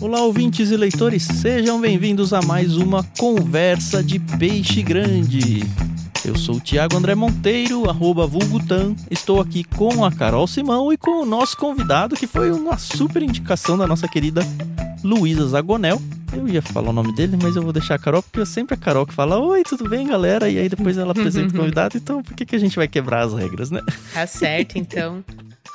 Olá, 0.00 0.20
ouvintes 0.22 0.70
e 0.70 0.76
leitores, 0.76 1.22
sejam 1.22 1.80
bem-vindos 1.80 2.32
a 2.32 2.42
mais 2.42 2.76
uma 2.76 3.04
Conversa 3.18 4.02
de 4.02 4.18
Peixe 4.18 4.82
Grande. 4.82 5.64
Eu 6.24 6.36
sou 6.36 6.56
o 6.56 6.60
Thiago 6.60 6.96
André 6.96 7.14
Monteiro, 7.14 7.88
arroba 7.88 8.26
Vulgutan. 8.26 8.94
Estou 9.10 9.40
aqui 9.40 9.62
com 9.62 10.04
a 10.04 10.10
Carol 10.10 10.46
Simão 10.46 10.92
e 10.92 10.96
com 10.96 11.22
o 11.22 11.26
nosso 11.26 11.56
convidado, 11.56 12.16
que 12.16 12.26
foi 12.26 12.50
uma 12.50 12.76
super 12.76 13.22
indicação 13.22 13.78
da 13.78 13.86
nossa 13.86 14.08
querida 14.08 14.42
Luísa 15.02 15.46
Zagonel. 15.46 16.00
Eu 16.32 16.48
ia 16.48 16.60
falar 16.60 16.90
o 16.90 16.92
nome 16.92 17.14
dele, 17.14 17.38
mas 17.40 17.54
eu 17.54 17.62
vou 17.62 17.72
deixar 17.72 17.94
a 17.94 17.98
Carol, 17.98 18.22
porque 18.22 18.40
é 18.40 18.44
sempre 18.44 18.74
a 18.74 18.76
Carol 18.76 19.06
que 19.06 19.14
fala: 19.14 19.38
Oi, 19.38 19.62
tudo 19.62 19.88
bem, 19.88 20.06
galera? 20.06 20.50
E 20.50 20.58
aí 20.58 20.68
depois 20.68 20.98
ela 20.98 21.12
apresenta 21.12 21.54
o 21.54 21.56
convidado, 21.58 21.96
então 21.96 22.22
por 22.22 22.34
que, 22.34 22.44
que 22.44 22.56
a 22.56 22.58
gente 22.58 22.76
vai 22.76 22.88
quebrar 22.88 23.22
as 23.22 23.32
regras, 23.32 23.70
né? 23.70 23.80
Tá 24.12 24.26
certo, 24.26 24.76
então. 24.76 25.24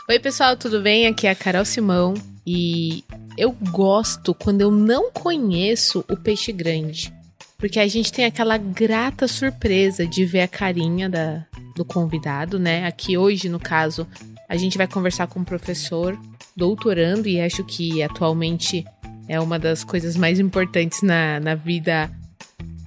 Oi, 0.10 0.20
pessoal, 0.20 0.58
tudo 0.58 0.82
bem? 0.82 1.08
Aqui 1.08 1.28
é 1.28 1.32
a 1.32 1.36
Carol 1.36 1.64
Simão 1.64 2.16
e 2.52 3.04
eu 3.38 3.52
gosto 3.52 4.34
quando 4.34 4.62
eu 4.62 4.72
não 4.72 5.12
conheço 5.12 6.04
o 6.10 6.18
peixe 6.18 6.52
grande. 6.52 7.14
Porque 7.60 7.80
a 7.80 7.88
gente 7.88 8.12
tem 8.12 8.26
aquela 8.26 8.58
grata 8.58 9.28
surpresa 9.28 10.08
de 10.08 10.26
ver 10.26 10.42
a 10.42 10.48
carinha 10.48 11.08
da, 11.08 11.46
do 11.76 11.86
convidado, 11.86 12.58
né? 12.58 12.88
Aqui 12.88 13.16
hoje, 13.16 13.50
no 13.50 13.60
caso, 13.60 14.08
a 14.50 14.58
gente 14.58 14.80
vai 14.80 14.88
conversar 14.88 15.28
com 15.28 15.42
um 15.42 15.44
professor 15.44 16.20
doutorando 16.58 17.28
e 17.28 17.40
acho 17.40 17.64
que 17.64 18.02
atualmente 18.02 18.84
é 19.28 19.40
uma 19.40 19.60
das 19.60 19.84
coisas 19.84 20.18
mais 20.18 20.40
importantes 20.40 21.04
na, 21.04 21.40
na 21.40 21.54
vida 21.54 22.10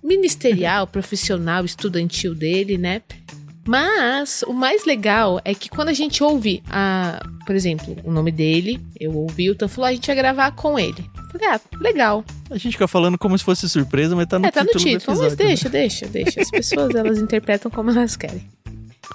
ministerial, 0.03 0.89
profissional, 0.91 1.65
estudantil 1.65 2.35
dele, 2.35 2.77
né? 2.77 3.01
Mas 3.67 4.43
o 4.47 4.53
mais 4.53 4.85
legal 4.85 5.41
é 5.45 5.55
que 5.55 5.69
quando 5.69 5.89
a 5.89 5.93
gente 5.93 6.23
ouve, 6.23 6.63
a, 6.69 7.21
por 7.47 7.55
exemplo, 7.55 7.97
o 8.05 8.11
nome 8.11 8.33
dele, 8.33 8.81
eu 8.99 9.15
ouvi 9.15 9.51
o 9.51 9.55
Tan 9.55 9.69
falou, 9.69 9.89
a 9.89 9.93
gente 9.93 10.07
vai 10.07 10.17
gravar 10.17 10.51
com 10.53 10.79
ele. 10.79 11.05
falei, 11.31 11.49
ah, 11.49 11.61
legal. 11.81 12.25
A 12.51 12.59
gente 12.59 12.73
fica 12.73 12.89
falando 12.89 13.17
como 13.17 13.39
se 13.39 13.45
fosse 13.45 13.69
surpresa, 13.69 14.17
mas 14.17 14.27
tá 14.27 14.39
no 14.39 14.47
é, 14.47 14.51
tá 14.51 14.65
título. 14.65 14.85
no 14.85 14.91
título, 14.99 15.19
mas 15.19 15.37
deixa, 15.37 15.69
deixa, 15.69 16.07
deixa. 16.09 16.41
As 16.41 16.51
pessoas, 16.51 16.95
elas 16.95 17.19
interpretam 17.19 17.71
como 17.71 17.91
elas 17.91 18.17
querem. 18.17 18.47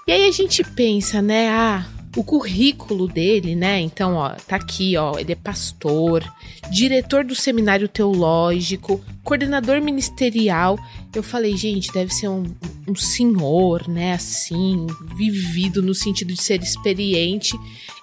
E 0.08 0.12
aí 0.12 0.28
a 0.28 0.31
gente 0.31 0.64
pensa, 0.64 1.22
né, 1.22 1.50
ah, 1.50 1.86
o 2.16 2.23
currículo 2.23 3.08
dele, 3.08 3.55
né? 3.55 3.80
Então, 3.80 4.16
ó, 4.16 4.30
tá 4.30 4.55
aqui, 4.55 4.97
ó, 4.97 5.17
ele 5.19 5.33
é 5.33 5.36
pastor, 5.36 6.23
diretor 6.72 7.23
do 7.23 7.36
seminário 7.36 7.88
teológico, 7.88 9.03
coordenador 9.23 9.81
ministerial. 9.81 10.80
Eu 11.14 11.22
falei, 11.22 11.55
gente, 11.58 11.91
deve 11.91 12.14
ser 12.14 12.27
um, 12.27 12.45
um 12.88 12.95
senhor, 12.95 13.88
né? 13.88 14.14
Assim, 14.14 14.88
vivido 15.16 15.81
no 15.81 15.94
sentido 15.94 16.33
de 16.33 16.41
ser 16.41 16.61
experiente. 16.61 17.55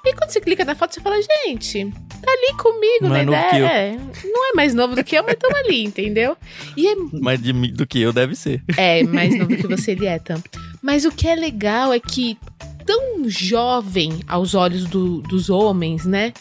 E 0.05 0.13
quando 0.13 0.31
você 0.31 0.41
clica 0.41 0.65
na 0.65 0.75
foto, 0.75 0.95
você 0.95 1.01
fala, 1.01 1.17
gente, 1.21 1.87
tá 2.21 2.31
ali 2.31 2.57
comigo, 2.59 3.07
é 3.07 3.09
né? 3.09 3.25
É, 3.65 3.97
não 4.25 4.51
é 4.51 4.53
mais 4.55 4.75
novo 4.75 4.95
do 4.95 5.03
que 5.03 5.17
eu, 5.17 5.25
mas 5.25 5.37
tamo 5.37 5.57
ali, 5.57 5.83
entendeu? 5.83 6.37
E 6.77 6.87
é? 6.87 6.95
Mas 7.21 7.43
de 7.43 7.53
do 7.53 7.87
que 7.87 8.01
eu 8.01 8.13
deve 8.13 8.35
ser. 8.35 8.63
é, 8.77 9.03
mais 9.03 9.37
novo 9.37 9.57
que 9.57 9.67
você 9.67 9.93
ele 9.93 10.07
é, 10.07 10.19
Tam. 10.19 10.43
Mas 10.83 11.05
o 11.05 11.11
que 11.11 11.27
é 11.27 11.35
legal 11.35 11.93
é 11.93 11.99
que 11.99 12.37
tão 12.87 13.29
jovem 13.29 14.21
aos 14.27 14.55
olhos 14.55 14.85
do- 14.87 15.21
dos 15.23 15.49
homens, 15.51 16.05
né? 16.05 16.33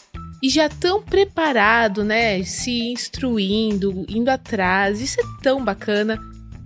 E 0.42 0.48
já 0.50 0.68
tão 0.68 1.02
preparado, 1.02 2.04
né? 2.04 2.42
Se 2.44 2.92
instruindo, 2.92 4.04
indo 4.08 4.28
atrás. 4.28 5.00
Isso 5.00 5.20
é 5.20 5.24
tão 5.42 5.64
bacana. 5.64 6.18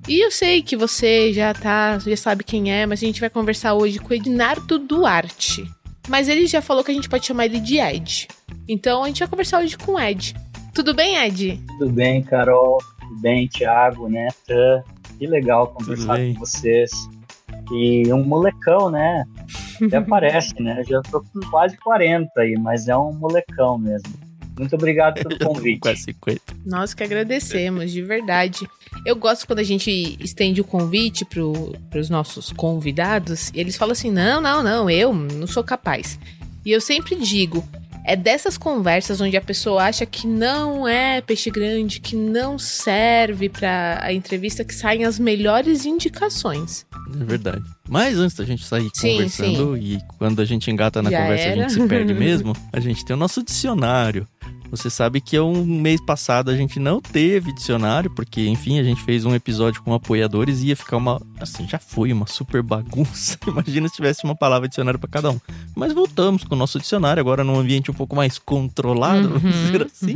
E 0.08 0.24
eu 0.24 0.30
sei 0.30 0.62
que 0.62 0.76
você 0.76 1.32
já 1.32 1.52
tá, 1.54 1.98
já 1.98 2.16
sabe 2.16 2.42
quem 2.42 2.72
é, 2.72 2.86
mas 2.86 3.02
a 3.02 3.06
gente 3.06 3.20
vai 3.20 3.30
conversar 3.30 3.74
hoje 3.74 3.98
com 3.98 4.08
o 4.10 4.14
Ednardo 4.16 4.78
Duarte. 4.78 5.64
Mas 6.08 6.28
ele 6.28 6.46
já 6.46 6.62
falou 6.62 6.82
que 6.82 6.90
a 6.90 6.94
gente 6.94 7.08
pode 7.08 7.26
chamar 7.26 7.44
ele 7.44 7.60
de 7.60 7.78
Ed. 7.78 8.26
Então 8.66 9.04
a 9.04 9.06
gente 9.06 9.18
vai 9.20 9.28
conversar 9.28 9.60
hoje 9.60 9.76
com 9.76 9.92
o 9.92 10.00
Ed. 10.00 10.34
Tudo 10.74 10.94
bem, 10.94 11.16
Ed? 11.16 11.60
Tudo 11.78 11.92
bem, 11.92 12.22
Carol? 12.22 12.78
Tudo 13.00 13.20
bem, 13.20 13.46
Thiago, 13.48 14.08
né? 14.08 14.28
Que 15.18 15.26
legal 15.26 15.68
conversar 15.68 16.16
com 16.18 16.34
vocês. 16.40 16.90
E 17.72 18.10
um 18.12 18.24
molecão, 18.24 18.88
né? 18.90 19.24
Até 19.82 20.00
parece, 20.00 20.60
né? 20.60 20.82
Já 20.84 21.00
tô 21.02 21.22
com 21.22 21.40
quase 21.50 21.76
40 21.78 22.30
aí, 22.36 22.56
mas 22.58 22.88
é 22.88 22.96
um 22.96 23.12
molecão 23.12 23.78
mesmo. 23.78 24.12
Muito 24.58 24.74
obrigado 24.74 25.22
pelo 25.22 25.38
convite. 25.54 25.80
Quase 25.80 26.02
50. 26.02 26.40
Nós 26.66 26.92
que 26.92 27.04
agradecemos, 27.04 27.92
de 27.92 28.02
verdade. 28.02 28.68
Eu 29.06 29.14
gosto 29.16 29.46
quando 29.46 29.60
a 29.60 29.64
gente 29.64 29.90
estende 30.20 30.60
o 30.60 30.64
convite 30.64 31.24
para 31.24 32.00
os 32.00 32.10
nossos 32.10 32.52
convidados 32.52 33.50
e 33.54 33.60
eles 33.60 33.76
falam 33.76 33.92
assim: 33.92 34.10
não, 34.10 34.40
não, 34.40 34.62
não, 34.62 34.90
eu 34.90 35.12
não 35.12 35.46
sou 35.46 35.62
capaz. 35.62 36.18
E 36.64 36.72
eu 36.72 36.80
sempre 36.80 37.14
digo: 37.14 37.66
é 38.08 38.16
dessas 38.16 38.56
conversas 38.56 39.20
onde 39.20 39.36
a 39.36 39.40
pessoa 39.40 39.84
acha 39.84 40.06
que 40.06 40.26
não 40.26 40.88
é 40.88 41.20
peixe 41.20 41.50
grande, 41.50 42.00
que 42.00 42.16
não 42.16 42.58
serve 42.58 43.50
para 43.50 44.00
a 44.02 44.14
entrevista, 44.14 44.64
que 44.64 44.74
saem 44.74 45.04
as 45.04 45.18
melhores 45.18 45.84
indicações. 45.84 46.86
É 47.20 47.22
verdade. 47.22 47.62
Mas 47.86 48.16
antes 48.16 48.34
da 48.34 48.46
gente 48.46 48.64
sair 48.64 48.88
Sim, 48.94 49.12
conversando 49.12 49.76
e 49.76 49.98
quando 50.16 50.40
a 50.40 50.44
gente 50.46 50.70
engata 50.70 51.02
na 51.02 51.10
Já 51.10 51.20
conversa 51.20 51.44
a 51.44 51.48
era. 51.48 51.60
gente 51.68 51.72
se 51.74 51.86
perde 51.86 52.14
mesmo, 52.16 52.56
a 52.72 52.80
gente 52.80 53.04
tem 53.04 53.14
o 53.14 53.18
nosso 53.18 53.42
dicionário. 53.42 54.26
Você 54.70 54.90
sabe 54.90 55.20
que 55.20 55.38
um 55.40 55.64
mês 55.64 56.00
passado 56.00 56.50
a 56.50 56.56
gente 56.56 56.78
não 56.78 57.00
teve 57.00 57.52
dicionário, 57.54 58.10
porque, 58.14 58.46
enfim, 58.48 58.78
a 58.78 58.82
gente 58.84 59.02
fez 59.02 59.24
um 59.24 59.34
episódio 59.34 59.82
com 59.82 59.94
apoiadores 59.94 60.60
e 60.62 60.68
ia 60.68 60.76
ficar 60.76 60.96
uma. 60.98 61.20
Assim, 61.40 61.66
já 61.66 61.78
foi 61.78 62.12
uma 62.12 62.26
super 62.26 62.62
bagunça. 62.62 63.38
Imagina 63.48 63.88
se 63.88 63.94
tivesse 63.96 64.24
uma 64.24 64.34
palavra 64.36 64.68
dicionário 64.68 65.00
para 65.00 65.08
cada 65.08 65.30
um. 65.30 65.40
Mas 65.74 65.92
voltamos 65.92 66.44
com 66.44 66.54
o 66.54 66.58
nosso 66.58 66.78
dicionário, 66.78 67.20
agora 67.20 67.42
num 67.42 67.58
ambiente 67.58 67.90
um 67.90 67.94
pouco 67.94 68.14
mais 68.14 68.38
controlado, 68.38 69.28
vamos 69.28 69.44
Uhum. 69.44 69.50
dizer 69.66 69.82
assim. 69.82 70.14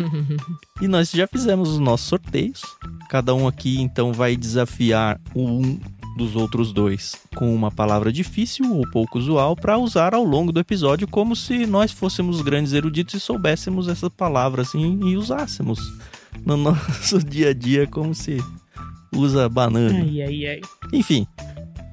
E 0.81 0.89
nós 0.89 1.11
já 1.11 1.27
fizemos 1.27 1.71
os 1.71 1.79
nossos 1.79 2.07
sorteios. 2.09 2.61
Cada 3.09 3.35
um 3.35 3.47
aqui, 3.49 3.81
então, 3.81 4.13
vai 4.13 4.37
desafiar 4.37 5.19
um 5.35 5.79
dos 6.17 6.37
outros 6.37 6.73
dois 6.73 7.17
com 7.35 7.55
uma 7.55 7.71
palavra 7.71 8.13
difícil 8.13 8.75
ou 8.75 8.89
pouco 8.91 9.19
usual 9.19 9.57
para 9.57 9.79
usar 9.79 10.15
ao 10.15 10.25
longo 10.25 10.53
do 10.53 10.61
episódio, 10.61 11.09
como 11.09 11.35
se 11.35 11.67
nós 11.67 11.91
fôssemos 11.91 12.41
grandes 12.43 12.73
eruditos 12.73 13.15
e 13.15 13.21
soubéssemos 13.21 13.89
essa 13.89 14.11
palavra 14.11 14.63
assim 14.63 15.01
e 15.05 15.17
usássemos 15.17 15.79
no 16.45 16.57
nosso 16.57 17.19
dia 17.19 17.51
a 17.51 17.55
dia, 17.55 17.87
como 17.87 18.15
se 18.15 18.39
usa 19.15 19.49
banana. 19.49 20.01
Ai, 20.01 20.23
ai, 20.23 20.47
ai. 20.47 20.61
Enfim, 20.93 21.27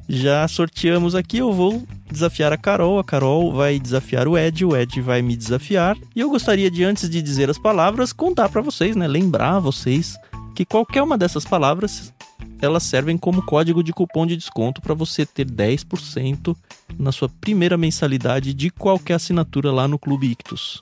já 0.08 0.47
sorteamos 0.47 1.16
aqui. 1.16 1.38
Eu 1.38 1.52
vou 1.52 1.84
desafiar 2.12 2.52
a 2.52 2.58
Carol. 2.58 3.00
A 3.00 3.03
Carol 3.03 3.53
vai 3.53 3.79
desafiar 3.79 4.28
o 4.28 4.38
Ed. 4.38 4.66
O 4.66 4.75
Ed 4.75 5.00
vai 5.02 5.22
me 5.22 5.35
desafiar. 5.35 5.97
E 6.16 6.19
eu 6.19 6.29
gostaria 6.29 6.72
de, 6.72 6.84
antes 6.84 7.09
de 7.09 7.22
dizer 7.22 7.50
as 7.50 7.59
palavras, 7.59 8.13
contar 8.13 8.50
para 8.50 8.62
vocês, 8.62 8.96
né? 8.96 9.08
Lembrar 9.08 9.59
vocês 9.59 10.18
que 10.56 10.66
qualquer 10.66 11.03
uma 11.03 11.18
dessas 11.18 11.46
palavras 11.46 12.13
elas 12.62 12.84
servem 12.84 13.18
como 13.18 13.42
código 13.42 13.84
de 13.84 13.94
cupom 13.94 14.25
de 14.25 14.36
desconto 14.36 14.81
para 14.81 14.94
você 14.94 15.25
ter 15.25 15.50
10% 15.50 16.56
na 16.97 17.12
sua 17.12 17.30
primeira 17.30 17.78
mensalidade 17.78 18.53
de 18.53 18.70
qualquer 18.70 19.16
assinatura 19.16 19.72
lá 19.72 19.88
no 19.88 19.97
Clube 19.97 20.31
Ictus. 20.31 20.81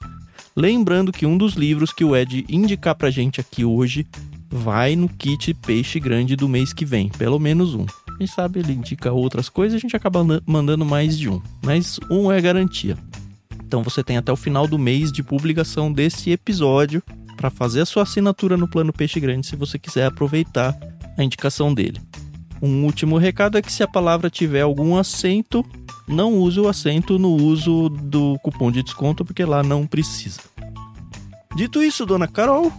Lembrando 0.56 1.12
que 1.12 1.26
um 1.26 1.38
dos 1.38 1.54
livros 1.54 1.94
que 1.94 2.04
o 2.04 2.16
Ed 2.16 2.46
indicar 2.50 2.96
pra 2.96 3.12
gente 3.12 3.40
aqui 3.40 3.64
hoje 3.64 4.08
vai 4.50 4.96
no 4.96 5.08
kit 5.08 5.54
Peixe 5.54 6.00
Grande 6.00 6.36
do 6.36 6.50
mês 6.50 6.74
que 6.74 6.86
vem, 6.86 7.10
pelo 7.10 7.40
menos 7.40 7.76
um. 7.76 7.86
Quem 8.18 8.26
sabe 8.26 8.60
ele 8.60 8.74
indica 8.74 9.12
outras 9.12 9.50
coisas, 9.50 9.76
a 9.76 9.80
gente 9.80 9.96
acaba 9.96 10.26
mandando 10.46 10.84
mais 10.84 11.18
de 11.18 11.30
um, 11.30 11.40
mas 11.64 12.00
um 12.10 12.32
é 12.32 12.42
garantia. 12.42 12.98
Então 13.64 13.84
você 13.84 14.04
tem 14.04 14.18
até 14.18 14.32
o 14.32 14.38
final 14.38 14.68
do 14.68 14.80
mês 14.80 15.12
de 15.12 15.22
publicação 15.22 15.92
desse 15.92 16.32
episódio 16.32 17.04
para 17.38 17.52
fazer 17.52 17.82
a 17.82 17.86
sua 17.86 18.04
assinatura 18.04 18.58
no 18.58 18.68
plano 18.68 18.92
Peixe 18.92 19.20
Grande 19.20 19.46
se 19.46 19.56
você 19.56 19.78
quiser 19.78 20.08
aproveitar 20.08 20.76
a 21.18 21.24
indicação 21.24 21.74
dele. 21.74 22.02
Um 22.62 22.84
último 22.84 23.18
recado 23.18 23.58
é 23.58 23.62
que 23.62 23.72
se 23.72 23.84
a 23.84 23.88
palavra 23.88 24.30
tiver 24.30 24.62
algum 24.62 24.98
acento, 24.98 25.64
não 26.08 26.34
use 26.34 26.60
o 26.60 26.68
acento 26.68 27.20
no 27.20 27.30
uso 27.36 27.88
do 27.90 28.38
cupom 28.40 28.72
de 28.72 28.82
desconto, 28.82 29.24
porque 29.24 29.46
lá 29.46 29.62
não 29.62 29.86
precisa. 29.86 30.42
Dito 31.56 31.84
isso, 31.84 32.06
dona 32.06 32.28
Carol, 32.28 32.74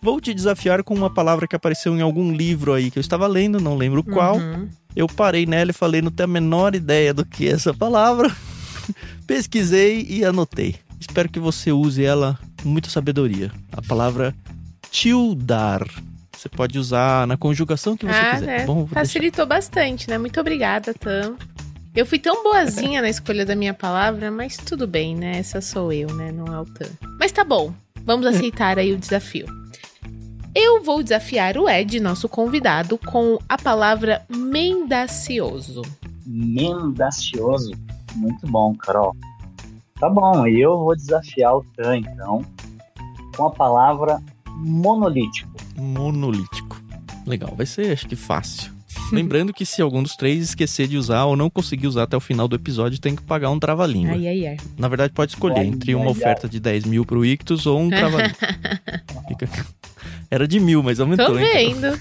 vou 0.00 0.20
te 0.20 0.32
desafiar 0.32 0.82
com 0.84 0.94
uma 0.94 1.12
palavra 1.12 1.48
que 1.48 1.56
apareceu 1.56 1.96
em 1.96 2.00
algum 2.00 2.32
livro 2.32 2.72
aí 2.72 2.90
que 2.90 2.98
eu 2.98 3.00
estava 3.00 3.26
lendo, 3.26 3.60
não 3.60 3.76
lembro 3.76 4.04
qual. 4.04 4.36
Uhum. 4.36 4.68
Eu 4.94 5.08
parei 5.08 5.46
nela 5.46 5.70
e 5.70 5.74
falei, 5.74 6.00
não 6.00 6.10
tenho 6.10 6.28
a 6.28 6.32
menor 6.32 6.74
ideia 6.74 7.12
do 7.12 7.24
que 7.24 7.48
é 7.48 7.52
essa 7.52 7.74
palavra. 7.74 8.30
Pesquisei 9.26 10.06
e 10.08 10.24
anotei. 10.24 10.76
Espero 11.00 11.28
que 11.28 11.40
você 11.40 11.72
use 11.72 12.04
ela 12.04 12.38
muita 12.64 12.88
sabedoria. 12.90 13.50
A 13.72 13.82
palavra 13.82 14.34
tildar. 14.90 15.86
Você 16.36 16.48
pode 16.48 16.78
usar 16.78 17.26
na 17.26 17.36
conjugação 17.36 17.96
que 17.96 18.04
você 18.04 18.12
Ah, 18.18 18.34
quiser. 18.34 18.46
né? 18.46 18.58
tá 18.60 18.66
Bom, 18.66 18.74
vou 18.74 18.84
deixar- 18.86 19.00
Facilitou 19.00 19.46
bastante, 19.46 20.08
né? 20.10 20.18
Muito 20.18 20.40
obrigada, 20.40 20.92
Tam. 20.94 21.36
Eu 21.94 22.06
fui 22.06 22.18
tão 22.18 22.42
boazinha 22.42 23.02
na 23.02 23.08
escolha 23.10 23.44
da 23.44 23.54
minha 23.54 23.74
palavra, 23.74 24.30
mas 24.30 24.56
tudo 24.56 24.86
bem, 24.86 25.14
né? 25.14 25.38
Essa 25.38 25.60
sou 25.60 25.92
eu, 25.92 26.12
né? 26.14 26.32
Não 26.32 26.46
é 26.46 26.58
o 26.60 26.64
Tam. 26.64 26.88
Mas 27.20 27.30
tá 27.32 27.44
bom. 27.44 27.72
Vamos 28.04 28.26
aceitar 28.26 28.78
aí 28.78 28.92
o 28.92 28.98
desafio. 28.98 29.46
Eu 30.54 30.82
vou 30.82 31.02
desafiar 31.02 31.56
o 31.56 31.68
Ed, 31.68 32.00
nosso 32.00 32.28
convidado, 32.28 32.98
com 32.98 33.38
a 33.48 33.56
palavra 33.56 34.22
mendacioso. 34.28 35.82
Mendacioso. 36.26 37.72
Muito 38.16 38.46
bom, 38.46 38.74
Carol. 38.74 39.14
Tá 40.02 40.10
bom, 40.10 40.48
e 40.48 40.60
eu 40.60 40.76
vou 40.78 40.96
desafiar 40.96 41.54
o 41.56 41.64
Tan, 41.76 41.98
então, 41.98 42.44
com 43.36 43.46
a 43.46 43.50
palavra 43.52 44.20
monolítico. 44.56 45.48
Monolítico. 45.76 46.82
Legal, 47.24 47.54
vai 47.56 47.66
ser 47.66 47.92
acho 47.92 48.08
que 48.08 48.16
fácil. 48.16 48.72
Lembrando 49.12 49.52
que 49.52 49.64
se 49.64 49.80
algum 49.80 50.02
dos 50.02 50.16
três 50.16 50.42
esquecer 50.42 50.88
de 50.88 50.96
usar 50.98 51.26
ou 51.26 51.36
não 51.36 51.48
conseguir 51.48 51.86
usar 51.86 52.02
até 52.02 52.16
o 52.16 52.20
final 52.20 52.48
do 52.48 52.56
episódio, 52.56 52.98
tem 53.00 53.14
que 53.14 53.22
pagar 53.22 53.50
um 53.50 53.60
trava-língua. 53.60 54.14
Ai, 54.14 54.26
ai, 54.26 54.46
ai. 54.48 54.56
Na 54.76 54.88
verdade, 54.88 55.12
pode 55.12 55.30
escolher 55.34 55.60
Ai, 55.60 55.66
entre 55.66 55.94
uma 55.94 56.06
ai, 56.06 56.10
oferta 56.10 56.48
de 56.48 56.58
10 56.58 56.84
mil 56.84 57.06
pro 57.06 57.24
Ictus 57.24 57.64
ou 57.66 57.78
um 57.78 57.88
trava-língua. 57.88 58.34
Fica- 59.28 59.48
Era 60.28 60.48
de 60.48 60.58
mil, 60.58 60.82
mas 60.82 60.98
aumentou, 60.98 61.26
Tô 61.26 61.38
hein? 61.38 61.74
vendo. 61.74 61.96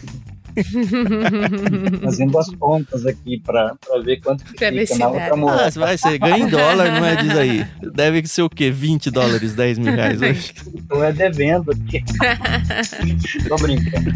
Fazendo 2.04 2.38
as 2.38 2.50
contas 2.56 3.06
aqui 3.06 3.40
pra, 3.40 3.76
pra 3.76 4.00
ver 4.00 4.20
quanto 4.22 4.44
que 4.44 4.52
fica 4.52 4.98
na 4.98 5.08
outra 5.08 5.34
Ah, 5.34 5.36
moeda. 5.36 5.72
você 5.72 5.80
vai, 5.80 5.98
você 5.98 6.18
ganha 6.18 6.38
em 6.38 6.48
dólar, 6.48 7.00
não 7.00 7.06
é? 7.06 7.16
Diz 7.16 7.38
aí. 7.38 7.68
Deve 7.94 8.26
ser 8.28 8.44
o 8.44 8.50
quê? 8.50 8.72
20 8.72 9.12
dólares, 9.12 9.54
10 9.54 9.78
mil 9.80 9.94
reais 9.94 10.22
hoje. 10.22 10.54
Tô 10.88 11.04
é 11.04 11.14
devendo 11.14 11.72
aqui. 11.72 12.04
Tô 13.48 13.56
brincando. 13.56 14.12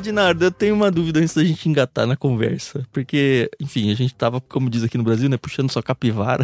Ô, 0.00 0.02
Ednardo, 0.02 0.46
eu 0.46 0.50
tenho 0.50 0.74
uma 0.74 0.90
dúvida 0.90 1.20
antes 1.20 1.34
da 1.34 1.44
gente 1.44 1.68
engatar 1.68 2.06
na 2.06 2.16
conversa. 2.16 2.86
Porque, 2.90 3.50
enfim, 3.60 3.90
a 3.90 3.94
gente 3.94 4.14
tava, 4.14 4.40
como 4.40 4.70
diz 4.70 4.82
aqui 4.82 4.96
no 4.96 5.04
Brasil, 5.04 5.28
né? 5.28 5.36
Puxando 5.36 5.70
sua 5.70 5.82
capivara. 5.82 6.42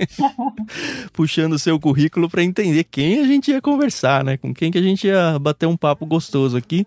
puxando 1.14 1.54
o 1.54 1.58
seu 1.58 1.80
currículo 1.80 2.28
pra 2.28 2.42
entender 2.42 2.84
quem 2.84 3.20
a 3.20 3.24
gente 3.24 3.50
ia 3.50 3.62
conversar, 3.62 4.22
né? 4.22 4.36
Com 4.36 4.52
quem 4.52 4.70
que 4.70 4.76
a 4.76 4.82
gente 4.82 5.06
ia 5.06 5.38
bater 5.38 5.64
um 5.66 5.78
papo 5.78 6.04
gostoso 6.04 6.54
aqui. 6.54 6.86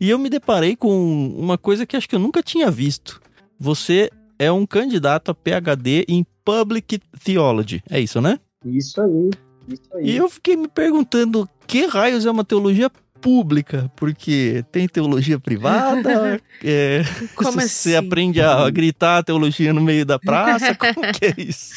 E 0.00 0.10
eu 0.10 0.18
me 0.18 0.28
deparei 0.28 0.74
com 0.74 1.28
uma 1.38 1.56
coisa 1.56 1.86
que 1.86 1.96
acho 1.96 2.08
que 2.08 2.16
eu 2.16 2.20
nunca 2.20 2.42
tinha 2.42 2.68
visto. 2.68 3.20
Você 3.56 4.10
é 4.36 4.50
um 4.50 4.66
candidato 4.66 5.30
a 5.30 5.34
PhD 5.34 6.04
em 6.08 6.26
Public 6.44 7.00
Theology. 7.24 7.80
É 7.88 8.00
isso, 8.00 8.20
né? 8.20 8.40
Isso 8.66 9.00
aí. 9.00 9.30
Isso 9.68 9.94
aí. 9.94 10.10
E 10.10 10.16
eu 10.16 10.28
fiquei 10.28 10.56
me 10.56 10.66
perguntando 10.66 11.48
que 11.68 11.86
raios 11.86 12.26
é 12.26 12.30
uma 12.30 12.44
teologia 12.44 12.90
pública, 13.24 13.90
porque 13.96 14.62
tem 14.70 14.86
teologia 14.86 15.40
privada, 15.40 16.38
é, 16.62 17.00
Como 17.34 17.52
você 17.52 17.96
assim? 17.96 18.06
aprende 18.06 18.42
a 18.42 18.68
gritar 18.68 19.16
a 19.16 19.22
teologia 19.22 19.72
no 19.72 19.80
meio 19.80 20.04
da 20.04 20.18
praça, 20.18 20.74
como 20.76 21.00
que 21.10 21.24
é 21.24 21.34
isso? 21.38 21.72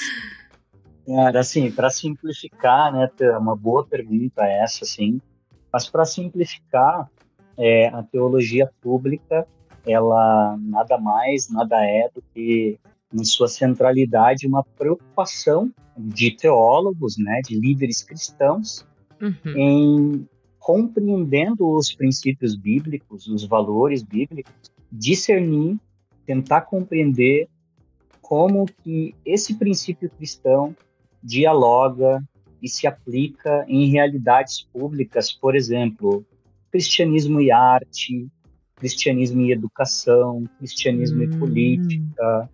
Cara, 1.07 1.39
assim, 1.39 1.71
para 1.71 1.89
simplificar, 1.89 2.91
né, 2.91 3.09
é 3.21 3.37
uma 3.37 3.55
boa 3.55 3.85
pergunta 3.85 4.43
essa, 4.43 4.83
assim, 4.83 5.21
mas 5.71 5.89
para 5.89 6.03
simplificar, 6.03 7.07
é, 7.57 7.87
a 7.87 8.03
teologia 8.03 8.69
pública, 8.81 9.47
ela 9.85 10.57
nada 10.59 10.97
mais, 10.97 11.49
nada 11.49 11.77
é 11.81 12.09
do 12.13 12.21
que, 12.33 12.77
em 13.13 13.23
sua 13.23 13.47
centralidade, 13.47 14.45
uma 14.45 14.65
preocupação 14.77 15.71
de 15.97 16.31
teólogos, 16.31 17.17
né, 17.17 17.39
de 17.47 17.57
líderes 17.57 18.03
cristãos, 18.03 18.85
Uhum. 19.19 19.33
em 19.55 20.27
compreendendo 20.67 21.65
os 21.65 21.95
princípios 21.95 22.53
bíblicos, 22.53 23.25
os 23.25 23.45
valores 23.45 24.03
bíblicos, 24.03 24.51
discernir, 24.91 25.77
tentar 26.25 26.59
compreender 26.59 27.47
como 28.21 28.65
que 28.83 29.15
esse 29.25 29.53
princípio 29.53 30.09
cristão 30.09 30.75
dialoga 31.23 32.21
e 32.61 32.67
se 32.67 32.85
aplica 32.85 33.63
em 33.69 33.89
realidades 33.89 34.67
públicas, 34.73 35.31
por 35.31 35.55
exemplo, 35.55 36.25
cristianismo 36.69 37.39
e 37.39 37.49
arte, 37.49 38.27
cristianismo 38.75 39.43
e 39.43 39.53
educação, 39.53 40.43
cristianismo 40.57 41.23
e 41.23 41.27
Hum. 41.27 41.39
política, 41.39 42.49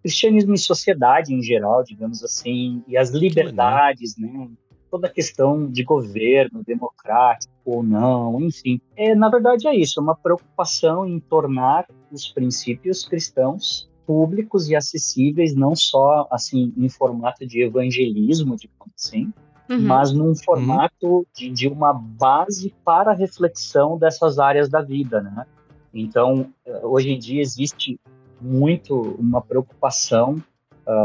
cristianismo 0.00 0.54
e 0.54 0.58
sociedade 0.58 1.34
em 1.34 1.42
geral, 1.42 1.84
digamos 1.84 2.24
assim, 2.24 2.82
e 2.88 2.96
as 2.96 3.10
liberdades, 3.10 4.16
né? 4.16 4.48
Toda 4.90 5.06
a 5.06 5.10
questão 5.10 5.70
de 5.70 5.84
governo 5.84 6.62
democrático 6.66 7.52
ou 7.64 7.82
não, 7.82 8.40
enfim. 8.40 8.80
É, 8.96 9.14
na 9.14 9.28
verdade 9.28 9.68
é 9.68 9.74
isso, 9.74 10.00
é 10.00 10.02
uma 10.02 10.16
preocupação 10.16 11.06
em 11.06 11.20
tornar 11.20 11.86
os 12.10 12.28
princípios 12.28 13.06
cristãos 13.06 13.88
públicos 14.06 14.68
e 14.68 14.74
acessíveis, 14.74 15.54
não 15.54 15.76
só 15.76 16.26
assim 16.30 16.74
em 16.76 16.88
formato 16.88 17.46
de 17.46 17.62
evangelismo, 17.62 18.56
digamos 18.56 18.92
assim, 18.96 19.32
Uhum. 19.70 19.82
mas 19.82 20.12
num 20.12 20.34
formato 20.34 21.24
de, 21.32 21.48
de 21.48 21.68
uma 21.68 21.92
base 21.92 22.74
para 22.84 23.12
a 23.12 23.14
reflexão 23.14 23.96
dessas 23.96 24.40
áreas 24.40 24.68
da 24.68 24.82
vida, 24.82 25.22
né? 25.22 25.46
Então, 25.94 26.52
eh, 26.66 26.80
hoje 26.82 27.10
em 27.10 27.18
dia 27.18 27.40
existe 27.40 28.00
muito 28.40 29.00
uma 29.16 29.40
preocupação 29.40 30.42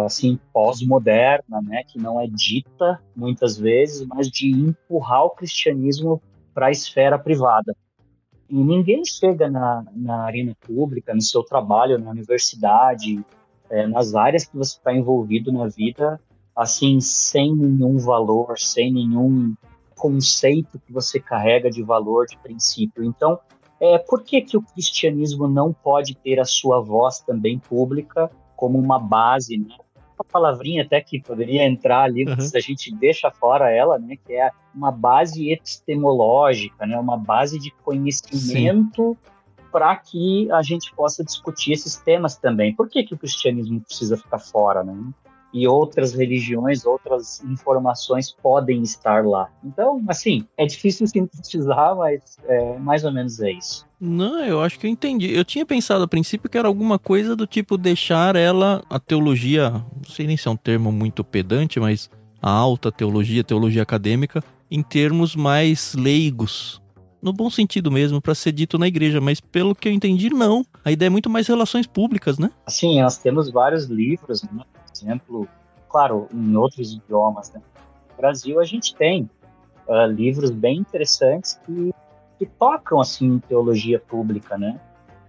assim 0.06 0.40
pós-moderna, 0.52 1.62
né, 1.62 1.84
que 1.84 2.00
não 2.00 2.20
é 2.20 2.28
dita 2.28 3.00
muitas 3.16 3.58
vezes, 3.58 4.06
mas 4.08 4.30
de 4.30 4.50
empurrar 4.50 5.26
o 5.26 5.30
cristianismo 5.32 6.22
para 6.54 6.68
a 6.68 6.72
esfera 6.72 7.20
privada. 7.20 7.76
E 8.50 8.56
ninguém 8.56 9.04
chega 9.04 9.50
na, 9.50 9.86
na 9.94 10.24
arena 10.24 10.56
pública, 10.62 11.14
no 11.14 11.22
seu 11.22 11.44
trabalho, 11.44 11.98
na 11.98 12.12
universidade, 12.12 13.24
eh, 13.70 13.88
nas 13.88 14.14
áreas 14.14 14.46
que 14.46 14.56
você 14.56 14.78
está 14.78 14.94
envolvido 14.94 15.52
na 15.52 15.68
vida, 15.68 16.20
assim, 16.56 17.00
sem 17.02 17.56
nenhum 17.56 17.98
valor, 17.98 18.58
sem 18.58 18.94
nenhum 18.94 19.56
conceito 19.96 20.80
que 20.80 20.94
você 20.94 21.20
carrega 21.20 21.70
de 21.70 21.82
valor, 21.82 22.28
de 22.28 22.38
princípio. 22.38 23.04
Então, 23.04 23.40
é, 23.80 23.98
por 23.98 24.24
que, 24.24 24.42
que 24.42 24.56
o 24.56 24.62
cristianismo 24.62 25.48
não 25.48 25.74
pode 25.74 26.16
ter 26.16 26.40
a 26.40 26.46
sua 26.46 26.80
voz 26.80 27.20
também 27.20 27.60
pública 27.60 28.32
como 28.56 28.78
uma 28.80 29.00
base, 29.00 29.58
né? 29.58 29.76
Uma 30.18 30.26
palavrinha 30.32 30.84
até 30.84 31.02
que 31.02 31.22
poderia 31.22 31.64
entrar 31.66 32.04
ali, 32.04 32.24
mas 32.26 32.52
Uhum. 32.52 32.58
a 32.58 32.60
gente 32.60 32.94
deixa 32.96 33.30
fora 33.30 33.70
ela, 33.70 34.00
né? 34.00 34.16
Que 34.26 34.34
é 34.34 34.50
uma 34.74 34.92
base 34.92 35.52
epistemológica, 35.52 36.86
né? 36.86 36.98
Uma 36.98 37.18
base 37.18 37.60
de 37.60 37.72
conhecimento 37.84 39.18
para 39.72 39.94
que 39.98 40.50
a 40.52 40.62
gente 40.62 40.94
possa 40.96 41.24
discutir 41.24 41.74
esses 41.74 41.98
temas 41.98 42.38
também. 42.38 42.74
Por 42.74 42.88
que, 42.90 43.04
que 43.04 43.14
o 43.14 43.18
cristianismo 43.18 43.82
precisa 43.82 44.16
ficar 44.16 44.40
fora, 44.40 44.84
né? 44.84 44.96
E 45.58 45.66
outras 45.70 46.14
religiões, 46.14 46.86
outras 46.86 47.42
informações 47.46 48.30
podem 48.30 48.82
estar 48.82 49.26
lá. 49.26 49.50
Então, 49.64 50.04
assim, 50.10 50.46
é 50.58 50.66
difícil 50.66 51.08
sintetizar, 51.08 51.96
mas 51.96 52.38
é, 52.44 52.78
mais 52.78 53.06
ou 53.06 53.12
menos 53.14 53.40
é 53.40 53.54
isso. 53.54 53.88
Não, 53.98 54.44
eu 54.44 54.62
acho 54.62 54.78
que 54.78 54.86
eu 54.86 54.92
entendi. 54.92 55.34
Eu 55.34 55.46
tinha 55.46 55.66
pensado 55.66 56.04
a 56.04 56.08
princípio 56.10 56.50
que 56.50 56.58
era 56.58 56.68
alguma 56.68 57.00
coisa 57.00 57.38
do 57.38 57.48
tipo 57.48 57.78
deixar 57.78 58.36
ela, 58.36 58.84
a 58.90 59.00
teologia, 59.00 59.70
não 59.70 60.04
sei 60.10 60.28
nem 60.28 60.36
se 60.36 60.46
é 60.46 60.52
um 60.52 60.58
termo 60.58 60.92
muito 60.92 61.24
pedante, 61.24 61.80
mas 61.80 62.10
a 62.42 62.52
alta 62.52 62.92
teologia, 62.92 63.42
teologia 63.42 63.82
acadêmica, 63.82 64.44
em 64.70 64.84
termos 64.84 65.38
mais 65.38 65.96
leigos. 65.96 66.82
No 67.22 67.32
bom 67.32 67.50
sentido 67.50 67.90
mesmo, 67.90 68.22
para 68.22 68.36
ser 68.36 68.52
dito 68.52 68.78
na 68.78 68.90
igreja, 68.90 69.22
mas 69.22 69.40
pelo 69.40 69.74
que 69.74 69.88
eu 69.88 69.94
entendi, 69.94 70.30
não. 70.30 70.66
A 70.84 70.92
ideia 70.92 71.08
é 71.08 71.10
muito 71.10 71.30
mais 71.30 71.48
relações 71.48 71.88
públicas, 71.88 72.38
né? 72.38 72.52
Assim, 72.66 73.02
nós 73.02 73.18
temos 73.18 73.50
vários 73.50 73.86
livros, 73.86 74.44
né? 74.44 74.64
Exemplo, 75.04 75.48
claro, 75.90 76.28
em 76.34 76.56
outros 76.56 76.94
idiomas. 76.94 77.52
Né? 77.52 77.62
No 78.12 78.18
Brasil, 78.18 78.60
a 78.60 78.64
gente 78.64 78.96
tem 78.96 79.30
ah, 79.88 80.06
livros 80.06 80.50
bem 80.52 80.78
interessantes 80.80 81.60
que, 81.66 81.94
que 82.38 82.46
tocam 82.46 83.00
assim 83.00 83.26
em 83.28 83.40
teologia 83.40 84.00
pública, 84.00 84.58
né? 84.58 84.80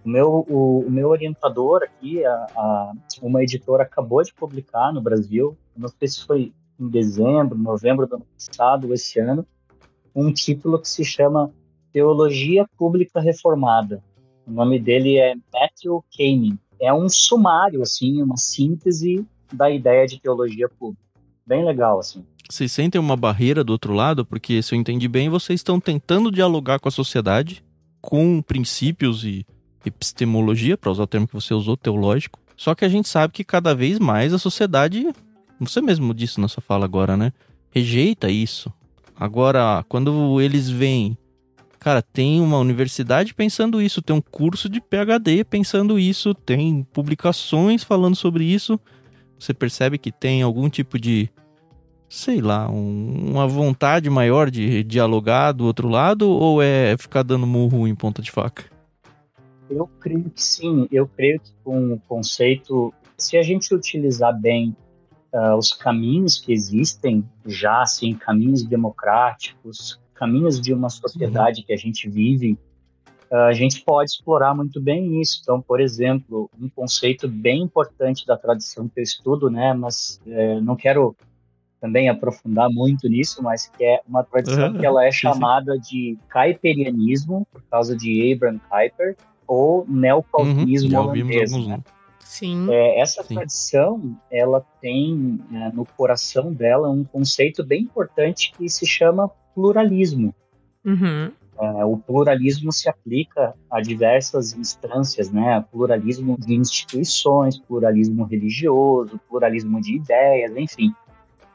O 0.05 0.09
meu, 0.09 0.45
o, 0.49 0.79
o 0.87 0.89
meu 0.89 1.09
orientador 1.09 1.83
aqui, 1.83 2.23
a, 2.25 2.47
a- 2.55 2.91
uma 3.21 3.43
editora 3.43 3.83
acabou 3.83 4.23
de 4.23 4.33
publicar 4.33 4.93
no 4.93 5.01
Brasil, 5.01 5.57
não 5.75 5.89
sei 5.89 6.07
se 6.07 6.25
foi 6.25 6.53
em 6.79 6.87
dezembro, 6.87 7.57
novembro 7.57 8.07
do 8.07 8.15
ano 8.15 8.25
passado, 8.33 8.93
esse 8.93 9.19
ano, 9.19 9.45
um 10.15 10.31
título 10.31 10.79
que 10.79 10.87
se 10.87 11.03
chama 11.03 11.51
Teologia 11.91 12.65
Pública 12.77 13.19
Reformada. 13.19 14.01
O 14.45 14.51
nome 14.51 14.79
dele 14.79 15.17
é 15.17 15.35
Matthew 15.53 16.03
Kamen. 16.15 16.57
É 16.79 16.93
um 16.93 17.09
sumário, 17.09 17.81
assim, 17.81 18.21
uma 18.21 18.37
síntese 18.37 19.25
da 19.51 19.69
ideia 19.69 20.05
de 20.05 20.19
teologia 20.19 20.69
pública. 20.69 21.01
Bem 21.45 21.65
legal, 21.65 21.99
assim. 21.99 22.25
Vocês 22.49 22.71
sentem 22.71 22.99
uma 22.99 23.15
barreira 23.15 23.63
do 23.63 23.71
outro 23.71 23.93
lado? 23.93 24.25
Porque, 24.25 24.61
se 24.61 24.73
eu 24.73 24.79
entendi 24.79 25.07
bem, 25.07 25.29
vocês 25.29 25.59
estão 25.59 25.79
tentando 25.79 26.31
dialogar 26.31 26.79
com 26.79 26.87
a 26.87 26.91
sociedade, 26.91 27.63
com 28.01 28.41
princípios 28.41 29.23
e 29.23 29.45
epistemologia, 29.85 30.77
para 30.77 30.91
usar 30.91 31.03
o 31.03 31.07
termo 31.07 31.27
que 31.27 31.33
você 31.33 31.53
usou, 31.53 31.77
teológico. 31.77 32.39
Só 32.55 32.73
que 32.73 32.83
a 32.83 32.89
gente 32.89 33.07
sabe 33.07 33.33
que 33.33 33.43
cada 33.43 33.75
vez 33.75 33.99
mais 33.99 34.33
a 34.33 34.39
sociedade, 34.39 35.07
você 35.59 35.81
mesmo 35.81 36.13
disse 36.13 36.39
na 36.39 36.47
sua 36.47 36.61
fala 36.61 36.85
agora, 36.85 37.15
né? 37.15 37.31
Rejeita 37.69 38.29
isso. 38.29 38.71
Agora, 39.15 39.85
quando 39.87 40.41
eles 40.41 40.69
veem, 40.69 41.17
cara, 41.79 42.01
tem 42.01 42.41
uma 42.41 42.57
universidade 42.59 43.33
pensando 43.33 43.81
isso, 43.81 44.01
tem 44.01 44.15
um 44.15 44.21
curso 44.21 44.69
de 44.69 44.81
PhD 44.81 45.43
pensando 45.43 45.99
isso, 45.99 46.33
tem 46.33 46.85
publicações 46.91 47.83
falando 47.83 48.15
sobre 48.15 48.43
isso, 48.43 48.79
você 49.39 49.53
percebe 49.53 49.97
que 49.97 50.11
tem 50.11 50.41
algum 50.41 50.69
tipo 50.69 50.99
de 50.99 51.29
sei 52.09 52.41
lá, 52.41 52.69
um, 52.69 53.31
uma 53.31 53.47
vontade 53.47 54.09
maior 54.09 54.49
de 54.49 54.83
dialogar 54.83 55.51
do 55.51 55.65
outro 55.65 55.89
lado 55.89 56.29
ou 56.29 56.61
é 56.61 56.95
ficar 56.97 57.23
dando 57.23 57.45
murro 57.45 57.87
em 57.87 57.95
ponta 57.95 58.21
de 58.21 58.31
faca? 58.31 58.63
Eu 59.69 59.87
creio 59.99 60.29
que 60.29 60.41
sim. 60.41 60.87
Eu 60.91 61.07
creio 61.07 61.39
que 61.39 61.51
com 61.63 61.93
o 61.93 61.99
conceito, 62.07 62.93
se 63.17 63.37
a 63.37 63.43
gente 63.43 63.73
utilizar 63.75 64.37
bem 64.39 64.75
uh, 65.33 65.55
os 65.57 65.73
caminhos 65.73 66.39
que 66.39 66.53
existem 66.53 67.27
já, 67.45 67.81
assim, 67.81 68.13
caminhos 68.13 68.63
democráticos, 68.63 69.99
caminhos 70.13 70.61
de 70.61 70.73
uma 70.73 70.89
sociedade 70.89 71.61
uhum. 71.61 71.67
que 71.67 71.73
a 71.73 71.77
gente 71.77 72.09
vive, 72.09 72.57
a 73.31 73.53
gente 73.53 73.81
pode 73.83 74.11
explorar 74.11 74.55
muito 74.55 74.81
bem 74.81 75.21
isso. 75.21 75.39
Então, 75.41 75.61
por 75.61 75.79
exemplo, 75.79 76.49
um 76.59 76.69
conceito 76.69 77.27
bem 77.27 77.61
importante 77.61 78.25
da 78.25 78.37
tradição 78.37 78.87
que 78.87 78.99
eu 78.99 79.03
estudo, 79.03 79.49
né, 79.49 79.73
mas 79.73 80.21
uh, 80.25 80.61
não 80.61 80.75
quero 80.75 81.15
também 81.79 82.09
aprofundar 82.09 82.69
muito 82.69 83.07
nisso, 83.07 83.41
mas 83.43 83.67
que 83.67 83.83
é 83.83 84.01
uma 84.07 84.23
tradição 84.23 84.71
uhum. 84.71 84.79
que 84.79 84.85
ela 84.85 85.05
é 85.05 85.11
chamada 85.11 85.77
de 85.77 86.17
caiperianismo, 86.27 87.45
por 87.51 87.61
causa 87.63 87.95
de 87.95 88.33
Abraham 88.33 88.59
Kuyper, 88.69 89.15
ou 89.47 89.85
neocalvinismo 89.87 90.97
uhum, 90.97 91.03
holandês. 91.03 91.51
Né? 91.51 91.79
Sim. 92.19 92.67
É, 92.69 92.99
essa 92.99 93.23
Sim. 93.23 93.35
tradição, 93.35 94.17
ela 94.31 94.65
tem 94.81 95.39
é, 95.53 95.71
no 95.71 95.85
coração 95.85 96.51
dela 96.51 96.89
um 96.89 97.03
conceito 97.03 97.63
bem 97.63 97.83
importante 97.83 98.51
que 98.57 98.67
se 98.69 98.85
chama 98.85 99.29
pluralismo. 99.53 100.33
Uhum. 100.83 101.31
É, 101.59 101.85
o 101.85 101.97
pluralismo 101.97 102.71
se 102.71 102.87
aplica 102.87 103.55
a 103.69 103.81
diversas 103.81 104.53
instâncias, 104.53 105.31
né? 105.31 105.65
Pluralismo 105.71 106.37
de 106.39 106.53
instituições, 106.55 107.57
pluralismo 107.57 108.23
religioso, 108.25 109.19
pluralismo 109.27 109.81
de 109.81 109.95
ideias, 109.95 110.55
enfim. 110.55 110.93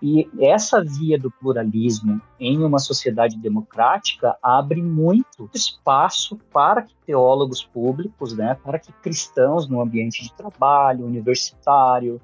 E 0.03 0.29
essa 0.41 0.83
via 0.83 1.17
do 1.17 1.31
pluralismo 1.31 2.21
em 2.41 2.65
uma 2.65 2.81
sociedade 2.81 3.39
democrática 3.39 4.37
abre 4.43 4.83
muito 4.83 5.49
espaço 5.55 6.37
para 6.53 6.83
que 6.83 6.93
teólogos 7.07 7.63
públicos, 7.65 8.37
né, 8.37 8.59
para 8.65 8.81
que 8.81 8.93
cristãos 8.95 9.69
no 9.69 9.81
ambiente 9.81 10.25
de 10.25 10.33
trabalho, 10.35 11.07
universitário, 11.07 12.21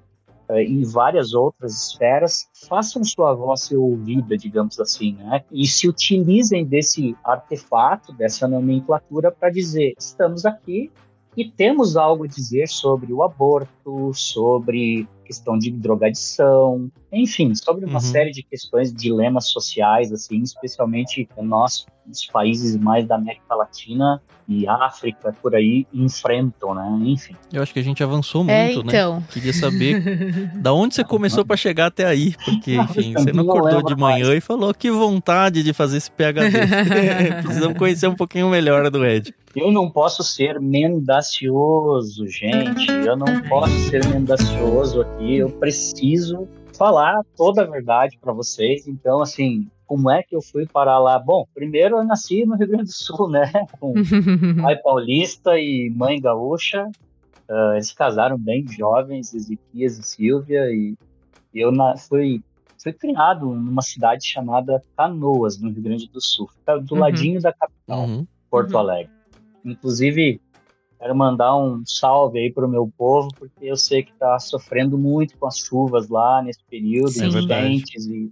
em 0.50 0.82
várias 0.82 1.34
outras 1.34 1.88
esferas 1.88 2.48
façam 2.68 3.04
sua 3.04 3.34
voz 3.34 3.62
ser 3.62 3.76
ouvida, 3.76 4.36
digamos 4.36 4.80
assim, 4.80 5.12
né? 5.14 5.44
E 5.52 5.66
se 5.66 5.88
utilizem 5.88 6.64
desse 6.64 7.16
artefato, 7.22 8.12
dessa 8.12 8.48
nomenclatura 8.48 9.30
para 9.30 9.50
dizer: 9.50 9.94
estamos 9.98 10.46
aqui 10.46 10.90
e 11.36 11.48
temos 11.48 11.96
algo 11.96 12.24
a 12.24 12.28
dizer 12.28 12.68
sobre 12.68 13.12
o 13.12 13.22
aborto, 13.22 14.12
sobre 14.14 15.06
questão 15.28 15.58
de 15.58 15.70
drogadição, 15.70 16.90
enfim, 17.12 17.54
sobre 17.54 17.84
uma 17.84 17.94
uhum. 17.94 18.00
série 18.00 18.30
de 18.30 18.42
questões, 18.42 18.92
dilemas 18.92 19.46
sociais, 19.48 20.10
assim, 20.10 20.42
especialmente 20.42 21.28
nós, 21.38 21.84
os 22.10 22.24
países 22.24 22.74
mais 22.76 23.06
da 23.06 23.16
América 23.16 23.54
Latina 23.54 24.22
e 24.48 24.66
África, 24.66 25.36
por 25.42 25.54
aí, 25.54 25.86
enfrentam, 25.92 26.74
né? 26.74 26.98
Enfim. 27.02 27.36
Eu 27.52 27.62
acho 27.62 27.74
que 27.74 27.78
a 27.78 27.82
gente 27.82 28.02
avançou 28.02 28.48
é, 28.48 28.72
muito, 28.72 28.90
é, 28.90 28.96
então. 28.96 29.16
né? 29.16 29.26
Queria 29.30 29.52
saber 29.52 30.50
da 30.56 30.72
onde 30.72 30.94
você 30.94 31.04
começou 31.04 31.44
para 31.44 31.56
chegar 31.58 31.86
até 31.86 32.06
aí, 32.06 32.34
porque, 32.42 32.76
enfim, 32.80 33.12
você 33.12 33.30
não 33.30 33.44
acordou 33.44 33.82
de 33.82 33.94
manhã 33.94 34.28
mais. 34.28 34.38
e 34.38 34.40
falou 34.40 34.72
que 34.72 34.90
vontade 34.90 35.62
de 35.62 35.74
fazer 35.74 35.98
esse 35.98 36.10
PHD. 36.10 36.56
Precisamos 37.44 37.76
conhecer 37.76 38.08
um 38.08 38.16
pouquinho 38.16 38.48
melhor 38.48 38.90
do 38.90 39.04
Ed. 39.04 39.34
Eu 39.58 39.72
não 39.72 39.90
posso 39.90 40.22
ser 40.22 40.60
mendacioso, 40.60 42.28
gente. 42.28 42.88
Eu 43.04 43.16
não 43.16 43.42
posso 43.48 43.72
ser 43.90 44.06
mendacioso 44.06 45.00
aqui. 45.00 45.38
Eu 45.38 45.50
preciso 45.50 46.46
falar 46.76 47.20
toda 47.36 47.62
a 47.62 47.66
verdade 47.66 48.16
para 48.20 48.32
vocês. 48.32 48.86
Então, 48.86 49.20
assim, 49.20 49.68
como 49.84 50.08
é 50.08 50.22
que 50.22 50.36
eu 50.36 50.40
fui 50.40 50.64
parar 50.64 51.00
lá? 51.00 51.18
Bom, 51.18 51.44
primeiro 51.52 51.96
eu 51.96 52.04
nasci 52.04 52.46
no 52.46 52.54
Rio 52.54 52.68
Grande 52.68 52.84
do 52.84 52.92
Sul, 52.92 53.28
né? 53.28 53.50
Com 53.80 53.94
pai 54.62 54.76
paulista 54.76 55.58
e 55.58 55.90
mãe 55.90 56.20
gaúcha. 56.20 56.88
Uh, 57.50 57.72
eles 57.72 57.90
casaram 57.90 58.38
bem 58.38 58.64
jovens, 58.68 59.34
Ezequias 59.34 59.98
e 59.98 60.02
Silvia, 60.04 60.66
e 60.70 60.94
eu 61.52 61.72
na, 61.72 61.96
fui, 61.96 62.42
fui 62.80 62.92
criado 62.92 63.46
numa 63.46 63.82
cidade 63.82 64.24
chamada 64.24 64.80
Canoas, 64.96 65.58
no 65.58 65.70
Rio 65.70 65.82
Grande 65.82 66.08
do 66.08 66.20
Sul, 66.20 66.48
do 66.84 66.94
uhum. 66.94 67.00
ladinho 67.00 67.40
da 67.40 67.52
capital, 67.52 68.06
uhum. 68.06 68.26
Porto 68.48 68.74
uhum. 68.74 68.78
Alegre. 68.78 69.17
Inclusive, 69.64 70.40
quero 70.98 71.14
mandar 71.14 71.56
um 71.56 71.82
salve 71.84 72.38
aí 72.38 72.52
para 72.52 72.66
o 72.66 72.68
meu 72.68 72.90
povo, 72.96 73.28
porque 73.38 73.66
eu 73.66 73.76
sei 73.76 74.02
que 74.02 74.12
está 74.12 74.38
sofrendo 74.38 74.98
muito 74.98 75.36
com 75.38 75.46
as 75.46 75.58
chuvas 75.58 76.08
lá 76.08 76.42
nesse 76.42 76.64
período, 76.68 77.10
Sim, 77.10 77.46
quentes, 77.46 78.06
e 78.06 78.30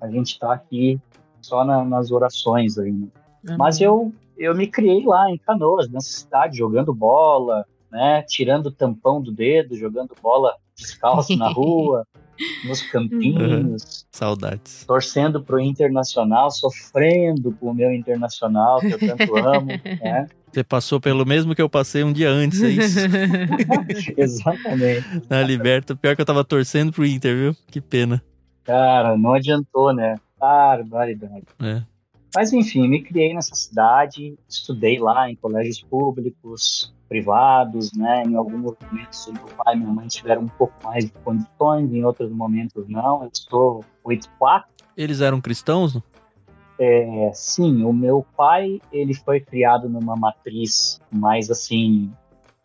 a 0.00 0.08
gente 0.08 0.32
está 0.32 0.52
aqui 0.52 1.00
só 1.40 1.64
na, 1.64 1.84
nas 1.84 2.10
orações 2.10 2.78
aí. 2.78 2.92
Né? 2.92 3.08
Uhum. 3.48 3.56
Mas 3.58 3.80
eu, 3.80 4.12
eu 4.36 4.54
me 4.54 4.66
criei 4.66 5.04
lá 5.04 5.30
em 5.30 5.38
Canoas, 5.38 5.88
nessa 5.88 6.10
cidade, 6.10 6.58
jogando 6.58 6.94
bola, 6.94 7.64
né, 7.90 8.22
tirando 8.22 8.66
o 8.66 8.72
tampão 8.72 9.20
do 9.20 9.32
dedo, 9.32 9.76
jogando 9.76 10.14
bola 10.22 10.54
descalço 10.76 11.36
na 11.36 11.48
rua, 11.48 12.06
nos 12.66 12.82
campinhos. 12.82 13.82
Uhum. 13.82 14.08
Saudades. 14.12 14.84
Torcendo 14.86 15.42
pro 15.42 15.60
Internacional, 15.60 16.50
sofrendo 16.50 17.52
com 17.52 17.70
o 17.70 17.74
meu 17.74 17.92
Internacional, 17.92 18.80
que 18.80 18.92
eu 18.92 18.98
tanto 18.98 19.36
amo, 19.36 19.66
né? 20.00 20.26
Você 20.52 20.64
passou 20.64 21.00
pelo 21.00 21.24
mesmo 21.24 21.54
que 21.54 21.62
eu 21.62 21.68
passei 21.68 22.02
um 22.02 22.12
dia 22.12 22.28
antes, 22.28 22.60
é 22.62 22.68
isso? 22.70 22.98
Exatamente. 24.16 25.04
Na 25.28 25.42
Liberta. 25.42 25.94
Pior 25.94 26.16
que 26.16 26.22
eu 26.22 26.26
tava 26.26 26.44
torcendo 26.44 26.92
pro 26.92 27.06
Inter, 27.06 27.36
viu? 27.36 27.56
Que 27.68 27.80
pena. 27.80 28.22
Cara, 28.64 29.16
não 29.16 29.34
adiantou, 29.34 29.92
né? 29.92 30.16
Barbaridade. 30.38 31.44
É. 31.60 31.82
Mas 32.34 32.52
enfim, 32.52 32.88
me 32.88 33.02
criei 33.02 33.34
nessa 33.34 33.54
cidade, 33.54 34.38
estudei 34.48 34.98
lá 34.98 35.28
em 35.28 35.34
colégios 35.34 35.82
públicos, 35.82 36.92
privados, 37.08 37.92
né? 37.92 38.22
Em 38.24 38.36
alguns 38.36 38.60
momentos 38.60 39.26
meu 39.32 39.46
pai 39.56 39.74
e 39.74 39.78
minha 39.78 39.92
mãe 39.92 40.06
tiveram 40.06 40.42
um 40.42 40.48
pouco 40.48 40.74
mais 40.84 41.04
de 41.04 41.12
condições, 41.24 41.92
em 41.92 42.04
outros 42.04 42.30
momentos 42.30 42.88
não. 42.88 43.22
Eu 43.24 43.30
estou 43.32 43.84
8-4. 44.04 44.64
Eles 44.96 45.20
eram 45.20 45.40
cristãos? 45.40 45.94
Não? 45.94 46.02
É, 46.82 47.30
sim, 47.34 47.84
o 47.84 47.92
meu 47.92 48.24
pai 48.34 48.80
ele 48.90 49.12
foi 49.12 49.38
criado 49.38 49.86
numa 49.86 50.16
matriz 50.16 50.98
mais 51.12 51.50
assim 51.50 52.10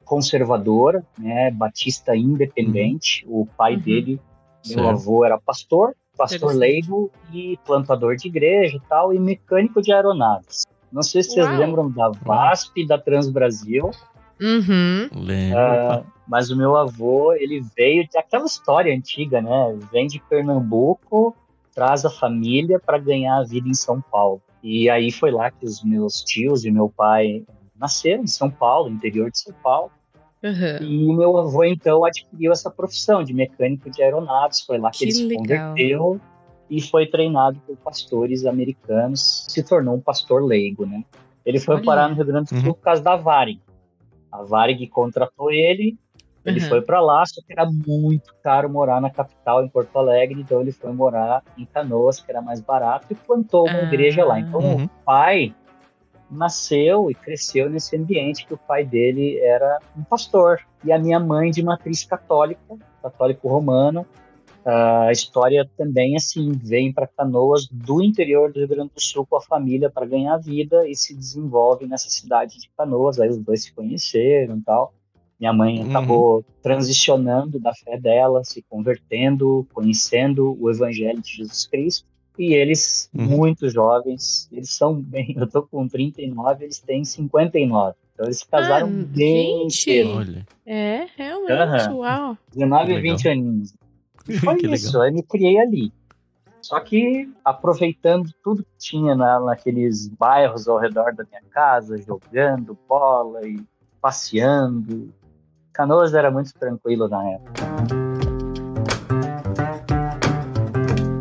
conservadora, 0.06 1.04
né, 1.20 1.52
batista 1.52 2.16
independente. 2.16 3.26
Uhum. 3.28 3.42
O 3.42 3.46
pai 3.46 3.74
uhum. 3.74 3.82
dele, 3.82 4.22
meu 4.66 4.84
certo. 4.86 4.90
avô 4.90 5.26
era 5.26 5.38
pastor, 5.38 5.94
pastor 6.18 6.56
leigo 6.56 7.12
e 7.34 7.60
plantador 7.66 8.16
de 8.16 8.30
igreja 8.30 8.78
e 8.78 8.88
tal, 8.88 9.14
e 9.14 9.20
mecânico 9.20 9.82
de 9.82 9.92
aeronaves. 9.92 10.64
Não 10.90 11.04
sei 11.04 11.22
se 11.22 11.38
Uau. 11.38 11.48
vocês 11.48 11.60
lembram 11.60 11.92
da 11.92 12.10
VASP 12.10 12.84
e 12.84 12.88
da 12.88 12.98
Transbrasil. 12.98 13.92
Uhum. 14.42 15.10
Lembro. 15.14 15.60
Uh, 15.60 16.06
mas 16.26 16.50
o 16.50 16.56
meu 16.56 16.78
avô, 16.78 17.34
ele 17.34 17.62
veio 17.76 18.08
de 18.08 18.18
aquela 18.18 18.46
história 18.46 18.96
antiga, 18.96 19.42
né? 19.42 19.78
Vem 19.92 20.08
de 20.08 20.22
Pernambuco, 20.22 21.36
traz 21.75 22.05
a 22.05 22.10
família 22.10 22.79
para 22.79 22.98
ganhar 22.98 23.38
a 23.38 23.44
vida 23.44 23.67
em 23.67 23.74
São 23.74 24.01
Paulo. 24.01 24.41
E 24.63 24.89
aí 24.89 25.12
foi 25.12 25.29
lá 25.29 25.51
que 25.51 25.65
os 25.65 25.84
meus 25.84 26.24
tios 26.24 26.63
e 26.63 26.72
meu 26.72 26.89
pai 26.89 27.46
nasceram 27.75 28.24
em 28.24 28.27
São 28.27 28.50
Paulo, 28.50 28.89
interior 28.89 29.29
de 29.29 29.39
São 29.39 29.53
Paulo. 29.62 29.91
Uhum. 30.41 30.77
E 30.82 31.13
meu 31.13 31.38
avô 31.38 31.63
então 31.63 32.05
adquiriu 32.05 32.51
essa 32.51 32.72
profissão 32.72 33.24
de 33.24 33.34
mecânico 33.34 33.89
de 33.89 34.01
aeronaves. 34.01 34.62
Foi 34.62 34.77
lá 34.77 34.89
que, 34.89 35.00
que 35.00 35.03
ele 35.05 35.12
se 35.12 35.36
converteu 35.36 36.20
e 36.70 36.82
foi 36.82 37.05
treinado 37.08 37.60
por 37.67 37.75
pastores 37.77 38.46
americanos. 38.46 39.46
Se 39.50 39.62
tornou 39.62 39.96
um 39.96 40.01
pastor 40.01 40.44
leigo, 40.44 40.86
né? 40.86 41.03
Ele 41.46 41.60
foi 41.60 41.75
Olha. 41.75 41.84
parar 41.84 42.10
no 42.10 42.15
Rio 42.15 42.25
Grande 42.25 42.46
do 42.46 42.50
Sul 42.50 42.67
uhum. 42.70 42.74
por 42.74 42.82
causa 42.82 43.03
da 43.03 43.15
Varig. 43.15 43.62
A 44.32 44.44
Varig 44.44 44.88
contratou 44.88 45.51
ele 45.51 45.98
ele 46.46 46.62
uhum. 46.62 46.70
foi 46.70 46.82
para 46.82 47.02
lá, 47.02 47.25
só 47.25 47.42
que 47.46 47.52
era 47.52 47.66
muito 47.66 48.34
caro 48.44 48.70
morar 48.70 49.02
na 49.02 49.10
capital, 49.10 49.64
em 49.64 49.68
Porto 49.68 49.98
Alegre, 49.98 50.40
então 50.40 50.62
ele 50.62 50.72
foi 50.72 50.94
morar 50.94 51.44
em 51.58 51.66
Canoas, 51.66 52.20
que 52.20 52.30
era 52.32 52.42
mais 52.42 52.62
barato, 52.62 53.08
e 53.10 53.16
plantou 53.16 53.68
uma 53.68 53.82
igreja 53.82 54.24
lá. 54.24 54.40
Então 54.40 54.60
uhum. 54.60 54.86
o 54.86 54.90
pai 55.04 55.54
nasceu 56.30 57.10
e 57.10 57.16
cresceu 57.16 57.70
nesse 57.70 57.96
ambiente 57.96 58.46
que 58.46 58.54
o 58.54 58.58
pai 58.58 58.86
dele 58.86 59.40
era 59.40 59.80
um 59.98 60.04
pastor 60.04 60.60
e 60.84 60.92
a 60.92 61.00
minha 61.00 61.20
mãe 61.20 61.52
de 61.52 61.64
matriz 61.64 62.04
católica, 62.04 62.78
católico 63.02 63.48
romano. 63.48 64.06
A 64.64 65.12
história 65.12 65.70
também 65.78 66.16
assim 66.16 66.52
vem 66.52 66.92
para 66.92 67.06
Canoas 67.06 67.68
do 67.72 68.02
interior 68.02 68.52
do 68.52 68.60
Rio 68.60 68.68
Grande 68.68 68.92
do 68.96 69.02
Sul 69.02 69.25
com 69.25 69.38
a 69.38 69.42
família 69.42 69.92
para 69.92 70.08
ganhar 70.08 70.38
vida 70.38 70.88
e 70.88 70.96
se 70.96 71.16
desenvolve 71.16 71.86
nessa 71.86 72.10
cidade 72.10 72.58
de 72.60 72.70
Canoas. 72.75 73.20
Aí 73.20 73.30
os 73.30 73.38
dois 73.38 73.64
se 73.64 73.74
conheceram, 73.74 74.58
e 74.58 74.62
tal. 74.62 74.94
Minha 75.46 75.54
mãe 75.54 75.80
uhum. 75.80 75.90
acabou 75.90 76.46
transicionando 76.64 77.60
da 77.60 77.72
fé 77.72 78.00
dela, 78.00 78.44
se 78.44 78.64
convertendo, 78.68 79.68
conhecendo 79.72 80.58
o 80.60 80.72
Evangelho 80.72 81.22
de 81.22 81.38
Jesus 81.38 81.68
Cristo. 81.68 82.08
E 82.38 82.56
eles, 82.56 83.12
uhum. 83.14 83.25
muito 83.25 83.70
jovens, 83.70 84.50
eles 84.52 84.72
são 84.72 84.96
bem. 84.96 85.36
Eu 85.38 85.48
tô 85.48 85.62
com 85.62 85.88
39, 85.88 86.66
eles 86.66 86.80
têm 86.80 87.06
59. 87.06 87.96
Então 88.14 88.25
eles 88.25 88.40
se 88.40 88.48
casaram 88.48 88.88
ah, 88.88 89.06
bem 89.06 89.70
cedo. 89.70 90.18
Olha. 90.18 90.46
É, 90.66 91.06
realmente, 91.16 91.90
uhum. 91.90 91.98
uau. 91.98 92.38
19 92.52 92.94
e 92.94 93.02
20 93.02 93.30
aninhos. 93.30 93.74
E 94.28 94.40
foi 94.40 94.56
que 94.56 94.66
isso, 94.66 94.88
legal. 94.88 95.08
eu 95.08 95.14
me 95.14 95.22
criei 95.22 95.60
ali. 95.60 95.94
Só 96.60 96.80
que 96.80 97.32
aproveitando 97.44 98.32
tudo 98.44 98.64
que 98.64 98.78
tinha 98.80 99.14
na, 99.14 99.40
naqueles 99.40 100.08
bairros 100.08 100.68
ao 100.68 100.80
redor 100.80 101.14
da 101.14 101.24
minha 101.25 101.44
casa, 101.52 101.96
jogando 102.02 102.75
bola 102.90 103.48
e 103.48 103.64
passeando. 104.02 105.14
Canoas 105.75 106.13
era 106.13 106.32
muito 106.32 106.53
tranquilo 106.53 107.10
na 107.10 107.22
época. 107.32 107.63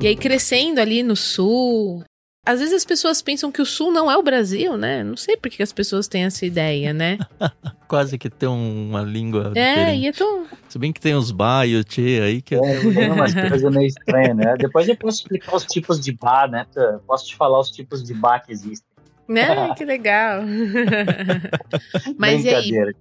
E 0.01 0.07
aí, 0.07 0.15
crescendo 0.15 0.81
ali 0.81 1.03
no 1.03 1.17
sul, 1.17 2.05
às 2.47 2.61
vezes 2.61 2.75
as 2.75 2.85
pessoas 2.85 3.21
pensam 3.21 3.51
que 3.51 3.61
o 3.61 3.67
sul 3.67 3.91
não 3.91 4.09
é 4.11 4.17
o 4.17 4.23
Brasil, 4.23 4.77
né? 4.77 5.03
Não 5.03 5.17
sei 5.17 5.37
por 5.37 5.51
que 5.51 5.63
as 5.63 5.73
pessoas 5.73 6.07
têm 6.07 6.25
essa 6.25 6.47
ideia, 6.47 6.93
né? 6.93 7.19
Quase 7.89 8.17
que 8.17 8.31
tem 8.31 8.49
uma 8.49 9.03
língua 9.03 9.53
é, 9.57 9.75
diferente. 9.75 10.03
e 10.03 10.07
é 10.07 10.13
tão... 10.13 10.47
Se 10.69 10.79
bem 10.79 10.93
que 10.93 11.01
tem 11.01 11.15
os 11.15 11.33
ba 11.33 11.67
e 11.67 11.77
o 11.77 11.83
tchê 11.83 12.21
aí 12.23 12.43
que... 12.43 12.55
É, 12.55 12.61
tem 12.61 13.11
umas 13.11 13.35
coisas 13.35 13.75
meio 13.75 13.89
estranhas, 13.89 14.37
né? 14.37 14.57
Depois 14.57 14.89
eu 14.89 14.97
posso 14.97 15.23
explicar 15.23 15.57
os 15.57 15.65
tipos 15.65 15.99
de 15.99 16.13
bar, 16.13 16.49
né? 16.49 16.67
Posso 17.07 17.27
te 17.27 17.35
falar 17.35 17.59
os 17.59 17.71
tipos 17.71 18.05
de 18.05 18.15
bar 18.15 18.45
que 18.45 18.53
existem. 18.53 18.89
Né? 19.27 19.75
Que 19.75 19.85
legal. 19.85 20.43
Mas 22.19 22.45
e 22.45 22.51
aí, 22.51 22.95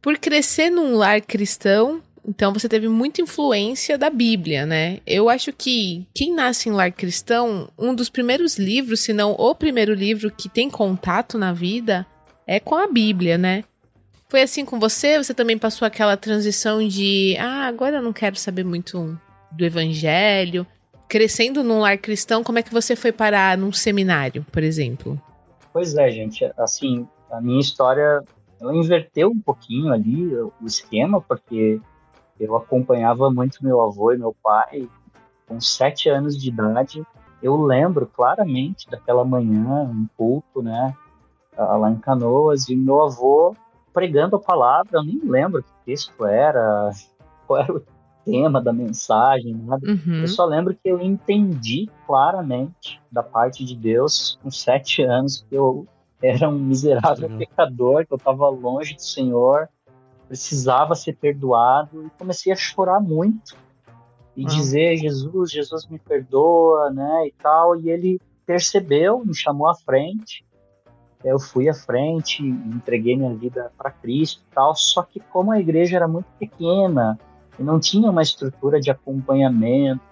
por 0.00 0.18
crescer 0.18 0.70
num 0.70 0.96
lar 0.96 1.20
cristão, 1.20 2.02
então 2.26 2.52
você 2.52 2.68
teve 2.68 2.88
muita 2.88 3.22
influência 3.22 3.96
da 3.96 4.10
Bíblia, 4.10 4.66
né? 4.66 5.00
Eu 5.06 5.28
acho 5.28 5.52
que 5.52 6.06
quem 6.14 6.34
nasce 6.34 6.68
em 6.68 6.72
lar 6.72 6.92
cristão, 6.92 7.70
um 7.78 7.94
dos 7.94 8.08
primeiros 8.08 8.58
livros, 8.58 9.00
se 9.00 9.12
não 9.12 9.32
o 9.32 9.54
primeiro 9.54 9.94
livro 9.94 10.30
que 10.30 10.48
tem 10.48 10.68
contato 10.68 11.38
na 11.38 11.52
vida, 11.52 12.06
é 12.46 12.60
com 12.60 12.74
a 12.74 12.86
Bíblia, 12.86 13.38
né? 13.38 13.64
Foi 14.28 14.42
assim 14.42 14.64
com 14.64 14.78
você? 14.78 15.16
Você 15.16 15.32
também 15.32 15.56
passou 15.56 15.86
aquela 15.86 16.16
transição 16.16 16.86
de, 16.86 17.34
ah, 17.38 17.66
agora 17.66 17.96
eu 17.96 18.02
não 18.02 18.12
quero 18.12 18.36
saber 18.36 18.64
muito 18.64 19.18
do 19.50 19.64
evangelho. 19.64 20.66
Crescendo 21.08 21.64
num 21.64 21.80
lar 21.80 21.96
cristão, 21.96 22.44
como 22.44 22.58
é 22.58 22.62
que 22.62 22.72
você 22.72 22.94
foi 22.94 23.10
parar 23.10 23.56
num 23.56 23.72
seminário, 23.72 24.44
por 24.52 24.62
exemplo? 24.62 25.20
Pois 25.72 25.96
é, 25.96 26.10
gente. 26.10 26.44
Assim, 26.58 27.08
a 27.30 27.40
minha 27.40 27.60
história 27.60 28.22
ela 28.60 28.74
inverteu 28.74 29.30
um 29.30 29.40
pouquinho 29.40 29.92
ali 29.92 30.34
o 30.34 30.52
esquema, 30.64 31.20
porque 31.20 31.80
eu 32.38 32.56
acompanhava 32.56 33.30
muito 33.30 33.64
meu 33.64 33.80
avô 33.80 34.12
e 34.12 34.18
meu 34.18 34.34
pai 34.42 34.88
com 35.46 35.60
sete 35.60 36.08
anos 36.08 36.36
de 36.36 36.48
idade. 36.48 37.02
Eu 37.42 37.60
lembro 37.60 38.06
claramente 38.06 38.88
daquela 38.90 39.24
manhã, 39.24 39.82
um 39.82 40.06
culto, 40.16 40.62
né, 40.62 40.94
lá 41.56 41.90
em 41.90 41.96
Canoas, 41.96 42.68
e 42.68 42.76
meu 42.76 43.02
avô 43.02 43.54
pregando 43.92 44.36
a 44.36 44.40
palavra. 44.40 44.98
Eu 44.98 45.04
nem 45.04 45.20
lembro 45.24 45.62
que 45.62 45.70
texto 45.84 46.24
era, 46.24 46.90
qual 47.46 47.60
era 47.60 47.72
o 47.72 47.82
tema 48.24 48.60
da 48.60 48.72
mensagem, 48.72 49.54
nada. 49.54 49.88
Uhum. 49.88 50.20
Eu 50.20 50.28
só 50.28 50.44
lembro 50.44 50.74
que 50.74 50.88
eu 50.88 51.00
entendi 51.00 51.88
claramente 52.06 53.00
da 53.10 53.22
parte 53.22 53.64
de 53.64 53.74
Deus 53.74 54.38
com 54.42 54.50
sete 54.50 55.02
anos 55.02 55.46
que 55.48 55.54
eu 55.54 55.86
era 56.22 56.48
um 56.48 56.58
miserável 56.58 57.28
uhum. 57.28 57.38
pecador, 57.38 58.06
que 58.06 58.12
eu 58.12 58.16
estava 58.16 58.48
longe 58.48 58.94
do 58.94 59.02
Senhor 59.02 59.68
precisava 60.28 60.94
ser 60.94 61.16
perdoado 61.16 62.06
e 62.06 62.10
comecei 62.18 62.52
a 62.52 62.56
chorar 62.56 63.00
muito 63.00 63.56
e 64.36 64.44
ah. 64.44 64.48
dizer 64.48 64.96
Jesus, 64.98 65.50
Jesus 65.50 65.86
me 65.88 65.98
perdoa, 65.98 66.90
né, 66.90 67.26
e 67.26 67.32
tal, 67.42 67.74
e 67.74 67.90
ele 67.90 68.20
percebeu, 68.46 69.24
me 69.24 69.34
chamou 69.34 69.66
à 69.66 69.74
frente. 69.74 70.46
Eu 71.24 71.40
fui 71.40 71.68
à 71.68 71.74
frente, 71.74 72.46
entreguei 72.46 73.16
minha 73.16 73.34
vida 73.34 73.72
para 73.76 73.90
Cristo 73.90 74.42
e 74.48 74.54
tal, 74.54 74.76
só 74.76 75.02
que 75.02 75.18
como 75.18 75.50
a 75.50 75.58
igreja 75.58 75.96
era 75.96 76.06
muito 76.06 76.28
pequena 76.38 77.18
e 77.58 77.62
não 77.62 77.80
tinha 77.80 78.08
uma 78.08 78.22
estrutura 78.22 78.78
de 78.78 78.90
acompanhamento 78.90 80.06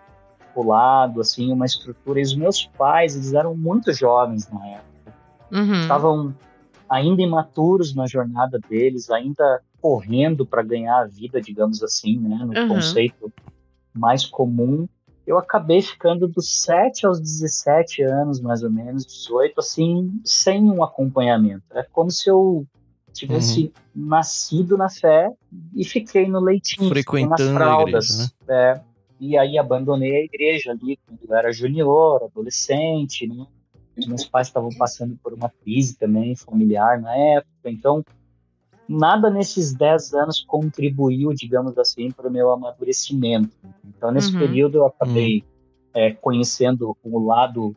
o 0.57 0.67
lado, 0.67 1.21
assim, 1.21 1.53
uma 1.53 1.67
estrutura, 1.67 2.19
e 2.19 2.23
os 2.23 2.35
meus 2.35 2.65
pais, 2.65 3.15
eles 3.15 3.35
eram 3.35 3.55
muito 3.55 3.93
jovens 3.93 4.49
na 4.49 4.67
época. 4.67 4.96
Uhum. 5.57 5.81
Estavam 5.81 6.35
ainda 6.89 7.23
imaturos 7.23 7.95
na 7.95 8.07
jornada 8.07 8.59
deles, 8.69 9.11
ainda 9.11 9.61
correndo 9.81 10.45
para 10.45 10.63
ganhar 10.63 11.01
a 11.01 11.07
vida, 11.07 11.41
digamos 11.41 11.83
assim, 11.83 12.19
né, 12.19 12.39
no 12.45 12.59
uhum. 12.59 12.69
conceito 12.69 13.33
mais 13.95 14.27
comum. 14.27 14.89
Eu 15.27 15.39
acabei 15.39 15.83
ficando 15.83 16.29
dos 16.29 16.63
7 16.63 17.07
aos 17.07 17.21
17 17.21 18.03
anos, 18.03 18.41
mais 18.41 18.63
ou 18.63 18.71
menos, 18.71 19.05
18, 19.05 19.59
assim, 19.59 20.21
sem 20.25 20.63
um 20.63 20.85
acompanhamento. 20.85 21.65
É 21.73 21.83
como 21.83 22.11
se 22.11 22.31
eu 22.31 22.65
tivesse 23.13 23.73
uhum. 23.97 24.07
nascido 24.07 24.77
na 24.77 24.89
fé 24.89 25.31
e 25.75 25.85
fiquei 25.85 26.29
no 26.29 26.39
leitinho, 26.39 26.89
frequentando 26.89 27.51
nas 27.51 27.55
fraldas. 27.55 28.11
Igreja, 28.11 28.33
né? 28.47 28.55
é, 28.55 28.81
e 29.19 29.39
aí 29.39 29.59
abandonei 29.59 30.15
a 30.15 30.25
igreja 30.25 30.73
ali 30.73 30.99
quando 31.07 31.21
eu 31.29 31.37
era 31.37 31.53
junior, 31.53 32.23
adolescente, 32.23 33.27
né? 33.27 33.47
Meus 34.07 34.27
pais 34.27 34.49
estavam 34.49 34.71
passando 34.77 35.19
por 35.23 35.33
uma 35.33 35.49
crise 35.49 35.97
também 35.97 36.37
familiar 36.37 37.01
na 37.01 37.17
época, 37.17 37.71
então 37.71 38.05
nada 38.89 39.31
nesses 39.31 39.73
10 39.73 40.15
anos 40.15 40.45
contribuiu, 40.47 41.33
digamos 41.33 41.77
assim, 41.79 42.11
para 42.11 42.29
o 42.29 42.31
meu 42.31 42.51
amadurecimento. 42.53 43.51
Então, 43.85 44.11
nesse 44.11 44.33
uhum. 44.33 44.39
período, 44.39 44.79
eu 44.79 44.87
acabei 44.87 45.39
uhum. 45.39 45.45
é, 45.95 46.13
conhecendo 46.13 46.97
o 47.03 47.19
lado 47.19 47.75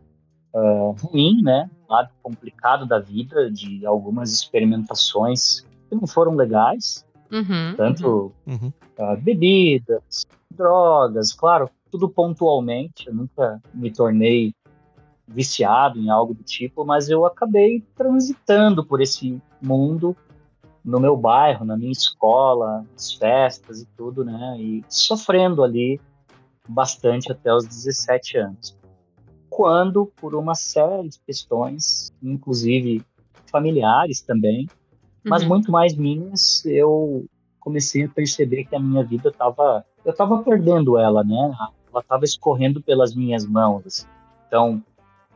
uh, 0.53 0.91
ruim, 0.99 1.41
né? 1.41 1.69
O 1.87 1.93
lado 1.93 2.09
complicado 2.21 2.85
da 2.85 2.99
vida, 2.99 3.49
de 3.49 3.85
algumas 3.85 4.31
experimentações 4.31 5.61
que 5.89 5.95
não 5.95 6.05
foram 6.05 6.35
legais, 6.35 7.05
uhum. 7.31 7.75
tanto 7.75 8.31
uh, 8.47 9.17
bebidas, 9.21 10.25
drogas, 10.51 11.33
claro, 11.33 11.69
tudo 11.91 12.07
pontualmente. 12.09 13.07
Eu 13.07 13.15
nunca 13.15 13.61
me 13.73 13.91
tornei 13.91 14.53
viciado 15.29 15.99
em 15.99 16.09
algo 16.09 16.33
do 16.33 16.43
tipo, 16.43 16.83
mas 16.83 17.09
eu 17.09 17.25
acabei 17.25 17.83
transitando 17.95 18.83
por 18.83 18.99
esse 19.01 19.39
mundo 19.61 20.15
no 20.83 20.99
meu 20.99 21.15
bairro, 21.15 21.65
na 21.65 21.77
minha 21.77 21.91
escola, 21.91 22.85
nas 22.91 23.13
festas 23.13 23.81
e 23.81 23.85
tudo, 23.95 24.25
né? 24.25 24.57
E 24.59 24.83
sofrendo 24.89 25.63
ali 25.63 25.99
bastante 26.67 27.31
até 27.31 27.53
os 27.53 27.65
17 27.65 28.37
anos. 28.37 28.77
Quando, 29.49 30.11
por 30.15 30.35
uma 30.35 30.55
série 30.55 31.09
de 31.09 31.19
questões, 31.19 32.11
inclusive 32.23 33.03
familiares 33.51 34.21
também, 34.21 34.67
mas 35.23 35.43
uhum. 35.43 35.49
muito 35.49 35.71
mais 35.71 35.95
minhas, 35.95 36.65
eu 36.65 37.25
comecei 37.59 38.05
a 38.05 38.09
perceber 38.09 38.65
que 38.65 38.75
a 38.75 38.79
minha 38.79 39.03
vida 39.03 39.29
estava, 39.29 39.85
eu 40.05 40.11
estava 40.11 40.41
perdendo 40.41 40.97
ela, 40.97 41.23
né? 41.23 41.51
Ela 41.91 42.01
estava 42.01 42.23
escorrendo 42.23 42.81
pelas 42.81 43.13
minhas 43.13 43.45
mãos. 43.45 43.85
Assim. 43.85 44.07
Então, 44.47 44.83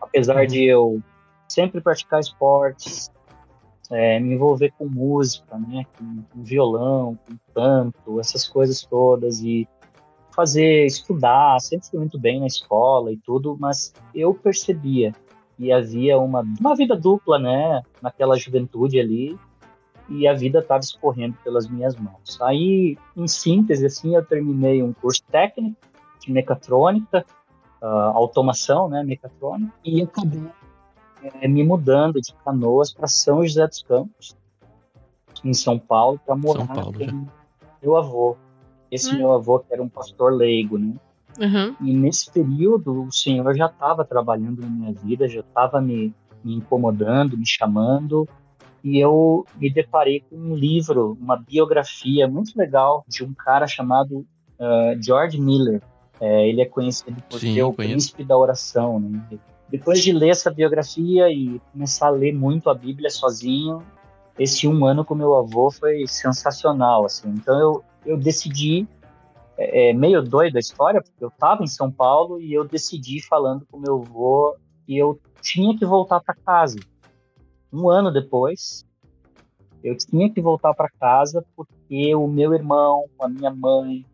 apesar 0.04 0.42
uhum. 0.42 0.48
de 0.48 0.64
eu 0.66 1.02
sempre 1.48 1.82
praticar 1.82 2.20
esportes, 2.20 3.12
é, 3.92 4.20
me 4.20 4.34
envolver 4.34 4.72
com 4.78 4.86
música, 4.86 5.58
né, 5.58 5.86
com, 5.98 6.24
com, 6.24 6.44
violão, 6.44 7.18
com 7.28 7.38
canto, 7.54 8.20
essas 8.20 8.48
coisas 8.48 8.82
todas 8.84 9.42
e 9.42 9.68
fazer 10.36 10.86
estudar, 10.86 11.60
sempre 11.60 11.88
fui 11.88 12.00
muito 12.00 12.20
bem 12.20 12.40
na 12.40 12.48
escola 12.48 13.12
e 13.12 13.18
tudo, 13.18 13.56
mas 13.60 13.94
eu 14.16 14.34
percebia 14.34 15.14
que 15.56 15.72
havia 15.72 16.18
uma, 16.18 16.44
uma 16.60 16.76
vida 16.76 16.96
dupla, 16.96 17.38
né, 17.38 17.84
naquela 18.02 18.36
juventude 18.36 19.00
ali 19.00 19.38
e 20.10 20.28
a 20.28 20.34
vida 20.34 20.60
estava 20.60 20.82
escorrendo 20.82 21.38
pelas 21.44 21.68
minhas 21.68 21.96
mãos. 21.96 22.42
Aí, 22.42 22.98
em 23.16 23.28
síntese, 23.28 23.86
assim, 23.86 24.16
eu 24.16 24.26
terminei 24.26 24.82
um 24.82 24.92
curso 24.92 25.24
técnico 25.32 25.78
de 26.20 26.32
mecatrônica, 26.32 27.26
uh, 27.84 28.16
automação, 28.16 28.88
né, 28.88 29.04
mecatrônica, 29.04 29.74
e 29.84 30.02
acabei 30.02 30.48
é, 31.42 31.48
me 31.48 31.64
mudando 31.64 32.20
de 32.20 32.34
Canoas 32.44 32.94
para 32.94 33.08
São 33.08 33.46
José 33.46 33.68
dos 33.68 33.84
Campos, 33.84 34.36
em 35.44 35.54
São 35.54 35.78
Paulo, 35.78 36.20
para 36.26 36.36
morar 36.36 36.66
Paulo, 36.68 36.94
com 36.94 37.06
já. 37.06 37.14
meu 37.82 37.98
avô. 37.98 38.38
Esse 38.90 39.14
hum. 39.14 39.18
meu 39.18 39.32
avô 39.34 39.60
que 39.60 39.74
era 39.74 39.84
um 39.84 39.90
pastor 39.90 40.32
leigo, 40.32 40.78
né? 40.78 40.94
Uhum. 41.40 41.76
E 41.82 41.94
nesse 41.94 42.32
período 42.32 43.06
o 43.06 43.12
Senhor 43.12 43.56
já 43.56 43.66
estava 43.66 44.06
trabalhando 44.06 44.62
na 44.62 44.68
minha 44.68 44.94
vida, 44.94 45.28
já 45.28 45.40
estava 45.42 45.82
me, 45.82 46.14
me 46.44 46.56
incomodando, 46.56 47.38
me 47.38 47.46
chamando, 47.46 48.28
e 48.84 49.00
eu 49.00 49.46
me 49.56 49.72
deparei 49.72 50.24
com 50.30 50.36
um 50.36 50.56
livro, 50.56 51.18
uma 51.20 51.38
biografia 51.38 52.28
muito 52.28 52.56
legal 52.56 53.04
de 53.08 53.24
um 53.24 53.34
cara 53.34 53.66
chamado 53.66 54.20
uh, 54.60 55.02
George 55.02 55.42
Miller. 55.42 55.82
É, 56.24 56.48
ele 56.48 56.62
é 56.62 56.66
conhecido 56.66 57.22
por 57.30 57.38
Sim, 57.38 57.54
ser 57.54 57.64
o 57.64 57.74
conheço. 57.74 57.92
príncipe 57.92 58.24
da 58.24 58.38
oração, 58.38 58.98
né? 58.98 59.38
Depois 59.68 60.02
de 60.02 60.14
ler 60.14 60.30
essa 60.30 60.50
biografia 60.50 61.30
e 61.30 61.60
começar 61.74 62.08
a 62.08 62.12
ler 62.12 62.34
muito 62.34 62.70
a 62.70 62.74
Bíblia 62.74 63.10
sozinho, 63.10 63.84
esse 64.40 64.66
um 64.66 64.86
ano 64.86 65.04
com 65.04 65.16
meu 65.16 65.36
avô 65.36 65.70
foi 65.70 66.08
sensacional, 66.08 67.04
assim. 67.04 67.28
Então 67.28 67.60
eu, 67.60 67.84
eu 68.06 68.18
decidi, 68.18 68.88
é, 69.58 69.90
é 69.90 69.94
meio 69.94 70.24
doido 70.24 70.56
a 70.56 70.62
história, 70.62 71.02
porque 71.02 71.22
eu 71.22 71.28
estava 71.28 71.62
em 71.62 71.68
São 71.68 71.92
Paulo 71.92 72.40
e 72.40 72.54
eu 72.54 72.64
decidi 72.64 73.22
falando 73.22 73.68
com 73.70 73.78
meu 73.78 73.96
avô 73.96 74.56
que 74.86 74.98
eu 74.98 75.20
tinha 75.42 75.78
que 75.78 75.86
voltar 75.86 76.22
para 76.22 76.36
casa. 76.36 76.80
Um 77.72 77.90
ano 77.90 78.14
depois, 78.14 78.86
eu 79.84 79.98
tinha 79.98 80.30
que 80.30 80.40
voltar 80.40 80.74
para 80.74 80.88
casa 80.88 81.46
porque 81.54 82.16
o 82.16 82.30
meu 82.30 82.54
irmão, 82.54 83.10
a 83.20 83.28
minha 83.28 83.52
mãe, 83.52 84.06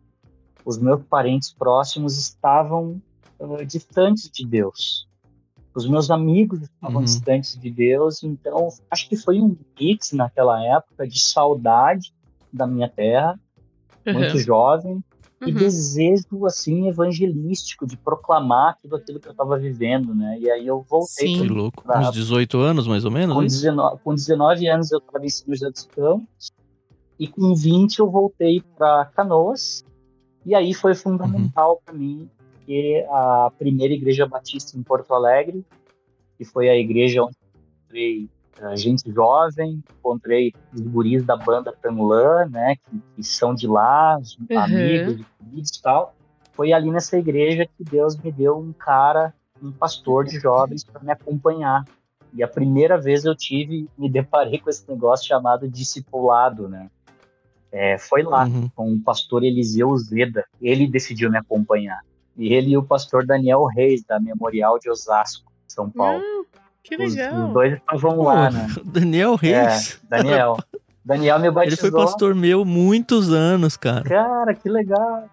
os 0.64 0.78
meus 0.78 1.02
parentes 1.04 1.52
próximos 1.52 2.18
estavam 2.18 3.00
uh, 3.38 3.64
distantes 3.64 4.30
de 4.30 4.46
Deus. 4.46 5.08
Os 5.74 5.88
meus 5.88 6.10
amigos 6.10 6.62
estavam 6.62 6.98
uhum. 6.98 7.04
distantes 7.04 7.58
de 7.58 7.70
Deus, 7.70 8.22
então 8.24 8.68
acho 8.90 9.08
que 9.08 9.16
foi 9.16 9.40
um 9.40 9.56
mix 9.78 10.12
naquela 10.12 10.62
época 10.64 11.06
de 11.06 11.20
saudade 11.20 12.12
da 12.52 12.66
minha 12.66 12.88
terra, 12.88 13.38
uhum. 14.06 14.14
muito 14.14 14.38
jovem, 14.38 15.02
e 15.46 15.52
uhum. 15.52 15.56
desejo 15.56 16.44
assim 16.44 16.88
evangelístico 16.88 17.86
de 17.86 17.96
proclamar 17.96 18.76
tudo 18.82 18.96
aquilo 18.96 19.18
que 19.18 19.28
eu 19.28 19.32
estava 19.32 19.56
vivendo, 19.58 20.14
né? 20.14 20.38
E 20.38 20.50
aí 20.50 20.66
eu 20.66 20.82
voltei. 20.82 21.28
Sim, 21.28 21.46
louco. 21.46 21.82
Pra... 21.82 22.00
Uns 22.00 22.12
18 22.12 22.58
anos 22.58 22.86
mais 22.86 23.04
ou 23.04 23.10
menos? 23.10 23.34
Com, 23.34 23.42
19, 23.42 24.00
com 24.04 24.14
19 24.14 24.68
anos 24.68 24.92
eu 24.92 24.98
estava 24.98 25.24
em 25.24 25.30
São 25.30 25.54
José 25.54 25.70
dos 25.70 25.86
Campos 25.86 26.52
e 27.18 27.26
com 27.26 27.54
20 27.54 28.00
eu 28.00 28.10
voltei 28.10 28.62
para 28.76 29.06
Canoas. 29.06 29.84
E 30.44 30.54
aí 30.54 30.72
foi 30.72 30.94
fundamental 30.94 31.74
uhum. 31.74 31.78
para 31.84 31.94
mim 31.94 32.30
que 32.64 33.04
a 33.10 33.50
primeira 33.58 33.92
igreja 33.92 34.26
batista 34.26 34.78
em 34.78 34.82
Porto 34.82 35.12
Alegre, 35.12 35.64
que 36.38 36.44
foi 36.44 36.68
a 36.68 36.76
igreja 36.76 37.22
onde 37.22 37.36
encontrei 37.82 38.28
uh, 38.60 38.76
gente 38.76 39.12
jovem, 39.12 39.82
encontrei 39.98 40.52
os 40.72 40.80
guris 40.80 41.24
da 41.24 41.36
banda 41.36 41.72
Pangolã, 41.72 42.46
né, 42.46 42.76
que, 42.76 43.02
que, 43.16 43.22
são 43.22 43.54
de 43.54 43.66
lá, 43.66 44.18
uhum. 44.18 44.58
amigos, 44.58 45.26
queridos 45.38 45.70
e 45.76 45.82
tal. 45.82 46.14
Foi 46.52 46.72
ali 46.72 46.90
nessa 46.90 47.18
igreja 47.18 47.66
que 47.66 47.84
Deus 47.84 48.16
me 48.16 48.30
deu 48.30 48.58
um 48.58 48.72
cara, 48.72 49.34
um 49.62 49.72
pastor 49.72 50.24
de 50.24 50.38
jovens 50.38 50.84
para 50.84 51.02
me 51.02 51.10
acompanhar. 51.10 51.84
E 52.32 52.42
a 52.42 52.48
primeira 52.48 52.96
vez 52.96 53.24
eu 53.24 53.34
tive, 53.34 53.88
me 53.98 54.08
deparei 54.08 54.58
com 54.58 54.70
esse 54.70 54.88
negócio 54.88 55.26
chamado 55.26 55.68
discipulado, 55.68 56.68
né? 56.68 56.88
É, 57.72 57.98
foi 57.98 58.22
lá, 58.22 58.46
uhum. 58.46 58.68
com 58.74 58.92
o 58.92 59.00
pastor 59.00 59.44
Eliseu 59.44 59.96
Zeda. 59.96 60.44
Ele 60.60 60.86
decidiu 60.86 61.30
me 61.30 61.38
acompanhar. 61.38 62.00
E 62.36 62.52
ele 62.52 62.70
e 62.70 62.76
o 62.76 62.82
pastor 62.82 63.24
Daniel 63.26 63.64
Reis, 63.64 64.02
da 64.02 64.18
Memorial 64.18 64.78
de 64.78 64.90
Osasco, 64.90 65.50
São 65.68 65.90
Paulo. 65.90 66.22
Que 66.82 66.96
legal. 66.96 67.34
Os, 67.34 67.46
os 67.46 67.52
dois 67.52 67.74
estavam 67.74 68.22
lá, 68.22 68.50
né? 68.50 68.66
Daniel 68.84 69.34
Reis? 69.36 70.00
É, 70.02 70.06
Daniel. 70.08 70.56
Daniel 71.04 71.38
me 71.38 71.50
batizou. 71.50 71.86
Ele 71.86 71.90
foi 71.90 72.04
pastor 72.04 72.34
meu 72.34 72.64
muitos 72.64 73.32
anos, 73.32 73.76
cara. 73.76 74.02
Cara, 74.02 74.54
que 74.54 74.68
legal. 74.68 75.28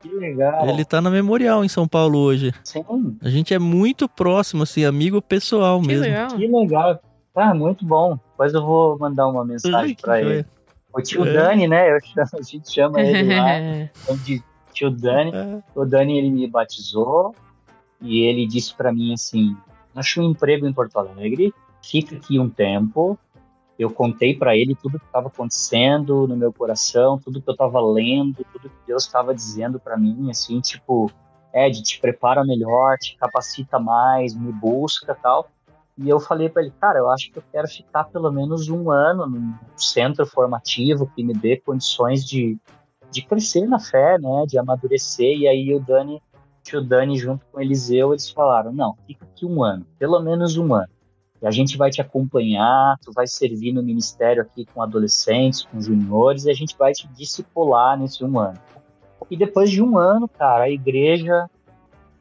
Que 0.00 0.08
legal. 0.08 0.68
Ele 0.68 0.84
tá 0.84 1.00
na 1.00 1.10
Memorial 1.10 1.64
em 1.64 1.68
São 1.68 1.88
Paulo 1.88 2.18
hoje. 2.18 2.52
Sim. 2.62 2.84
A 3.22 3.28
gente 3.28 3.54
é 3.54 3.58
muito 3.58 4.08
próximo, 4.08 4.64
assim, 4.64 4.84
amigo 4.84 5.22
pessoal 5.22 5.80
que 5.80 5.86
mesmo. 5.86 6.04
Legal. 6.04 6.28
Que 6.28 6.46
legal. 6.46 7.00
Ah, 7.34 7.54
muito 7.54 7.84
bom. 7.84 8.18
Depois 8.30 8.52
eu 8.52 8.64
vou 8.64 8.98
mandar 8.98 9.26
uma 9.26 9.44
mensagem 9.44 9.96
para 10.00 10.20
ele. 10.20 10.46
O 10.94 11.02
tio 11.02 11.26
é. 11.26 11.32
Dani, 11.32 11.66
né? 11.66 11.90
Eu, 11.90 11.98
a 12.16 12.42
gente 12.42 12.72
chama 12.72 13.00
ele 13.00 13.34
lá 13.34 13.58
de 14.24 14.42
tio 14.72 14.90
Dani. 14.90 15.32
É. 15.34 15.62
O 15.74 15.84
Dani, 15.84 16.18
ele 16.18 16.30
me 16.30 16.46
batizou 16.46 17.34
e 18.00 18.20
ele 18.20 18.46
disse 18.46 18.74
para 18.74 18.92
mim 18.92 19.12
assim, 19.12 19.56
achei 19.94 20.22
um 20.22 20.30
emprego 20.30 20.66
em 20.66 20.72
Porto 20.72 20.98
Alegre, 20.98 21.52
fica 21.82 22.16
aqui 22.16 22.38
um 22.38 22.48
tempo. 22.48 23.18
Eu 23.76 23.90
contei 23.90 24.36
para 24.36 24.56
ele 24.56 24.76
tudo 24.76 25.00
que 25.00 25.06
estava 25.06 25.26
acontecendo 25.26 26.28
no 26.28 26.36
meu 26.36 26.52
coração, 26.52 27.18
tudo 27.18 27.42
que 27.42 27.48
eu 27.48 27.54
estava 27.54 27.80
lendo, 27.80 28.44
tudo 28.52 28.68
que 28.68 28.86
Deus 28.86 29.04
estava 29.04 29.34
dizendo 29.34 29.80
para 29.80 29.96
mim, 29.96 30.30
assim, 30.30 30.60
tipo, 30.60 31.10
Ed, 31.52 31.82
te 31.82 32.00
prepara 32.00 32.44
melhor, 32.44 32.96
te 32.98 33.16
capacita 33.16 33.80
mais, 33.80 34.32
me 34.32 34.52
busca, 34.52 35.12
tal. 35.20 35.48
E 35.96 36.08
eu 36.08 36.18
falei 36.18 36.48
para 36.48 36.62
ele, 36.62 36.72
cara, 36.80 36.98
eu 36.98 37.08
acho 37.08 37.30
que 37.30 37.38
eu 37.38 37.42
quero 37.52 37.68
ficar 37.68 38.04
pelo 38.04 38.30
menos 38.32 38.68
um 38.68 38.90
ano 38.90 39.26
num 39.26 39.54
centro 39.76 40.26
formativo 40.26 41.10
que 41.14 41.22
me 41.22 41.32
dê 41.32 41.56
condições 41.56 42.24
de, 42.24 42.58
de 43.10 43.22
crescer 43.22 43.66
na 43.66 43.78
fé, 43.78 44.18
né, 44.18 44.44
de 44.46 44.58
amadurecer. 44.58 45.38
E 45.38 45.46
aí 45.46 45.72
o 45.72 45.78
Dani, 45.78 46.20
o 46.72 46.80
Dani 46.80 47.16
junto 47.16 47.46
com 47.46 47.58
o 47.58 47.60
Eliseu, 47.60 48.12
eles 48.12 48.28
falaram, 48.28 48.72
não, 48.72 48.96
fica 49.06 49.24
aqui 49.24 49.46
um 49.46 49.62
ano, 49.62 49.86
pelo 49.96 50.20
menos 50.20 50.56
um 50.56 50.74
ano. 50.74 50.88
E 51.40 51.46
a 51.46 51.50
gente 51.50 51.76
vai 51.76 51.90
te 51.90 52.00
acompanhar, 52.00 52.96
tu 53.04 53.12
vai 53.12 53.26
servir 53.26 53.72
no 53.72 53.82
ministério 53.82 54.42
aqui 54.42 54.64
com 54.64 54.82
adolescentes, 54.82 55.62
com 55.62 55.80
juniores, 55.80 56.44
e 56.44 56.50
a 56.50 56.54
gente 56.54 56.76
vai 56.76 56.92
te 56.92 57.06
discipular 57.08 57.96
nesse 57.98 58.24
um 58.24 58.38
ano. 58.38 58.58
E 59.30 59.36
depois 59.36 59.70
de 59.70 59.82
um 59.82 59.96
ano, 59.96 60.26
cara, 60.26 60.64
a 60.64 60.70
igreja 60.70 61.48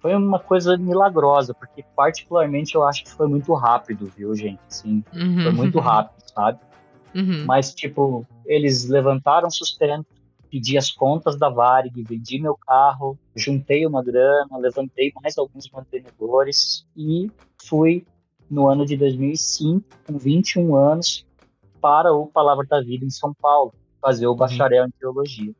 foi 0.04 0.14
uma 0.14 0.38
coisa 0.38 0.76
milagrosa, 0.78 1.54
porque 1.54 1.82
particularmente 1.96 2.76
eu 2.76 2.84
acho 2.84 3.06
que 3.06 3.12
foi 3.12 3.26
muito 3.26 3.54
rápido, 3.54 4.12
viu, 4.14 4.36
gente? 4.36 4.60
Assim, 4.70 5.02
uhum. 5.14 5.44
foi 5.44 5.52
muito 5.54 5.80
rápido, 5.80 6.22
sabe? 6.36 6.60
Uhum. 7.16 7.46
Mas, 7.46 7.74
tipo, 7.74 8.28
eles 8.46 8.90
levantaram 8.90 9.50
sustento, 9.50 10.06
pedi 10.52 10.78
as 10.78 10.92
contas 10.92 11.40
da 11.40 11.48
Varig, 11.50 12.04
vendi 12.04 12.38
meu 12.38 12.58
carro, 12.58 13.18
juntei 13.34 13.88
uma 13.88 14.04
grana, 14.04 14.58
levantei 14.58 15.14
mais 15.22 15.38
alguns 15.38 15.72
mantenedores 15.72 16.86
e 16.98 17.32
fui 17.66 18.06
no 18.52 18.68
ano 18.68 18.86
de 18.86 18.98
2005, 18.98 19.88
com 20.06 20.18
21 20.18 20.76
anos, 20.76 21.26
para 21.80 22.12
o 22.14 22.28
Palavra 22.28 22.66
da 22.68 22.82
Vida 22.82 23.06
em 23.06 23.10
São 23.10 23.34
Paulo, 23.34 23.74
fazer 24.02 24.28
o 24.28 24.32
uhum. 24.32 24.36
bacharel 24.36 24.86
em 24.86 24.92
teologia. 25.00 25.54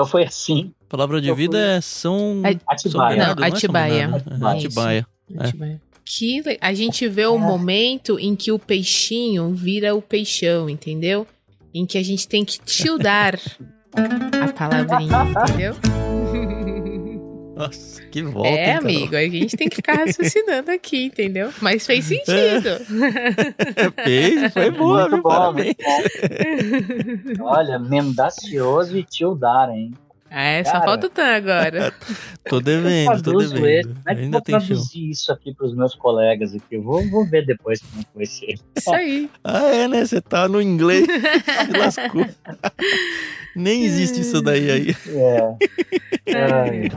Então 0.00 0.08
foi 0.08 0.24
assim. 0.24 0.72
Palavra 0.88 1.20
de 1.20 1.30
vida 1.34 1.58
é 1.58 1.80
São. 1.82 2.40
Atibaia. 2.66 3.18
Não, 3.18 3.34
não, 3.34 3.44
Atibaia. 3.46 4.10
É 4.10 4.46
Atibaia. 4.46 5.06
Atibaia. 5.38 5.80
Que 6.02 6.42
a 6.58 6.72
gente 6.72 7.06
vê 7.06 7.26
o 7.26 7.36
é. 7.36 7.38
momento 7.38 8.18
em 8.18 8.34
que 8.34 8.50
o 8.50 8.58
peixinho 8.58 9.52
vira 9.54 9.94
o 9.94 10.00
peixão, 10.00 10.70
entendeu? 10.70 11.26
Em 11.74 11.84
que 11.84 11.98
a 11.98 12.02
gente 12.02 12.26
tem 12.26 12.46
que 12.46 12.58
tildar 12.64 13.38
a 13.94 14.52
palavrinha, 14.54 15.42
entendeu? 15.44 15.76
Nossa, 17.60 18.02
que 18.04 18.22
volta. 18.22 18.48
É, 18.48 18.70
hein, 18.70 18.78
amigo, 18.78 19.14
a 19.14 19.20
gente 19.20 19.56
tem 19.56 19.68
que 19.68 19.76
ficar 19.76 19.94
raciocinando 19.94 20.70
aqui, 20.70 21.04
entendeu? 21.04 21.52
Mas 21.60 21.86
fez 21.86 22.06
sentido. 22.06 22.68
É. 22.68 24.02
fez, 24.02 24.52
foi 24.52 24.70
boa, 24.70 25.08
muito 25.08 25.22
bom, 25.22 25.54
Olha, 27.42 27.78
mendacioso 27.78 28.96
e 28.96 29.02
tildar, 29.02 29.68
hein? 29.70 29.92
É, 30.32 30.62
Cara, 30.62 30.78
só 30.78 30.84
falta 30.84 31.08
o 31.08 31.10
tan 31.10 31.26
agora. 31.26 31.92
tô 32.48 32.60
devendo, 32.60 33.20
tô 33.20 33.36
devendo. 33.36 33.66
Ele. 33.66 33.82
Como 33.88 33.98
é 34.06 34.14
que 34.14 34.20
Ainda 34.20 34.26
eu 34.26 34.30
vou 34.30 34.42
traduzir 34.42 35.10
isso 35.10 35.32
aqui 35.32 35.52
pros 35.52 35.74
meus 35.74 35.96
colegas 35.96 36.54
aqui? 36.54 36.76
Eu 36.76 36.82
vou, 36.82 37.04
vou 37.10 37.26
ver 37.26 37.44
depois 37.44 37.80
como 37.80 38.04
vai 38.14 38.26
ser. 38.26 38.54
Isso 38.76 38.94
aí. 38.94 39.28
ah, 39.42 39.66
é, 39.66 39.88
né? 39.88 40.04
Você 40.04 40.20
tá 40.20 40.46
no 40.46 40.62
inglês. 40.62 41.04
Se 41.66 41.76
lascou. 41.76 42.26
Nem 43.56 43.82
existe 43.82 44.20
isso 44.20 44.40
daí 44.40 44.70
aí. 44.70 44.96
É. 45.08 46.32
é. 46.32 46.88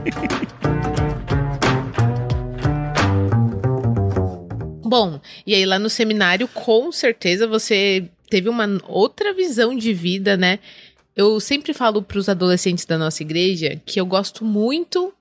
Bom, 4.84 5.18
e 5.44 5.56
aí 5.56 5.66
lá 5.66 5.76
no 5.76 5.90
seminário, 5.90 6.46
com 6.46 6.92
certeza 6.92 7.48
você 7.48 8.08
teve 8.30 8.48
uma 8.48 8.78
outra 8.86 9.34
visão 9.34 9.74
de 9.74 9.92
vida, 9.92 10.36
né? 10.36 10.60
Eu 11.16 11.38
sempre 11.38 11.72
falo 11.72 12.02
para 12.02 12.18
os 12.18 12.28
adolescentes 12.28 12.84
da 12.84 12.98
nossa 12.98 13.22
igreja 13.22 13.80
que 13.86 14.00
eu 14.00 14.06
gosto 14.06 14.44
muito 14.44 15.12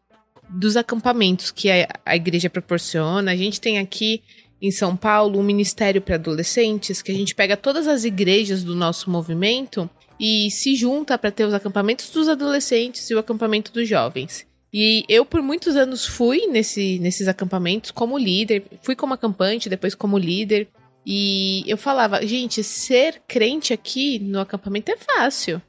dos 0.50 0.76
acampamentos 0.76 1.52
que 1.52 1.70
a, 1.70 1.88
a 2.04 2.16
igreja 2.16 2.50
proporciona. 2.50 3.32
A 3.32 3.36
gente 3.36 3.62
tem 3.62 3.78
aqui 3.78 4.24
em 4.60 4.72
São 4.72 4.96
Paulo 4.96 5.40
um 5.40 5.44
ministério 5.44 6.02
para 6.02 6.16
adolescentes 6.16 7.02
que 7.02 7.12
a 7.12 7.16
gente 7.16 7.36
pega 7.36 7.56
todas 7.56 7.88
as 7.88 8.06
igrejas 8.06 8.64
do 8.64 8.76
nosso 8.76 9.10
movimento 9.10 9.88
e 10.20 10.50
se 10.50 10.76
junta 10.76 11.18
para 11.18 11.32
ter 11.32 11.46
os 11.46 11.54
acampamentos 11.54 12.10
dos 12.10 12.28
adolescentes 12.28 13.10
e 13.10 13.14
o 13.14 13.20
acampamento 13.20 13.72
dos 13.72 13.88
jovens. 13.88 14.48
E 14.74 15.06
eu, 15.08 15.24
por 15.24 15.44
muitos 15.44 15.76
anos, 15.76 16.08
fui 16.08 16.48
nesse, 16.48 16.98
nesses 16.98 17.28
acampamentos 17.28 17.92
como 17.92 18.18
líder, 18.18 18.64
fui 18.82 18.96
como 18.96 19.14
acampante, 19.14 19.70
depois 19.70 19.94
como 19.94 20.18
líder. 20.18 20.68
E 21.06 21.64
eu 21.68 21.78
falava, 21.78 22.26
gente, 22.26 22.64
ser 22.64 23.22
crente 23.28 23.72
aqui 23.74 24.18
no 24.18 24.40
acampamento 24.40 24.92
é 24.92 24.98
fácil. 24.98 25.62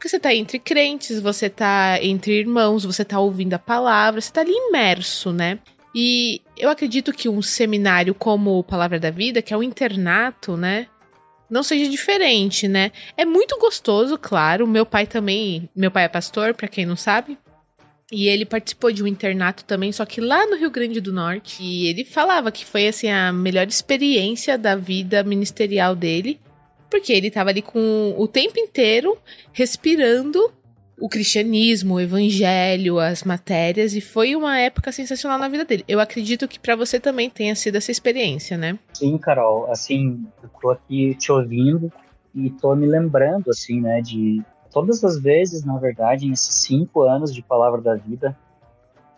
Porque 0.00 0.08
você 0.08 0.18
tá 0.18 0.34
entre 0.34 0.58
crentes, 0.58 1.20
você 1.20 1.50
tá 1.50 1.98
entre 2.00 2.32
irmãos, 2.32 2.86
você 2.86 3.04
tá 3.04 3.20
ouvindo 3.20 3.52
a 3.52 3.58
palavra, 3.58 4.18
você 4.18 4.32
tá 4.32 4.40
ali 4.40 4.50
imerso, 4.50 5.30
né? 5.30 5.58
E 5.94 6.40
eu 6.56 6.70
acredito 6.70 7.12
que 7.12 7.28
um 7.28 7.42
seminário 7.42 8.14
como 8.14 8.64
Palavra 8.64 8.98
da 8.98 9.10
Vida, 9.10 9.42
que 9.42 9.52
é 9.52 9.56
um 9.58 9.62
internato, 9.62 10.56
né? 10.56 10.86
Não 11.50 11.62
seja 11.62 11.86
diferente, 11.90 12.66
né? 12.66 12.92
É 13.14 13.26
muito 13.26 13.58
gostoso, 13.58 14.16
claro. 14.16 14.66
Meu 14.66 14.86
pai 14.86 15.06
também. 15.06 15.68
Meu 15.76 15.90
pai 15.90 16.04
é 16.04 16.08
pastor, 16.08 16.54
para 16.54 16.66
quem 16.66 16.86
não 16.86 16.96
sabe. 16.96 17.36
E 18.10 18.26
ele 18.26 18.46
participou 18.46 18.90
de 18.90 19.02
um 19.02 19.06
internato 19.06 19.64
também, 19.64 19.92
só 19.92 20.06
que 20.06 20.18
lá 20.18 20.46
no 20.46 20.56
Rio 20.56 20.70
Grande 20.70 20.98
do 20.98 21.12
Norte. 21.12 21.62
E 21.62 21.88
ele 21.88 22.06
falava 22.06 22.50
que 22.50 22.64
foi 22.64 22.88
assim 22.88 23.10
a 23.10 23.34
melhor 23.34 23.68
experiência 23.68 24.56
da 24.56 24.74
vida 24.74 25.22
ministerial 25.22 25.94
dele. 25.94 26.40
Porque 26.90 27.12
ele 27.12 27.28
estava 27.28 27.50
ali 27.50 27.62
com 27.62 28.14
o 28.18 28.26
tempo 28.26 28.58
inteiro 28.58 29.16
respirando 29.52 30.52
o 31.00 31.08
cristianismo, 31.08 31.94
o 31.94 32.00
evangelho, 32.00 32.98
as 32.98 33.24
matérias, 33.24 33.94
e 33.94 34.00
foi 34.02 34.36
uma 34.36 34.58
época 34.58 34.92
sensacional 34.92 35.38
na 35.38 35.48
vida 35.48 35.64
dele. 35.64 35.82
Eu 35.88 35.98
acredito 35.98 36.46
que 36.46 36.60
para 36.60 36.76
você 36.76 37.00
também 37.00 37.30
tenha 37.30 37.54
sido 37.54 37.76
essa 37.76 37.90
experiência, 37.90 38.58
né? 38.58 38.78
Sim, 38.92 39.16
Carol. 39.16 39.70
Assim, 39.70 40.26
eu 40.42 40.50
tô 40.60 40.70
aqui 40.70 41.14
te 41.14 41.32
ouvindo 41.32 41.90
e 42.34 42.50
tô 42.50 42.74
me 42.76 42.86
lembrando, 42.86 43.48
assim, 43.48 43.80
né, 43.80 44.02
de 44.02 44.42
todas 44.70 45.02
as 45.02 45.20
vezes, 45.20 45.64
na 45.64 45.78
verdade, 45.78 46.28
nesses 46.28 46.54
cinco 46.54 47.02
anos 47.02 47.34
de 47.34 47.42
Palavra 47.42 47.80
da 47.80 47.94
Vida, 47.94 48.36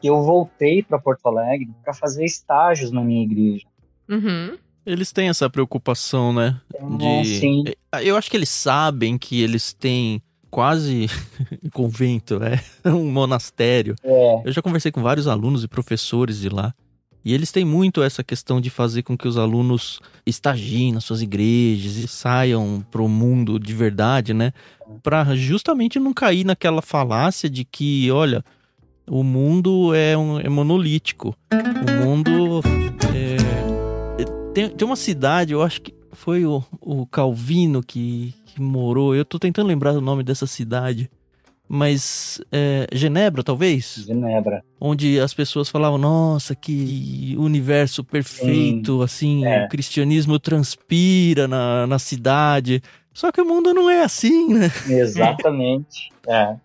que 0.01 0.09
eu 0.09 0.23
voltei 0.23 0.83
para 0.83 1.01
Porto 1.01 1.27
Alegre 1.27 1.69
para 1.83 1.93
fazer 1.93 2.25
estágios 2.25 2.91
na 2.93 3.03
minha 3.03 3.25
igreja. 3.25 3.67
Uhum. 4.09 4.57
Eles 4.85 5.13
têm 5.13 5.29
essa 5.29 5.49
preocupação, 5.49 6.33
né? 6.33 6.61
É, 7.01 7.25
sim. 7.25 7.65
Eu 8.03 8.17
acho 8.17 8.31
que 8.31 8.37
eles 8.37 8.49
sabem 8.49 9.17
que 9.17 9.41
eles 9.41 9.73
têm 9.73 10.21
quase 10.51 11.07
um 11.65 11.71
convento, 11.71 12.41
é 12.43 12.61
um 12.91 13.11
monastério. 13.11 13.95
É. 14.03 14.43
Eu 14.45 14.53
já 14.53 14.61
conversei 14.61 14.93
com 14.93 15.03
vários 15.03 15.27
alunos 15.27 15.65
e 15.65 15.69
professores 15.69 16.39
de 16.39 16.49
lá. 16.49 16.75
E 17.25 17.33
eles 17.33 17.53
têm 17.53 17.65
muito 17.65 18.03
essa 18.03 18.25
questão 18.25 18.61
de 18.61 18.69
fazer 18.69 19.05
com 19.05 19.17
que 19.17 19.29
os 19.29 19.39
alunos 19.39 20.01
estagiem 20.27 20.93
nas 20.93 21.05
suas 21.05 21.23
igrejas 21.23 21.97
e 21.97 22.09
saiam 22.09 22.85
pro 22.91 23.09
mundo 23.09 23.61
de 23.61 23.73
verdade, 23.73 24.35
né? 24.35 24.53
Para 25.05 25.37
justamente 25.37 26.01
não 26.01 26.13
cair 26.13 26.45
naquela 26.45 26.83
falácia 26.83 27.49
de 27.49 27.65
que, 27.65 28.11
olha, 28.11 28.45
o 29.09 29.23
mundo 29.23 29.95
é, 29.95 30.19
um, 30.19 30.41
é 30.41 30.49
monolítico. 30.49 31.37
O 31.53 32.05
mundo 32.05 32.61
tem, 34.55 34.69
tem 34.69 34.87
uma 34.87 34.97
cidade, 34.97 35.53
eu 35.53 35.63
acho 35.63 35.81
que 35.81 35.95
foi 36.13 36.45
o, 36.45 36.63
o 36.81 37.07
Calvino 37.07 37.83
que, 37.83 38.35
que 38.47 38.61
morou. 38.61 39.15
Eu 39.15 39.25
tô 39.25 39.39
tentando 39.39 39.67
lembrar 39.67 39.93
o 39.93 40.01
nome 40.01 40.23
dessa 40.23 40.47
cidade 40.47 41.11
mas 41.75 42.39
é, 42.53 42.87
Genebra, 42.93 43.43
talvez? 43.43 44.05
Genebra. 44.07 44.63
Onde 44.79 45.19
as 45.19 45.33
pessoas 45.33 45.71
falavam, 45.71 45.97
nossa, 45.97 46.55
que 46.55 47.35
universo 47.39 48.05
perfeito, 48.05 48.99
Sim, 48.99 49.05
assim, 49.05 49.45
é. 49.47 49.65
o 49.65 49.69
cristianismo 49.71 50.39
transpira 50.39 51.49
na, 51.49 51.87
na 51.87 51.99
cidade. 51.99 52.83
Só 53.15 53.33
que 53.33 53.41
o 53.41 53.47
mundo 53.47 53.73
não 53.73 53.89
é 53.89 54.03
assim, 54.03 54.53
né? 54.53 54.71
Exatamente, 54.87 56.11
é. 56.29 56.57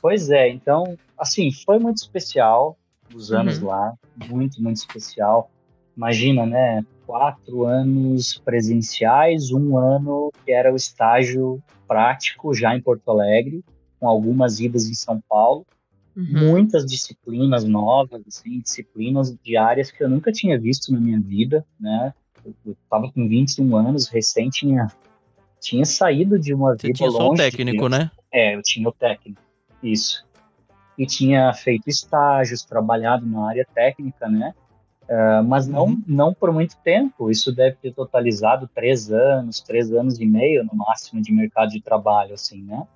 Pois 0.00 0.30
é, 0.30 0.48
então, 0.48 0.96
assim, 1.18 1.50
foi 1.50 1.80
muito 1.80 1.96
especial 1.96 2.78
os 3.12 3.32
anos 3.32 3.58
uhum. 3.58 3.66
lá, 3.66 3.94
muito, 4.28 4.62
muito 4.62 4.76
especial. 4.76 5.50
Imagina, 5.96 6.46
né? 6.46 6.84
Quatro 7.06 7.64
anos 7.64 8.40
presenciais, 8.44 9.52
um 9.52 9.78
ano 9.78 10.32
que 10.44 10.52
era 10.52 10.72
o 10.72 10.76
estágio 10.76 11.62
prático 11.86 12.52
já 12.52 12.76
em 12.76 12.80
Porto 12.82 13.08
Alegre 13.10 13.64
com 13.98 14.08
algumas 14.08 14.60
idas 14.60 14.88
em 14.88 14.94
São 14.94 15.20
Paulo, 15.28 15.66
uhum. 16.16 16.50
muitas 16.50 16.84
disciplinas 16.86 17.64
novas, 17.64 18.22
assim, 18.26 18.60
disciplinas 18.60 19.34
de 19.42 19.56
áreas 19.56 19.90
que 19.90 20.02
eu 20.02 20.08
nunca 20.08 20.30
tinha 20.32 20.58
visto 20.58 20.92
na 20.92 21.00
minha 21.00 21.20
vida, 21.20 21.64
né? 21.78 22.12
Eu 22.44 22.72
estava 22.72 23.10
com 23.10 23.28
21 23.28 23.76
anos, 23.76 24.08
recém 24.08 24.48
tinha, 24.48 24.86
tinha 25.60 25.84
saído 25.84 26.38
de 26.38 26.54
uma 26.54 26.76
Você 26.76 26.88
vida 26.88 26.98
tinha 26.98 27.08
longe. 27.08 27.24
só 27.24 27.30
o 27.30 27.34
técnico, 27.34 27.88
né? 27.88 28.10
É, 28.32 28.54
eu 28.54 28.62
tinha 28.62 28.88
o 28.88 28.92
técnico, 28.92 29.40
isso. 29.82 30.24
E 30.96 31.06
tinha 31.06 31.52
feito 31.52 31.88
estágios, 31.88 32.64
trabalhado 32.64 33.26
na 33.26 33.48
área 33.48 33.66
técnica, 33.74 34.28
né? 34.28 34.54
Uh, 35.08 35.42
mas 35.44 35.68
não, 35.68 35.86
uhum. 35.86 36.02
não 36.06 36.34
por 36.34 36.52
muito 36.52 36.76
tempo. 36.78 37.30
Isso 37.30 37.54
deve 37.54 37.76
ter 37.76 37.92
totalizado 37.92 38.68
três 38.74 39.10
anos, 39.12 39.60
três 39.60 39.92
anos 39.92 40.18
e 40.18 40.26
meio 40.26 40.64
no 40.64 40.74
máximo 40.74 41.22
de 41.22 41.32
mercado 41.32 41.70
de 41.70 41.80
trabalho, 41.80 42.34
assim, 42.34 42.62
né? 42.62 42.86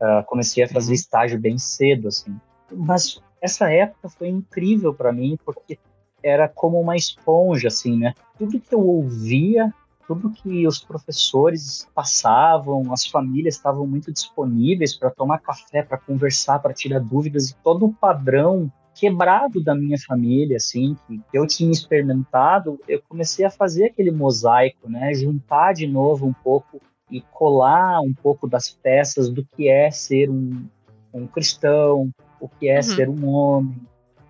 Uh, 0.00 0.24
comecei 0.26 0.64
a 0.64 0.68
fazer 0.68 0.88
uhum. 0.88 0.94
estágio 0.94 1.40
bem 1.40 1.56
cedo, 1.56 2.08
assim. 2.08 2.36
Mas 2.72 3.20
essa 3.40 3.70
época 3.70 4.08
foi 4.08 4.28
incrível 4.28 4.92
para 4.92 5.12
mim, 5.12 5.38
porque 5.44 5.78
era 6.22 6.48
como 6.48 6.80
uma 6.80 6.96
esponja, 6.96 7.68
assim, 7.68 7.98
né? 7.98 8.14
Tudo 8.36 8.58
que 8.58 8.74
eu 8.74 8.84
ouvia, 8.84 9.72
tudo 10.08 10.30
que 10.30 10.66
os 10.66 10.80
professores 10.80 11.88
passavam, 11.94 12.92
as 12.92 13.06
famílias 13.06 13.54
estavam 13.54 13.86
muito 13.86 14.12
disponíveis 14.12 14.94
para 14.94 15.10
tomar 15.10 15.38
café, 15.38 15.82
para 15.82 15.98
conversar, 15.98 16.58
para 16.58 16.74
tirar 16.74 17.00
dúvidas, 17.00 17.50
e 17.50 17.56
todo 17.56 17.86
o 17.86 17.92
padrão 17.92 18.72
quebrado 18.94 19.62
da 19.62 19.74
minha 19.74 19.98
família, 19.98 20.56
assim, 20.56 20.96
que 21.06 21.20
eu 21.32 21.46
tinha 21.46 21.70
experimentado, 21.70 22.78
eu 22.88 23.02
comecei 23.08 23.44
a 23.44 23.50
fazer 23.50 23.86
aquele 23.86 24.10
mosaico, 24.10 24.88
né? 24.88 25.12
Juntar 25.14 25.72
de 25.72 25.86
novo 25.86 26.26
um 26.26 26.32
pouco 26.32 26.80
e 27.10 27.20
colar 27.20 28.00
um 28.00 28.14
pouco 28.14 28.48
das 28.48 28.70
peças 28.70 29.28
do 29.28 29.44
que 29.44 29.68
é 29.68 29.90
ser 29.90 30.30
um, 30.30 30.66
um 31.12 31.26
cristão, 31.26 32.10
o 32.40 32.48
que 32.48 32.68
é 32.68 32.76
uhum. 32.76 32.82
ser 32.82 33.08
um 33.08 33.28
homem, 33.28 33.76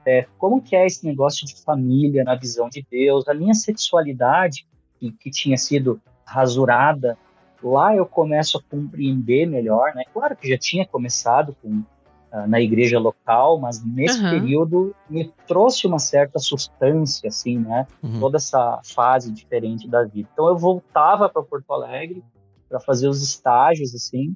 é, 0.07 0.27
como 0.38 0.61
que 0.61 0.77
é 0.77 0.87
esse 0.87 1.07
negócio 1.07 1.46
de 1.46 1.62
família 1.62 2.24
na 2.24 2.35
visão 2.35 2.68
de 2.68 2.85
Deus, 2.90 3.27
a 3.29 3.35
minha 3.35 3.55
sexualidade 3.55 4.66
que, 4.98 5.12
que 5.12 5.31
tinha 5.31 5.57
sido 5.57 6.00
rasurada, 6.24 7.16
lá 7.62 7.94
eu 7.94 8.05
começo 8.05 8.59
a 8.59 8.62
compreender 8.62 9.46
melhor, 9.46 9.94
né? 9.94 10.05
Claro 10.12 10.37
que 10.37 10.48
já 10.48 10.59
tinha 10.59 10.87
começado 10.87 11.57
com 11.62 11.83
na 12.47 12.61
igreja 12.61 12.99
local, 12.99 13.61
mas 13.61 13.85
nesse 13.85 14.23
uhum. 14.23 14.31
período 14.31 14.94
me 15.09 15.33
trouxe 15.47 15.87
uma 15.87 15.99
certa 15.99 16.38
substância, 16.38 17.29
assim, 17.29 17.59
né? 17.59 17.87
Uhum. 18.03 18.18
Toda 18.20 18.37
essa 18.37 18.81
fase 18.85 19.33
diferente 19.33 19.88
da 19.88 20.03
vida. 20.05 20.29
Então 20.33 20.49
eu 20.49 20.57
voltava 20.57 21.29
para 21.29 21.42
Porto 21.42 21.73
Alegre 21.73 22.23
para 22.68 22.81
fazer 22.81 23.09
os 23.09 23.23
estágios 23.23 23.94
assim 23.94 24.35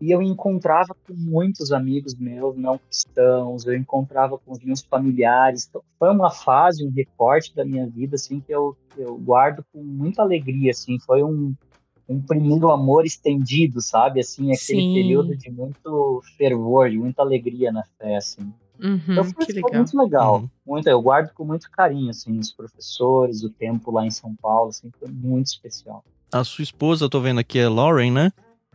e 0.00 0.10
eu 0.10 0.22
encontrava 0.22 0.96
com 1.06 1.12
muitos 1.12 1.72
amigos 1.72 2.14
meus 2.14 2.56
não 2.56 2.78
cristãos 2.78 3.66
eu 3.66 3.76
encontrava 3.76 4.38
com 4.38 4.52
os 4.52 4.60
meus 4.60 4.80
familiares 4.80 5.66
então, 5.68 5.82
foi 5.98 6.10
uma 6.10 6.30
fase 6.30 6.86
um 6.86 6.92
recorte 6.92 7.54
da 7.54 7.64
minha 7.64 7.86
vida 7.86 8.14
assim 8.14 8.40
que 8.40 8.52
eu, 8.52 8.76
eu 8.96 9.16
guardo 9.18 9.64
com 9.72 9.82
muita 9.82 10.22
alegria 10.22 10.70
assim 10.70 10.98
foi 11.00 11.22
um 11.22 11.54
um 12.10 12.20
primeiro 12.20 12.70
amor 12.70 13.06
estendido 13.06 13.80
sabe 13.80 14.20
assim 14.20 14.52
aquele 14.52 14.82
Sim. 14.82 14.94
período 14.94 15.36
de 15.36 15.50
muito 15.50 16.22
fervor 16.36 16.90
de 16.90 16.98
muita 16.98 17.22
alegria 17.22 17.70
na 17.70 17.84
fé 17.98 18.16
assim 18.16 18.52
Uhum, 18.82 18.98
então 19.08 19.24
foi, 19.24 19.44
foi 19.44 19.54
legal. 19.54 19.74
muito 19.74 19.98
legal. 19.98 20.36
Uhum. 20.36 20.48
Muito, 20.66 20.88
eu 20.88 21.02
guardo 21.02 21.32
com 21.34 21.44
muito 21.44 21.70
carinho, 21.70 22.10
assim, 22.10 22.38
os 22.38 22.52
professores, 22.52 23.42
o 23.42 23.50
tempo 23.50 23.90
lá 23.90 24.06
em 24.06 24.10
São 24.10 24.34
Paulo, 24.34 24.70
assim, 24.70 24.90
foi 24.98 25.08
muito 25.10 25.48
especial. 25.48 26.02
A 26.32 26.42
sua 26.44 26.62
esposa, 26.62 27.04
eu 27.04 27.10
tô 27.10 27.20
vendo 27.20 27.40
aqui, 27.40 27.58
é 27.58 27.68
Lauren, 27.68 28.10
né? 28.10 28.32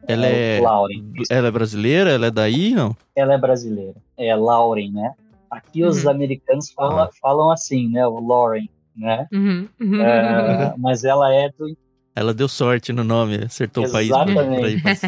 Ela 0.07 0.27
é, 0.27 0.57
é 0.57 0.61
Lauren. 0.61 1.03
Ela 1.29 1.47
é 1.47 1.51
brasileira? 1.51 2.11
Ela 2.11 2.27
é 2.27 2.31
daí, 2.31 2.75
não? 2.75 2.95
Ela 3.15 3.33
é 3.33 3.37
brasileira. 3.37 3.95
É 4.17 4.35
Lauren, 4.35 4.91
né? 4.91 5.13
Aqui 5.49 5.83
uhum. 5.83 5.89
os 5.89 6.05
americanos 6.05 6.71
falam, 6.71 6.99
ah. 6.99 7.09
falam 7.19 7.51
assim, 7.51 7.89
né? 7.89 8.05
O 8.05 8.19
Lauren, 8.19 8.67
né? 8.95 9.27
Uhum. 9.33 9.67
Uhum. 9.81 10.01
É, 10.01 10.75
mas 10.77 11.03
ela 11.03 11.33
é 11.33 11.49
do 11.49 11.75
ela 12.15 12.33
deu 12.33 12.47
sorte 12.47 12.93
no 12.93 13.03
nome, 13.03 13.43
acertou 13.43 13.83
Exatamente. 13.83 14.57
o 14.57 14.61
país. 14.61 15.03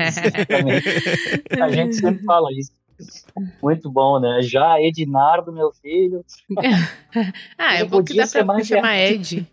Exatamente. 0.00 1.62
A 1.62 1.68
gente 1.70 1.94
sempre 1.94 2.24
fala 2.24 2.48
isso. 2.52 2.72
Muito 3.62 3.90
bom, 3.90 4.20
né? 4.20 4.40
Já 4.42 4.80
Ednardo, 4.80 5.52
meu 5.52 5.72
filho. 5.72 6.24
ah, 7.58 7.74
é 7.76 7.84
bom 7.84 8.02
que 8.02 8.16
dá 8.16 8.26
pra 8.26 8.64
chamar 8.64 8.98
Ed. 8.98 9.46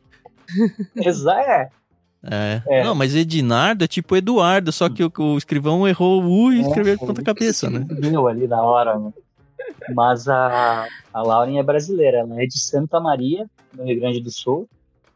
Exato. 0.95 1.71
É. 2.21 2.61
é. 2.67 2.83
Não, 2.83 2.93
mas 2.93 3.15
Ednardo 3.15 3.85
é 3.85 3.87
tipo 3.87 4.15
Eduardo, 4.15 4.71
só 4.71 4.89
que 4.89 5.03
o, 5.03 5.11
o 5.17 5.37
escrivão 5.37 5.87
errou 5.87 6.21
o 6.21 6.29
U 6.29 6.51
e 6.51 6.59
é, 6.59 6.61
escreveu 6.61 6.97
de 6.97 7.05
ponta 7.05 7.23
cabeça, 7.23 7.69
né? 7.69 7.85
Viu 7.89 8.27
ali 8.27 8.47
na 8.47 8.61
hora, 8.61 8.99
né? 8.99 9.13
Mas 9.93 10.27
a, 10.27 10.85
a 11.13 11.21
Lauren 11.21 11.59
é 11.59 11.63
brasileira, 11.63 12.19
ela 12.19 12.41
é 12.41 12.45
de 12.45 12.59
Santa 12.59 12.99
Maria, 12.99 13.45
no 13.73 13.85
Rio 13.85 13.99
Grande 13.99 14.21
do 14.21 14.31
Sul. 14.31 14.67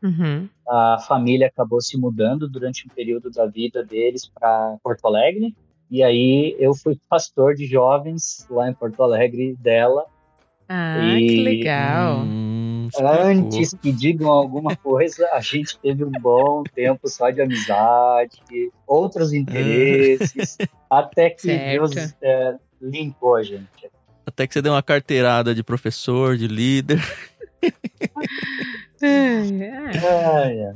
Uhum. 0.03 0.49
A 0.67 0.99
família 1.07 1.47
acabou 1.47 1.81
se 1.81 1.97
mudando 1.97 2.47
durante 2.47 2.85
um 2.85 2.93
período 2.93 3.31
da 3.31 3.45
vida 3.45 3.83
deles 3.83 4.27
para 4.27 4.77
Porto 4.83 5.05
Alegre. 5.07 5.55
E 5.89 6.03
aí 6.03 6.55
eu 6.59 6.75
fui 6.75 6.97
pastor 7.09 7.55
de 7.55 7.65
jovens 7.65 8.45
lá 8.49 8.69
em 8.69 8.73
Porto 8.73 9.01
Alegre 9.01 9.55
dela. 9.59 10.05
Ah, 10.67 11.17
e... 11.17 11.27
que 11.27 11.43
legal. 11.43 12.19
Hum 12.19 12.53
Antes 13.01 13.73
que 13.73 13.91
digam 13.91 14.29
alguma 14.29 14.75
coisa, 14.75 15.27
a 15.33 15.39
gente 15.39 15.77
teve 15.79 16.03
um 16.03 16.11
bom 16.11 16.63
tempo 16.63 17.07
só 17.07 17.29
de 17.29 17.41
amizade, 17.41 18.41
outros 18.85 19.33
interesses, 19.33 20.57
até 20.89 21.29
que 21.29 21.41
certo. 21.41 21.71
Deus 21.71 22.15
é, 22.21 22.55
limpou 22.81 23.35
a 23.35 23.43
gente. 23.43 23.89
Até 24.25 24.45
que 24.47 24.53
você 24.53 24.61
deu 24.61 24.73
uma 24.73 24.83
carteirada 24.83 25.55
de 25.55 25.63
professor, 25.63 26.37
de 26.37 26.47
líder. 26.47 27.01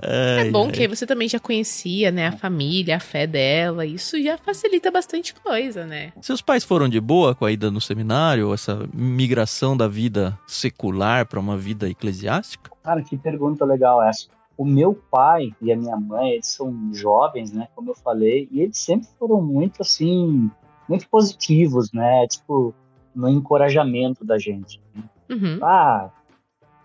É, 0.04 0.48
é 0.48 0.52
bom 0.52 0.70
que 0.70 0.88
você 0.88 1.06
também 1.06 1.28
já 1.28 1.40
conhecia, 1.40 2.12
né, 2.12 2.28
a 2.28 2.32
família, 2.32 2.98
a 2.98 3.00
fé 3.00 3.26
dela. 3.26 3.86
Isso 3.86 4.22
já 4.22 4.38
facilita 4.38 4.92
bastante 4.92 5.34
coisa, 5.34 5.86
né? 5.86 6.12
Seus 6.22 6.42
pais 6.42 6.64
foram 6.64 6.90
de 6.90 7.00
boa 7.00 7.34
com 7.34 7.46
a 7.46 7.52
ida 7.52 7.72
no 7.72 7.80
seminário, 7.80 8.54
essa 8.54 8.88
migração 8.94 9.76
da 9.78 9.88
vida 9.88 10.38
secular 10.46 11.26
para 11.26 11.40
uma 11.40 11.58
vida 11.58 11.90
eclesiástica? 11.90 12.72
Cara, 12.84 13.02
que 13.02 13.18
pergunta 13.18 13.66
legal 13.66 14.02
essa. 14.02 14.28
O 14.58 14.66
meu 14.66 14.94
pai 14.94 15.52
e 15.62 15.72
a 15.72 15.78
minha 15.78 15.96
mãe, 15.96 16.32
eles 16.32 16.48
são 16.48 16.90
jovens, 16.92 17.52
né, 17.52 17.68
como 17.76 17.92
eu 17.92 17.96
falei, 17.96 18.48
e 18.52 18.62
eles 18.62 18.78
sempre 18.78 19.08
foram 19.20 19.42
muito 19.42 19.82
assim, 19.82 20.50
muito 20.90 21.08
positivos, 21.08 21.92
né, 21.92 22.26
tipo, 22.28 22.74
no 23.16 23.30
encorajamento 23.30 24.26
da 24.26 24.40
gente. 24.40 24.82
Né? 24.96 25.04
Uhum. 25.30 25.60
Ah, 25.62 26.10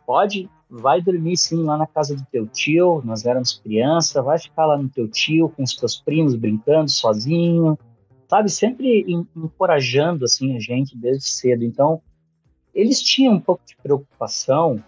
pode, 0.07 0.51
vai 0.73 1.03
dormir 1.03 1.37
sim 1.37 1.63
lá 1.63 1.77
na 1.77 1.87
casa 1.87 2.17
do 2.17 2.25
teu 2.33 2.47
tio, 2.47 3.03
nós 3.05 3.27
éramos 3.27 3.61
criança, 3.63 4.23
vai 4.23 4.39
ficar 4.39 4.65
lá 4.65 4.79
no 4.79 4.89
teu 4.89 5.07
tio 5.07 5.51
com 5.51 5.63
os 5.63 5.77
teus 5.77 6.01
primos 6.01 6.35
brincando 6.35 6.91
sozinho, 6.91 7.79
sabe, 8.27 8.49
sempre 8.49 9.05
encorajando 9.37 10.25
assim 10.25 10.57
a 10.57 10.59
gente 10.59 10.97
desde 10.97 11.29
cedo. 11.29 11.63
Então, 11.63 12.01
eles 12.75 13.03
tinham 13.03 13.35
um 13.35 13.41
pouco 13.41 13.63
de 13.67 13.77
preocupação 13.77 14.83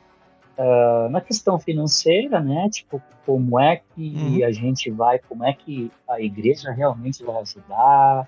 uh, 0.56 1.10
na 1.10 1.20
questão 1.20 1.58
financeira, 1.58 2.40
né? 2.40 2.70
Tipo, 2.70 3.02
como 3.26 3.60
é 3.60 3.82
que 3.94 4.14
uhum. 4.16 4.46
a 4.46 4.50
gente 4.50 4.90
vai, 4.90 5.18
como 5.18 5.44
é 5.44 5.52
que 5.52 5.90
a 6.08 6.18
igreja 6.18 6.70
realmente 6.70 7.22
vai 7.22 7.42
ajudar, 7.42 8.26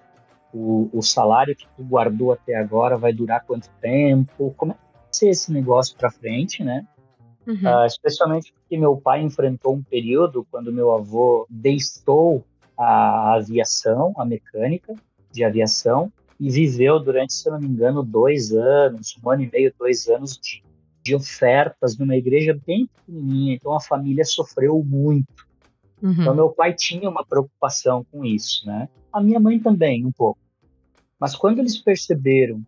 o, 0.52 0.90
o 0.92 1.02
salário 1.02 1.56
que 1.56 1.66
tu 1.74 1.82
guardou 1.82 2.32
até 2.32 2.54
agora 2.54 2.98
vai 2.98 3.14
durar 3.14 3.44
quanto 3.46 3.70
tempo, 3.80 4.52
como 4.58 4.72
é 4.72 4.74
que 4.74 4.92
vai 4.92 5.02
ser 5.10 5.28
esse 5.30 5.50
negócio 5.50 5.96
para 5.96 6.10
frente, 6.10 6.62
né? 6.62 6.86
Uhum. 7.46 7.54
Uh, 7.54 7.86
especialmente 7.86 8.52
porque 8.52 8.76
meu 8.76 8.96
pai 8.96 9.22
enfrentou 9.22 9.74
um 9.74 9.82
período 9.82 10.46
quando 10.50 10.72
meu 10.72 10.92
avô 10.92 11.46
deixou 11.48 12.44
a 12.76 13.34
aviação, 13.34 14.12
a 14.16 14.24
mecânica 14.24 14.94
de 15.30 15.44
aviação, 15.44 16.12
e 16.38 16.50
viveu 16.50 16.98
durante, 16.98 17.32
se 17.32 17.48
eu 17.48 17.52
não 17.52 17.60
me 17.60 17.66
engano, 17.66 18.02
dois 18.02 18.52
anos, 18.52 19.16
um 19.24 19.30
ano 19.30 19.44
e 19.44 19.50
meio, 19.50 19.72
dois 19.78 20.06
anos 20.08 20.38
de, 20.38 20.62
de 21.02 21.14
ofertas 21.14 21.96
numa 21.96 22.16
igreja 22.16 22.58
bem 22.66 22.86
pequenininha. 22.86 23.54
Então 23.54 23.74
a 23.74 23.80
família 23.80 24.24
sofreu 24.24 24.82
muito. 24.84 25.46
Uhum. 26.02 26.12
Então 26.12 26.34
meu 26.34 26.50
pai 26.50 26.74
tinha 26.74 27.08
uma 27.08 27.24
preocupação 27.24 28.04
com 28.10 28.24
isso, 28.24 28.66
né? 28.66 28.88
A 29.10 29.20
minha 29.20 29.40
mãe 29.40 29.58
também, 29.58 30.04
um 30.04 30.12
pouco. 30.12 30.38
Mas 31.18 31.34
quando 31.34 31.60
eles 31.60 31.78
perceberam 31.78 32.60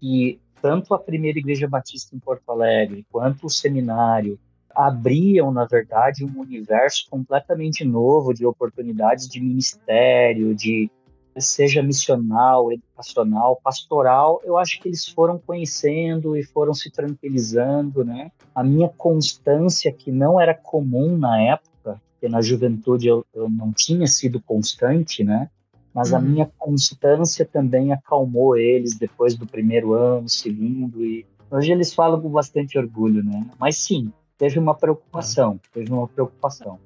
que 0.00 0.40
tanto 0.66 0.92
a 0.92 0.98
primeira 0.98 1.38
igreja 1.38 1.68
batista 1.68 2.16
em 2.16 2.18
Porto 2.18 2.50
Alegre 2.50 3.06
quanto 3.08 3.46
o 3.46 3.50
seminário 3.50 4.36
abriam, 4.74 5.52
na 5.52 5.64
verdade, 5.64 6.24
um 6.24 6.40
universo 6.40 7.06
completamente 7.08 7.84
novo 7.84 8.34
de 8.34 8.44
oportunidades 8.44 9.28
de 9.28 9.40
ministério, 9.40 10.52
de 10.56 10.90
seja 11.38 11.84
missional, 11.84 12.72
educacional, 12.72 13.60
pastoral, 13.62 14.40
eu 14.42 14.58
acho 14.58 14.80
que 14.80 14.88
eles 14.88 15.06
foram 15.06 15.38
conhecendo 15.38 16.36
e 16.36 16.42
foram 16.42 16.74
se 16.74 16.90
tranquilizando, 16.90 18.04
né? 18.04 18.32
A 18.52 18.64
minha 18.64 18.88
constância, 18.88 19.92
que 19.92 20.10
não 20.10 20.40
era 20.40 20.52
comum 20.52 21.16
na 21.16 21.40
época, 21.42 22.00
porque 22.10 22.28
na 22.28 22.42
juventude 22.42 23.06
eu, 23.06 23.24
eu 23.32 23.48
não 23.48 23.70
tinha 23.72 24.08
sido 24.08 24.40
constante, 24.40 25.22
né? 25.22 25.48
Mas 25.96 26.10
uhum. 26.10 26.18
a 26.18 26.20
minha 26.20 26.46
constância 26.58 27.42
também 27.46 27.90
acalmou 27.90 28.54
eles 28.54 28.98
depois 28.98 29.34
do 29.34 29.46
primeiro 29.46 29.94
ano, 29.94 30.28
segundo, 30.28 31.02
e 31.02 31.24
hoje 31.50 31.72
eles 31.72 31.94
falam 31.94 32.20
com 32.20 32.28
bastante 32.28 32.76
orgulho, 32.76 33.24
né? 33.24 33.46
Mas 33.58 33.78
sim, 33.78 34.12
teve 34.36 34.58
uma 34.58 34.74
preocupação, 34.74 35.58
teve 35.72 35.90
uma 35.90 36.06
preocupação. 36.06 36.78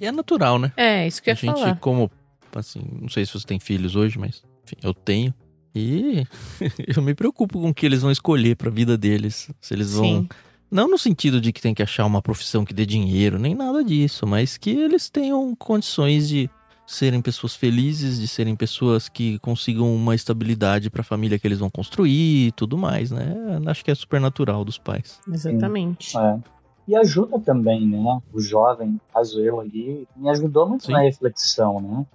E 0.00 0.04
é 0.04 0.10
natural, 0.10 0.58
né? 0.58 0.72
É, 0.76 1.06
isso 1.06 1.22
que 1.22 1.30
eu 1.30 1.32
ia 1.32 1.34
a 1.34 1.40
gente, 1.40 1.60
falar. 1.60 1.76
como 1.76 2.10
assim, 2.56 2.82
não 3.00 3.08
sei 3.08 3.24
se 3.24 3.32
você 3.34 3.46
tem 3.46 3.60
filhos 3.60 3.94
hoje, 3.94 4.18
mas 4.18 4.42
enfim, 4.64 4.76
eu 4.82 4.92
tenho. 4.92 5.32
E 5.72 6.26
eu 6.96 7.00
me 7.00 7.14
preocupo 7.14 7.60
com 7.60 7.68
o 7.68 7.74
que 7.74 7.86
eles 7.86 8.02
vão 8.02 8.10
escolher 8.10 8.56
para 8.56 8.68
a 8.68 8.72
vida 8.72 8.98
deles. 8.98 9.48
Se 9.60 9.74
eles 9.74 9.92
vão. 9.92 10.04
Sim. 10.04 10.28
Não 10.68 10.88
no 10.88 10.98
sentido 10.98 11.40
de 11.40 11.52
que 11.52 11.62
tem 11.62 11.72
que 11.72 11.84
achar 11.84 12.04
uma 12.04 12.20
profissão 12.20 12.64
que 12.64 12.74
dê 12.74 12.84
dinheiro, 12.84 13.38
nem 13.38 13.54
nada 13.54 13.84
disso, 13.84 14.26
mas 14.26 14.56
que 14.56 14.70
eles 14.70 15.08
tenham 15.08 15.54
condições 15.54 16.28
de 16.28 16.50
serem 16.86 17.20
pessoas 17.20 17.56
felizes, 17.56 18.20
de 18.20 18.28
serem 18.28 18.54
pessoas 18.54 19.08
que 19.08 19.38
consigam 19.40 19.94
uma 19.94 20.14
estabilidade 20.14 20.88
para 20.88 21.00
a 21.00 21.04
família 21.04 21.38
que 21.38 21.46
eles 21.46 21.58
vão 21.58 21.68
construir 21.68 22.48
e 22.48 22.52
tudo 22.52 22.78
mais, 22.78 23.10
né? 23.10 23.34
Acho 23.66 23.84
que 23.84 23.90
é 23.90 23.94
super 23.94 24.20
natural 24.20 24.64
dos 24.64 24.78
pais. 24.78 25.20
Exatamente. 25.28 26.16
É. 26.16 26.38
E 26.86 26.94
ajuda 26.94 27.40
também, 27.40 27.86
né? 27.86 28.22
O 28.32 28.40
jovem, 28.40 29.00
caso 29.12 29.40
eu 29.40 29.60
ali, 29.60 30.06
me 30.16 30.30
ajudou 30.30 30.68
muito 30.68 30.86
Sim. 30.86 30.92
na 30.92 31.00
reflexão, 31.00 31.80
né? 31.80 32.06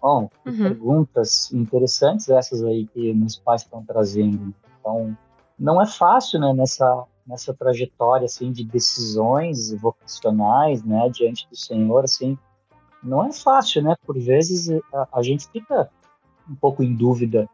Bom, 0.00 0.30
uhum. 0.46 0.56
perguntas 0.56 1.52
interessantes 1.52 2.28
essas 2.28 2.62
aí 2.64 2.86
que 2.86 3.12
meus 3.12 3.36
pais 3.36 3.62
estão 3.62 3.84
trazendo. 3.84 4.54
Então, 4.80 5.16
não 5.58 5.82
é 5.82 5.86
fácil, 5.86 6.40
né, 6.40 6.52
nessa 6.54 7.04
nessa 7.26 7.52
trajetória 7.52 8.24
assim 8.24 8.50
de 8.50 8.64
decisões 8.64 9.70
vocacionais, 9.74 10.82
né, 10.82 11.10
diante 11.10 11.46
do 11.50 11.54
Senhor, 11.54 12.04
assim, 12.04 12.38
não 13.08 13.24
é 13.24 13.32
fácil, 13.32 13.82
né? 13.82 13.96
Por 14.06 14.18
vezes 14.18 14.68
a, 14.92 15.08
a 15.12 15.22
gente 15.22 15.48
fica 15.48 15.90
um 16.48 16.54
pouco 16.54 16.82
em 16.82 16.94
dúvida 16.94 17.48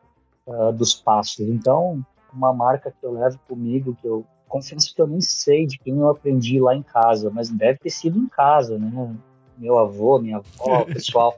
uh, 0.46 0.72
dos 0.72 0.94
passos. 0.94 1.48
Então, 1.48 2.04
uma 2.32 2.52
marca 2.52 2.90
que 2.90 3.06
eu 3.06 3.12
levo 3.12 3.38
comigo, 3.48 3.96
que 4.00 4.06
eu 4.06 4.24
confesso 4.48 4.94
que 4.94 5.00
eu 5.00 5.06
nem 5.06 5.20
sei 5.20 5.66
de 5.66 5.78
quem 5.78 5.98
eu 5.98 6.08
aprendi 6.08 6.60
lá 6.60 6.74
em 6.74 6.82
casa, 6.82 7.30
mas 7.30 7.50
deve 7.50 7.78
ter 7.78 7.90
sido 7.90 8.18
em 8.18 8.28
casa, 8.28 8.78
né? 8.78 9.16
Meu 9.56 9.78
avô, 9.78 10.18
minha 10.18 10.36
avó, 10.36 10.82
o 10.82 10.86
pessoal 10.92 11.36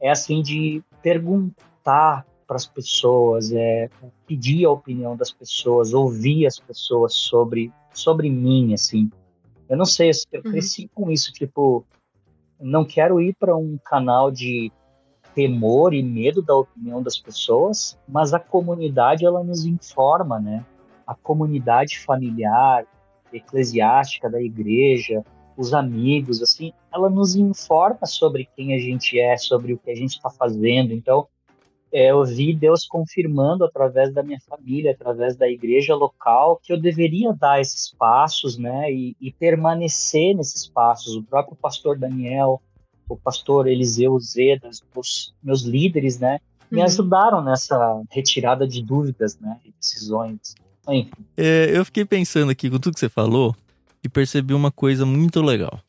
é 0.00 0.10
assim 0.10 0.42
de 0.42 0.82
perguntar 1.02 2.26
para 2.46 2.56
as 2.56 2.66
pessoas, 2.66 3.52
é 3.52 3.88
pedir 4.26 4.64
a 4.64 4.70
opinião 4.70 5.16
das 5.16 5.32
pessoas, 5.32 5.92
ouvir 5.92 6.46
as 6.46 6.58
pessoas 6.58 7.14
sobre 7.14 7.72
sobre 7.92 8.30
mim, 8.30 8.74
assim. 8.74 9.10
Eu 9.68 9.76
não 9.76 9.86
sei, 9.86 10.10
eu 10.30 10.42
uhum. 10.44 10.52
cresci 10.52 10.88
com 10.94 11.10
isso, 11.10 11.32
tipo, 11.32 11.84
não 12.60 12.84
quero 12.84 13.20
ir 13.20 13.34
para 13.34 13.56
um 13.56 13.78
canal 13.84 14.30
de 14.30 14.72
temor 15.34 15.92
e 15.92 16.02
medo 16.02 16.40
da 16.40 16.54
opinião 16.56 17.02
das 17.02 17.18
pessoas, 17.18 17.98
mas 18.08 18.32
a 18.32 18.40
comunidade 18.40 19.26
ela 19.26 19.44
nos 19.44 19.66
informa, 19.66 20.40
né? 20.40 20.64
A 21.06 21.14
comunidade 21.14 21.98
familiar, 21.98 22.86
eclesiástica 23.32 24.30
da 24.30 24.40
igreja, 24.40 25.22
os 25.56 25.74
amigos, 25.74 26.42
assim, 26.42 26.72
ela 26.92 27.08
nos 27.10 27.36
informa 27.36 28.06
sobre 28.06 28.48
quem 28.56 28.74
a 28.74 28.78
gente 28.78 29.18
é, 29.18 29.36
sobre 29.36 29.72
o 29.72 29.78
que 29.78 29.90
a 29.90 29.94
gente 29.94 30.16
está 30.16 30.30
fazendo. 30.30 30.92
Então, 30.92 31.26
é, 31.96 32.10
eu 32.10 32.22
vi 32.26 32.54
Deus 32.54 32.86
confirmando 32.86 33.64
através 33.64 34.12
da 34.12 34.22
minha 34.22 34.38
família, 34.46 34.90
através 34.90 35.34
da 35.34 35.48
igreja 35.48 35.94
local, 35.94 36.60
que 36.62 36.70
eu 36.70 36.78
deveria 36.78 37.32
dar 37.32 37.58
esses 37.58 37.90
passos, 37.98 38.58
né, 38.58 38.92
e, 38.92 39.16
e 39.18 39.32
permanecer 39.32 40.36
nesses 40.36 40.68
passos. 40.68 41.16
O 41.16 41.22
próprio 41.22 41.56
pastor 41.56 41.98
Daniel, 41.98 42.60
o 43.08 43.16
pastor 43.16 43.66
Eliseu 43.66 44.18
Zedas, 44.20 44.82
os 44.94 45.32
meus 45.42 45.62
líderes, 45.62 46.18
né, 46.18 46.38
me 46.70 46.80
uhum. 46.80 46.84
ajudaram 46.84 47.42
nessa 47.42 48.02
retirada 48.10 48.68
de 48.68 48.82
dúvidas, 48.84 49.38
né, 49.38 49.56
e 49.64 49.72
decisões. 49.80 50.54
Enfim. 50.86 51.10
É, 51.34 51.70
eu 51.72 51.82
fiquei 51.82 52.04
pensando 52.04 52.50
aqui 52.50 52.68
com 52.68 52.78
tudo 52.78 52.92
que 52.92 53.00
você 53.00 53.08
falou, 53.08 53.56
e 54.04 54.08
percebi 54.08 54.52
uma 54.52 54.70
coisa 54.70 55.06
muito 55.06 55.40
legal. 55.40 55.80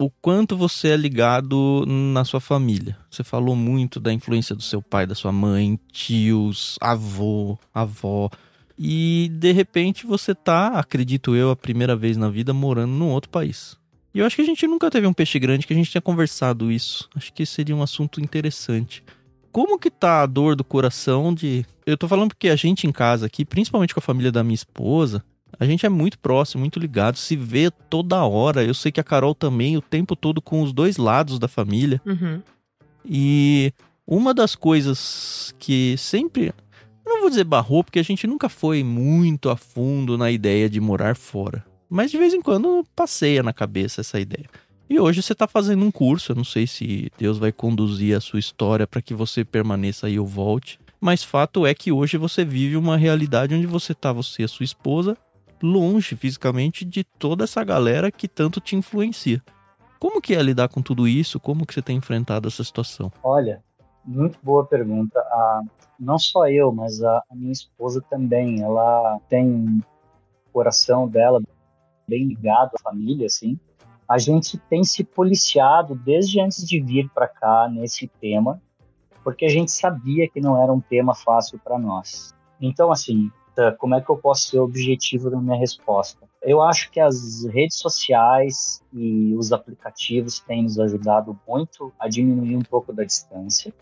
O 0.00 0.08
quanto 0.08 0.56
você 0.56 0.88
é 0.88 0.96
ligado 0.96 1.84
na 1.86 2.24
sua 2.24 2.40
família. 2.40 2.96
Você 3.10 3.22
falou 3.22 3.54
muito 3.54 4.00
da 4.00 4.10
influência 4.10 4.56
do 4.56 4.62
seu 4.62 4.80
pai, 4.80 5.06
da 5.06 5.14
sua 5.14 5.30
mãe, 5.30 5.78
tios, 5.92 6.78
avô, 6.80 7.58
avó. 7.74 8.30
E 8.78 9.30
de 9.34 9.52
repente 9.52 10.06
você 10.06 10.34
tá, 10.34 10.68
acredito 10.68 11.36
eu, 11.36 11.50
a 11.50 11.56
primeira 11.56 11.94
vez 11.94 12.16
na 12.16 12.30
vida 12.30 12.54
morando 12.54 12.94
num 12.94 13.10
outro 13.10 13.28
país. 13.28 13.76
E 14.14 14.20
eu 14.20 14.24
acho 14.24 14.36
que 14.36 14.40
a 14.40 14.46
gente 14.46 14.66
nunca 14.66 14.90
teve 14.90 15.06
um 15.06 15.12
peixe 15.12 15.38
grande 15.38 15.66
que 15.66 15.74
a 15.74 15.76
gente 15.76 15.92
tenha 15.92 16.00
conversado 16.00 16.72
isso. 16.72 17.06
Acho 17.14 17.30
que 17.30 17.44
seria 17.44 17.76
um 17.76 17.82
assunto 17.82 18.22
interessante. 18.22 19.04
Como 19.52 19.78
que 19.78 19.90
tá 19.90 20.22
a 20.22 20.26
dor 20.26 20.56
do 20.56 20.64
coração 20.64 21.34
de. 21.34 21.66
Eu 21.84 21.98
tô 21.98 22.08
falando 22.08 22.28
porque 22.28 22.48
a 22.48 22.56
gente 22.56 22.86
em 22.86 22.92
casa 22.92 23.26
aqui, 23.26 23.44
principalmente 23.44 23.92
com 23.92 24.00
a 24.00 24.02
família 24.02 24.32
da 24.32 24.42
minha 24.42 24.54
esposa, 24.54 25.22
a 25.58 25.64
gente 25.66 25.84
é 25.84 25.88
muito 25.88 26.18
próximo, 26.18 26.60
muito 26.60 26.78
ligado, 26.78 27.16
se 27.16 27.36
vê 27.36 27.70
toda 27.70 28.24
hora. 28.24 28.62
Eu 28.64 28.74
sei 28.74 28.92
que 28.92 29.00
a 29.00 29.04
Carol 29.04 29.34
também, 29.34 29.76
o 29.76 29.82
tempo 29.82 30.14
todo 30.14 30.40
com 30.40 30.62
os 30.62 30.72
dois 30.72 30.96
lados 30.96 31.38
da 31.38 31.48
família. 31.48 32.00
Uhum. 32.06 32.40
E 33.04 33.72
uma 34.06 34.34
das 34.34 34.54
coisas 34.54 35.54
que 35.58 35.96
sempre. 35.96 36.52
Eu 37.04 37.14
não 37.14 37.20
vou 37.20 37.30
dizer 37.30 37.44
barrou, 37.44 37.82
porque 37.82 37.98
a 37.98 38.04
gente 38.04 38.26
nunca 38.26 38.48
foi 38.48 38.84
muito 38.84 39.50
a 39.50 39.56
fundo 39.56 40.16
na 40.16 40.30
ideia 40.30 40.68
de 40.68 40.80
morar 40.80 41.16
fora. 41.16 41.64
Mas 41.88 42.10
de 42.10 42.18
vez 42.18 42.32
em 42.32 42.40
quando 42.40 42.84
passeia 42.94 43.42
na 43.42 43.52
cabeça 43.52 44.00
essa 44.00 44.20
ideia. 44.20 44.46
E 44.88 44.98
hoje 44.98 45.22
você 45.22 45.32
está 45.32 45.46
fazendo 45.46 45.84
um 45.84 45.90
curso, 45.90 46.32
eu 46.32 46.36
não 46.36 46.44
sei 46.44 46.66
se 46.66 47.10
Deus 47.16 47.38
vai 47.38 47.52
conduzir 47.52 48.16
a 48.16 48.20
sua 48.20 48.40
história 48.40 48.86
para 48.86 49.00
que 49.00 49.14
você 49.14 49.44
permaneça 49.44 50.08
aí 50.08 50.18
ou 50.18 50.26
volte. 50.26 50.78
Mas 51.00 51.22
fato 51.22 51.64
é 51.64 51.72
que 51.72 51.92
hoje 51.92 52.16
você 52.16 52.44
vive 52.44 52.76
uma 52.76 52.96
realidade 52.96 53.54
onde 53.54 53.66
você 53.66 53.94
tá, 53.94 54.12
você 54.12 54.42
e 54.42 54.44
a 54.44 54.48
sua 54.48 54.64
esposa, 54.64 55.16
longe 55.62 56.16
fisicamente 56.16 56.84
de 56.84 57.04
toda 57.04 57.44
essa 57.44 57.62
galera 57.64 58.10
que 58.10 58.28
tanto 58.28 58.60
te 58.60 58.76
influencia. 58.76 59.42
Como 59.98 60.20
que 60.20 60.34
é 60.34 60.42
lidar 60.42 60.68
com 60.68 60.80
tudo 60.80 61.06
isso? 61.06 61.38
Como 61.38 61.66
que 61.66 61.74
você 61.74 61.82
tem 61.82 61.96
enfrentado 61.96 62.48
essa 62.48 62.64
situação? 62.64 63.12
Olha, 63.22 63.62
muito 64.04 64.38
boa 64.42 64.64
pergunta. 64.64 65.22
Não 65.98 66.18
só 66.18 66.48
eu, 66.48 66.72
mas 66.72 67.02
a, 67.02 67.22
a, 67.30 67.34
minha 67.34 67.52
esposa 67.52 68.02
também. 68.08 68.62
Ela 68.62 69.20
tem 69.28 69.46
o 70.46 70.52
coração 70.52 71.06
dela 71.06 71.42
bem 72.08 72.24
ligado 72.26 72.72
à 72.76 72.82
família, 72.82 73.26
assim. 73.26 73.58
A 74.08 74.18
gente 74.18 74.58
tem 74.58 74.82
se 74.82 75.04
policiado 75.04 75.94
desde 75.94 76.40
antes 76.40 76.66
de 76.66 76.80
vir 76.80 77.08
para 77.10 77.28
cá 77.28 77.68
nesse 77.70 78.08
tema, 78.20 78.60
porque 79.22 79.44
a 79.44 79.50
gente 79.50 79.70
sabia 79.70 80.28
que 80.28 80.40
não 80.40 80.60
era 80.60 80.72
um 80.72 80.80
tema 80.80 81.14
fácil 81.14 81.60
para 81.62 81.78
nós. 81.78 82.34
Então, 82.60 82.90
assim, 82.90 83.30
como 83.78 83.94
é 83.94 84.00
que 84.00 84.10
eu 84.10 84.16
posso 84.16 84.48
ser 84.48 84.58
objetivo 84.58 85.30
na 85.30 85.40
minha 85.40 85.58
resposta? 85.58 86.28
Eu 86.42 86.62
acho 86.62 86.90
que 86.90 87.00
as 87.00 87.44
redes 87.44 87.78
sociais 87.78 88.82
e 88.92 89.34
os 89.34 89.52
aplicativos 89.52 90.40
têm 90.40 90.62
nos 90.62 90.78
ajudado 90.78 91.38
muito 91.46 91.92
a 91.98 92.08
diminuir 92.08 92.56
um 92.56 92.62
pouco 92.62 92.92
da 92.92 93.04
distância, 93.04 93.72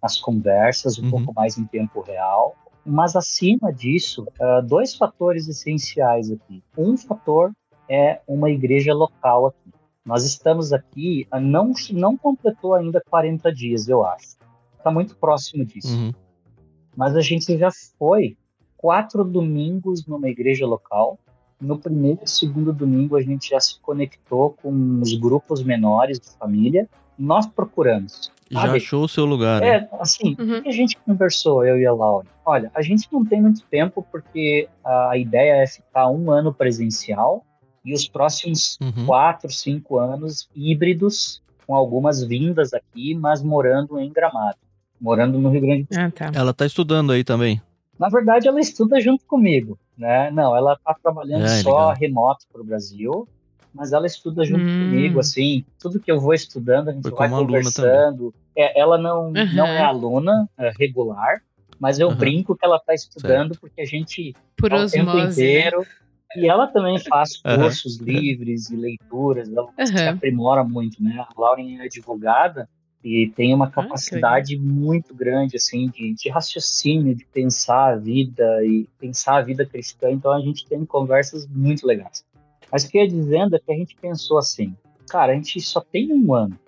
as 0.00 0.18
conversas 0.18 0.98
um 0.98 1.04
uhum. 1.04 1.10
pouco 1.10 1.34
mais 1.34 1.58
em 1.58 1.64
tempo 1.64 2.00
real. 2.00 2.56
Mas 2.84 3.14
acima 3.14 3.72
disso, 3.72 4.26
uh, 4.40 4.66
dois 4.66 4.94
fatores 4.94 5.46
essenciais 5.48 6.30
aqui. 6.30 6.62
Um 6.76 6.96
fator 6.96 7.52
é 7.88 8.20
uma 8.26 8.50
igreja 8.50 8.94
local 8.94 9.48
aqui. 9.48 9.70
Nós 10.04 10.24
estamos 10.24 10.72
aqui, 10.72 11.28
não, 11.42 11.72
não 11.92 12.16
completou 12.16 12.74
ainda 12.74 13.02
40 13.10 13.52
dias, 13.52 13.86
eu 13.86 14.04
acho. 14.04 14.38
Está 14.78 14.90
muito 14.90 15.14
próximo 15.16 15.64
disso. 15.64 15.94
Uhum. 15.94 16.12
Mas 16.96 17.14
a 17.14 17.20
gente 17.20 17.56
já 17.58 17.70
foi 17.98 18.36
quatro 18.80 19.22
domingos 19.22 20.06
numa 20.06 20.28
igreja 20.28 20.66
local. 20.66 21.18
No 21.60 21.78
primeiro 21.78 22.20
e 22.24 22.30
segundo 22.30 22.72
domingo, 22.72 23.16
a 23.16 23.22
gente 23.22 23.50
já 23.50 23.60
se 23.60 23.78
conectou 23.80 24.56
com 24.62 25.00
os 25.02 25.14
grupos 25.14 25.62
menores 25.62 26.18
de 26.18 26.30
família. 26.38 26.88
Nós 27.18 27.46
procuramos 27.46 28.32
já 28.50 28.62
sabe? 28.62 28.78
achou 28.78 29.04
o 29.04 29.08
seu 29.08 29.24
lugar. 29.24 29.62
É, 29.62 29.82
né? 29.82 29.88
assim, 30.00 30.36
uhum. 30.38 30.62
a 30.66 30.72
gente 30.72 30.98
conversou, 31.06 31.64
eu 31.64 31.78
e 31.78 31.86
a 31.86 31.92
Laura. 31.92 32.26
Olha, 32.44 32.70
a 32.74 32.82
gente 32.82 33.06
não 33.12 33.24
tem 33.24 33.40
muito 33.40 33.62
tempo 33.70 34.04
porque 34.10 34.68
a 34.84 35.16
ideia 35.16 35.62
é 35.62 35.66
ficar 35.66 36.08
um 36.08 36.30
ano 36.32 36.52
presencial 36.52 37.44
e 37.84 37.94
os 37.94 38.08
próximos 38.08 38.76
uhum. 38.80 39.06
quatro, 39.06 39.50
cinco 39.52 39.98
anos 39.98 40.48
híbridos, 40.54 41.40
com 41.64 41.76
algumas 41.76 42.24
vindas 42.24 42.74
aqui, 42.74 43.14
mas 43.14 43.40
morando 43.40 44.00
em 44.00 44.12
Gramado, 44.12 44.58
morando 45.00 45.38
no 45.38 45.48
Rio 45.48 45.60
Grande 45.60 45.84
do 45.84 45.94
Sul. 45.94 46.02
Ah, 46.02 46.10
tá. 46.10 46.32
Ela 46.34 46.50
está 46.50 46.66
estudando 46.66 47.12
aí 47.12 47.22
também? 47.22 47.62
Na 48.00 48.08
verdade, 48.08 48.48
ela 48.48 48.58
estuda 48.58 48.98
junto 49.00 49.26
comigo, 49.26 49.78
né? 49.96 50.30
Não, 50.30 50.56
ela 50.56 50.72
está 50.72 50.94
trabalhando 50.94 51.44
é, 51.44 51.62
só 51.62 51.90
legal. 51.90 51.94
remoto 52.00 52.46
para 52.50 52.62
o 52.62 52.64
Brasil 52.64 53.28
mas 53.72 53.92
ela 53.92 54.06
estuda 54.06 54.44
junto 54.44 54.64
hum. 54.64 54.90
comigo, 54.90 55.20
assim, 55.20 55.64
tudo 55.78 56.00
que 56.00 56.10
eu 56.10 56.20
vou 56.20 56.34
estudando, 56.34 56.88
a 56.88 56.92
gente 56.92 57.08
Foi 57.08 57.12
vai 57.12 57.28
conversando. 57.28 58.34
É, 58.56 58.78
ela 58.78 58.98
não, 58.98 59.26
uhum. 59.26 59.54
não 59.54 59.66
é 59.66 59.82
aluna 59.82 60.48
é, 60.58 60.72
regular, 60.78 61.40
mas 61.78 61.98
eu 61.98 62.08
uhum. 62.08 62.16
brinco 62.16 62.56
que 62.56 62.64
ela 62.64 62.76
está 62.76 62.94
estudando 62.94 63.54
certo. 63.54 63.60
porque 63.60 63.80
a 63.80 63.86
gente 63.86 64.34
Por 64.56 64.72
o 64.72 64.90
tempo 64.90 65.14
né? 65.14 65.24
inteiro. 65.24 65.86
E 66.36 66.48
ela 66.48 66.68
também 66.68 66.96
faz 67.00 67.38
cursos 67.38 67.98
uhum. 67.98 68.06
livres 68.06 68.70
e 68.70 68.76
leituras, 68.76 69.48
ela 69.50 69.68
se 69.84 69.98
aprimora 69.98 70.62
muito, 70.62 71.02
né? 71.02 71.18
A 71.18 71.40
Lauren 71.40 71.80
é 71.80 71.86
advogada 71.86 72.68
e 73.02 73.32
tem 73.34 73.54
uma 73.54 73.70
capacidade 73.70 74.56
ah, 74.56 74.60
muito 74.60 75.14
grande, 75.14 75.56
assim, 75.56 75.88
de, 75.88 76.14
de 76.14 76.28
raciocínio, 76.28 77.14
de 77.14 77.24
pensar 77.24 77.94
a 77.94 77.96
vida 77.96 78.64
e 78.64 78.86
pensar 78.98 79.36
a 79.38 79.42
vida 79.42 79.64
cristã. 79.64 80.10
Então 80.10 80.32
a 80.32 80.40
gente 80.40 80.66
tem 80.66 80.84
conversas 80.84 81.46
muito 81.46 81.86
legais. 81.86 82.24
Mas 82.70 82.84
o 82.84 82.90
que 82.90 82.98
eu 82.98 83.02
ia 83.02 83.08
dizendo 83.08 83.56
é 83.56 83.58
que 83.58 83.72
a 83.72 83.76
gente 83.76 83.96
pensou 83.96 84.38
assim, 84.38 84.76
cara, 85.08 85.32
a 85.32 85.34
gente 85.34 85.60
só 85.60 85.80
tem 85.80 86.12
um 86.12 86.34
ano. 86.34 86.58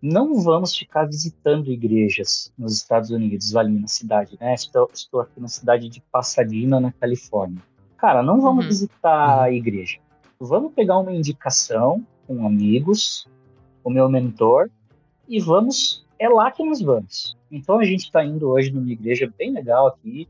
Não 0.00 0.40
vamos 0.40 0.74
ficar 0.74 1.04
visitando 1.04 1.70
igrejas 1.70 2.50
nos 2.56 2.74
Estados 2.74 3.10
Unidos, 3.10 3.54
ali 3.54 3.78
na 3.78 3.88
cidade, 3.88 4.38
né? 4.40 4.54
Estou, 4.54 4.88
estou 4.94 5.20
aqui 5.20 5.38
na 5.38 5.48
cidade 5.48 5.90
de 5.90 6.00
Pasadena, 6.10 6.80
na 6.80 6.90
Califórnia. 6.92 7.60
Cara, 7.98 8.22
não 8.22 8.40
vamos 8.40 8.64
uhum. 8.64 8.70
visitar 8.70 9.36
uhum. 9.36 9.42
a 9.42 9.52
igreja. 9.52 9.98
Vamos 10.38 10.72
pegar 10.72 10.98
uma 10.98 11.12
indicação 11.12 12.02
com 12.26 12.46
amigos, 12.46 13.28
o 13.84 13.90
meu 13.90 14.08
mentor, 14.08 14.70
e 15.30 15.38
vamos. 15.40 16.04
É 16.18 16.28
lá 16.28 16.50
que 16.50 16.62
nós 16.62 16.82
vamos. 16.82 17.36
Então 17.50 17.78
a 17.78 17.84
gente 17.84 18.00
está 18.00 18.22
indo 18.24 18.50
hoje 18.50 18.70
numa 18.70 18.90
igreja 18.90 19.32
bem 19.38 19.52
legal 19.52 19.86
aqui, 19.86 20.28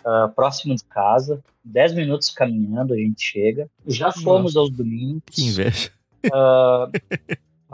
uh, 0.00 0.32
próximo 0.34 0.76
de 0.76 0.84
casa, 0.84 1.42
10 1.64 1.94
minutos 1.94 2.30
caminhando 2.30 2.92
a 2.92 2.96
gente 2.96 3.22
chega. 3.22 3.68
Já 3.86 4.12
fomos 4.12 4.54
Nossa, 4.54 4.58
aos 4.60 4.70
domingos. 4.70 5.22
Que 5.30 5.46
inveja. 5.46 5.90
Uh, 6.26 6.84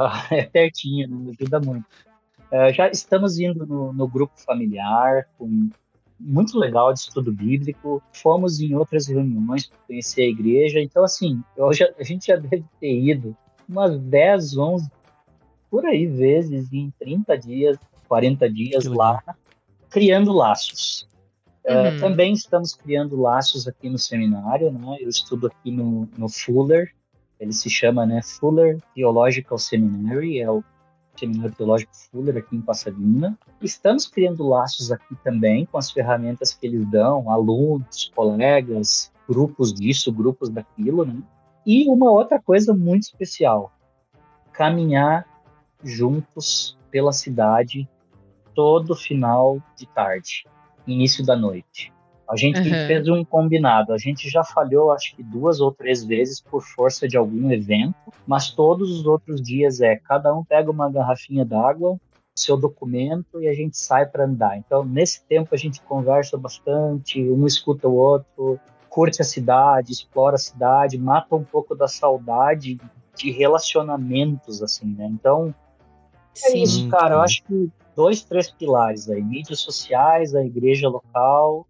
uh, 0.00 0.32
é 0.32 0.44
pertinho, 0.44 1.08
né? 1.08 1.32
ajuda 1.38 1.60
muito. 1.60 1.84
já 2.74 2.88
estamos 2.88 3.38
indo 3.38 3.66
no, 3.66 3.92
no, 3.92 4.08
grupo 4.08 4.32
familiar, 4.36 5.28
com 5.36 5.68
muito 6.18 6.58
legal 6.58 6.92
de 6.94 7.00
estudo 7.00 7.32
bíblico. 7.32 8.02
Fomos 8.12 8.60
em 8.60 8.74
outras 8.74 9.08
reuniões 9.08 9.66
para 9.66 9.78
conhecer 9.86 10.22
a 10.22 10.28
igreja. 10.28 10.80
Então, 10.80 11.04
assim, 11.04 11.42
já, 11.72 11.92
a 11.98 12.02
gente 12.04 12.28
já 12.28 12.36
deve 12.36 12.64
ter 12.80 12.98
ido 12.98 13.36
umas 13.68 13.98
10, 13.98 14.56
11, 14.56 14.90
por 15.70 15.84
aí 15.86 16.06
vezes, 16.06 16.72
em 16.72 16.92
30 16.98 17.38
dias, 17.38 17.78
40 18.08 18.50
dias 18.50 18.84
lá, 18.84 19.22
criando 19.90 20.32
laços. 20.32 21.06
É, 21.64 21.90
uhum. 21.90 22.00
também 22.00 22.32
estamos 22.32 22.74
criando 22.74 23.20
laços 23.20 23.68
aqui 23.68 23.90
no 23.90 23.98
seminário, 23.98 24.72
né? 24.72 24.96
Eu 25.00 25.08
estudo 25.08 25.48
aqui 25.48 25.70
no, 25.70 26.08
no 26.16 26.28
Fuller, 26.28 26.94
ele 27.38 27.52
se 27.52 27.68
chama 27.68 28.06
né, 28.06 28.20
Fuller 28.22 28.78
Theological 28.94 29.58
Seminary, 29.58 30.40
é 30.40 30.50
o 30.50 30.64
Seminário 31.18 31.54
Teológico 31.54 31.92
Fuller 31.94 32.36
aqui 32.36 32.56
em 32.56 32.60
Pasadena. 32.60 33.36
Estamos 33.60 34.06
criando 34.06 34.48
laços 34.48 34.92
aqui 34.92 35.16
também 35.22 35.66
com 35.66 35.76
as 35.76 35.90
ferramentas 35.90 36.54
que 36.54 36.66
eles 36.66 36.88
dão, 36.90 37.30
alunos, 37.30 38.10
colegas, 38.14 39.12
grupos 39.28 39.74
disso, 39.74 40.12
grupos 40.12 40.48
daquilo, 40.48 41.04
né? 41.04 41.16
E 41.66 41.88
uma 41.88 42.10
outra 42.10 42.40
coisa 42.40 42.72
muito 42.74 43.02
especial, 43.02 43.72
caminhar 44.52 45.26
juntos 45.82 46.76
pela 46.90 47.12
cidade 47.12 47.88
todo 48.54 48.94
final 48.94 49.62
de 49.76 49.86
tarde 49.86 50.44
início 50.86 51.24
da 51.24 51.36
noite. 51.36 51.92
A 52.28 52.36
gente 52.36 52.58
uhum. 52.58 52.86
fez 52.86 53.08
um 53.08 53.24
combinado. 53.24 53.92
A 53.92 53.98
gente 53.98 54.28
já 54.28 54.44
falhou, 54.44 54.90
acho 54.90 55.16
que 55.16 55.22
duas 55.22 55.60
ou 55.60 55.72
três 55.72 56.04
vezes 56.04 56.40
por 56.40 56.62
força 56.62 57.08
de 57.08 57.16
algum 57.16 57.50
evento, 57.50 57.94
mas 58.26 58.50
todos 58.50 58.90
os 58.90 59.06
outros 59.06 59.40
dias 59.40 59.80
é 59.80 59.96
cada 59.96 60.34
um 60.34 60.44
pega 60.44 60.70
uma 60.70 60.90
garrafinha 60.90 61.44
d'água, 61.44 61.98
seu 62.34 62.56
documento 62.56 63.40
e 63.40 63.48
a 63.48 63.54
gente 63.54 63.78
sai 63.78 64.04
para 64.06 64.24
andar. 64.24 64.58
Então, 64.58 64.84
nesse 64.84 65.24
tempo 65.24 65.54
a 65.54 65.58
gente 65.58 65.80
conversa 65.82 66.36
bastante, 66.36 67.22
um 67.22 67.46
escuta 67.46 67.88
o 67.88 67.94
outro, 67.94 68.60
curte 68.90 69.22
a 69.22 69.24
cidade, 69.24 69.92
explora 69.92 70.36
a 70.36 70.38
cidade, 70.38 70.98
mata 70.98 71.34
um 71.34 71.44
pouco 71.44 71.74
da 71.74 71.88
saudade 71.88 72.78
de 73.16 73.30
relacionamentos 73.30 74.62
assim, 74.62 74.94
né? 74.94 75.06
Então, 75.10 75.54
é 76.44 76.50
Sim. 76.50 76.62
isso, 76.62 76.88
cara. 76.88 77.16
Eu 77.16 77.20
acho 77.20 77.42
que 77.44 77.70
dois, 77.96 78.22
três 78.22 78.50
pilares 78.50 79.08
aí: 79.08 79.22
mídias 79.22 79.60
sociais, 79.60 80.34
a 80.34 80.44
igreja 80.44 80.88
local 80.88 81.66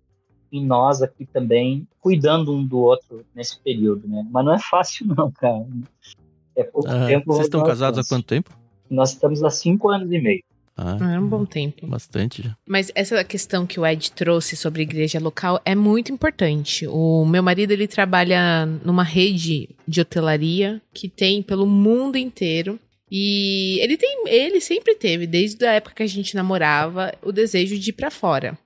e 0.50 0.64
nós 0.64 1.02
aqui 1.02 1.26
também 1.26 1.86
cuidando 2.00 2.54
um 2.54 2.64
do 2.64 2.78
outro 2.78 3.24
nesse 3.34 3.58
período, 3.60 4.08
né? 4.08 4.26
Mas 4.30 4.44
não 4.44 4.54
é 4.54 4.58
fácil, 4.58 5.06
não, 5.14 5.30
cara. 5.30 5.66
É 6.56 6.64
pouco 6.64 6.88
ah, 6.88 7.06
tempo. 7.06 7.26
Vocês 7.26 7.46
estão 7.46 7.62
casados 7.62 7.98
há 7.98 8.08
quanto 8.08 8.26
tempo? 8.26 8.50
Nós 8.90 9.12
estamos 9.12 9.42
há 9.44 9.50
cinco 9.50 9.90
anos 9.90 10.10
e 10.10 10.18
meio. 10.18 10.42
Ah, 10.80 10.96
é 11.12 11.18
um 11.18 11.26
bom 11.26 11.44
tempo. 11.44 11.86
Bastante 11.88 12.42
já. 12.42 12.56
Mas 12.66 12.92
essa 12.94 13.22
questão 13.24 13.66
que 13.66 13.80
o 13.80 13.86
Ed 13.86 14.12
trouxe 14.12 14.56
sobre 14.56 14.82
igreja 14.82 15.18
local 15.18 15.60
é 15.64 15.74
muito 15.74 16.12
importante. 16.12 16.86
O 16.86 17.26
meu 17.26 17.42
marido 17.42 17.72
ele 17.72 17.88
trabalha 17.88 18.64
numa 18.84 19.02
rede 19.02 19.70
de 19.86 20.00
hotelaria 20.00 20.80
que 20.94 21.08
tem 21.08 21.42
pelo 21.42 21.66
mundo 21.66 22.16
inteiro 22.16 22.78
e 23.10 23.78
ele 23.80 23.96
tem, 23.96 24.24
ele 24.26 24.60
sempre 24.60 24.94
teve, 24.94 25.26
desde 25.26 25.64
a 25.64 25.72
época 25.72 25.96
que 25.96 26.02
a 26.02 26.08
gente 26.08 26.34
namorava, 26.34 27.12
o 27.22 27.32
desejo 27.32 27.78
de 27.78 27.90
ir 27.90 27.94
para 27.94 28.10
fora. 28.10 28.58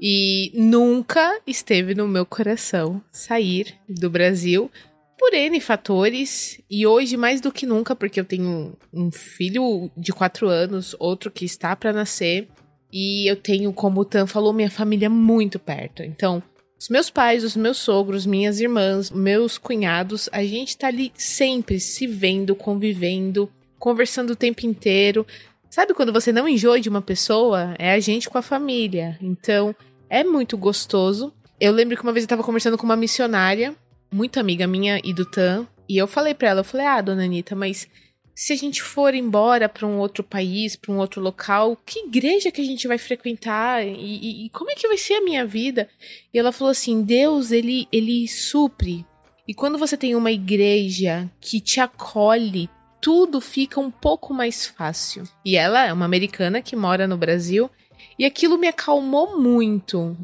E 0.00 0.50
nunca 0.54 1.40
esteve 1.46 1.94
no 1.94 2.08
meu 2.08 2.24
coração 2.24 3.02
sair 3.12 3.74
do 3.86 4.08
Brasil 4.08 4.70
por 5.18 5.34
N 5.34 5.60
fatores. 5.60 6.58
E 6.70 6.86
hoje, 6.86 7.18
mais 7.18 7.42
do 7.42 7.52
que 7.52 7.66
nunca, 7.66 7.94
porque 7.94 8.18
eu 8.18 8.24
tenho 8.24 8.72
um 8.92 9.10
filho 9.12 9.90
de 9.94 10.12
quatro 10.12 10.48
anos, 10.48 10.96
outro 10.98 11.30
que 11.30 11.44
está 11.44 11.76
para 11.76 11.92
nascer. 11.92 12.48
E 12.90 13.30
eu 13.30 13.36
tenho, 13.36 13.72
como 13.74 14.00
o 14.00 14.04
Tan 14.04 14.26
falou, 14.26 14.54
minha 14.54 14.70
família 14.70 15.10
muito 15.10 15.58
perto. 15.58 16.02
Então, 16.02 16.42
os 16.78 16.88
meus 16.88 17.10
pais, 17.10 17.44
os 17.44 17.54
meus 17.54 17.76
sogros, 17.76 18.24
minhas 18.24 18.58
irmãs, 18.58 19.10
meus 19.10 19.58
cunhados, 19.58 20.30
a 20.32 20.42
gente 20.42 20.78
tá 20.78 20.86
ali 20.86 21.12
sempre 21.14 21.78
se 21.78 22.06
vendo, 22.06 22.56
convivendo 22.56 23.50
conversando 23.80 24.30
o 24.30 24.36
tempo 24.36 24.64
inteiro. 24.64 25.26
Sabe 25.68 25.94
quando 25.94 26.12
você 26.12 26.30
não 26.30 26.48
enjoa 26.48 26.80
de 26.80 26.88
uma 26.88 27.02
pessoa? 27.02 27.74
É 27.78 27.92
a 27.92 27.98
gente 27.98 28.30
com 28.30 28.38
a 28.38 28.42
família. 28.42 29.18
Então, 29.20 29.74
é 30.08 30.22
muito 30.22 30.56
gostoso. 30.56 31.32
Eu 31.58 31.72
lembro 31.72 31.96
que 31.96 32.02
uma 32.02 32.12
vez 32.12 32.24
eu 32.24 32.28
tava 32.28 32.44
conversando 32.44 32.78
com 32.78 32.84
uma 32.84 32.96
missionária, 32.96 33.74
muito 34.12 34.38
amiga 34.38 34.66
minha 34.66 35.00
e 35.02 35.12
do 35.12 35.24
Tan, 35.24 35.66
e 35.88 35.96
eu 35.96 36.06
falei 36.06 36.34
para 36.34 36.48
ela, 36.48 36.60
eu 36.60 36.64
falei: 36.64 36.86
"Ah, 36.86 37.00
dona 37.00 37.24
Anitta, 37.24 37.56
mas 37.56 37.88
se 38.34 38.52
a 38.52 38.56
gente 38.56 38.82
for 38.82 39.14
embora 39.14 39.68
para 39.68 39.86
um 39.86 39.98
outro 39.98 40.24
país, 40.24 40.74
para 40.74 40.92
um 40.92 40.98
outro 40.98 41.20
local, 41.20 41.76
que 41.84 42.06
igreja 42.06 42.50
que 42.50 42.60
a 42.60 42.64
gente 42.64 42.88
vai 42.88 42.96
frequentar 42.96 43.86
e, 43.86 43.92
e, 43.92 44.46
e, 44.46 44.50
como 44.50 44.70
é 44.70 44.74
que 44.74 44.88
vai 44.88 44.96
ser 44.96 45.14
a 45.14 45.22
minha 45.22 45.44
vida? 45.44 45.88
E 46.32 46.38
ela 46.38 46.52
falou 46.52 46.70
assim: 46.70 47.02
Deus, 47.02 47.52
ele, 47.52 47.86
ele 47.92 48.26
supre. 48.26 49.04
E 49.46 49.52
quando 49.52 49.78
você 49.78 49.96
tem 49.96 50.14
uma 50.14 50.32
igreja 50.32 51.30
que 51.40 51.60
te 51.60 51.80
acolhe 51.80 52.70
tudo 53.00 53.40
fica 53.40 53.80
um 53.80 53.90
pouco 53.90 54.34
mais 54.34 54.66
fácil. 54.66 55.24
E 55.44 55.56
ela 55.56 55.86
é 55.86 55.92
uma 55.92 56.04
americana 56.04 56.60
que 56.60 56.76
mora 56.76 57.06
no 57.06 57.16
Brasil. 57.16 57.70
E 58.18 58.24
aquilo 58.24 58.58
me 58.58 58.68
acalmou 58.68 59.40
muito. 59.40 60.16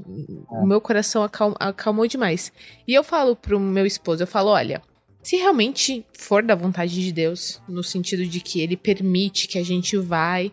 O 0.51 0.65
é. 0.65 0.67
meu 0.67 0.81
coração 0.81 1.23
acalmou, 1.23 1.57
acalmou 1.59 2.07
demais. 2.07 2.53
E 2.87 2.93
eu 2.93 3.03
falo 3.03 3.35
pro 3.35 3.59
meu 3.59 3.87
esposo, 3.87 4.23
eu 4.23 4.27
falo, 4.27 4.51
olha, 4.51 4.83
se 5.23 5.37
realmente 5.37 6.05
for 6.13 6.43
da 6.43 6.55
vontade 6.55 6.95
de 6.95 7.11
Deus, 7.11 7.61
no 7.69 7.83
sentido 7.83 8.25
de 8.27 8.39
que 8.41 8.61
ele 8.61 8.77
permite 8.77 9.49
que 9.49 9.59
a 9.59 9.65
gente 9.65 9.97
vai, 9.97 10.53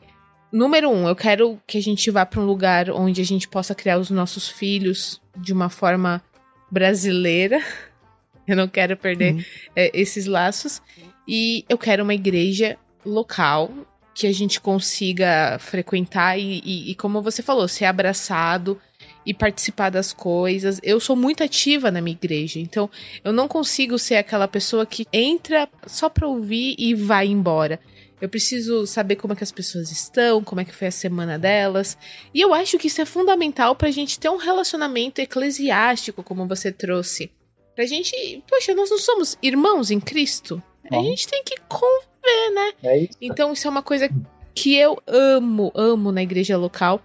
número 0.52 0.90
um, 0.90 1.08
eu 1.08 1.16
quero 1.16 1.60
que 1.68 1.78
a 1.78 1.82
gente 1.82 2.10
vá 2.10 2.26
para 2.26 2.40
um 2.40 2.46
lugar 2.46 2.90
onde 2.90 3.22
a 3.22 3.26
gente 3.26 3.48
possa 3.48 3.76
criar 3.76 3.98
os 3.98 4.10
nossos 4.10 4.48
filhos 4.48 5.22
de 5.38 5.52
uma 5.52 5.70
forma 5.70 6.24
brasileira. 6.72 7.62
Eu 8.48 8.58
não 8.58 8.68
quero 8.68 8.98
perder 8.98 9.36
uhum. 9.36 9.44
é, 9.74 9.90
esses 9.94 10.26
laços. 10.26 10.82
E 11.28 11.66
eu 11.70 11.78
quero 11.78 12.04
uma 12.04 12.14
igreja 12.14 12.78
local 13.06 13.72
que 14.14 14.28
a 14.28 14.32
gente 14.32 14.62
consiga 14.62 15.58
frequentar 15.60 16.38
e, 16.38 16.62
e, 16.64 16.92
e, 16.92 16.96
como 16.96 17.22
você 17.22 17.42
falou, 17.42 17.68
ser 17.68 17.86
abraçado 17.86 18.80
e 19.26 19.34
participar 19.34 19.90
das 19.90 20.14
coisas. 20.14 20.80
Eu 20.84 21.00
sou 21.00 21.16
muito 21.16 21.44
ativa 21.44 21.90
na 21.90 22.02
minha 22.02 22.16
igreja, 22.16 22.60
então 22.60 22.90
eu 23.24 23.34
não 23.34 23.48
consigo 23.48 23.98
ser 23.98 24.16
aquela 24.16 24.48
pessoa 24.48 24.86
que 24.86 25.08
entra 25.12 25.68
só 25.88 26.10
para 26.10 26.28
ouvir 26.28 26.76
e 26.78 26.94
vai 26.94 27.28
embora. 27.28 27.80
Eu 28.22 28.30
preciso 28.30 28.86
saber 28.86 29.18
como 29.18 29.34
é 29.34 29.36
que 29.36 29.44
as 29.44 29.52
pessoas 29.52 29.92
estão, 29.92 30.44
como 30.44 30.62
é 30.62 30.66
que 30.66 30.74
foi 30.74 30.88
a 30.88 30.92
semana 30.92 31.38
delas. 31.38 31.98
E 32.34 32.40
eu 32.40 32.54
acho 32.54 32.78
que 32.78 32.88
isso 32.88 33.02
é 33.02 33.06
fundamental 33.06 33.76
pra 33.76 33.92
gente 33.92 34.18
ter 34.18 34.30
um 34.30 34.38
relacionamento 34.38 35.20
eclesiástico, 35.20 36.24
como 36.24 36.48
você 36.48 36.72
trouxe. 36.72 37.32
Pra 37.76 37.86
gente. 37.86 38.42
Poxa, 38.48 38.74
nós 38.76 38.90
não 38.90 39.00
somos 39.00 39.38
irmãos 39.42 39.92
em 39.92 40.00
Cristo? 40.00 40.64
A 40.92 41.02
gente 41.02 41.28
tem 41.28 41.44
que 41.44 41.56
conviver, 41.68 42.54
né? 42.54 42.74
É 42.84 42.98
isso. 43.00 43.18
Então, 43.22 43.54
isso 43.54 43.68
é 43.68 43.72
uma 43.72 43.84
coisa 43.84 44.10
que 44.54 44.76
eu 44.76 45.02
amo, 45.08 45.72
amo 45.74 46.12
na 46.12 46.22
igreja 46.22 46.58
local. 46.58 47.02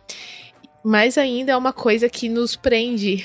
Mas 0.85 1.19
ainda 1.19 1.53
é 1.53 1.57
uma 1.57 1.73
coisa 1.73 2.09
que 2.09 2.29
nos 2.29 2.57
prende 2.57 3.25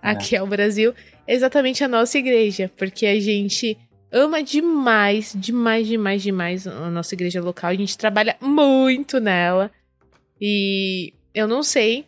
aqui 0.00 0.36
é. 0.36 0.38
ao 0.38 0.46
Brasil, 0.46 0.94
exatamente 1.26 1.84
a 1.84 1.88
nossa 1.88 2.18
igreja. 2.18 2.70
Porque 2.76 3.06
a 3.06 3.18
gente 3.20 3.78
ama 4.10 4.42
demais, 4.42 5.32
demais, 5.34 5.86
demais, 5.86 6.22
demais 6.22 6.66
a 6.66 6.90
nossa 6.90 7.14
igreja 7.14 7.42
local. 7.42 7.70
A 7.70 7.74
gente 7.74 7.96
trabalha 7.96 8.36
muito 8.40 9.18
nela. 9.20 9.70
E 10.40 11.12
eu 11.34 11.48
não 11.48 11.62
sei 11.62 12.06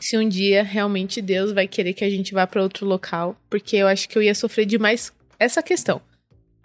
se 0.00 0.18
um 0.18 0.28
dia 0.28 0.62
realmente 0.62 1.22
Deus 1.22 1.52
vai 1.52 1.68
querer 1.68 1.92
que 1.92 2.04
a 2.04 2.10
gente 2.10 2.34
vá 2.34 2.46
para 2.46 2.62
outro 2.62 2.86
local, 2.86 3.36
porque 3.48 3.76
eu 3.76 3.86
acho 3.86 4.08
que 4.08 4.18
eu 4.18 4.22
ia 4.22 4.34
sofrer 4.34 4.66
demais 4.66 5.12
essa 5.38 5.62
questão. 5.62 6.00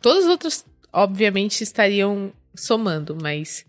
Todas 0.02 0.26
as 0.26 0.30
outras, 0.30 0.66
obviamente, 0.92 1.62
estariam 1.62 2.32
somando, 2.56 3.18
mas 3.22 3.66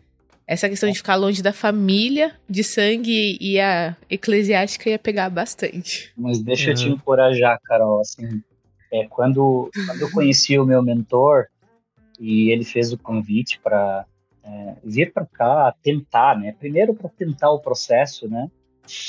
essa 0.47 0.69
questão 0.69 0.91
de 0.91 0.97
ficar 0.97 1.17
longe 1.17 1.43
da 1.43 1.53
família, 1.53 2.35
de 2.49 2.65
sangue 2.65 3.37
e 3.41 3.61
a 3.61 3.95
eclesiástica 4.09 4.89
ia 4.89 4.99
pegar 4.99 5.29
bastante. 5.29 6.13
Mas 6.17 6.41
deixa 6.41 6.67
uhum. 6.67 6.71
eu 6.71 6.75
te 6.77 6.89
encorajar, 6.89 7.61
Carol, 7.65 8.01
assim, 8.01 8.43
é, 8.91 9.07
quando, 9.07 9.71
quando 9.87 10.01
eu 10.01 10.11
conheci 10.11 10.59
o 10.59 10.65
meu 10.65 10.83
mentor 10.83 11.47
e 12.19 12.51
ele 12.51 12.65
fez 12.65 12.93
o 12.93 12.99
convite 12.99 13.61
para 13.63 14.07
é, 14.43 14.77
vir 14.83 15.13
para 15.13 15.27
cá 15.27 15.75
tentar, 15.83 16.39
né? 16.39 16.55
Primeiro 16.59 16.95
para 16.95 17.11
tentar 17.11 17.51
o 17.51 17.61
processo, 17.61 18.29
né? 18.29 18.51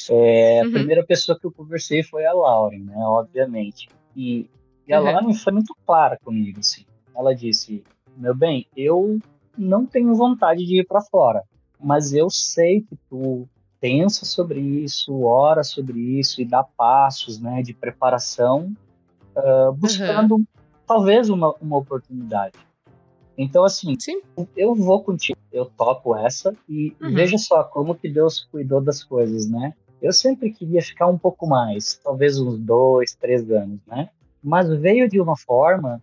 É, 0.10 0.62
uhum. 0.62 0.70
A 0.70 0.72
primeira 0.74 1.06
pessoa 1.06 1.40
que 1.40 1.46
eu 1.46 1.52
conversei 1.52 2.04
foi 2.04 2.26
a 2.26 2.34
Lauren, 2.34 2.80
né? 2.80 2.98
Obviamente. 2.98 3.88
E, 4.14 4.50
e 4.86 4.94
a 4.94 5.00
uhum. 5.00 5.06
Lauren 5.06 5.34
foi 5.34 5.54
muito 5.54 5.74
clara 5.86 6.18
comigo, 6.22 6.60
assim. 6.60 6.84
Ela 7.16 7.34
disse: 7.36 7.84
Meu 8.18 8.36
bem, 8.36 8.68
eu 8.76 9.20
não 9.57 9.86
tenho 9.86 10.14
vontade 10.16 10.66
de 10.66 10.80
ir 10.82 10.88
para 10.88 11.01
fora, 11.01 11.43
mas 11.80 12.14
eu 12.14 12.30
sei 12.30 12.82
que 12.82 12.97
tu 13.10 13.47
pensa 13.80 14.26
sobre 14.26 14.60
isso, 14.60 15.22
ora 15.22 15.64
sobre 15.64 15.99
isso 16.20 16.41
e 16.41 16.45
dá 16.45 16.64
passos, 16.64 17.39
né, 17.39 17.62
de 17.62 17.74
preparação 17.74 18.74
uh, 19.36 19.72
buscando 19.74 20.36
uhum. 20.36 20.45
talvez 20.86 21.30
uma, 21.30 21.53
uma 21.62 21.78
oportunidade. 21.78 22.57
Então, 23.38 23.64
assim, 23.64 23.95
Sim. 23.97 24.22
eu 24.55 24.76
vou 24.76 25.01
contigo, 25.01 25.39
eu 25.51 25.66
topo 25.66 26.16
essa 26.16 26.53
e 26.68 26.93
uhum. 27.01 27.14
veja 27.14 27.38
só 27.38 27.64
como 27.64 27.95
que 27.95 28.10
Deus 28.10 28.45
cuidou 28.51 28.82
das 28.82 29.01
coisas, 29.01 29.49
né? 29.49 29.74
Eu 30.01 30.12
sempre 30.12 30.51
queria 30.51 30.82
ficar 30.82 31.07
um 31.07 31.18
pouco 31.18 31.47
mais, 31.47 31.99
talvez 32.03 32.38
uns 32.38 32.57
dois, 32.57 33.16
três 33.16 33.49
anos, 33.49 33.80
né? 33.88 34.10
Mas 34.43 34.70
veio 34.70 35.10
de 35.10 35.22
uma 35.22 35.38
forma 35.38 36.01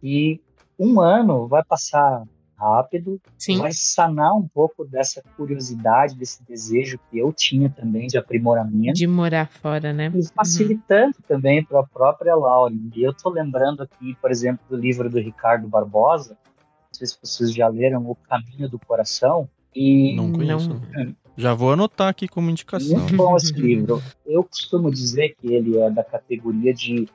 que 0.00 0.40
um 0.78 1.00
ano 1.00 1.46
vai 1.46 1.64
passar 1.64 2.24
rápido, 2.56 3.20
Sim. 3.36 3.58
vai 3.58 3.70
sanar 3.72 4.34
um 4.34 4.48
pouco 4.48 4.84
dessa 4.84 5.22
curiosidade, 5.36 6.16
desse 6.16 6.42
desejo 6.44 6.98
que 7.10 7.18
eu 7.18 7.32
tinha 7.32 7.68
também 7.68 8.06
de 8.06 8.16
aprimoramento. 8.16 8.94
De 8.94 9.06
morar 9.06 9.46
fora, 9.46 9.92
né? 9.92 10.10
E 10.14 10.26
facilitando 10.34 11.16
uhum. 11.18 11.24
também 11.28 11.62
para 11.62 11.80
a 11.80 11.86
própria 11.86 12.34
Lauren. 12.34 12.90
E 12.94 13.02
eu 13.02 13.10
estou 13.10 13.30
lembrando 13.30 13.82
aqui, 13.82 14.16
por 14.20 14.30
exemplo, 14.30 14.64
do 14.68 14.76
livro 14.76 15.10
do 15.10 15.18
Ricardo 15.18 15.68
Barbosa, 15.68 16.30
não 16.30 16.92
sei 16.92 17.06
se 17.06 17.18
vocês 17.22 17.52
já 17.52 17.68
leram 17.68 18.08
O 18.08 18.14
Caminho 18.14 18.68
do 18.68 18.78
Coração. 18.78 19.48
E 19.74 20.16
não 20.16 20.32
conheço. 20.32 20.70
Não. 20.70 21.14
Já 21.36 21.52
vou 21.52 21.70
anotar 21.70 22.08
aqui 22.08 22.26
como 22.26 22.48
indicação. 22.48 22.98
Muito 22.98 23.14
bom 23.14 23.36
esse 23.36 23.52
livro. 23.60 24.02
Eu 24.24 24.42
costumo 24.42 24.90
dizer 24.90 25.36
que 25.38 25.52
ele 25.52 25.78
é 25.78 25.90
da 25.90 26.02
categoria 26.02 26.72
de, 26.72 27.06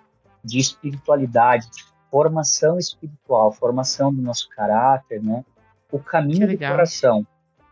de 0.43 0.59
espiritualidade, 0.59 1.67
de 1.71 1.83
formação 2.11 2.77
espiritual, 2.77 3.53
formação 3.53 4.13
do 4.13 4.21
nosso 4.21 4.49
caráter, 4.49 5.23
né? 5.23 5.45
O 5.89 5.97
caminho 5.97 6.47
do 6.47 6.57
coração. 6.57 7.25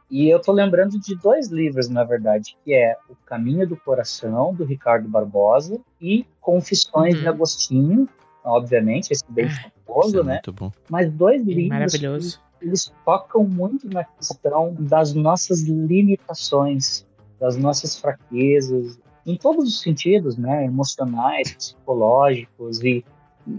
E 0.09 0.27
eu 0.27 0.41
tô 0.41 0.51
lembrando 0.51 0.99
de 0.99 1.15
dois 1.15 1.49
livros, 1.49 1.87
na 1.87 2.03
verdade, 2.03 2.57
que 2.63 2.73
é 2.73 2.97
O 3.07 3.15
Caminho 3.15 3.67
do 3.67 3.77
Coração, 3.77 4.55
do 4.55 4.65
Ricardo 4.65 5.07
Barbosa, 5.07 5.79
e 6.01 6.25
Confissões 6.41 7.13
uhum. 7.13 7.21
de 7.21 7.27
Agostinho, 7.27 8.09
obviamente, 8.43 9.11
esse 9.11 9.23
bem 9.29 9.45
ah, 9.45 9.71
famoso, 9.85 10.21
é 10.21 10.23
né? 10.23 10.33
Muito 10.33 10.53
bom. 10.53 10.71
Mas 10.89 11.11
dois 11.11 11.43
livros 11.43 11.67
maravilhoso. 11.67 12.41
eles 12.59 12.91
tocam 13.05 13.43
muito 13.43 13.87
na 13.87 14.03
questão 14.03 14.75
das 14.79 15.13
nossas 15.13 15.61
limitações, 15.61 17.05
das 17.39 17.55
nossas 17.55 17.95
fraquezas, 17.95 18.99
em 19.27 19.37
todos 19.37 19.65
os 19.65 19.81
sentidos, 19.81 20.37
né? 20.37 20.65
Emocionais, 20.65 21.53
psicológicos 21.53 22.81
e 22.81 23.05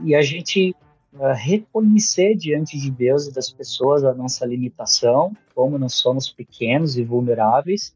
e 0.05 0.15
a 0.15 0.23
gente 0.23 0.75
uh, 1.13 1.33
reconhecer 1.35 2.35
diante 2.35 2.79
de 2.79 2.91
Deus 2.91 3.27
e 3.27 3.35
das 3.35 3.51
pessoas 3.51 4.05
a 4.05 4.15
nossa 4.15 4.47
limitação, 4.47 5.37
como 5.55 5.79
nós 5.79 5.95
somos 5.95 6.31
pequenos 6.31 6.97
e 6.97 7.05
vulneráveis. 7.05 7.95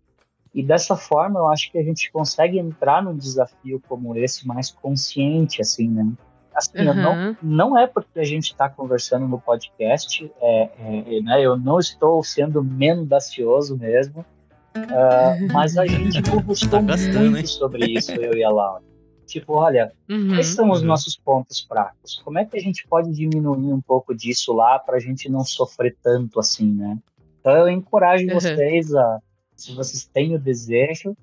E 0.55 0.63
dessa 0.63 0.97
forma, 0.97 1.41
eu 1.41 1.49
acho 1.49 1.71
que 1.73 1.79
a 1.79 1.83
gente 1.83 2.13
consegue 2.13 2.59
entrar 2.59 3.03
num 3.03 3.17
desafio 3.17 3.83
como 3.89 4.17
esse 4.17 4.47
mais 4.47 4.71
consciente, 4.71 5.61
assim, 5.61 5.89
né? 5.89 6.13
Assim, 6.55 6.87
uhum. 6.87 6.95
não, 6.95 7.37
não 7.43 7.79
é 7.79 7.89
porque 7.89 8.21
a 8.21 8.25
gente 8.25 8.53
está 8.53 8.69
conversando 8.69 9.27
no 9.27 9.41
podcast, 9.41 10.31
é, 10.41 10.71
é, 10.79 11.21
né, 11.21 11.43
eu 11.43 11.59
não 11.59 11.81
estou 11.81 12.23
sendo 12.23 12.63
mendacioso 12.63 13.77
mesmo, 13.77 14.25
uh, 14.77 15.35
mas 15.53 15.77
a 15.77 15.85
gente 15.85 16.23
conversou 16.23 16.69
tá 16.69 16.81
muito 16.81 17.39
hein? 17.39 17.47
sobre 17.47 17.87
isso, 17.87 18.13
eu 18.13 18.35
e 18.35 18.45
a 18.45 18.51
Laura. 18.51 18.94
Tipo, 19.27 19.55
olha, 19.55 19.93
uhum, 20.09 20.29
quais 20.29 20.49
são 20.49 20.71
os 20.71 20.81
uhum. 20.81 20.87
nossos 20.87 21.17
pontos 21.17 21.61
fracos? 21.61 22.21
Como 22.25 22.39
é 22.39 22.45
que 22.45 22.57
a 22.57 22.61
gente 22.61 22.87
pode 22.87 23.13
diminuir 23.13 23.73
um 23.73 23.81
pouco 23.81 24.15
disso 24.15 24.53
lá 24.53 24.79
para 24.79 24.97
a 24.97 25.01
gente 25.01 25.29
não 25.29 25.45
sofrer 25.45 25.97
tanto 26.03 26.39
assim, 26.39 26.71
né? 26.71 26.99
Então 27.41 27.57
eu 27.57 27.69
encorajo 27.69 28.27
uhum. 28.27 28.35
vocês 28.35 28.95
a, 28.95 29.21
se 29.57 29.75
vocês 29.75 30.05
têm 30.05 30.35
o 30.35 30.39
desejo, 30.39 31.17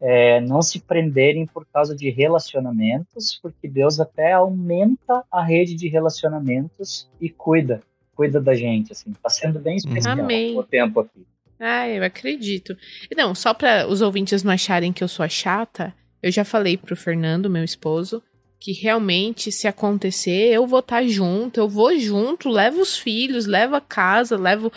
é, 0.00 0.40
não 0.40 0.60
se 0.62 0.80
prenderem 0.80 1.46
por 1.46 1.64
causa 1.66 1.94
de 1.94 2.10
relacionamentos, 2.10 3.38
porque 3.40 3.68
Deus 3.68 4.00
até 4.00 4.32
aumenta 4.32 5.24
a 5.30 5.42
rede 5.42 5.74
de 5.76 5.88
relacionamentos 5.88 7.08
e 7.20 7.30
cuida, 7.30 7.80
cuida 8.14 8.40
da 8.40 8.54
gente, 8.54 8.92
assim. 8.92 9.12
Tá 9.22 9.30
sendo 9.30 9.60
bem 9.60 9.76
especial 9.76 10.18
Amém. 10.18 10.58
o 10.58 10.62
tempo 10.62 11.00
aqui. 11.00 11.24
Ah, 11.60 11.88
eu 11.88 12.02
acredito. 12.02 12.76
Não, 13.16 13.34
só 13.36 13.54
para 13.54 13.86
os 13.86 14.00
ouvintes 14.00 14.42
não 14.42 14.52
acharem 14.52 14.92
que 14.92 15.04
eu 15.04 15.08
sou 15.08 15.24
a 15.24 15.28
chata, 15.28 15.94
eu 16.22 16.30
já 16.30 16.44
falei 16.44 16.76
pro 16.76 16.96
Fernando, 16.96 17.50
meu 17.50 17.64
esposo, 17.64 18.22
que 18.60 18.72
realmente, 18.72 19.50
se 19.50 19.66
acontecer, 19.66 20.52
eu 20.52 20.66
vou 20.66 20.78
estar 20.78 21.00
tá 21.00 21.06
junto, 21.06 21.58
eu 21.58 21.68
vou 21.68 21.98
junto, 21.98 22.48
levo 22.48 22.80
os 22.80 22.96
filhos, 22.96 23.44
levo 23.44 23.74
a 23.74 23.80
casa, 23.80 24.36
levo. 24.36 24.72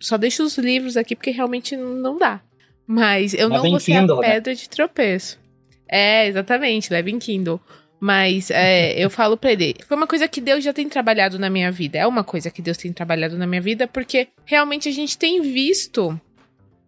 Só 0.00 0.16
deixo 0.16 0.42
os 0.42 0.56
livros 0.56 0.96
aqui 0.96 1.14
porque 1.14 1.30
realmente 1.30 1.76
não 1.76 2.16
dá. 2.16 2.40
Mas 2.86 3.34
eu 3.34 3.48
leva 3.48 3.62
não 3.62 3.70
vou 3.72 3.80
ser 3.80 4.00
Kindle, 4.00 4.18
a 4.18 4.20
né? 4.22 4.32
pedra 4.32 4.52
né? 4.52 4.58
de 4.58 4.68
tropeço. 4.70 5.38
É, 5.86 6.26
exatamente, 6.26 6.90
leva 6.90 7.10
em 7.10 7.18
Kindle. 7.18 7.60
Mas 8.00 8.50
é, 8.50 8.92
eu 8.98 9.10
falo 9.10 9.36
pra 9.36 9.52
ele, 9.52 9.76
foi 9.86 9.96
uma 9.98 10.06
coisa 10.06 10.26
que 10.26 10.40
Deus 10.40 10.64
já 10.64 10.72
tem 10.72 10.88
trabalhado 10.88 11.38
na 11.38 11.50
minha 11.50 11.70
vida. 11.70 11.98
É 11.98 12.06
uma 12.06 12.24
coisa 12.24 12.50
que 12.50 12.62
Deus 12.62 12.78
tem 12.78 12.90
trabalhado 12.90 13.36
na 13.36 13.46
minha 13.46 13.60
vida, 13.60 13.86
porque 13.86 14.28
realmente 14.46 14.88
a 14.88 14.92
gente 14.92 15.18
tem 15.18 15.42
visto 15.42 16.18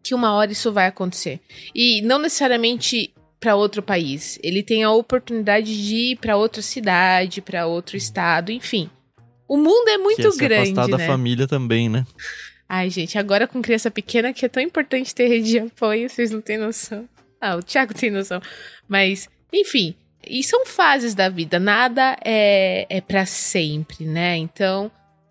que 0.03 0.15
uma 0.15 0.33
hora 0.33 0.51
isso 0.51 0.73
vai 0.73 0.87
acontecer. 0.87 1.41
E 1.75 2.01
não 2.01 2.19
necessariamente 2.19 3.13
para 3.41 3.55
outro 3.55 3.83
país. 3.83 4.39
Ele 4.43 4.63
tem 4.63 4.83
a 4.83 4.91
oportunidade 4.91 5.87
de 5.87 6.13
ir 6.13 6.17
para 6.17 6.37
outra 6.37 6.63
cidade, 6.63 7.41
para 7.41 7.67
outro 7.67 7.97
estado, 7.97 8.51
enfim. 8.51 8.91
O 9.47 9.57
mundo 9.57 9.89
é 9.89 9.99
muito 9.99 10.23
que 10.23 10.27
é 10.27 10.31
se 10.31 10.39
grande, 10.39 10.73
afastar 10.73 10.89
né? 10.89 10.97
da 10.99 11.07
família 11.07 11.47
também, 11.47 11.89
né? 11.89 12.07
Ai, 12.69 12.91
gente, 12.91 13.17
agora 13.17 13.47
com 13.47 13.63
criança 13.63 13.91
pequena 13.91 14.33
que 14.33 14.45
é 14.45 14.49
tão 14.49 14.63
importante 14.63 15.15
ter 15.15 15.27
rede 15.27 15.49
de 15.49 15.59
apoio, 15.59 16.09
vocês 16.09 16.31
não 16.31 16.41
têm 16.41 16.59
noção. 16.59 17.09
Ah, 17.41 17.57
o 17.57 17.63
Thiago 17.63 17.95
tem 17.95 18.11
noção. 18.11 18.43
Mas, 18.87 19.29
enfim, 19.53 19.95
e 20.27 20.43
são 20.43 20.67
fases 20.67 21.15
da 21.15 21.31
vida, 21.31 21.59
nada 21.59 22.17
é, 22.23 22.87
é 22.91 23.01
para 23.01 23.25
sempre, 23.25 24.05
né? 24.05 24.37
Então, 24.37 24.91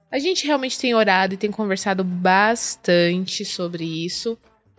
a 0.10 0.18
gente 0.18 0.48
realmente 0.48 0.80
tem 0.80 0.96
orado 0.96 1.36
e 1.36 1.38
tem 1.38 1.52
conversado 1.52 2.04
bastante 2.04 3.46
sobre 3.46 3.84
isso. 3.84 4.38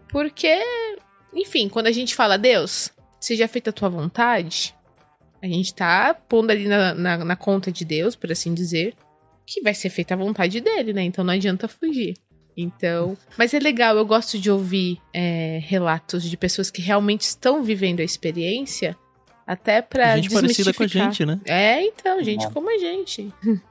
Porque, 0.09 0.59
enfim, 1.35 1.69
quando 1.69 1.87
a 1.87 1.93
gente 1.93 2.15
fala, 2.15 2.37
Deus, 2.37 2.91
seja 3.21 3.49
feita 3.49 3.71
a 3.71 3.73
tua 3.73 3.89
vontade, 3.89 4.75
a 5.43 5.47
gente 5.47 5.73
tá 5.75 6.15
pondo 6.15 6.51
ali 6.51 6.67
na, 6.67 6.95
na, 6.95 7.25
na 7.25 7.37
conta 7.37 7.71
de 7.71 7.85
Deus, 7.85 8.17
por 8.17 8.31
assim 8.31 8.53
dizer, 8.53 8.95
que 9.47 9.63
vai 9.63 9.75
ser 9.75 9.89
feita 9.89 10.15
a 10.15 10.17
vontade 10.17 10.61
dele, 10.61 10.93
né? 10.93 11.03
Então 11.03 11.25
não 11.25 11.33
adianta 11.33 11.69
fugir. 11.69 12.15
Então, 12.57 13.17
mas 13.37 13.55
é 13.55 13.61
legal, 13.61 13.97
eu 13.97 14.05
gosto 14.05 14.37
de 14.37 14.51
ouvir 14.51 15.01
é, 15.15 15.61
relatos 15.63 16.25
de 16.25 16.37
pessoas 16.37 16.73
que 16.73 16.83
realmente 16.83 17.21
estão 17.21 17.63
vivendo 17.63 18.01
a 18.01 18.05
experiência, 18.05 18.97
até 19.49 19.81
pra 19.81 20.15
Gente 20.17 20.29
parecida 20.29 20.75
com 20.75 20.83
a 20.83 20.87
gente, 20.87 21.25
né? 21.25 21.41
É, 21.47 21.83
então, 21.83 22.23
gente 22.23 22.45
é. 22.45 22.51
como 22.51 22.69
a 22.69 22.77
gente. 22.77 23.33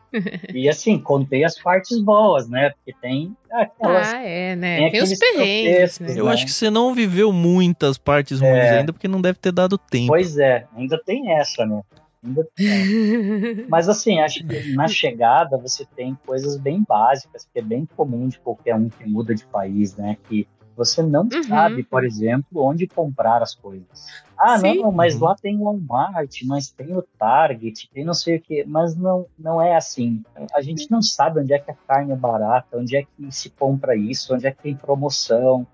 E 0.53 0.69
assim, 0.69 0.97
contei 0.97 1.43
as 1.43 1.59
partes 1.59 1.99
boas, 1.99 2.47
né? 2.47 2.69
Porque 2.69 2.93
tem 2.99 3.35
aquelas. 3.51 4.07
Ah, 4.07 4.21
é, 4.21 4.55
né? 4.55 4.77
Tem, 4.77 4.91
tem 4.91 5.03
os 5.03 5.13
perrengues, 5.13 5.99
né? 5.99 6.13
Eu 6.15 6.29
acho 6.29 6.45
que 6.45 6.51
você 6.51 6.69
não 6.69 6.95
viveu 6.95 7.31
muitas 7.33 7.97
partes 7.97 8.39
ruins 8.39 8.53
é. 8.53 8.79
ainda, 8.79 8.93
porque 8.93 9.07
não 9.07 9.21
deve 9.21 9.37
ter 9.37 9.51
dado 9.51 9.77
tempo. 9.77 10.07
Pois 10.07 10.37
é, 10.37 10.65
ainda 10.75 10.97
tem 11.05 11.37
essa, 11.37 11.65
né? 11.65 11.81
Ainda 12.23 12.47
tem. 12.55 13.65
Mas 13.67 13.89
assim, 13.89 14.19
acho 14.19 14.47
que 14.47 14.73
na 14.73 14.87
chegada 14.87 15.57
você 15.57 15.85
tem 15.93 16.17
coisas 16.25 16.57
bem 16.57 16.83
básicas, 16.87 17.45
que 17.53 17.59
é 17.59 17.61
bem 17.61 17.85
comum 17.97 18.29
de 18.29 18.39
qualquer 18.39 18.75
um 18.75 18.87
que 18.87 19.05
muda 19.05 19.35
de 19.35 19.45
país, 19.45 19.93
né? 19.97 20.17
Que 20.29 20.47
você 20.75 21.03
não 21.03 21.27
uhum. 21.31 21.43
sabe, 21.43 21.83
por 21.83 22.05
exemplo, 22.05 22.63
onde 22.63 22.87
comprar 22.87 23.43
as 23.43 23.53
coisas. 23.53 24.25
Ah, 24.37 24.59
Sim. 24.59 24.81
não, 24.81 24.91
mas 24.91 25.15
uhum. 25.15 25.23
lá 25.23 25.35
tem 25.35 25.57
o 25.57 25.63
Walmart, 25.63 26.41
mas 26.43 26.69
tem 26.69 26.95
o 26.95 27.01
Target, 27.17 27.89
tem 27.91 28.05
não 28.05 28.13
sei 28.13 28.37
o 28.37 28.41
que, 28.41 28.63
mas 28.65 28.95
não, 28.95 29.25
não 29.37 29.61
é 29.61 29.75
assim. 29.75 30.23
A 30.53 30.61
gente 30.61 30.91
não 30.91 31.01
sabe 31.01 31.39
onde 31.39 31.53
é 31.53 31.59
que 31.59 31.71
a 31.71 31.75
carne 31.87 32.11
é 32.11 32.15
barata, 32.15 32.77
onde 32.77 32.95
é 32.95 33.03
que 33.03 33.31
se 33.31 33.49
compra 33.49 33.95
isso, 33.95 34.35
onde 34.35 34.45
é 34.45 34.51
que 34.51 34.61
tem 34.61 34.75
promoção. 34.75 35.65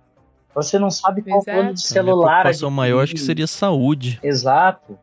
Você 0.55 0.80
não 0.80 0.89
sabe 0.89 1.22
qual 1.22 1.39
Exato. 1.39 1.57
plano 1.57 1.74
de 1.74 1.82
celular. 1.82 2.39
A 2.39 2.41
preocupação 2.41 2.72
maior 2.72 3.03
acho 3.03 3.14
que 3.14 3.20
seria 3.20 3.47
saúde. 3.47 4.20
Exato. 4.24 4.97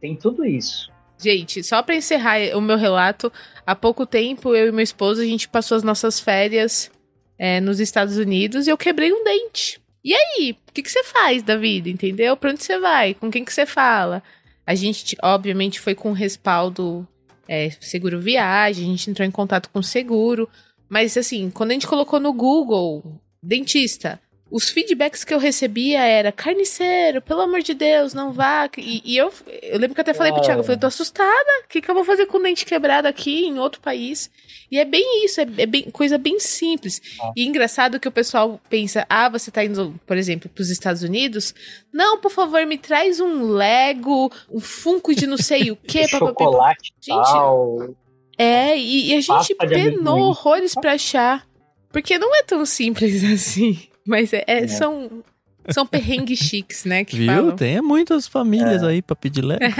Tem 0.00 0.16
tudo 0.16 0.44
isso. 0.44 0.90
Gente, 1.16 1.62
só 1.62 1.82
para 1.82 1.94
encerrar 1.94 2.38
o 2.56 2.60
meu 2.60 2.76
relato, 2.76 3.30
há 3.66 3.74
pouco 3.74 4.06
tempo 4.06 4.54
eu 4.54 4.68
e 4.68 4.72
meu 4.72 4.82
esposo 4.82 5.20
a 5.20 5.24
gente 5.24 5.48
passou 5.48 5.76
as 5.76 5.82
nossas 5.82 6.18
férias 6.18 6.90
é, 7.38 7.60
nos 7.60 7.78
Estados 7.78 8.16
Unidos 8.16 8.66
e 8.66 8.70
eu 8.70 8.76
quebrei 8.76 9.12
um 9.12 9.22
dente. 9.22 9.80
E 10.04 10.14
aí? 10.14 10.56
O 10.68 10.72
que, 10.72 10.82
que 10.82 10.90
você 10.90 11.04
faz 11.04 11.42
da 11.42 11.56
vida, 11.56 11.88
entendeu? 11.88 12.36
Pra 12.36 12.50
onde 12.50 12.62
você 12.62 12.78
vai? 12.78 13.14
Com 13.14 13.30
quem 13.30 13.44
que 13.44 13.52
você 13.52 13.66
fala? 13.66 14.22
A 14.66 14.74
gente, 14.74 15.16
obviamente, 15.22 15.80
foi 15.80 15.94
com 15.94 16.12
respaldo 16.12 17.06
é, 17.48 17.70
seguro 17.80 18.20
viagem, 18.20 18.84
a 18.84 18.88
gente 18.88 19.10
entrou 19.10 19.26
em 19.26 19.30
contato 19.30 19.68
com 19.70 19.80
o 19.80 19.84
seguro. 19.84 20.48
Mas, 20.88 21.16
assim, 21.16 21.50
quando 21.50 21.70
a 21.70 21.74
gente 21.74 21.86
colocou 21.86 22.20
no 22.20 22.32
Google, 22.32 23.20
dentista, 23.42 24.20
os 24.50 24.68
feedbacks 24.68 25.22
que 25.22 25.32
eu 25.32 25.38
recebia 25.38 26.04
era 26.04 26.32
carniceiro, 26.32 27.22
pelo 27.22 27.42
amor 27.42 27.62
de 27.62 27.72
Deus, 27.72 28.12
não 28.12 28.32
vá. 28.32 28.68
E, 28.76 29.00
e 29.04 29.16
eu, 29.16 29.32
eu 29.62 29.78
lembro 29.78 29.94
que 29.94 30.00
até 30.00 30.12
falei 30.12 30.32
pro 30.32 30.42
Thiago, 30.42 30.60
eu 30.60 30.64
falei, 30.64 30.78
tô 30.78 30.88
assustada, 30.88 31.50
o 31.64 31.68
que, 31.68 31.80
que 31.80 31.90
eu 31.90 31.94
vou 31.94 32.04
fazer 32.04 32.26
com 32.26 32.38
o 32.38 32.42
dente 32.42 32.66
quebrado 32.66 33.06
aqui 33.06 33.46
em 33.46 33.58
outro 33.58 33.80
país? 33.80 34.30
E 34.70 34.78
é 34.78 34.84
bem 34.84 35.24
isso, 35.24 35.40
é, 35.40 35.46
é 35.58 35.66
bem, 35.66 35.84
coisa 35.90 36.18
bem 36.18 36.40
simples. 36.40 37.00
Ah. 37.20 37.32
E 37.36 37.46
engraçado 37.46 38.00
que 38.00 38.08
o 38.08 38.12
pessoal 38.12 38.60
pensa, 38.68 39.06
ah, 39.08 39.28
você 39.28 39.50
tá 39.50 39.64
indo, 39.64 39.94
por 40.04 40.16
exemplo, 40.16 40.50
pros 40.50 40.68
Estados 40.68 41.02
Unidos? 41.02 41.54
Não, 41.92 42.18
por 42.18 42.30
favor, 42.30 42.64
me 42.66 42.76
traz 42.78 43.20
um 43.20 43.52
Lego, 43.52 44.32
um 44.50 44.60
Funko 44.60 45.14
de 45.14 45.26
não 45.26 45.36
sei 45.36 45.70
o 45.70 45.76
quê. 45.76 46.06
Chocolate 46.10 46.92
Gente, 47.00 47.24
tal. 47.24 47.94
É, 48.36 48.76
e, 48.76 49.10
e 49.10 49.14
a 49.14 49.20
gente 49.20 49.54
penou 49.54 50.20
horrores 50.20 50.74
pra 50.74 50.92
achar. 50.92 51.48
Porque 51.92 52.18
não 52.18 52.34
é 52.36 52.42
tão 52.42 52.64
simples 52.64 53.22
assim. 53.30 53.89
Mas 54.10 54.32
é, 54.32 54.42
é, 54.48 54.64
é. 54.64 54.66
são 54.66 55.22
são 55.68 55.86
perrengues 55.86 56.40
chiques, 56.50 56.84
né? 56.84 57.04
Que 57.04 57.16
Viu? 57.16 57.28
Falam. 57.28 57.54
Tem 57.54 57.80
muitas 57.80 58.26
famílias 58.26 58.82
é. 58.82 58.86
aí 58.86 59.00
pra 59.00 59.14
pedir 59.14 59.42
leve. 59.42 59.66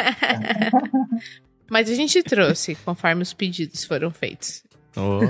Mas 1.69 1.91
a 1.91 1.95
gente 1.95 2.23
trouxe, 2.23 2.77
conforme 2.77 3.23
os 3.23 3.33
pedidos 3.33 3.85
foram 3.85 4.13
feitos. 4.13 4.63
Oh. 4.97 5.19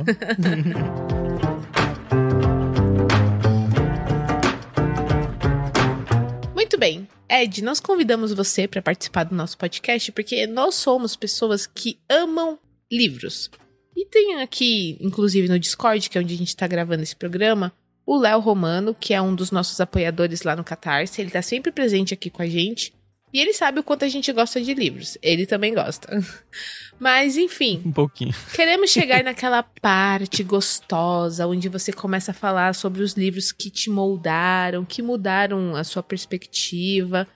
Muito 6.54 6.78
bem. 6.78 7.08
Ed, 7.26 7.64
nós 7.64 7.80
convidamos 7.80 8.34
você 8.34 8.68
para 8.68 8.82
participar 8.82 9.24
do 9.24 9.34
nosso 9.34 9.56
podcast 9.56 10.12
porque 10.12 10.46
nós 10.46 10.74
somos 10.74 11.16
pessoas 11.16 11.66
que 11.66 11.98
amam 12.06 12.58
livros. 12.92 13.50
E 13.96 14.04
tem 14.06 14.42
aqui, 14.42 14.98
inclusive 15.00 15.48
no 15.48 15.58
Discord, 15.58 16.10
que 16.10 16.18
é 16.18 16.20
onde 16.20 16.34
a 16.34 16.38
gente 16.38 16.48
está 16.48 16.66
gravando 16.66 17.02
esse 17.02 17.16
programa, 17.16 17.72
o 18.10 18.18
Léo 18.18 18.40
Romano, 18.40 18.92
que 18.92 19.14
é 19.14 19.22
um 19.22 19.32
dos 19.32 19.52
nossos 19.52 19.80
apoiadores 19.80 20.42
lá 20.42 20.56
no 20.56 20.64
Catarse. 20.64 21.20
Ele 21.20 21.30
tá 21.30 21.40
sempre 21.40 21.70
presente 21.70 22.12
aqui 22.12 22.28
com 22.28 22.42
a 22.42 22.46
gente. 22.46 22.92
E 23.32 23.38
ele 23.38 23.52
sabe 23.52 23.78
o 23.78 23.84
quanto 23.84 24.04
a 24.04 24.08
gente 24.08 24.32
gosta 24.32 24.60
de 24.60 24.74
livros. 24.74 25.16
Ele 25.22 25.46
também 25.46 25.72
gosta. 25.72 26.20
Mas, 26.98 27.36
enfim. 27.36 27.80
Um 27.86 27.92
pouquinho. 27.92 28.34
Queremos 28.52 28.90
chegar 28.90 29.22
naquela 29.22 29.62
parte 29.62 30.42
gostosa, 30.42 31.46
onde 31.46 31.68
você 31.68 31.92
começa 31.92 32.32
a 32.32 32.34
falar 32.34 32.74
sobre 32.74 33.04
os 33.04 33.12
livros 33.12 33.52
que 33.52 33.70
te 33.70 33.88
moldaram, 33.88 34.84
que 34.84 35.02
mudaram 35.02 35.76
a 35.76 35.84
sua 35.84 36.02
perspectiva. 36.02 37.28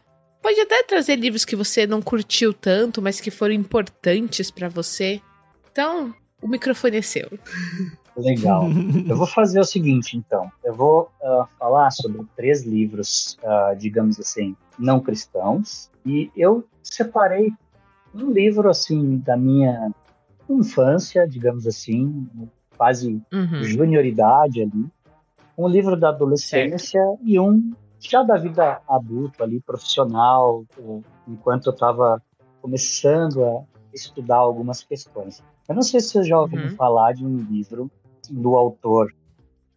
Pode 0.42 0.58
até 0.58 0.82
trazer 0.82 1.14
livros 1.14 1.44
que 1.44 1.54
você 1.54 1.86
não 1.86 2.02
curtiu 2.02 2.52
tanto, 2.52 3.00
mas 3.00 3.20
que 3.20 3.30
foram 3.30 3.54
importantes 3.54 4.50
para 4.50 4.68
você. 4.68 5.20
Então, 5.70 6.12
o 6.42 6.48
microfone 6.48 6.96
é 6.96 7.02
seu. 7.02 7.30
Legal. 8.16 8.64
Eu 9.08 9.16
vou 9.16 9.26
fazer 9.26 9.60
o 9.60 9.64
seguinte, 9.64 10.16
então. 10.16 10.50
Eu 10.62 10.74
vou 10.74 11.10
uh, 11.20 11.46
falar 11.58 11.90
sobre 11.90 12.24
três 12.36 12.64
livros, 12.64 13.36
uh, 13.42 13.76
digamos 13.76 14.18
assim, 14.20 14.56
não 14.78 15.00
cristãos. 15.00 15.90
E 16.06 16.30
eu 16.36 16.64
separei 16.82 17.52
um 18.14 18.30
livro, 18.30 18.68
assim, 18.68 19.18
da 19.18 19.36
minha 19.36 19.90
infância, 20.48 21.26
digamos 21.26 21.66
assim, 21.66 22.28
quase 22.76 23.22
uhum. 23.32 23.64
junioridade 23.64 24.62
ali. 24.62 24.86
Um 25.56 25.68
livro 25.68 25.96
da 25.96 26.10
adolescência 26.10 27.00
certo. 27.00 27.18
e 27.24 27.38
um 27.38 27.72
já 27.98 28.22
da 28.22 28.36
vida 28.36 28.82
adulta 28.86 29.44
ali, 29.44 29.60
profissional, 29.60 30.64
enquanto 31.26 31.66
eu 31.66 31.72
estava 31.72 32.20
começando 32.60 33.42
a 33.42 33.64
estudar 33.94 34.36
algumas 34.36 34.82
questões. 34.84 35.42
Eu 35.68 35.74
não 35.74 35.82
sei 35.82 36.00
se 36.00 36.08
você 36.08 36.24
já 36.24 36.38
ouviu 36.38 36.60
uhum. 36.60 36.76
falar 36.76 37.12
de 37.12 37.24
um 37.24 37.36
livro 37.36 37.90
do 38.28 38.54
autor 38.56 39.14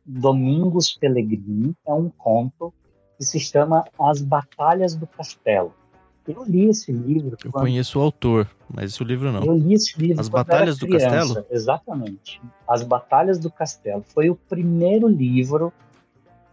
Domingos 0.07 0.97
Pellegrini, 0.97 1.75
é 1.85 1.93
um 1.93 2.09
conto 2.09 2.73
que 3.17 3.25
se 3.25 3.39
chama 3.39 3.83
As 3.99 4.21
Batalhas 4.21 4.95
do 4.95 5.05
Castelo. 5.05 5.73
Eu 6.25 6.43
li 6.45 6.69
esse 6.69 6.91
livro. 6.91 7.37
Eu 7.43 7.51
quando... 7.51 7.63
conheço 7.65 7.99
o 7.99 8.01
autor, 8.01 8.49
mas 8.73 8.93
esse 8.93 9.03
livro 9.03 9.31
não. 9.31 9.43
Eu 9.43 9.53
li 9.53 9.73
esse 9.73 9.99
livro. 9.99 10.19
As 10.19 10.29
Batalhas 10.29 10.77
do 10.77 10.87
Castelo? 10.87 11.45
Exatamente. 11.49 12.41
As 12.67 12.83
Batalhas 12.83 13.39
do 13.39 13.51
Castelo. 13.51 14.03
Foi 14.13 14.29
o 14.29 14.35
primeiro 14.35 15.07
livro, 15.07 15.73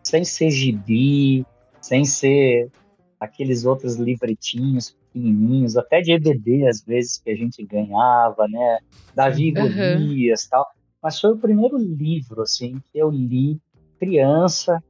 sem 0.03 0.25
ser 0.25 0.51
gibi, 0.51 1.45
sem 1.81 2.05
ser 2.05 2.71
aqueles 3.19 3.65
outros 3.65 3.97
livretinhos 3.97 4.91
pequenininhos, 4.91 5.77
até 5.77 6.01
de 6.01 6.13
EBD 6.13 6.67
às 6.67 6.83
vezes 6.83 7.19
que 7.19 7.31
a 7.31 7.37
gente 7.37 7.65
ganhava, 7.65 8.47
né? 8.49 8.79
Davi 9.15 9.53
uhum. 9.57 9.69
Golias 9.69 10.47
tal 10.47 10.67
mas 11.05 11.21
foi 11.21 11.33
o 11.33 11.37
primeiro 11.37 11.77
livro 11.77 12.41
assim 12.41 12.81
que 12.91 12.99
eu 12.99 13.11
li 13.11 13.61
criança 14.01 14.83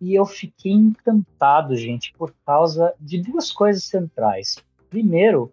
e 0.00 0.16
eu 0.16 0.26
fiquei 0.26 0.72
encantado, 0.72 1.76
gente, 1.76 2.12
por 2.14 2.34
causa 2.44 2.92
de 3.00 3.22
duas 3.22 3.52
coisas 3.52 3.84
centrais. 3.84 4.56
Primeiro, 4.90 5.52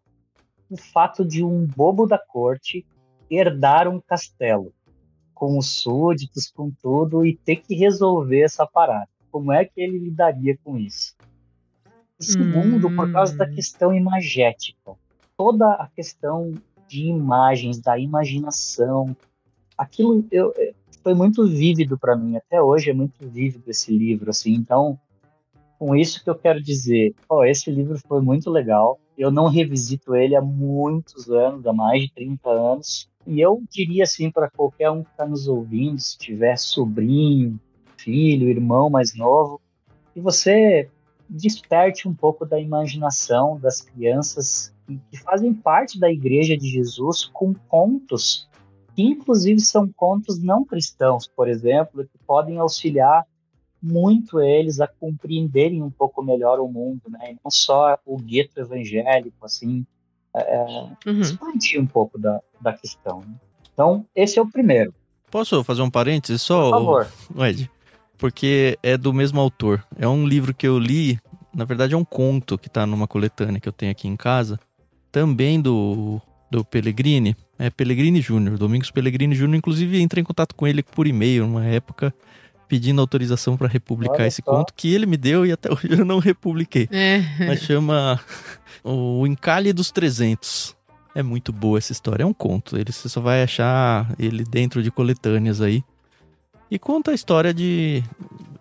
o 0.71 0.75
fato 0.75 1.23
de 1.23 1.43
um 1.43 1.67
bobo 1.67 2.07
da 2.07 2.17
corte 2.17 2.83
herdar 3.29 3.87
um 3.87 4.01
castelo 4.01 4.73
com 5.35 5.55
os 5.55 5.67
súditos, 5.67 6.49
com 6.49 6.71
tudo 6.71 7.23
e 7.23 7.37
ter 7.37 7.57
que 7.57 7.75
resolver 7.75 8.41
essa 8.41 8.65
parada. 8.65 9.07
Como 9.29 9.51
é 9.51 9.65
que 9.65 9.79
ele 9.79 9.99
lidaria 9.99 10.57
com 10.63 10.79
isso? 10.79 11.15
E 12.19 12.25
segundo, 12.25 12.87
hum. 12.87 12.95
por 12.95 13.11
causa 13.11 13.37
da 13.37 13.45
hum. 13.45 13.53
questão 13.53 13.93
imagética. 13.93 14.93
Toda 15.37 15.73
a 15.73 15.87
questão 15.95 16.55
de 16.87 17.03
imagens, 17.03 17.79
da 17.79 17.99
imaginação, 17.99 19.15
aquilo 19.79 20.25
eu, 20.29 20.53
é, 20.57 20.73
foi 21.01 21.13
muito 21.13 21.47
vívido 21.47 21.97
para 21.97 22.15
mim. 22.15 22.35
Até 22.35 22.61
hoje 22.61 22.89
é 22.89 22.93
muito 22.93 23.27
vívido 23.27 23.63
esse 23.69 23.95
livro, 23.95 24.29
assim. 24.29 24.53
Então, 24.53 24.99
com 25.79 25.95
isso 25.95 26.21
que 26.21 26.29
eu 26.29 26.35
quero 26.35 26.61
dizer, 26.61 27.15
oh, 27.29 27.43
esse 27.45 27.71
livro 27.71 27.97
foi 27.97 28.21
muito 28.21 28.49
legal. 28.49 28.99
Eu 29.17 29.31
não 29.31 29.47
revisito 29.47 30.13
ele 30.15 30.35
há 30.35 30.41
muitos 30.41 31.29
anos, 31.29 31.65
há 31.65 31.71
mais 31.71 32.03
de 32.03 32.13
30 32.13 32.49
anos. 32.49 33.09
E 33.25 33.39
eu 33.39 33.63
diria 33.69 34.03
assim 34.03 34.29
para 34.29 34.49
qualquer 34.49 34.91
um 34.91 35.03
que 35.03 35.11
está 35.11 35.25
nos 35.25 35.47
ouvindo, 35.47 35.99
se 35.99 36.17
tiver 36.17 36.57
sobrinho, 36.57 37.59
filho, 37.97 38.49
irmão 38.49 38.89
mais 38.89 39.15
novo, 39.15 39.61
que 40.13 40.19
você 40.19 40.89
desperte 41.29 42.07
um 42.07 42.13
pouco 42.13 42.45
da 42.45 42.59
imaginação 42.59 43.59
das 43.59 43.81
crianças 43.81 44.73
que 45.11 45.17
fazem 45.17 45.53
parte 45.53 45.99
da 45.99 46.11
Igreja 46.11 46.57
de 46.57 46.67
Jesus 46.67 47.25
com 47.31 47.53
contos 47.53 48.48
que 48.99 49.03
inclusive 49.03 49.61
são 49.61 49.87
contos 49.87 50.43
não 50.43 50.65
cristãos, 50.65 51.25
por 51.25 51.47
exemplo, 51.47 52.03
que 52.03 52.17
podem 52.27 52.57
auxiliar 52.57 53.25
muito 53.81 54.41
eles 54.41 54.81
a 54.81 54.87
compreenderem 54.87 55.81
um 55.81 55.89
pouco 55.89 56.21
melhor 56.21 56.59
o 56.59 56.67
mundo, 56.67 57.03
né? 57.07 57.31
E 57.31 57.37
não 57.41 57.49
só 57.49 57.97
o 58.05 58.17
gueto 58.17 58.59
evangélico, 58.59 59.37
assim, 59.45 59.85
é, 60.35 60.65
uhum. 61.07 61.21
expandir 61.21 61.79
um 61.79 61.87
pouco 61.87 62.19
da, 62.19 62.41
da 62.59 62.73
questão. 62.73 63.21
Né? 63.21 63.35
Então, 63.73 64.05
esse 64.13 64.37
é 64.37 64.41
o 64.41 64.51
primeiro. 64.51 64.93
Posso 65.31 65.63
fazer 65.63 65.81
um 65.81 65.89
parênteses 65.89 66.41
só? 66.41 66.69
Por 66.69 67.05
favor. 67.05 67.47
Ed, 67.47 67.71
porque 68.17 68.77
é 68.83 68.97
do 68.97 69.13
mesmo 69.13 69.39
autor. 69.39 69.81
É 69.97 70.09
um 70.09 70.27
livro 70.27 70.53
que 70.53 70.67
eu 70.67 70.77
li, 70.77 71.17
na 71.55 71.63
verdade 71.63 71.93
é 71.93 71.97
um 71.97 72.03
conto 72.03 72.57
que 72.57 72.67
está 72.67 72.85
numa 72.85 73.07
coletânea 73.07 73.61
que 73.61 73.69
eu 73.69 73.73
tenho 73.73 73.93
aqui 73.93 74.09
em 74.09 74.17
casa, 74.17 74.59
também 75.09 75.61
do, 75.61 76.21
do 76.49 76.65
Pellegrini, 76.65 77.35
é 77.57 77.69
Pellegrini 77.69 78.21
Júnior, 78.21 78.57
Domingos 78.57 78.91
Pellegrini 78.91 79.35
Júnior, 79.35 79.57
inclusive 79.57 80.01
entrei 80.01 80.21
em 80.21 80.25
contato 80.25 80.55
com 80.55 80.67
ele 80.67 80.81
por 80.81 81.07
e-mail 81.07 81.45
numa 81.45 81.65
época 81.65 82.13
pedindo 82.67 83.01
autorização 83.01 83.57
para 83.57 83.67
republicar 83.67 84.19
Olha 84.19 84.27
esse 84.27 84.43
só. 84.45 84.51
conto 84.51 84.73
que 84.75 84.93
ele 84.93 85.07
me 85.07 85.17
deu 85.17 85.45
e 85.45 85.51
até 85.51 85.69
hoje 85.73 85.89
eu 85.89 86.05
não 86.05 86.19
republiquei. 86.19 86.87
É. 86.91 87.23
Mas 87.45 87.61
chama 87.61 88.19
O 88.83 89.25
Encalhe 89.25 89.73
dos 89.73 89.91
300. 89.91 90.77
É 91.15 91.23
muito 91.23 91.51
boa 91.51 91.79
essa 91.79 91.91
história, 91.91 92.23
é 92.23 92.25
um 92.25 92.33
conto. 92.33 92.77
Ele, 92.77 92.91
você 92.91 93.09
só 93.09 93.19
vai 93.19 93.41
achar 93.41 94.13
ele 94.19 94.43
dentro 94.43 94.83
de 94.83 94.91
coletâneas 94.91 95.59
aí. 95.59 95.83
E 96.69 96.77
conta 96.77 97.09
a 97.09 97.15
história 97.15 97.51
de 97.51 98.03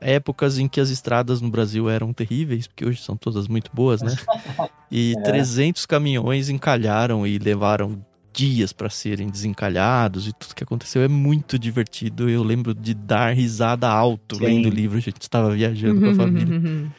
épocas 0.01 0.59
em 0.59 0.69
que 0.69 0.81
as 0.81 0.91
estradas 0.91 1.41
no 1.41 1.51
Brasil 1.51 1.89
eram 1.89 2.13
terríveis, 2.13 2.67
porque 2.67 2.85
hoje 2.85 3.03
são 3.03 3.17
todas 3.17 3.49
muito 3.49 3.71
boas, 3.73 4.03
né? 4.03 4.15
E 4.91 5.13
é. 5.19 5.21
300 5.21 5.85
caminhões 5.85 6.49
encalharam 6.49 7.27
e 7.27 7.39
levaram 7.39 8.03
dias 8.33 8.73
para 8.73 8.89
serem 8.89 9.29
desencalhados 9.29 10.27
e 10.29 10.33
tudo 10.33 10.55
que 10.55 10.65
aconteceu 10.65 11.03
é 11.03 11.09
muito 11.09 11.59
divertido. 11.59 12.31
Eu 12.31 12.43
lembro 12.43 12.73
de 12.73 12.95
dar 12.95 13.35
risada 13.35 13.87
alto 13.87 14.37
Sim. 14.37 14.45
lendo 14.45 14.67
o 14.67 14.71
livro, 14.71 14.97
a 14.97 15.01
gente 15.01 15.21
estava 15.21 15.51
viajando 15.51 16.01
com 16.01 16.11
a 16.11 16.15
família. 16.15 16.91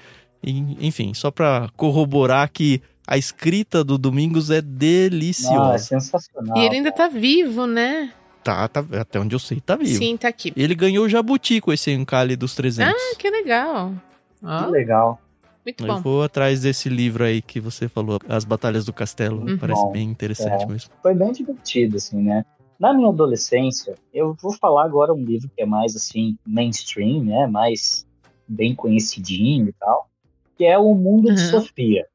E, 0.44 0.86
enfim, 0.86 1.14
só 1.16 1.32
para 1.32 1.70
corroborar 1.76 2.50
que 2.52 2.82
a 3.08 3.18
escrita 3.18 3.84
do 3.84 3.98
Domingos 3.98 4.52
é 4.52 4.62
deliciosa. 4.62 5.76
É 5.76 6.00
sensacional. 6.00 6.58
E 6.58 6.66
ele 6.66 6.76
ainda 6.76 6.92
tá 6.92 7.08
vivo, 7.08 7.66
né? 7.66 8.14
Tá, 8.44 8.68
tá, 8.68 8.84
até 9.00 9.20
onde 9.20 9.36
eu 9.36 9.40
sei, 9.40 9.60
tá 9.60 9.76
vivo. 9.76 9.98
Sim, 9.98 10.18
tá 10.18 10.28
aqui. 10.28 10.54
Ele 10.56 10.74
ganhou 10.74 11.06
o 11.06 11.10
Jabuti 11.10 11.60
com 11.60 11.74
esse 11.74 11.92
encalhe 11.92 12.36
dos 12.36 12.56
300. 12.56 12.94
Ah, 12.94 13.16
que 13.18 13.30
legal. 13.30 13.94
Oh. 14.42 14.66
Que 14.66 14.72
legal. 14.72 15.22
Muito 15.66 15.86
bom. 15.86 15.94
Eu 15.94 16.02
vou 16.02 16.24
atrás 16.24 16.62
desse 16.62 16.90
livro 16.90 17.24
aí 17.24 17.42
que 17.42 17.60
você 17.60 17.88
falou, 17.88 18.20
As 18.28 18.46
Batalhas 18.46 18.86
do 18.86 18.94
Castelo. 18.94 19.46
Uhum. 19.46 19.58
Parece 19.58 19.82
bom. 19.82 19.92
bem 19.92 20.10
interessante 20.10 20.64
é. 20.64 20.68
mesmo. 20.68 20.92
Foi 21.02 21.14
bem 21.14 21.32
divertido, 21.32 21.98
assim, 21.98 22.22
né? 22.22 22.46
Na 22.80 22.94
minha 22.94 23.10
adolescência, 23.10 23.96
eu 24.14 24.34
vou 24.42 24.54
falar 24.54 24.86
agora 24.86 25.14
um 25.14 25.24
livro 25.24 25.50
que 25.56 25.62
é 25.62 25.66
mais, 25.66 25.96
assim, 25.96 26.38
mainstream, 26.48 27.24
né? 27.24 27.46
Mais 27.46 28.08
bem 28.48 28.74
conhecidinho 28.74 29.68
e 29.68 29.74
tal, 29.74 30.10
que 30.58 30.66
é 30.66 30.78
O 30.78 30.96
Mundo 30.96 31.28
uhum. 31.28 31.36
de 31.36 31.42
Sofia. 31.42 32.08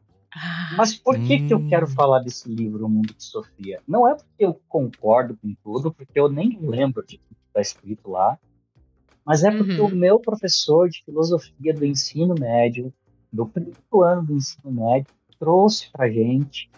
Mas 0.77 0.95
por 0.97 1.17
que, 1.19 1.37
hum. 1.37 1.47
que 1.47 1.55
eu 1.55 1.59
hum. 1.59 1.69
quero 1.69 1.87
falar 1.87 2.21
desse 2.21 2.49
livro, 2.49 2.87
O 2.87 2.89
Mundo 2.89 3.15
de 3.15 3.25
Sofia? 3.25 3.81
Não 3.87 4.09
é 4.09 4.15
porque 4.15 4.45
eu 4.45 4.61
concordo 4.69 5.37
com 5.37 5.55
tudo, 5.63 5.93
porque 5.93 6.19
eu 6.19 6.29
nem 6.29 6.59
lembro 6.61 7.05
de 7.07 7.19
tudo 7.19 7.37
que 7.37 7.47
está 7.49 7.61
escrito 7.61 8.11
lá, 8.11 8.39
mas 9.25 9.43
é 9.43 9.51
porque 9.51 9.81
uhum. 9.81 9.87
o 9.87 9.95
meu 9.95 10.19
professor 10.19 10.89
de 10.89 11.03
filosofia 11.05 11.73
do 11.73 11.85
ensino 11.85 12.35
médio, 12.39 12.93
do 13.33 13.47
primeiro 13.47 14.03
ano 14.03 14.23
do 14.23 14.35
ensino 14.35 14.71
médio, 14.71 15.07
trouxe 15.39 15.91
para 15.91 16.11
gente 16.11 16.71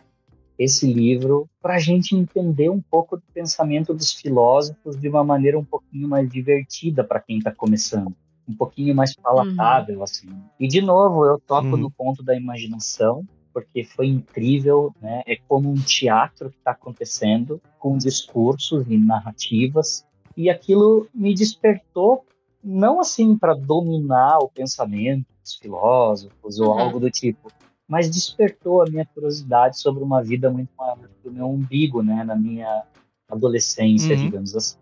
esse 0.59 0.91
livro 0.91 1.49
para 1.61 1.75
a 1.75 1.79
gente 1.79 2.15
entender 2.15 2.71
um 2.71 2.81
pouco 2.81 3.17
do 3.17 3.23
pensamento 3.35 3.93
dos 3.93 4.13
filósofos 4.13 4.99
de 4.99 5.09
uma 5.09 5.23
maneira 5.23 5.59
um 5.59 5.65
pouquinho 5.65 6.09
mais 6.09 6.31
divertida 6.31 7.05
para 7.05 7.21
quem 7.21 7.39
está 7.39 7.53
começando, 7.53 8.15
um 8.49 8.55
pouquinho 8.55 8.95
mais 8.95 9.15
palatável 9.15 9.99
uhum. 9.99 10.05
assim. 10.05 10.29
E 10.59 10.69
de 10.69 10.81
novo 10.81 11.27
eu 11.27 11.39
toco 11.39 11.69
uhum. 11.69 11.77
no 11.77 11.91
ponto 11.91 12.23
da 12.23 12.35
imaginação 12.35 13.27
porque 13.57 13.85
foi 13.85 14.09
incrível, 14.09 14.95
né? 15.01 15.23
É 15.27 15.35
como 15.49 15.71
um 15.71 15.77
teatro 15.77 16.51
que 16.51 16.59
está 16.59 16.73
acontecendo, 16.73 17.59
com 17.79 17.97
discursos 17.97 18.85
e 18.87 18.99
narrativas, 18.99 20.05
e 20.37 20.51
aquilo 20.51 21.09
me 21.15 21.33
despertou 21.33 22.23
não 22.63 23.01
assim 23.01 23.35
para 23.35 23.55
dominar 23.55 24.41
o 24.41 24.49
pensamento 24.51 25.25
dos 25.43 25.57
filósofos 25.57 26.61
ou 26.61 26.75
uhum. 26.75 26.79
algo 26.79 27.01
do 27.01 27.11
tipo, 27.11 27.51
mas 27.89 28.11
despertou 28.11 28.83
a 28.83 28.85
minha 28.91 29.07
curiosidade 29.07 29.81
sobre 29.81 30.05
uma 30.05 30.23
vida 30.23 30.51
muito 30.51 30.69
maior 30.77 30.99
do 31.25 31.33
meu 31.33 31.47
umbigo, 31.47 32.03
né? 32.03 32.25
Na 32.25 32.37
minha 32.37 32.83
adolescência, 33.27 34.15
uhum. 34.17 34.23
digamos 34.23 34.55
assim. 34.55 34.77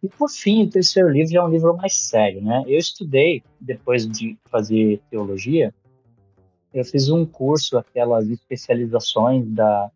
E 0.00 0.08
por 0.08 0.30
fim, 0.30 0.62
o 0.62 0.70
terceiro 0.70 1.08
livro 1.08 1.32
já 1.32 1.40
é 1.40 1.42
um 1.42 1.50
livro 1.50 1.76
mais 1.76 1.96
sério, 1.96 2.40
né? 2.40 2.62
Eu 2.68 2.78
estudei 2.78 3.42
depois 3.60 4.08
de 4.08 4.38
fazer 4.48 5.02
teologia 5.10 5.74
eu 6.78 6.84
fiz 6.84 7.08
um 7.08 7.24
curso, 7.24 7.78
aquelas 7.78 8.28
especializações 8.28 9.46
da. 9.48 9.90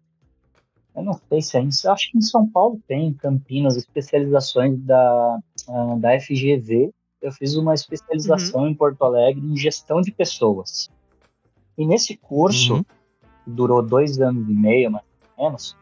Eu 0.97 1.03
não 1.03 1.21
sei 1.29 1.43
se 1.43 1.59
é 1.59 1.61
em, 1.61 1.69
acho 1.69 2.11
que 2.11 2.17
em 2.19 2.23
São 2.23 2.49
Paulo 2.49 2.81
tem, 2.89 3.09
em 3.09 3.13
Campinas, 3.13 3.77
especializações 3.77 4.79
da, 4.79 5.39
uh, 5.69 5.97
da 5.99 6.19
FGV. 6.19 6.91
Eu 7.21 7.33
fiz 7.33 7.55
uma 7.55 7.75
especialização 7.75 8.63
uhum. 8.63 8.69
em 8.69 8.75
Porto 8.75 9.03
Alegre 9.03 9.45
em 9.45 9.55
gestão 9.57 10.01
de 10.01 10.11
pessoas. 10.11 10.91
E 11.77 11.87
nesse 11.87 12.17
curso, 12.17 12.77
uhum. 12.77 12.83
que 12.83 13.51
durou 13.51 13.83
dois 13.83 14.19
anos 14.19 14.49
e 14.49 14.55
meio, 14.55 14.91
mais 14.91 15.05
ou 15.37 15.45
menos, 15.45 15.77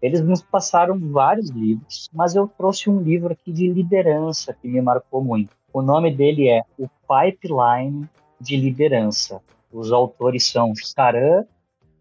eles 0.00 0.22
nos 0.22 0.40
passaram 0.40 0.98
vários 0.98 1.50
livros, 1.50 2.08
mas 2.14 2.34
eu 2.34 2.48
trouxe 2.48 2.88
um 2.88 3.02
livro 3.02 3.34
aqui 3.34 3.52
de 3.52 3.68
liderança 3.70 4.54
que 4.54 4.66
me 4.66 4.80
marcou 4.80 5.22
muito. 5.22 5.54
O 5.70 5.82
nome 5.82 6.10
dele 6.10 6.48
é 6.48 6.62
O 6.78 6.88
Pipeline 6.88 8.08
de 8.40 8.56
Liderança, 8.56 9.42
os 9.72 9.92
autores 9.92 10.46
são 10.46 10.72
Saran, 10.74 11.44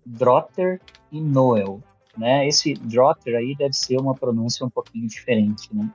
Drotter 0.05 0.82
e 1.11 1.22
Noel. 1.22 1.82
Né? 2.17 2.47
Esse 2.47 2.74
Drotter 2.74 3.36
aí 3.36 3.55
deve 3.55 3.74
ser 3.74 3.97
uma 3.97 4.15
pronúncia 4.15 4.65
um 4.65 4.70
pouquinho 4.70 5.07
diferente, 5.07 5.74
né? 5.74 5.89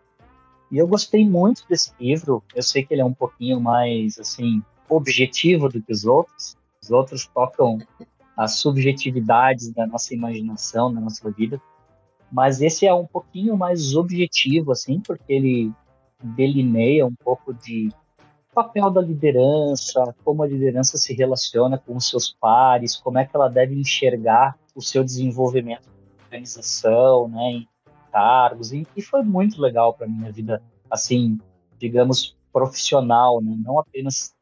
E 0.70 0.78
eu 0.78 0.88
gostei 0.88 1.28
muito 1.28 1.66
desse 1.68 1.92
livro. 2.00 2.42
Eu 2.54 2.62
sei 2.62 2.84
que 2.84 2.94
ele 2.94 3.02
é 3.02 3.04
um 3.04 3.12
pouquinho 3.12 3.60
mais 3.60 4.18
assim 4.18 4.62
objetivo 4.88 5.68
do 5.68 5.80
que 5.80 5.92
os 5.92 6.04
outros. 6.04 6.56
Os 6.82 6.90
outros 6.90 7.26
tocam 7.26 7.78
as 8.36 8.56
subjetividades 8.56 9.72
da 9.72 9.86
nossa 9.86 10.14
imaginação, 10.14 10.92
da 10.92 11.00
nossa 11.00 11.30
vida. 11.30 11.60
Mas 12.32 12.60
esse 12.60 12.86
é 12.86 12.92
um 12.92 13.06
pouquinho 13.06 13.56
mais 13.56 13.94
objetivo, 13.94 14.72
assim, 14.72 14.98
porque 15.00 15.32
ele 15.32 15.72
delineia 16.20 17.06
um 17.06 17.14
pouco 17.14 17.54
de 17.54 17.90
papel 18.54 18.90
da 18.90 19.00
liderança, 19.00 20.14
como 20.24 20.42
a 20.42 20.46
liderança 20.46 20.96
se 20.96 21.12
relaciona 21.12 21.76
com 21.76 21.96
os 21.96 22.08
seus 22.08 22.34
pares, 22.40 22.96
como 22.96 23.18
é 23.18 23.24
que 23.24 23.34
ela 23.34 23.48
deve 23.48 23.74
enxergar 23.74 24.56
o 24.74 24.80
seu 24.80 25.04
desenvolvimento 25.04 25.86
na 25.86 26.24
organização, 26.24 27.28
né, 27.28 27.42
em 27.50 27.68
cargos, 28.12 28.72
e, 28.72 28.86
e 28.96 29.02
foi 29.02 29.22
muito 29.22 29.60
legal 29.60 29.92
para 29.92 30.06
minha 30.06 30.30
vida, 30.30 30.62
assim, 30.90 31.38
digamos, 31.78 32.36
profissional, 32.52 33.40
né, 33.42 33.56
não 33.58 33.78
apenas 33.78 34.32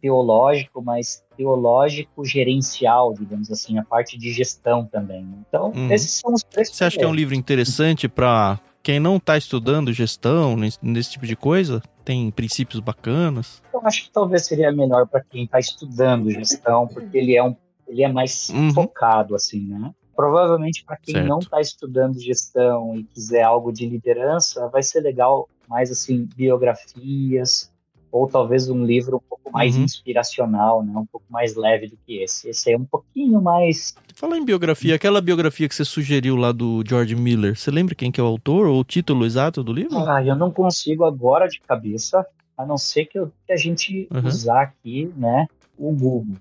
teológico, 0.00 0.80
mas 0.80 1.24
teológico 1.36 2.24
gerencial, 2.24 3.12
digamos 3.12 3.50
assim, 3.50 3.78
a 3.78 3.84
parte 3.84 4.16
de 4.16 4.32
gestão 4.32 4.86
também. 4.86 5.24
Né. 5.24 5.38
Então, 5.48 5.72
uhum. 5.74 5.90
esses 5.90 6.12
são 6.12 6.32
os 6.32 6.42
três. 6.42 6.70
Você 6.70 6.84
acha 6.84 6.98
que 6.98 7.04
é 7.04 7.08
um 7.08 7.14
livro 7.14 7.34
interessante 7.34 8.08
para 8.08 8.60
quem 8.82 9.00
não 9.00 9.16
está 9.16 9.36
estudando 9.36 9.92
gestão, 9.92 10.56
nesse, 10.56 10.78
nesse 10.80 11.10
tipo 11.10 11.26
de 11.26 11.34
coisa? 11.34 11.82
Tem 12.06 12.30
princípios 12.30 12.78
bacanas? 12.78 13.60
Eu 13.74 13.84
acho 13.84 14.04
que 14.04 14.10
talvez 14.12 14.46
seria 14.46 14.70
melhor 14.70 15.08
para 15.08 15.22
quem 15.24 15.44
está 15.44 15.58
estudando 15.58 16.30
gestão, 16.30 16.86
porque 16.86 17.18
ele 17.18 17.36
é, 17.36 17.42
um, 17.42 17.54
ele 17.88 18.04
é 18.04 18.08
mais 18.08 18.48
uhum. 18.50 18.72
focado, 18.72 19.34
assim, 19.34 19.66
né? 19.66 19.92
Provavelmente 20.14 20.84
para 20.84 20.96
quem 20.96 21.16
certo. 21.16 21.28
não 21.28 21.40
está 21.40 21.60
estudando 21.60 22.18
gestão 22.18 22.96
e 22.96 23.02
quiser 23.04 23.42
algo 23.42 23.72
de 23.72 23.86
liderança, 23.86 24.68
vai 24.68 24.82
ser 24.82 25.00
legal 25.00 25.48
mais 25.68 25.90
assim 25.90 26.28
biografias 26.34 27.70
ou 28.16 28.26
talvez 28.26 28.68
um 28.68 28.84
livro 28.84 29.16
um 29.18 29.28
pouco 29.28 29.50
mais 29.52 29.76
uhum. 29.76 29.84
inspiracional, 29.84 30.82
né? 30.82 30.92
Um 30.96 31.06
pouco 31.06 31.26
mais 31.28 31.54
leve 31.54 31.88
do 31.88 31.98
que 32.06 32.22
esse. 32.22 32.48
Esse 32.48 32.72
é 32.72 32.76
um 32.76 32.84
pouquinho 32.84 33.40
mais. 33.40 33.94
Fala 34.14 34.38
em 34.38 34.44
biografia, 34.44 34.94
aquela 34.94 35.20
biografia 35.20 35.68
que 35.68 35.74
você 35.74 35.84
sugeriu 35.84 36.34
lá 36.36 36.50
do 36.50 36.82
George 36.86 37.14
Miller, 37.14 37.56
você 37.56 37.70
lembra 37.70 37.94
quem 37.94 38.10
que 38.10 38.20
é 38.20 38.24
o 38.24 38.26
autor 38.26 38.66
ou 38.66 38.80
o 38.80 38.84
título 38.84 39.26
exato 39.26 39.62
do 39.62 39.72
livro? 39.72 39.98
Ah, 39.98 40.24
eu 40.24 40.34
não 40.34 40.50
consigo 40.50 41.04
agora 41.04 41.46
de 41.46 41.60
cabeça, 41.60 42.26
a 42.56 42.64
não 42.64 42.78
ser 42.78 43.04
que, 43.04 43.18
eu, 43.18 43.30
que 43.46 43.52
a 43.52 43.56
gente 43.56 44.08
uhum. 44.10 44.26
usar 44.26 44.62
aqui, 44.62 45.12
né, 45.16 45.46
o 45.76 45.92
Google. 45.92 46.36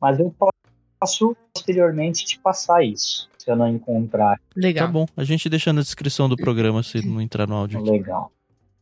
Mas 0.00 0.18
eu 0.18 0.34
posso 1.00 1.36
posteriormente 1.54 2.24
te 2.24 2.38
passar 2.40 2.84
isso, 2.84 3.28
se 3.38 3.48
eu 3.48 3.54
não 3.54 3.68
encontrar. 3.68 4.40
Legal. 4.56 4.86
Tá 4.86 4.92
bom, 4.92 5.06
a 5.16 5.22
gente 5.22 5.48
deixa 5.48 5.72
na 5.72 5.80
descrição 5.80 6.28
do 6.28 6.36
programa 6.36 6.82
se 6.82 7.06
não 7.06 7.20
entrar 7.20 7.46
no 7.46 7.54
áudio. 7.54 7.78
Aqui. 7.78 7.90
Legal. 7.90 8.32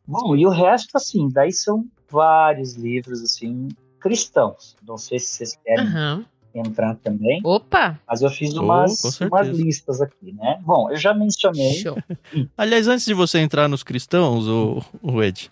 Bom, 0.07 0.35
e 0.35 0.47
o 0.47 0.51
resto, 0.51 0.97
assim, 0.97 1.29
daí 1.31 1.53
são 1.53 1.87
vários 2.13 2.75
livros, 2.75 3.23
assim, 3.23 3.69
cristãos. 3.99 4.77
Não 4.87 4.99
sei 4.99 5.19
se 5.19 5.27
vocês 5.27 5.59
querem 5.65 5.87
uhum. 5.87 6.25
entrar 6.55 6.95
também. 6.97 7.41
Opa! 7.43 7.99
Mas 8.07 8.21
eu 8.21 8.29
fiz 8.29 8.55
umas, 8.55 9.21
oh, 9.21 9.25
umas 9.27 9.49
listas 9.49 10.01
aqui, 10.01 10.33
né? 10.33 10.61
Bom, 10.63 10.91
eu 10.91 10.97
já 10.97 11.15
mencionei. 11.15 11.83
Aliás, 12.57 12.87
antes 12.87 13.07
de 13.07 13.15
você 13.15 13.39
entrar 13.39 13.69
nos 13.69 13.83
cristãos, 13.83 14.47
o, 14.47 14.85
o 15.01 15.23
Ed, 15.23 15.51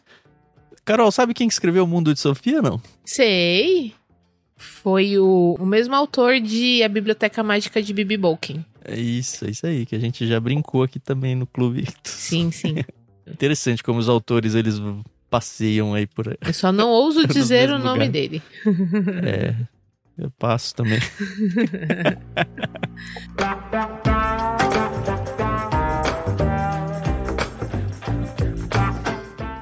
Carol, 0.84 1.10
sabe 1.10 1.32
quem 1.32 1.48
escreveu 1.48 1.84
O 1.84 1.86
Mundo 1.86 2.12
de 2.12 2.20
Sofia, 2.20 2.60
não? 2.60 2.80
Sei. 3.04 3.94
Foi 4.56 5.18
o, 5.18 5.56
o 5.58 5.64
mesmo 5.64 5.94
autor 5.94 6.38
de 6.38 6.82
A 6.82 6.88
Biblioteca 6.88 7.42
Mágica 7.42 7.82
de 7.82 7.94
Bibi 7.94 8.18
Bolkin. 8.18 8.62
É 8.84 8.98
isso, 8.98 9.46
é 9.46 9.50
isso 9.50 9.66
aí, 9.66 9.86
que 9.86 9.94
a 9.94 9.98
gente 9.98 10.26
já 10.26 10.38
brincou 10.38 10.82
aqui 10.82 10.98
também 10.98 11.34
no 11.34 11.46
Clube. 11.46 11.86
Sim, 12.04 12.50
sim. 12.50 12.76
Interessante 13.26 13.82
como 13.82 13.98
os 13.98 14.08
autores, 14.08 14.54
eles 14.54 14.80
passeiam 15.30 15.94
aí 15.94 16.06
por 16.06 16.28
aí. 16.28 16.36
Eu 16.44 16.52
só 16.52 16.70
não 16.72 16.88
ouso 16.90 17.26
dizer 17.28 17.70
o 17.70 17.78
nome 17.78 18.06
lugares. 18.06 18.12
dele. 18.12 18.42
É, 19.24 19.54
eu 20.18 20.30
passo 20.32 20.74
também. 20.74 20.98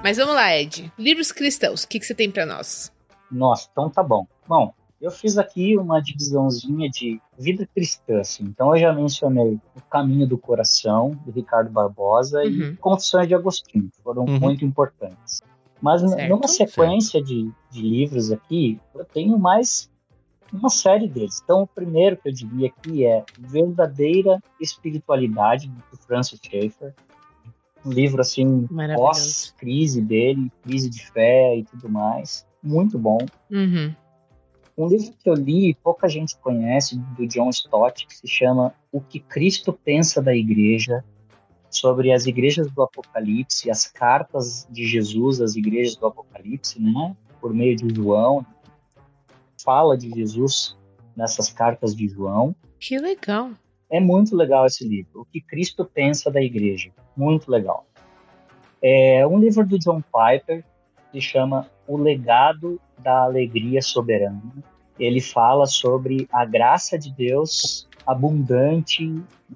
Mas 0.02 0.16
vamos 0.16 0.34
lá, 0.34 0.56
Ed. 0.56 0.90
Livros 0.98 1.32
cristãos, 1.32 1.82
o 1.84 1.88
que, 1.88 1.98
que 1.98 2.06
você 2.06 2.14
tem 2.14 2.30
pra 2.30 2.46
nós? 2.46 2.92
Nossa, 3.30 3.68
então 3.70 3.90
tá 3.90 4.02
bom. 4.02 4.26
Bom, 4.46 4.72
eu 5.00 5.10
fiz 5.10 5.36
aqui 5.36 5.76
uma 5.76 6.00
divisãozinha 6.00 6.88
de 6.88 7.20
vida 7.38 7.68
cristã, 7.74 8.20
assim. 8.20 8.44
Então 8.44 8.74
eu 8.74 8.80
já 8.80 8.92
mencionei 8.92 9.58
O 9.76 9.80
Caminho 9.90 10.26
do 10.26 10.38
Coração, 10.38 11.10
do 11.26 11.30
Ricardo 11.32 11.70
Barbosa, 11.70 12.42
e 12.44 12.48
Uhum. 12.62 12.76
Confissões 12.76 13.28
de 13.28 13.34
Agostinho, 13.34 13.90
que 13.94 14.02
foram 14.02 14.24
Uhum. 14.24 14.38
muito 14.40 14.64
importantes. 14.64 15.42
Mas 15.81 16.01
Certo. 16.03 16.29
numa 16.29 16.49
sequência 16.49 17.22
de, 17.22 17.51
de 17.70 17.83
livros 17.83 18.33
aqui, 18.33 18.81
eu 18.95 19.05
tenho 19.05 19.39
mais 19.39 19.91
uma 20.53 20.68
série 20.68 21.09
deles. 21.09 21.41
Então, 21.43 21.62
o 21.62 21.66
primeiro 21.66 22.16
que 22.16 22.29
eu 22.29 22.33
diria 22.33 22.68
aqui 22.68 23.05
é 23.05 23.24
Verdadeira 23.39 24.43
Espiritualidade, 24.61 25.68
do 25.68 25.97
Francis 25.99 26.41
Schaeffer. 26.43 26.95
Um 27.85 27.91
livro, 27.91 28.20
assim, 28.20 28.66
pós-crise 28.97 30.01
dele, 30.03 30.51
crise 30.62 30.91
de 30.91 31.07
fé 31.11 31.57
e 31.57 31.64
tudo 31.64 31.89
mais. 31.89 32.47
Muito 32.62 32.99
bom. 32.99 33.18
Uhum. 33.51 33.95
Um 34.76 34.87
livro 34.89 35.12
que 35.12 35.29
eu 35.29 35.35
li 35.35 35.70
e 35.70 35.74
pouca 35.74 36.09
gente 36.09 36.37
conhece, 36.39 36.99
do 37.16 37.26
John 37.26 37.51
Stott, 37.51 38.07
que 38.07 38.16
se 38.16 38.26
chama 38.26 38.74
O 38.93 39.01
que 39.01 39.20
Cristo 39.20 39.72
Pensa 39.72 40.22
da 40.22 40.35
Igreja, 40.35 41.05
sobre 41.70 42.12
as 42.12 42.26
igrejas 42.26 42.70
do 42.70 42.82
Apocalipse, 42.82 43.70
as 43.70 43.86
cartas 43.86 44.66
de 44.70 44.86
Jesus 44.86 45.40
às 45.40 45.56
igrejas 45.56 45.96
do 45.96 46.06
Apocalipse, 46.06 46.80
né? 46.80 47.16
Por 47.40 47.52
meio 47.52 47.76
de 47.76 47.94
João. 47.94 48.44
Fala 49.62 49.96
de 49.96 50.10
Jesus 50.10 50.76
nessas 51.16 51.50
cartas 51.50 51.94
de 51.94 52.08
João. 52.08 52.54
Que 52.78 52.98
legal. 52.98 53.50
É 53.90 54.00
muito 54.00 54.36
legal 54.36 54.66
esse 54.66 54.86
livro. 54.86 55.22
O 55.22 55.24
que 55.24 55.40
Cristo 55.40 55.84
pensa 55.84 56.30
da 56.30 56.42
igreja. 56.42 56.90
Muito 57.16 57.50
legal. 57.50 57.86
É 58.80 59.26
um 59.26 59.38
livro 59.38 59.66
do 59.66 59.78
John 59.78 60.00
Piper 60.00 60.64
que 61.10 61.20
chama 61.20 61.66
O 61.86 61.96
Legado 61.96 62.80
da 62.98 63.24
Alegria 63.24 63.82
Soberana. 63.82 64.42
Ele 64.98 65.20
fala 65.20 65.66
sobre 65.66 66.28
a 66.32 66.44
graça 66.44 66.98
de 66.98 67.12
Deus 67.12 67.88
abundante 68.06 69.06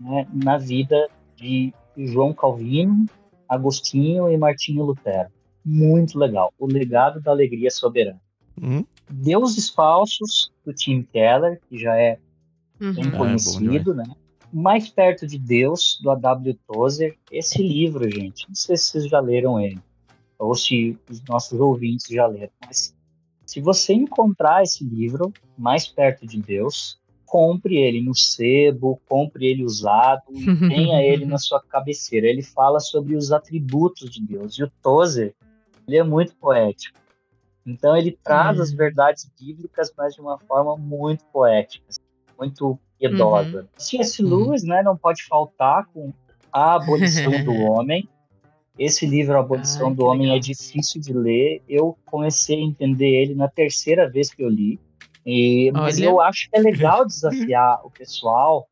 né, 0.00 0.26
na 0.32 0.58
vida 0.58 1.08
de 1.36 1.72
João 1.96 2.32
Calvino, 2.32 3.06
Agostinho 3.48 4.30
e 4.30 4.36
Martinho 4.36 4.84
Lutero. 4.84 5.28
Muito 5.64 6.18
legal. 6.18 6.52
O 6.58 6.66
Legado 6.66 7.20
da 7.20 7.30
Alegria 7.30 7.70
Soberana. 7.70 8.20
Hum? 8.60 8.84
Deuses 9.08 9.68
Falsos, 9.68 10.50
do 10.64 10.72
Tim 10.72 11.02
Keller, 11.02 11.60
que 11.68 11.78
já 11.78 11.96
é 11.96 12.18
Uhum. 12.80 12.94
bem 12.94 13.04
Ah, 13.04 13.08
é 13.08 13.10
bom 13.10 13.18
conhecido, 13.18 13.94
né? 13.94 14.04
Mais 14.52 14.88
Perto 14.88 15.26
de 15.26 15.38
Deus, 15.38 15.98
do 16.02 16.10
A.W. 16.10 16.58
Tozer. 16.66 17.16
Esse 17.30 17.62
livro, 17.62 18.10
gente, 18.10 18.46
não 18.48 18.54
sei 18.54 18.76
se 18.76 18.84
vocês 18.84 19.08
já 19.08 19.20
leram 19.20 19.60
ele, 19.60 19.80
ou 20.38 20.54
se 20.54 20.98
os 21.08 21.22
nossos 21.24 21.58
ouvintes 21.58 22.06
já 22.08 22.26
leram, 22.26 22.52
mas 22.66 22.94
se 23.46 23.60
você 23.60 23.94
encontrar 23.94 24.62
esse 24.62 24.84
livro, 24.84 25.32
Mais 25.56 25.86
Perto 25.86 26.26
de 26.26 26.40
Deus, 26.40 26.98
compre 27.32 27.78
ele 27.78 28.02
no 28.02 28.14
sebo, 28.14 29.00
compre 29.08 29.46
ele 29.46 29.64
usado 29.64 30.24
tenha 30.68 31.02
ele 31.02 31.24
na 31.24 31.38
sua 31.38 31.62
cabeceira. 31.62 32.26
Ele 32.26 32.42
fala 32.42 32.78
sobre 32.78 33.16
os 33.16 33.32
atributos 33.32 34.10
de 34.10 34.20
Deus. 34.20 34.58
E 34.58 34.64
o 34.64 34.70
Tozer, 34.82 35.34
ele 35.88 35.96
é 35.96 36.02
muito 36.02 36.34
poético. 36.36 36.98
Então 37.64 37.96
ele 37.96 38.18
traz 38.22 38.58
Hum. 38.58 38.62
as 38.62 38.70
verdades 38.70 39.30
bíblicas, 39.40 39.90
mas 39.96 40.14
de 40.14 40.20
uma 40.20 40.38
forma 40.38 40.76
muito 40.76 41.24
poética 41.32 41.86
muito 42.38 42.78
piedosa. 42.98 43.68
C.S. 43.78 44.22
Uhum. 44.22 44.28
Lewis, 44.46 44.64
né, 44.64 44.82
não 44.82 44.96
pode 44.96 45.22
faltar 45.24 45.86
com 45.86 46.12
A 46.52 46.74
Abolição 46.74 47.44
do 47.44 47.52
Homem. 47.70 48.08
Esse 48.78 49.06
livro, 49.06 49.36
A 49.36 49.40
Abolição 49.40 49.94
do 49.94 50.04
Homem, 50.04 50.22
legal. 50.22 50.36
é 50.36 50.40
difícil 50.40 51.00
de 51.00 51.12
ler. 51.12 51.62
Eu 51.68 51.96
comecei 52.04 52.56
a 52.56 52.62
entender 52.62 53.08
ele 53.08 53.34
na 53.34 53.48
terceira 53.48 54.10
vez 54.10 54.32
que 54.34 54.42
eu 54.42 54.48
li. 54.48 54.78
E, 55.24 55.70
mas 55.72 55.98
Olha. 55.98 56.04
eu 56.06 56.20
acho 56.20 56.48
que 56.50 56.56
é 56.58 56.60
legal 56.60 57.04
desafiar 57.06 57.80
o 57.84 57.90
pessoal 57.90 58.66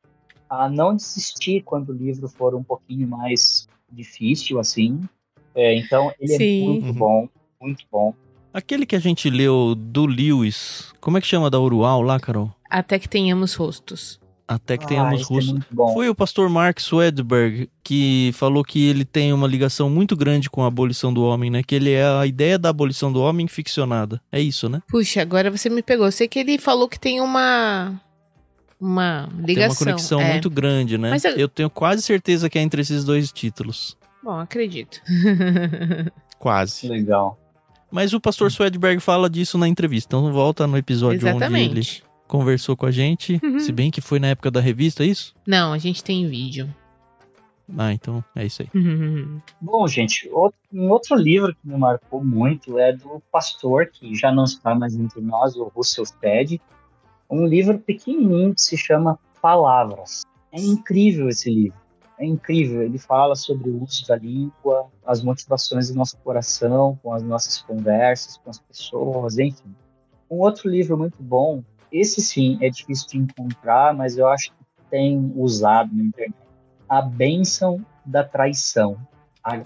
a 0.49 0.69
não 0.69 0.95
desistir 0.97 1.63
quando 1.63 1.91
o 1.91 1.93
livro 1.93 2.29
for 2.29 2.55
um 2.55 2.63
pouquinho 2.63 3.07
mais 3.07 3.69
difícil, 3.91 4.59
assim. 4.59 5.01
É, 5.55 5.77
então, 5.77 6.13
ele 6.19 6.37
Sim. 6.37 6.63
é 6.63 6.65
muito 6.67 6.87
Uhum. 6.87 6.93
bom, 6.93 7.29
muito 7.61 7.85
bom. 7.91 8.15
Aquele 8.53 8.85
que 8.85 8.97
a 8.97 8.99
gente 9.01 9.31
leu 9.31 9.77
do 9.77 10.07
Lewis, 10.07 10.93
como 11.01 11.19
é 11.19 11.21
que 11.21 11.27
chama 11.27 11.49
da 11.49 11.61
Urual 11.61 12.03
lá, 12.03 12.19
Carol? 12.19 12.51
Até 12.69 12.99
que 12.99 13.09
tenhamos 13.09 13.55
rostos. 13.55 14.21
Até 14.51 14.77
que 14.77 14.83
Ah, 14.83 14.89
tenhamos 14.89 15.21
esse 15.21 15.53
é. 15.53 15.93
Foi 15.95 16.09
o 16.09 16.15
pastor 16.15 16.51
Mark 16.51 16.81
Swedberg 16.81 17.71
que 17.85 18.33
falou 18.35 18.65
que 18.65 18.89
ele 18.89 19.05
tem 19.05 19.33
uma 19.33 19.47
ligação 19.47 19.89
muito 19.89 20.17
grande 20.17 20.51
com 20.51 20.65
a 20.65 20.67
abolição 20.67 21.15
do 21.15 21.23
homem, 21.23 21.49
né? 21.49 21.63
Que 21.63 21.77
ele 21.77 21.93
é 21.93 22.05
a 22.05 22.27
ideia 22.27 22.59
da 22.59 22.69
abolição 22.69 23.13
do 23.13 23.23
homem 23.23 23.47
ficcionada. 23.47 24.21
É 24.33 24.41
isso, 24.41 24.69
né? 24.69 24.83
Puxa, 24.89 25.23
agora 25.23 25.53
você 25.53 25.71
me 25.71 25.85
pegou. 25.85 26.11
Sei 26.11 26.27
que 26.27 26.41
ele 26.41 26.59
falou 26.59 26.89
que 26.89 26.99
tem 26.99 27.21
uma. 27.21 28.01
Uma 28.81 29.29
ligação. 29.39 29.47
Tem 29.47 29.67
uma 29.69 29.77
conexão 29.77 30.21
é. 30.21 30.33
muito 30.33 30.51
grande, 30.51 30.99
né? 30.99 31.11
Mas 31.11 31.25
eu- 31.25 31.37
eu... 31.37 31.49
tenho 31.49 31.71
quase 31.71 32.03
certeza 32.03 32.51
que 32.51 32.59
é 32.59 32.63
entre 32.63 32.83
esses 32.83 33.05
dois 33.05 33.31
títulos. 33.31 33.97
Bom, 34.21 34.37
acredito. 34.37 35.01
Quase. 36.41 36.89
Legal. 36.89 37.39
Mas 37.89 38.13
o 38.13 38.21
pastor 38.21 38.51
Swedberg 38.51 39.01
fala 39.01 39.31
disso 39.31 39.57
na 39.57 39.69
entrevista. 39.69 40.17
Então 40.17 40.33
volta 40.33 40.67
no 40.67 40.77
episódio 40.77 41.19
onde 41.19 41.27
ele 41.27 41.37
Exatamente. 41.37 42.03
Conversou 42.31 42.77
com 42.77 42.87
a 42.87 42.91
gente. 42.91 43.41
Uhum. 43.43 43.59
Se 43.59 43.73
bem 43.73 43.91
que 43.91 44.01
foi 44.01 44.21
na 44.21 44.29
época 44.29 44.51
da 44.51 44.61
revista, 44.61 45.03
é 45.03 45.07
isso? 45.09 45.35
Não, 45.47 45.73
a 45.73 45.79
gente 45.79 46.03
tem 46.03 46.27
vídeo. 46.29 46.73
Ah, 47.77 47.93
então 47.93 48.25
é 48.35 48.47
isso 48.47 48.63
aí. 48.63 48.69
Bom, 49.61 49.87
gente, 49.87 50.29
outro- 50.33 50.59
um 50.73 50.89
outro 50.91 51.15
livro 51.17 51.55
que 51.55 51.69
me 51.69 51.77
marcou 51.77 52.25
muito 52.25 52.79
é 52.79 52.93
do 52.93 53.23
pastor, 53.31 53.87
que 53.87 54.15
já 54.15 54.33
não 54.33 54.45
está 54.45 54.75
mais 54.75 54.95
entre 54.97 55.21
nós, 55.21 55.55
o 55.57 55.65
Russell 55.75 56.05
Ted. 56.21 56.61
Um 57.29 57.47
livro 57.47 57.79
pequenininho 57.79 58.55
que 58.55 58.61
se 58.61 58.77
chama 58.77 59.19
Palavras. 59.41 60.23
É 60.53 60.61
incrível 60.61 61.29
esse 61.29 61.49
livro. 61.49 61.79
É 62.19 62.27
incrível. 62.27 62.83
Ele 62.83 62.99
fala 62.99 63.37
sobre 63.37 63.71
o 63.71 63.83
uso 63.83 64.07
da 64.07 64.17
língua, 64.17 64.89
as 65.07 65.23
motivações 65.23 65.91
do 65.91 65.95
nosso 65.97 66.17
coração, 66.19 66.99
com 67.03 67.13
as 67.15 67.23
nossas 67.23 67.63
conversas, 67.63 68.37
com 68.37 68.51
as 68.51 68.59
pessoas, 68.59 69.39
enfim. 69.39 69.75
Um 70.29 70.39
outro 70.41 70.69
livro 70.69 70.99
muito 70.99 71.23
bom, 71.23 71.63
esse 71.93 72.21
sim 72.21 72.59
é 72.61 72.71
difícil 72.71 73.09
de 73.09 73.19
encontrar, 73.19 73.95
mas 73.95 74.17
eu 74.17 74.29
acho 74.29 74.51
que 74.51 74.65
tem 74.91 75.33
usado 75.37 75.95
na 75.95 76.05
internet. 76.05 76.35
A 76.89 77.03
Bênção 77.03 77.85
da 78.05 78.25
Traição. 78.25 78.97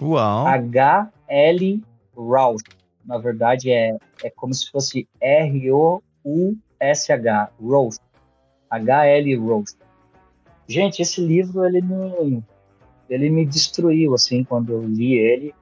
Uau. 0.01 0.47
H.L. 0.47 1.83
Roush. 2.15 2.63
Na 3.03 3.17
verdade, 3.17 3.71
é, 3.71 3.97
é 4.23 4.29
como 4.29 4.53
se 4.53 4.69
fosse 4.71 5.07
R-O-U-S-H. 5.19 6.01
Roush. 7.59 7.97
H.L. 8.69 9.35
Roush. 9.35 9.75
Gente, 10.67 11.01
esse 11.01 11.21
livro, 11.21 11.65
ele 11.65 11.81
me, 11.81 12.43
ele 13.09 13.29
me 13.29 13.45
destruiu, 13.45 14.13
assim, 14.15 14.43
quando 14.43 14.73
eu 14.73 14.83
li 14.83 15.13
ele. 15.13 15.53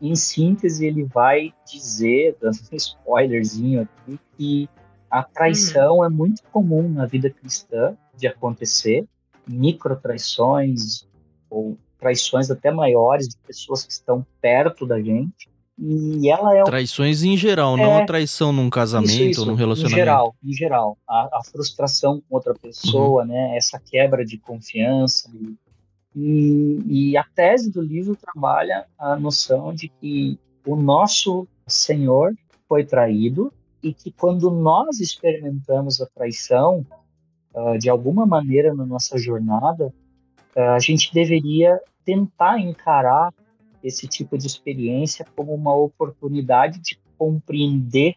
Em 0.00 0.14
síntese, 0.16 0.86
ele 0.86 1.04
vai 1.04 1.52
dizer, 1.66 2.36
dando 2.40 2.58
um 2.72 2.76
spoilerzinho 2.76 3.82
aqui, 3.82 4.18
que 4.36 4.68
a 5.12 5.22
traição 5.22 6.02
é 6.02 6.08
muito 6.08 6.42
comum 6.50 6.88
na 6.88 7.04
vida 7.04 7.28
cristã 7.28 7.94
de 8.16 8.26
acontecer. 8.26 9.04
Micro 9.46 9.94
traições, 9.94 11.06
ou 11.50 11.76
traições 12.00 12.50
até 12.50 12.70
maiores 12.70 13.28
de 13.28 13.36
pessoas 13.46 13.84
que 13.84 13.92
estão 13.92 14.24
perto 14.40 14.86
da 14.86 15.02
gente. 15.02 15.50
E 15.78 16.30
ela 16.30 16.56
é 16.56 16.62
um 16.62 16.64
Traições 16.64 17.22
em 17.22 17.36
geral, 17.36 17.76
não 17.76 17.98
É. 17.98 18.02
a 18.02 18.06
traição 18.06 18.54
num 18.54 18.70
casamento 18.70 19.12
isso, 19.12 19.30
isso, 19.30 19.40
ou 19.42 19.48
num 19.48 19.54
relacionamento. 19.54 19.94
Em 19.94 20.02
geral, 20.02 20.34
em 20.42 20.52
geral. 20.54 20.98
A, 21.06 21.40
a 21.40 21.44
frustração 21.44 22.22
com 22.26 22.34
outra 22.34 22.54
pessoa, 22.54 23.26
né? 23.26 23.54
Essa 23.54 23.78
quebra 23.78 24.24
de 24.24 24.38
confiança. 24.38 25.30
E, 25.34 25.58
e, 26.16 27.10
e 27.10 27.16
a 27.18 27.24
tese 27.34 27.70
do 27.70 27.82
livro 27.82 28.16
trabalha 28.16 28.86
a 28.98 29.14
noção 29.14 29.74
de 29.74 29.88
que 29.88 30.38
o 30.66 30.74
nosso 30.74 31.46
Senhor 31.66 32.34
foi 32.66 32.82
traído 32.82 33.52
e 33.82 33.92
que 33.92 34.12
quando 34.12 34.50
nós 34.50 35.00
experimentamos 35.00 36.00
a 36.00 36.06
traição, 36.06 36.86
ah, 37.54 37.76
de 37.76 37.90
alguma 37.90 38.24
maneira 38.24 38.74
na 38.74 38.86
nossa 38.86 39.18
jornada, 39.18 39.92
ah, 40.56 40.74
a 40.74 40.78
gente 40.78 41.12
deveria 41.12 41.80
tentar 42.04 42.58
encarar 42.58 43.32
esse 43.82 44.06
tipo 44.06 44.38
de 44.38 44.46
experiência 44.46 45.26
como 45.34 45.52
uma 45.54 45.74
oportunidade 45.74 46.80
de 46.80 46.98
compreender 47.18 48.14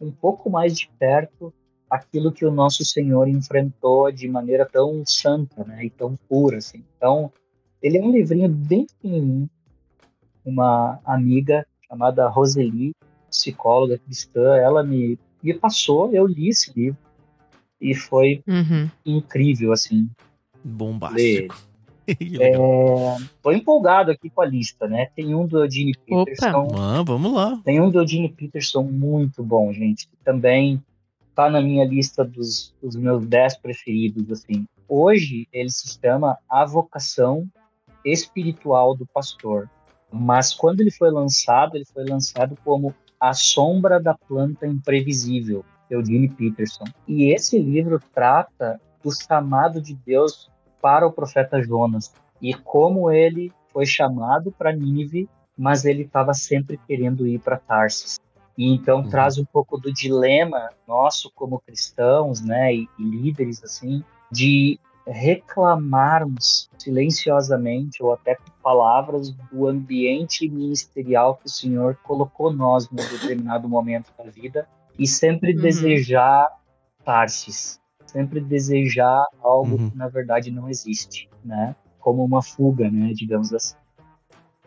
um 0.00 0.10
pouco 0.10 0.48
mais 0.48 0.78
de 0.78 0.88
perto 0.98 1.52
aquilo 1.90 2.32
que 2.32 2.46
o 2.46 2.52
nosso 2.52 2.84
Senhor 2.84 3.28
enfrentou 3.28 4.12
de 4.12 4.28
maneira 4.28 4.64
tão 4.64 5.02
santa, 5.04 5.64
né, 5.64 5.84
e 5.84 5.90
tão 5.90 6.16
pura, 6.28 6.58
assim. 6.58 6.84
Então, 6.96 7.32
ele 7.82 7.98
é 7.98 8.02
um 8.02 8.12
livrinho 8.12 8.48
bem 8.48 8.86
pequenininho. 8.86 9.50
Uma 10.44 11.00
amiga 11.04 11.66
chamada 11.86 12.28
Roseli, 12.28 12.94
psicóloga 13.30 13.98
cristã, 13.98 14.56
ela 14.56 14.82
me, 14.82 15.18
me 15.42 15.54
passou, 15.54 16.12
eu 16.12 16.26
li 16.26 16.48
esse 16.48 16.72
livro 16.78 16.98
e 17.80 17.94
foi 17.94 18.42
Uhum. 18.46 18.90
incrível, 19.06 19.72
assim. 19.72 20.08
Bombástico. 20.64 21.56
É, 22.40 22.56
tô 23.40 23.52
empolgado 23.52 24.10
aqui 24.10 24.28
com 24.30 24.40
a 24.42 24.44
lista, 24.44 24.88
né? 24.88 25.06
Tem 25.14 25.32
um 25.32 25.46
do 25.46 25.62
Eugene 25.62 25.92
Opa. 26.10 26.24
Peterson, 26.26 26.68
Ah, 26.74 27.04
vamos 27.04 27.32
lá. 27.32 27.60
tem 27.64 27.80
um 27.80 27.88
do 27.88 28.00
Eugene 28.00 28.28
Peterson 28.28 28.82
muito 28.82 29.44
bom, 29.44 29.72
gente. 29.72 30.08
que 30.08 30.16
Também 30.24 30.82
tá 31.36 31.48
na 31.48 31.60
minha 31.60 31.84
lista 31.84 32.24
dos, 32.24 32.74
dos 32.82 32.96
meus 32.96 33.24
10 33.24 33.58
preferidos, 33.58 34.28
assim. 34.32 34.66
Hoje 34.88 35.46
ele 35.52 35.70
se 35.70 35.86
chama 36.02 36.36
A 36.48 36.64
Vocação 36.64 37.46
Espiritual 38.04 38.96
do 38.96 39.06
Pastor. 39.06 39.70
Mas 40.12 40.52
quando 40.52 40.80
ele 40.80 40.90
foi 40.90 41.12
lançado, 41.12 41.76
ele 41.76 41.84
foi 41.84 42.04
lançado 42.04 42.56
como 42.64 42.92
A 43.20 43.32
Sombra 43.34 44.00
da 44.00 44.14
Planta 44.14 44.66
Imprevisível, 44.66 45.64
Eugene 45.90 46.28
Peterson. 46.28 46.84
E 47.06 47.32
esse 47.32 47.58
livro 47.58 48.00
trata 48.14 48.80
do 49.02 49.10
chamado 49.12 49.80
de 49.80 49.94
Deus 49.94 50.50
para 50.80 51.06
o 51.06 51.12
profeta 51.12 51.62
Jonas 51.62 52.12
e 52.40 52.54
como 52.54 53.10
ele 53.10 53.52
foi 53.72 53.84
chamado 53.84 54.50
para 54.50 54.72
Nínive, 54.72 55.28
mas 55.56 55.84
ele 55.84 56.02
estava 56.04 56.32
sempre 56.32 56.78
querendo 56.86 57.26
ir 57.26 57.38
para 57.38 57.58
Tarsis. 57.58 58.18
E 58.56 58.72
então 58.72 59.00
Uhum. 59.00 59.08
traz 59.08 59.38
um 59.38 59.44
pouco 59.44 59.78
do 59.78 59.92
dilema 59.92 60.70
nosso 60.86 61.30
como 61.34 61.60
cristãos, 61.60 62.40
né, 62.40 62.74
e, 62.74 62.88
e 62.98 63.02
líderes 63.02 63.62
assim, 63.62 64.02
de 64.30 64.78
reclamarmos 65.12 66.70
silenciosamente 66.78 68.02
ou 68.02 68.12
até 68.12 68.34
com 68.36 68.50
palavras 68.62 69.30
do 69.30 69.66
ambiente 69.66 70.48
ministerial 70.48 71.36
que 71.36 71.46
o 71.46 71.50
Senhor 71.50 71.96
colocou 72.02 72.52
nós 72.52 72.88
num 72.90 72.96
determinado 72.96 73.68
momento 73.68 74.10
da 74.16 74.30
vida 74.30 74.68
e 74.98 75.06
sempre 75.06 75.54
Uhum. 75.54 75.62
desejar 75.62 76.48
Tarsis, 77.04 77.80
sempre 78.06 78.40
desejar 78.40 79.24
algo 79.42 79.76
Uhum. 79.76 79.90
que 79.90 79.96
na 79.96 80.08
verdade 80.08 80.50
não 80.50 80.68
existe, 80.68 81.28
né? 81.44 81.74
Como 81.98 82.24
uma 82.24 82.42
fuga, 82.42 82.90
né, 82.90 83.12
digamos 83.14 83.52
assim. 83.52 83.74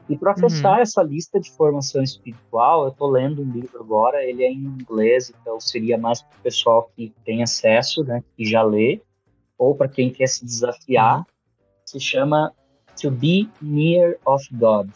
E 0.09 0.17
para 0.17 0.35
fechar 0.35 0.81
essa 0.81 1.01
lista 1.01 1.39
de 1.39 1.49
formação 1.51 2.03
espiritual, 2.03 2.83
eu 2.83 2.89
estou 2.89 3.09
lendo 3.09 3.41
um 3.41 3.49
livro 3.49 3.79
agora, 3.79 4.23
ele 4.23 4.43
é 4.43 4.51
em 4.51 4.57
inglês, 4.65 5.31
então 5.41 5.59
seria 5.61 5.97
mais 5.97 6.21
para 6.21 6.37
o 6.37 6.41
pessoal 6.41 6.91
que 6.95 7.13
tem 7.23 7.41
acesso, 7.41 8.03
né, 8.03 8.21
que 8.35 8.43
já 8.43 8.61
lê, 8.61 9.01
ou 9.57 9.75
para 9.75 9.87
quem 9.87 10.11
quer 10.11 10.27
se 10.27 10.45
desafiar. 10.45 11.25
Se 11.85 11.99
chama 11.99 12.53
To 13.01 13.11
Be 13.11 13.49
Near 13.61 14.17
of 14.25 14.47
God, 14.53 14.89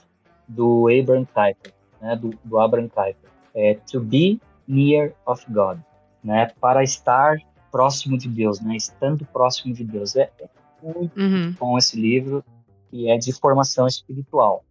do 0.47 0.87
Abraham 0.87 1.25
Kuyper, 1.25 1.73
né, 2.01 2.15
do, 2.15 2.31
do 2.43 2.57
Abraham 2.57 2.87
Kuyper. 2.89 3.29
É 3.53 3.75
To 3.91 3.99
Be 3.99 4.39
Near 4.67 5.13
of 5.25 5.45
God, 5.51 5.79
né, 6.23 6.51
para 6.59 6.83
estar 6.83 7.37
próximo 7.71 8.17
de 8.17 8.27
Deus, 8.29 8.59
né, 8.61 8.75
estando 8.75 9.25
próximo 9.25 9.73
de 9.73 9.83
Deus. 9.83 10.15
É, 10.15 10.31
é 10.39 10.49
muito 10.81 11.19
Uhum. 11.19 11.51
bom 11.59 11.77
esse 11.77 11.99
livro 11.99 12.43
e 12.91 13.09
é 13.09 13.17
de 13.17 13.33
formação 13.33 13.87
espiritual. 13.87 14.63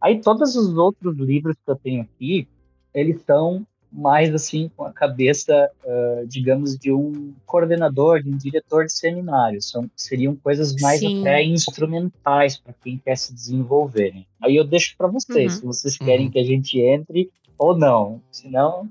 Aí 0.00 0.20
todos 0.20 0.54
os 0.54 0.76
outros 0.76 1.16
livros 1.16 1.56
que 1.64 1.70
eu 1.70 1.76
tenho 1.76 2.02
aqui, 2.02 2.48
eles 2.94 3.22
são 3.22 3.66
mais 3.92 4.34
assim 4.34 4.70
com 4.76 4.84
a 4.84 4.92
cabeça, 4.92 5.70
ah, 5.86 6.22
digamos, 6.26 6.76
de 6.78 6.92
um 6.92 7.32
coordenador, 7.46 8.22
de 8.22 8.28
um 8.30 8.36
diretor 8.36 8.84
de 8.84 8.92
seminário. 8.92 9.60
São 9.62 9.88
seriam 9.96 10.34
coisas 10.36 10.74
mais 10.80 11.00
Sim. 11.00 11.20
até 11.20 11.42
instrumentais 11.44 12.56
para 12.58 12.74
quem 12.82 12.98
quer 12.98 13.16
se 13.16 13.32
desenvolver. 13.32 14.12
né? 14.14 14.24
Aí 14.42 14.56
eu 14.56 14.64
deixo 14.64 14.94
para 14.96 15.06
vocês, 15.08 15.54
Uhum. 15.54 15.60
se 15.60 15.66
vocês 15.66 15.96
querem 15.98 16.26
Uhum. 16.26 16.32
que 16.32 16.38
a 16.38 16.44
gente 16.44 16.78
entre 16.80 17.30
ou 17.58 17.76
não. 17.76 18.20
Se 18.30 18.48
não, 18.48 18.88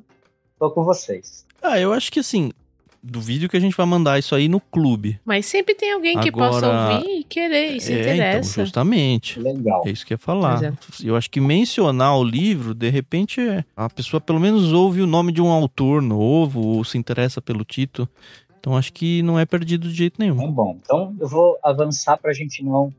tô 0.60 0.72
com 0.72 0.84
vocês. 0.84 1.46
Ah, 1.62 1.80
eu 1.80 1.92
acho 1.94 2.12
que 2.12 2.20
assim, 2.20 2.52
duvido 3.08 3.48
que 3.48 3.56
a 3.56 3.60
gente 3.60 3.76
vai 3.78 3.86
mandar 3.86 4.18
isso 4.18 4.34
aí 4.34 4.48
no 4.48 4.60
clube. 4.60 5.20
Mas 5.24 5.46
sempre 5.46 5.76
tem 5.76 5.94
alguém 5.94 6.20
que 6.20 6.30
Agora- 6.30 6.52
possa 6.52 6.96
ouvir 6.96 7.20
e 7.20 7.24
querer, 7.24 7.76
e 7.76 7.80
se 7.82 7.94
é, 7.94 8.00
interessa. 8.02 8.52
então, 8.54 8.66
justamente. 8.66 9.40
Legal. 9.40 9.84
É 9.86 9.92
isso 9.92 10.06
que 10.06 10.14
eu 10.14 10.16
ia 10.16 10.20
falar. 10.20 10.64
É. 10.64 10.74
Eu 11.04 11.16
acho 11.16 11.30
que 11.30 11.40
mencionar 11.40 12.18
o 12.18 12.24
livro, 12.24 12.74
de 12.74 12.90
repente, 12.90 13.40
é- 13.40 13.64
a 13.76 13.90
pessoa 13.90 14.20
pelo 14.20 14.40
menos 14.40 14.74
ouve 14.74 15.02
o 15.02 15.08
nome 15.08 15.32
de 15.32 15.42
um 15.42 15.50
autor 15.50 16.02
novo 16.02 16.60
ou 16.62 16.84
se 16.84 16.98
interessa 16.98 17.42
pelo 17.42 17.64
título. 17.64 18.10
Então 18.60 18.76
acho 18.76 18.92
que 18.92 19.22
não 19.22 19.38
é 19.38 19.46
perdido 19.46 19.88
de 19.88 19.94
jeito 19.94 20.16
nenhum. 20.20 20.36
Então, 20.36 20.52
bom, 20.52 20.78
então 20.84 21.16
eu 21.20 21.28
vou 21.28 21.58
avançar 21.64 22.18
para 22.18 22.32
a 22.32 22.34
gente 22.34 22.64
não 22.64 22.92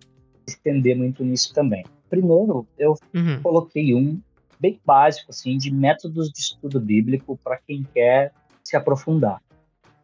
estender 0.47 0.97
muito 0.97 1.25
nisso 1.25 1.53
também. 1.53 1.85
Primeiro, 2.09 2.65
eu 2.79 2.95
Uhum. 3.13 3.41
coloquei 3.43 3.93
um 3.93 4.21
bem 4.61 4.79
básico, 4.87 5.31
assim, 5.31 5.59
de 5.59 5.71
métodos 5.73 6.31
de 6.31 6.39
estudo 6.39 6.79
bíblico 6.81 7.39
para 7.43 7.59
quem 7.67 7.85
quer 7.93 8.33
se 8.63 8.77
aprofundar. 8.77 9.41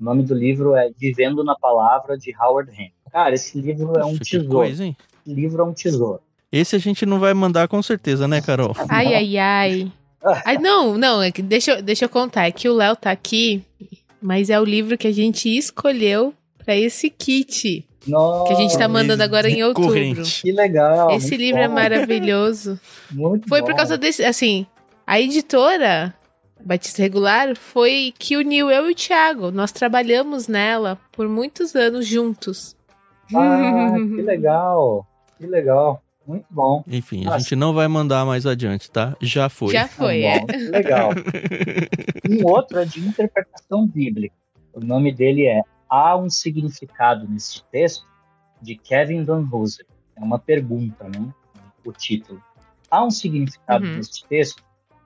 O 0.00 0.04
nome 0.04 0.22
do 0.22 0.34
livro 0.34 0.74
é 0.74 0.90
Vivendo 0.98 1.44
na 1.44 1.54
Palavra, 1.54 2.16
de 2.18 2.34
Howard 2.36 2.70
Henry. 2.72 2.92
Cara, 3.12 3.34
esse 3.34 3.60
livro 3.60 3.92
é 3.98 4.04
um 4.04 4.14
que 4.18 4.24
tesouro. 4.30 4.48
coisa, 4.56 4.84
hein? 4.84 4.96
Esse 5.26 5.34
livro 5.34 5.62
é 5.62 5.64
um 5.64 5.72
tesouro. 5.72 6.20
Esse 6.50 6.76
a 6.76 6.78
gente 6.78 7.06
não 7.06 7.18
vai 7.18 7.32
mandar 7.34 7.68
com 7.68 7.82
certeza, 7.82 8.26
né, 8.28 8.40
Carol? 8.40 8.74
Ai, 8.88 9.14
ai, 9.14 9.38
ai. 9.38 9.92
Ai, 10.46 10.56
não, 10.58 10.96
não, 10.96 11.20
é 11.20 11.32
deixa, 11.32 11.72
eu- 11.72 11.82
deixa 11.82 12.04
eu 12.04 12.08
contar. 12.08 12.46
É 12.46 12.52
que 12.52 12.68
o 12.68 12.74
Léo 12.74 12.94
tá 12.94 13.10
aqui, 13.10 13.60
mas 14.20 14.50
é 14.50 14.60
o 14.60 14.64
livro 14.64 14.96
que 14.96 15.08
a 15.08 15.12
gente 15.12 15.48
escolheu 15.48 16.32
pra 16.64 16.76
esse 16.76 17.10
kit. 17.10 17.84
Nossa, 18.06 18.46
Que 18.48 18.52
a 18.54 18.56
gente 18.56 18.78
tá 18.78 18.86
mandando 18.88 19.22
agora 19.24 19.50
em 19.50 19.64
outubro. 19.64 19.88
Corrente. 19.88 20.42
que 20.42 20.52
legal. 20.52 21.10
Esse 21.10 21.36
livro 21.36 21.60
é 21.60 21.66
bom, 21.66 21.74
maravilhoso. 21.74 22.78
Muito 23.10 23.48
Foi 23.48 23.60
bom. 23.62 23.66
por 23.66 23.74
causa 23.76 23.98
desse, 23.98 24.24
assim, 24.24 24.64
a 25.04 25.20
editora 25.20 26.14
Batista 26.64 27.02
Regular 27.02 27.56
foi 27.56 28.12
que 28.18 28.36
uniu 28.36 28.70
eu 28.70 28.88
e 28.88 28.92
o 28.92 28.94
Thiago. 28.94 29.50
Nós 29.50 29.72
trabalhamos 29.72 30.48
nela 30.48 30.98
por 31.10 31.28
muitos 31.28 31.74
anos 31.74 32.06
juntos. 32.06 32.76
Ah, 33.34 33.94
que 33.96 34.22
legal. 34.22 35.06
Que 35.38 35.46
legal. 35.46 36.02
Muito 36.26 36.46
bom. 36.50 36.84
Enfim, 36.86 37.22
a 37.22 37.30
Nossa. 37.30 37.38
gente 37.40 37.56
não 37.56 37.74
vai 37.74 37.88
mandar 37.88 38.24
mais 38.24 38.46
adiante, 38.46 38.90
tá? 38.90 39.16
Já 39.20 39.48
foi. 39.48 39.72
Já 39.72 39.88
foi, 39.88 40.22
Tá 40.22 40.28
é. 40.28 40.40
bom, 40.40 40.46
legal. 40.70 41.10
Um 42.30 42.46
outro 42.48 42.78
é 42.78 42.84
de 42.84 43.00
interpretação 43.00 43.86
bíblica. 43.86 44.34
O 44.72 44.80
nome 44.80 45.12
dele 45.12 45.46
é 45.46 45.60
Há 45.88 46.16
um 46.16 46.30
significado 46.30 47.28
nesse 47.28 47.62
texto 47.64 48.06
de 48.62 48.76
Kevin 48.76 49.24
Van 49.24 49.46
Hooser. 49.52 49.84
É 50.16 50.20
uma 50.24 50.38
pergunta, 50.38 51.04
né? 51.04 51.28
O 51.84 51.92
título. 51.92 52.40
Há 52.90 53.04
um 53.04 53.10
significado 53.10 53.84
Uhum. 53.84 53.96
nesse 53.96 54.24
texto. 54.26 54.62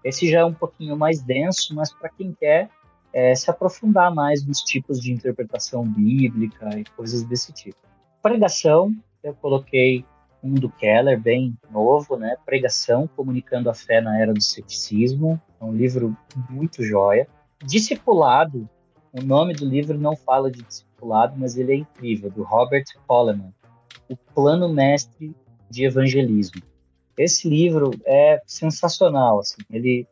Esse 0.07 0.31
já 0.31 0.39
é 0.39 0.45
um 0.45 0.55
pouquinho 0.55 0.97
mais 0.97 1.21
denso, 1.21 1.75
mas 1.75 1.93
para 1.93 2.09
quem 2.09 2.33
quer 2.33 2.71
é, 3.13 3.35
se 3.35 3.51
aprofundar 3.51 4.15
mais 4.15 4.47
nos 4.47 4.61
tipos 4.61 5.01
de 5.01 5.13
interpretação 5.13 5.85
bíblica 5.85 6.79
e 6.79 6.85
coisas 6.85 7.25
desse 7.25 7.53
tipo. 7.53 7.77
Pregação, 8.23 8.95
eu 9.21 9.35
coloquei 9.35 10.05
um 10.41 10.55
do 10.55 10.71
Keller, 10.71 11.21
bem 11.21 11.59
novo, 11.73 12.17
né? 12.17 12.37
Pregação, 12.47 13.09
comunicando 13.17 13.69
a 13.69 13.75
fé 13.75 14.01
na 14.01 14.17
era 14.17 14.33
do 14.33 14.41
ceticismo. 14.41 15.43
É 15.61 15.65
um 15.65 15.73
livro 15.73 16.17
muito 16.49 16.85
joia. 16.85 17.27
Discipulado, 17.65 18.69
o 19.13 19.21
nome 19.21 19.55
do 19.55 19.65
livro 19.65 19.99
não 19.99 20.15
fala 20.15 20.53
de 20.53 20.63
discipulado, 20.63 21.35
mas 21.37 21.57
ele 21.57 21.73
é 21.73 21.77
incrível, 21.77 22.31
do 22.31 22.45
Robert 22.45 22.85
Coleman. 23.09 23.53
O 24.09 24.17
Plano 24.17 24.69
Mestre 24.69 25.35
de 25.69 25.85
Evangelismo. 25.85 26.63
Esse 27.17 27.49
livro 27.49 27.91
é 28.05 28.41
sensacional, 28.47 29.41
assim. 29.41 29.63
Ele 29.71 30.07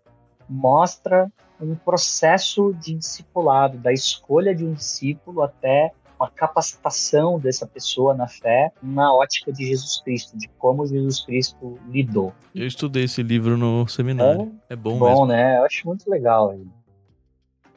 mostra 0.49 1.31
um 1.61 1.75
processo 1.75 2.75
de 2.75 2.95
discipulado, 2.95 3.79
da 3.79 3.93
escolha 3.93 4.55
de 4.55 4.65
um 4.65 4.73
discípulo 4.73 5.43
até 5.43 5.93
uma 6.19 6.31
capacitação 6.31 7.39
dessa 7.39 7.67
pessoa 7.67 8.15
na 8.15 8.29
fé 8.29 8.73
na 8.83 9.13
ótica 9.13 9.53
de 9.53 9.67
Jesus 9.67 10.01
Cristo, 10.03 10.39
de 10.39 10.49
como 10.59 10.87
Jesus 10.87 11.21
Cristo 11.21 11.79
lidou. 11.89 12.33
Eu 12.55 12.67
estudei 12.67 13.05
esse 13.05 13.23
livro 13.23 13.57
no 13.57 13.87
seminário. 13.89 14.53
É, 14.69 14.77
bom, 14.77 14.99
Bom, 14.99 15.09
mesmo. 15.09 15.27
né? 15.27 15.59
Eu 15.59 15.65
acho 15.65 15.87
muito 15.87 16.09
legal. 16.09 16.53
ele. 16.53 16.69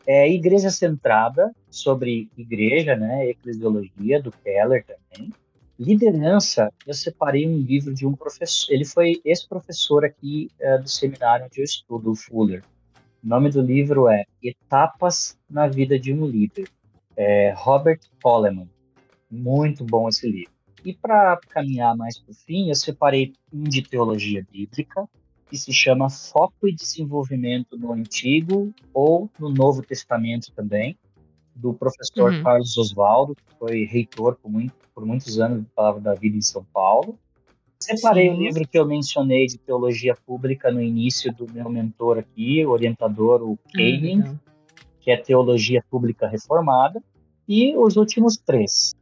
É 0.05 0.29
Igreja 0.29 0.69
Centrada, 0.69 1.51
sobre 1.69 2.29
igreja, 2.37 2.95
né? 2.95 3.27
Eclesiologia, 3.27 4.21
do 4.21 4.31
Keller 4.31 4.85
também. 4.85 5.33
Liderança, 5.79 6.73
eu 6.87 6.93
separei 6.93 7.47
um 7.47 7.57
livro 7.57 7.93
de 7.93 8.05
um 8.05 8.15
professor. 8.15 8.73
Ele 8.73 8.83
foi 8.83 9.21
ex-professor 9.23 10.03
aqui 10.03 10.49
eh, 10.59 10.79
do 10.79 10.89
seminário 10.89 11.45
onde 11.45 11.59
eu 11.59 11.63
estudo, 11.63 12.11
o 12.11 12.15
Fuller. 12.15 12.63
O 13.23 13.27
nome 13.27 13.51
do 13.51 13.61
livro 13.61 14.07
é 14.07 14.23
Etapas 14.41 15.37
na 15.47 15.67
Vida 15.67 15.99
de 15.99 16.11
um 16.11 16.25
Líder. 16.25 16.67
É 17.15 17.53
Robert 17.55 17.99
Coleman. 18.21 18.67
Muito 19.29 19.83
bom 19.83 20.09
esse 20.09 20.27
livro. 20.27 20.51
E 20.83 20.93
para 20.93 21.39
caminhar 21.49 21.95
mais 21.95 22.17
para 22.17 22.31
o 22.31 22.35
fim, 22.35 22.69
eu 22.69 22.75
separei 22.75 23.33
um 23.53 23.63
de 23.63 23.81
teologia 23.83 24.45
bíblica, 24.51 25.07
que 25.49 25.57
se 25.57 25.71
chama 25.71 26.09
Foco 26.09 26.67
e 26.67 26.73
Desenvolvimento 26.73 27.77
no 27.77 27.93
Antigo 27.93 28.73
ou 28.93 29.29
no 29.39 29.49
Novo 29.49 29.81
Testamento 29.83 30.51
também, 30.53 30.97
do 31.55 31.73
professor 31.73 32.31
uhum. 32.31 32.43
Carlos 32.43 32.77
Oswaldo, 32.77 33.35
que 33.35 33.57
foi 33.59 33.83
reitor 33.85 34.37
por, 34.41 34.49
muito, 34.49 34.73
por 34.97 35.05
muitos 35.05 35.39
anos 35.39 35.61
da 35.61 35.69
Palavra 35.75 36.01
da 36.01 36.15
Vida 36.15 36.35
em 36.35 36.41
São 36.41 36.65
Paulo. 36.73 37.19
Separei 37.77 38.31
o 38.31 38.33
livro 38.33 38.67
que 38.67 38.79
eu 38.79 38.83
mencionei 38.83 39.45
de 39.45 39.59
teologia 39.59 40.15
pública 40.25 40.71
no 40.71 40.81
início 40.81 41.31
do 41.31 41.45
meu 41.53 41.69
mentor 41.69 42.17
aqui, 42.17 42.65
o 42.65 42.71
orientador, 42.71 43.43
o 43.43 43.59
Keyning, 43.69 44.21
uhum. 44.21 44.39
que 44.99 45.11
é 45.11 45.17
Teologia 45.17 45.83
Pública 45.87 46.27
Reformada, 46.27 46.99
e 47.47 47.77
os 47.77 47.95
últimos 47.95 48.37
três. 48.37 48.95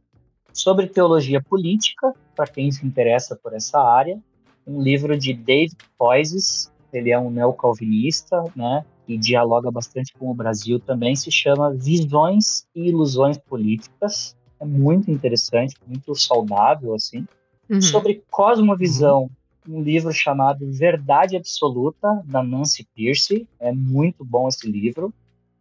Sobre 0.52 0.86
teologia 0.86 1.40
política, 1.40 2.12
para 2.34 2.46
quem 2.46 2.70
se 2.70 2.84
interessa 2.84 3.34
por 3.34 3.54
essa 3.54 3.80
área, 3.80 4.20
um 4.66 4.82
livro 4.82 5.18
de 5.18 5.32
David 5.32 5.78
Poises, 5.96 6.70
ele 6.92 7.10
é 7.10 7.18
um 7.18 7.30
neocalvinista, 7.30 8.44
né, 8.54 8.84
e 9.08 9.16
dialoga 9.16 9.70
bastante 9.70 10.12
com 10.12 10.30
o 10.30 10.34
Brasil 10.34 10.78
também, 10.78 11.16
se 11.16 11.30
chama 11.30 11.72
Visões 11.72 12.66
e 12.74 12.90
Ilusões 12.90 13.38
Políticas. 13.38 14.35
É 14.60 14.64
muito 14.64 15.10
interessante, 15.10 15.76
muito 15.86 16.14
saudável, 16.14 16.94
assim. 16.94 17.26
Uhum. 17.68 17.82
Sobre 17.82 18.22
cosmovisão, 18.30 19.30
um 19.68 19.82
livro 19.82 20.12
chamado 20.12 20.70
Verdade 20.70 21.36
Absoluta, 21.36 22.22
da 22.24 22.42
Nancy 22.42 22.86
Pierce. 22.94 23.46
É 23.58 23.72
muito 23.72 24.24
bom 24.24 24.48
esse 24.48 24.70
livro. 24.70 25.12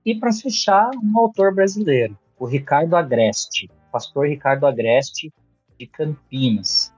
E 0.05 0.13
para 0.13 0.31
fechar, 0.31 0.91
um 1.03 1.19
autor 1.19 1.53
brasileiro, 1.53 2.17
o 2.37 2.45
Ricardo 2.45 2.95
Agreste, 2.95 3.69
pastor 3.91 4.27
Ricardo 4.27 4.67
Agreste, 4.67 5.33
de 5.79 5.87
Campinas. 5.87 6.93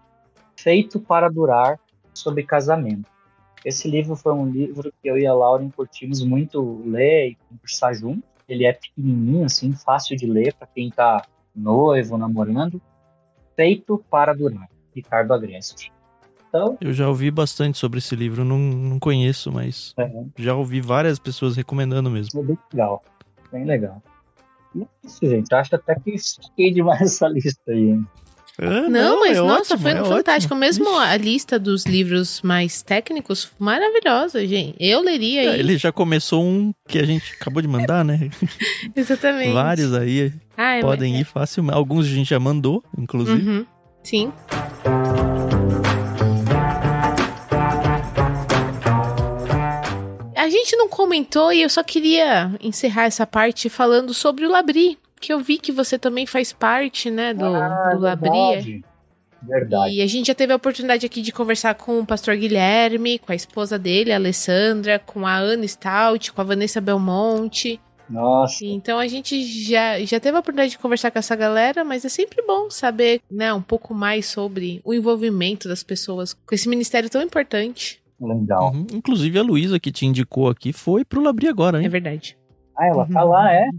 Feito 0.58 1.00
para 1.00 1.30
Durar, 1.30 1.80
sobre 2.14 2.44
casamento. 2.44 3.10
Esse 3.64 3.88
livro 3.90 4.16
foi 4.16 4.34
um 4.34 4.50
livro 4.50 4.92
que 5.02 5.10
eu 5.10 5.18
e 5.18 5.26
a 5.26 5.34
Lauren 5.34 5.70
curtimos 5.70 6.24
muito 6.24 6.82
ler 6.86 7.30
e 7.30 7.38
conversar 7.50 7.94
junto. 7.94 8.24
Ele 8.48 8.66
é 8.66 8.74
pequenininho, 8.74 9.46
assim, 9.46 9.74
fácil 9.74 10.16
de 10.16 10.26
ler 10.26 10.54
para 10.54 10.68
quem 10.68 10.88
está 10.88 11.26
noivo, 11.58 12.18
namorando. 12.18 12.82
Feito 13.56 14.04
para 14.10 14.34
durar, 14.34 14.70
Ricardo 14.96 15.34
Agreste. 15.34 15.92
Então, 16.48 16.78
eu 16.80 16.94
já 16.94 17.08
ouvi 17.08 17.30
bastante 17.30 17.78
sobre 17.78 18.00
esse 18.00 18.16
livro, 18.16 18.46
não, 18.46 18.58
não 18.58 19.00
conheço, 19.00 19.52
mas 19.52 19.94
é. 19.98 20.10
já 20.38 20.56
ouvi 20.56 20.80
várias 20.80 21.20
pessoas 21.20 21.56
recomendando 21.56 22.10
mesmo. 22.10 22.40
É 22.40 22.44
bem 22.44 22.58
legal, 22.72 23.04
bem 23.52 23.66
legal. 23.66 24.02
E 24.74 24.82
é 24.82 24.86
isso, 25.04 25.28
gente. 25.28 25.54
Acho 25.54 25.76
até 25.76 25.96
que 25.96 26.16
fiquei 26.18 26.72
demais 26.72 27.02
essa 27.14 27.28
lista 27.28 27.72
aí, 27.72 27.90
hein? 27.90 28.08
não, 28.60 28.90
não, 28.90 29.20
mas 29.20 29.38
é 29.38 29.42
nossa, 29.42 29.76
ótimo, 29.76 29.80
foi 29.80 29.92
é 29.92 30.04
fantástico. 30.04 30.56
Ótimo. 30.56 30.60
Mesmo 30.60 30.98
a 30.98 31.16
lista 31.16 31.60
dos 31.60 31.86
livros 31.86 32.42
mais 32.42 32.82
técnicos, 32.82 33.52
maravilhosa, 33.60 34.46
gente. 34.48 34.76
Eu 34.80 35.02
leria 35.02 35.54
é, 35.54 35.60
Ele 35.60 35.78
já 35.78 35.92
começou 35.92 36.44
um 36.44 36.74
que 36.88 36.98
a 36.98 37.06
gente 37.06 37.34
acabou 37.40 37.62
de 37.62 37.68
mandar, 37.68 38.04
né? 38.04 38.32
Exatamente. 38.96 39.54
Vários 39.54 39.94
aí 39.94 40.34
Ai, 40.58 40.82
podem 40.82 41.14
mas... 41.14 41.22
ir 41.22 41.26
facilmente. 41.26 41.78
Alguns 41.78 42.06
a 42.08 42.10
gente 42.10 42.30
já 42.30 42.40
mandou, 42.40 42.84
inclusive. 42.98 43.48
Uhum. 43.48 43.66
Sim. 44.04 44.34
A 50.36 50.50
gente 50.50 50.76
não 50.76 50.90
comentou 50.90 51.54
e 51.54 51.62
eu 51.62 51.70
só 51.70 51.84
queria 51.84 52.52
encerrar 52.62 53.04
essa 53.04 53.28
parte 53.28 53.70
falando 53.70 54.14
sobre 54.14 54.46
o 54.46 54.50
Labri 54.50 54.98
que 55.20 55.34
eu 55.34 55.40
vi 55.40 55.58
que 55.58 55.72
você 55.72 55.98
também 55.98 56.26
faz 56.26 56.54
parte, 56.54 57.10
né, 57.10 57.34
do, 57.34 57.46
ah, 57.46 57.94
do 57.94 58.02
Labria. 58.02 58.82
Verdade. 59.42 59.94
E 59.94 60.02
a 60.02 60.08
gente 60.08 60.28
já 60.28 60.36
teve 60.36 60.52
a 60.52 60.56
oportunidade 60.56 61.06
aqui 61.06 61.22
de 61.22 61.32
conversar 61.32 61.76
com 61.76 62.00
o 62.00 62.06
pastor 62.06 62.36
Guilherme, 62.36 63.20
com 63.20 63.32
a 63.32 63.36
esposa 63.36 63.78
dele, 63.78 64.12
a 64.12 64.16
Alessandra, 64.16 65.00
com 65.00 65.28
a 65.28 65.36
Ana 65.36 65.68
Stout, 65.68 66.34
com 66.34 66.42
a 66.42 66.44
Vanessa 66.44 66.82
Belmonte. 66.82 67.80
Nossa. 68.10 68.66
Então 68.66 69.00
a 69.00 69.08
gente 69.08 69.44
já, 69.44 70.00
já 70.00 70.20
teve 70.20 70.38
a 70.38 70.40
oportunidade 70.40 70.72
de 70.72 70.80
conversar 70.80 71.12
com 71.12 71.20
essa 71.20 71.36
galera, 71.36 71.84
mas 71.84 72.06
é 72.06 72.10
sempre 72.10 72.44
bom 72.46 72.70
saber 72.70 73.22
né, 73.30 73.54
um 73.54 73.62
pouco 73.62 73.94
mais 73.94 74.26
sobre 74.28 74.82
o 74.84 74.94
envolvimento 74.94 75.68
das 75.68 75.84
pessoas 75.84 76.34
com 76.34 76.56
esse 76.56 76.70
ministério 76.70 77.10
tão 77.10 77.22
importante. 77.22 78.02
Legal. 78.20 78.74
Uhum. 78.74 78.88
Inclusive 78.94 79.38
a 79.38 79.44
Luísa 79.44 79.80
que 79.80 79.92
te 79.92 80.06
indicou 80.06 80.50
aqui 80.50 80.74
foi 80.74 81.06
pro 81.06 81.22
Labri 81.22 81.48
agora, 81.48 81.80
hein? 81.80 81.86
É 81.86 81.90
verdade. 81.90 82.38
Ah, 82.76 82.88
ela 82.88 83.04
uhum. 83.04 83.10
tá 83.10 83.24
lá, 83.24 83.54
é? 83.54 83.70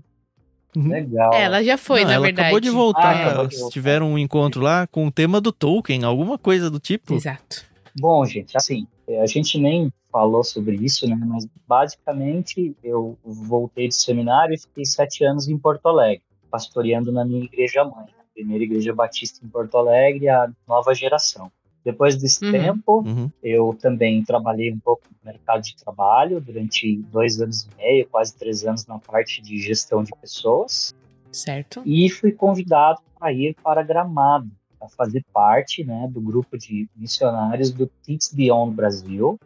Uhum. 0.77 0.89
Legal. 0.89 1.33
É, 1.33 1.43
ela 1.43 1.63
já 1.63 1.77
foi, 1.77 2.01
Não, 2.01 2.09
na 2.09 2.15
ela 2.15 2.27
verdade. 2.27 2.47
acabou 2.47 2.61
de 2.61 2.71
voltar. 2.71 3.41
Ah, 3.41 3.49
tiveram 3.71 4.13
um 4.13 4.19
encontro 4.19 4.61
lá 4.61 4.87
com 4.87 5.07
o 5.07 5.11
tema 5.11 5.41
do 5.41 5.51
Tolkien, 5.51 6.05
alguma 6.05 6.39
coisa 6.39 6.71
do 6.71 6.79
tipo. 6.79 7.15
Exato. 7.15 7.65
Bom, 7.99 8.25
gente, 8.25 8.57
assim, 8.57 8.87
a 9.21 9.27
gente 9.27 9.59
nem 9.59 9.91
falou 10.11 10.43
sobre 10.43 10.77
isso, 10.77 11.09
né? 11.09 11.17
Mas 11.17 11.47
basicamente 11.67 12.77
eu 12.83 13.17
voltei 13.25 13.89
de 13.89 13.95
seminário 13.95 14.55
e 14.55 14.59
fiquei 14.59 14.85
sete 14.85 15.25
anos 15.25 15.49
em 15.49 15.59
Porto 15.59 15.87
Alegre, 15.87 16.23
pastoreando 16.51 17.13
na 17.13 17.25
minha 17.25 17.45
igreja 17.45 17.85
mãe, 17.85 18.07
a 18.19 18.25
primeira 18.35 18.65
igreja 18.65 18.95
batista 18.95 19.45
em 19.45 19.49
Porto 19.49 19.77
Alegre, 19.77 20.29
a 20.29 20.51
nova 20.67 20.95
geração. 20.95 21.51
Depois 21.85 22.17
desse 22.17 22.45
uhum. 22.45 22.53
tempo, 22.53 23.03
uhum. 23.07 23.31
eu 23.43 23.77
também 23.81 24.23
trabalhei 24.23 24.73
um 24.73 24.79
pouco 24.79 25.03
no 25.11 25.33
mercado 25.33 25.63
de 25.63 25.77
trabalho 25.77 26.41
durante 26.41 26.97
dois 27.11 27.41
anos 27.41 27.65
e 27.67 27.77
meio, 27.77 28.09
quase 28.09 28.37
três 28.37 28.65
anos 28.65 28.87
na 28.87 28.99
parte 28.99 29.41
de 29.41 29.59
gestão 29.59 30.03
de 30.03 30.11
pessoas. 30.21 30.95
Certo. 31.33 31.83
E 31.87 32.11
fui 32.11 32.33
convidado 32.33 33.01
para 33.19 33.33
ir 33.33 33.55
para 33.63 33.83
Gramado, 33.83 34.51
para 34.79 34.89
fazer 34.89 35.25
parte 35.33 35.85
né, 35.85 36.09
do 36.11 36.21
grupo 36.21 36.59
de 36.59 36.89
missionários 36.95 37.71
do 37.71 37.87
Teach 37.87 38.35
Beyond 38.35 38.75
Brasil, 38.75 39.39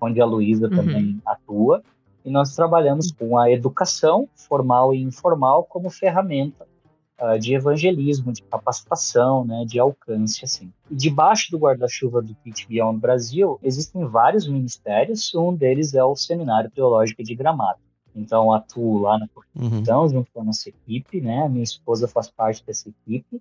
onde 0.00 0.20
a 0.20 0.24
Luísa 0.24 0.66
uhum. 0.66 0.76
também 0.76 1.20
atua. 1.26 1.82
E 2.24 2.30
nós 2.30 2.54
trabalhamos 2.54 3.12
com 3.12 3.38
a 3.38 3.50
educação 3.50 4.28
formal 4.34 4.94
e 4.94 5.02
informal 5.02 5.64
como 5.64 5.88
ferramenta 5.88 6.66
uh, 7.20 7.38
de 7.38 7.54
evangelismo, 7.54 8.32
de 8.32 8.42
capacitação, 8.42 9.44
né, 9.44 9.64
de 9.66 9.78
alcance, 9.78 10.44
assim. 10.44 10.72
E 10.90 10.94
debaixo 10.94 11.50
do 11.50 11.58
guarda-chuva 11.58 12.20
do 12.20 12.34
Teach 12.34 12.66
Beyond 12.68 12.98
Brasil, 12.98 13.58
existem 13.62 14.04
vários 14.06 14.46
ministérios, 14.46 15.34
um 15.34 15.54
deles 15.54 15.94
é 15.94 16.04
o 16.04 16.14
Seminário 16.16 16.70
Teológico 16.70 17.22
de 17.22 17.34
Gramado. 17.34 17.78
Então, 18.14 18.52
atuo 18.52 18.98
lá 18.98 19.18
na 19.18 19.28
Constituição, 19.28 20.02
uhum. 20.02 20.08
junto 20.08 20.32
com 20.32 20.40
a 20.40 20.44
nossa 20.44 20.68
equipe, 20.68 21.20
né, 21.20 21.48
minha 21.48 21.62
esposa 21.62 22.08
faz 22.08 22.28
parte 22.28 22.64
dessa 22.66 22.88
equipe, 22.88 23.40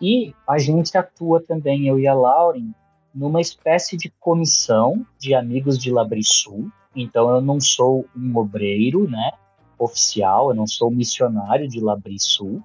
e 0.00 0.34
a 0.46 0.58
gente 0.58 0.96
atua 0.96 1.40
também, 1.40 1.88
eu 1.88 1.98
e 1.98 2.06
a 2.06 2.14
Lauren, 2.14 2.72
numa 3.16 3.40
espécie 3.40 3.96
de 3.96 4.12
comissão 4.20 5.04
de 5.18 5.34
amigos 5.34 5.78
de 5.78 5.90
Labrisul. 5.90 6.70
Então, 6.94 7.30
eu 7.30 7.40
não 7.40 7.58
sou 7.58 8.04
um 8.14 8.36
obreiro, 8.36 9.08
né, 9.08 9.32
oficial, 9.78 10.50
eu 10.50 10.54
não 10.54 10.66
sou 10.66 10.90
missionário 10.90 11.66
de 11.66 11.80
Labrisul, 11.80 12.62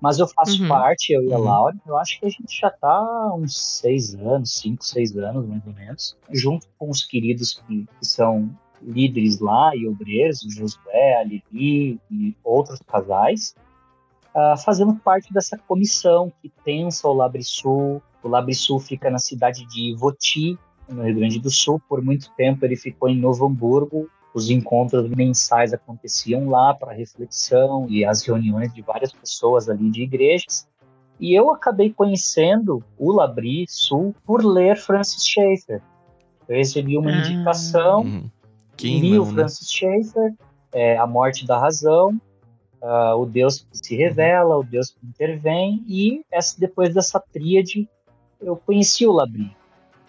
mas 0.00 0.18
eu 0.18 0.26
faço 0.28 0.62
uhum. 0.62 0.68
parte, 0.68 1.12
eu 1.12 1.22
e 1.22 1.32
a 1.32 1.38
uhum. 1.38 1.44
Laura, 1.44 1.76
eu 1.86 1.96
acho 1.96 2.20
que 2.20 2.26
a 2.26 2.30
gente 2.30 2.58
já 2.58 2.68
está 2.68 3.34
uns 3.34 3.58
seis 3.58 4.14
anos, 4.14 4.54
cinco, 4.54 4.84
seis 4.84 5.16
anos, 5.16 5.46
mais 5.46 5.66
ou 5.66 5.72
menos, 5.72 6.16
junto 6.30 6.66
com 6.78 6.90
os 6.90 7.04
queridos 7.04 7.54
que, 7.66 7.86
que 7.98 8.06
são 8.06 8.50
líderes 8.82 9.40
lá 9.40 9.74
e 9.74 9.86
obreiros, 9.86 10.42
o 10.42 10.50
Josué, 10.50 11.16
a 11.16 11.24
Lili 11.24 12.00
e 12.10 12.34
outros 12.42 12.80
casais, 12.86 13.54
uh, 14.34 14.56
fazendo 14.58 14.94
parte 14.96 15.32
dessa 15.32 15.58
comissão 15.58 16.32
que 16.40 16.50
pensa 16.64 17.06
o 17.08 17.12
Labrisul. 17.12 18.02
O 18.22 18.28
Labrisul 18.28 18.78
fica 18.80 19.10
na 19.10 19.18
cidade 19.18 19.66
de 19.66 19.94
Voti, 19.94 20.58
no 20.88 21.02
Rio 21.02 21.16
Grande 21.16 21.38
do 21.38 21.50
Sul. 21.50 21.80
Por 21.88 22.02
muito 22.02 22.30
tempo 22.36 22.64
ele 22.64 22.76
ficou 22.76 23.08
em 23.08 23.18
Novo 23.18 23.46
Hamburgo, 23.46 24.08
os 24.32 24.48
encontros 24.48 25.08
mensais 25.10 25.72
aconteciam 25.72 26.48
lá 26.48 26.72
para 26.74 26.92
reflexão 26.92 27.86
e 27.88 28.04
as 28.04 28.22
reuniões 28.22 28.72
de 28.72 28.80
várias 28.80 29.12
pessoas 29.12 29.68
ali 29.68 29.90
de 29.90 30.02
igrejas. 30.02 30.68
E 31.18 31.34
eu 31.34 31.50
acabei 31.50 31.92
conhecendo 31.92 32.82
o 32.96 33.12
Labri 33.12 33.66
Sul 33.68 34.14
por 34.24 34.44
ler 34.44 34.76
Francis 34.76 35.26
Schaeffer. 35.26 35.82
Eu 36.48 36.56
recebi 36.56 36.96
uma 36.96 37.10
ah, 37.10 37.18
indicação, 37.18 38.02
hum, 38.02 38.30
li 38.80 39.18
o 39.18 39.26
né? 39.26 39.32
Francis 39.32 39.60
né? 39.60 39.66
Schaeffer, 39.68 40.34
é, 40.72 40.96
A 40.96 41.06
Morte 41.06 41.46
da 41.46 41.58
Razão, 41.58 42.20
uh, 42.80 43.16
O 43.16 43.26
Deus 43.26 43.66
que 43.70 43.76
se 43.76 43.96
revela, 43.96 44.56
O 44.56 44.64
Deus 44.64 44.90
que 44.90 45.06
intervém, 45.06 45.84
e 45.86 46.22
essa, 46.30 46.58
depois 46.58 46.94
dessa 46.94 47.20
tríade 47.20 47.88
eu 48.40 48.56
conheci 48.56 49.06
o 49.06 49.12
Labri. 49.12 49.54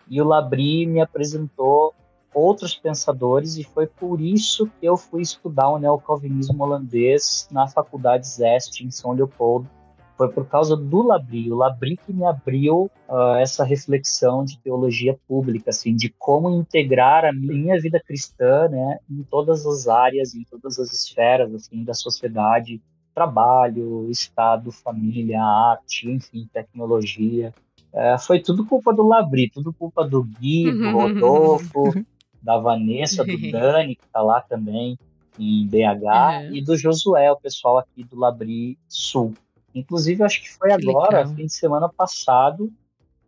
E 0.10 0.22
o 0.22 0.26
Labri 0.26 0.86
me 0.86 1.00
apresentou 1.00 1.94
outros 2.34 2.76
pensadores 2.76 3.58
e 3.58 3.64
foi 3.64 3.88
por 3.88 4.22
isso 4.22 4.70
que 4.80 4.86
eu 4.86 4.96
fui 4.96 5.22
estudar 5.22 5.70
o 5.70 5.80
neocalvinismo 5.80 6.64
holandês 6.64 7.48
na 7.52 7.68
Faculdade 7.68 8.28
Zest 8.28 8.82
em 8.82 8.92
São 8.92 9.12
Leopoldo. 9.12 9.70
Foi 10.18 10.30
por 10.30 10.46
causa 10.46 10.78
do 10.78 11.02
Labri, 11.02 11.52
o 11.52 11.56
Labri 11.56 11.98
que 11.98 12.14
me 12.14 12.26
abriu 12.26 12.92
uh, 13.10 13.36
essa 13.40 13.64
reflexão 13.64 14.46
de 14.46 14.60
teologia 14.60 15.18
pública, 15.28 15.72
assim, 15.72 15.96
de 15.96 16.10
como 16.10 16.50
integrar 16.52 17.26
a 17.26 17.34
minha 17.34 17.80
vida 17.82 18.00
cristã, 18.00 18.68
né, 18.70 19.00
em 19.10 19.24
todas 19.24 19.66
as 19.66 19.88
áreas, 19.88 20.36
em 20.36 20.44
todas 20.44 20.78
as 20.78 20.94
esferas, 20.94 21.52
assim, 21.56 21.84
da 21.84 21.96
sociedade, 21.96 22.80
trabalho, 23.16 24.10
estado, 24.12 24.72
família, 24.72 25.42
arte, 25.42 26.10
enfim, 26.10 26.48
tecnologia. 26.54 27.52
Uh, 27.94 28.18
foi 28.20 28.40
tudo 28.40 28.66
culpa 28.66 28.94
do 28.94 29.06
Labri, 29.06 29.50
tudo 29.50 29.74
culpa 29.74 30.08
do 30.08 30.24
Gui, 30.24 30.72
do 30.72 30.92
Rodolfo, 30.92 31.84
da 32.42 32.58
Vanessa, 32.58 33.24
do 33.26 33.52
Dani, 33.52 33.96
que 33.96 34.08
tá 34.12 34.22
lá 34.22 34.40
também 34.42 34.98
em 35.38 35.68
BH, 35.68 36.04
Uhum. 36.50 36.56
e 36.56 36.62
do 36.64 36.78
Josué, 36.78 37.32
o 37.32 37.38
pessoal 37.38 37.78
aqui 37.80 38.04
do 38.04 38.18
Labri 38.18 38.78
Sul. 38.88 39.34
Inclusive, 39.76 40.24
acho 40.24 40.42
que 40.42 40.50
foi 40.50 40.70
Que 40.70 40.74
agora, 40.90 41.18
legal. 41.20 41.36
fim 41.36 41.46
de 41.46 41.54
semana 41.54 41.88
passado, 41.90 42.72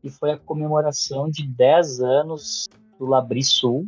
e 0.04 0.10
foi 0.10 0.32
a 0.32 0.38
comemoração 0.38 1.30
de 1.30 1.46
10 1.48 2.02
anos 2.02 2.70
do 3.00 3.06
Labri 3.06 3.44
Sul, 3.44 3.88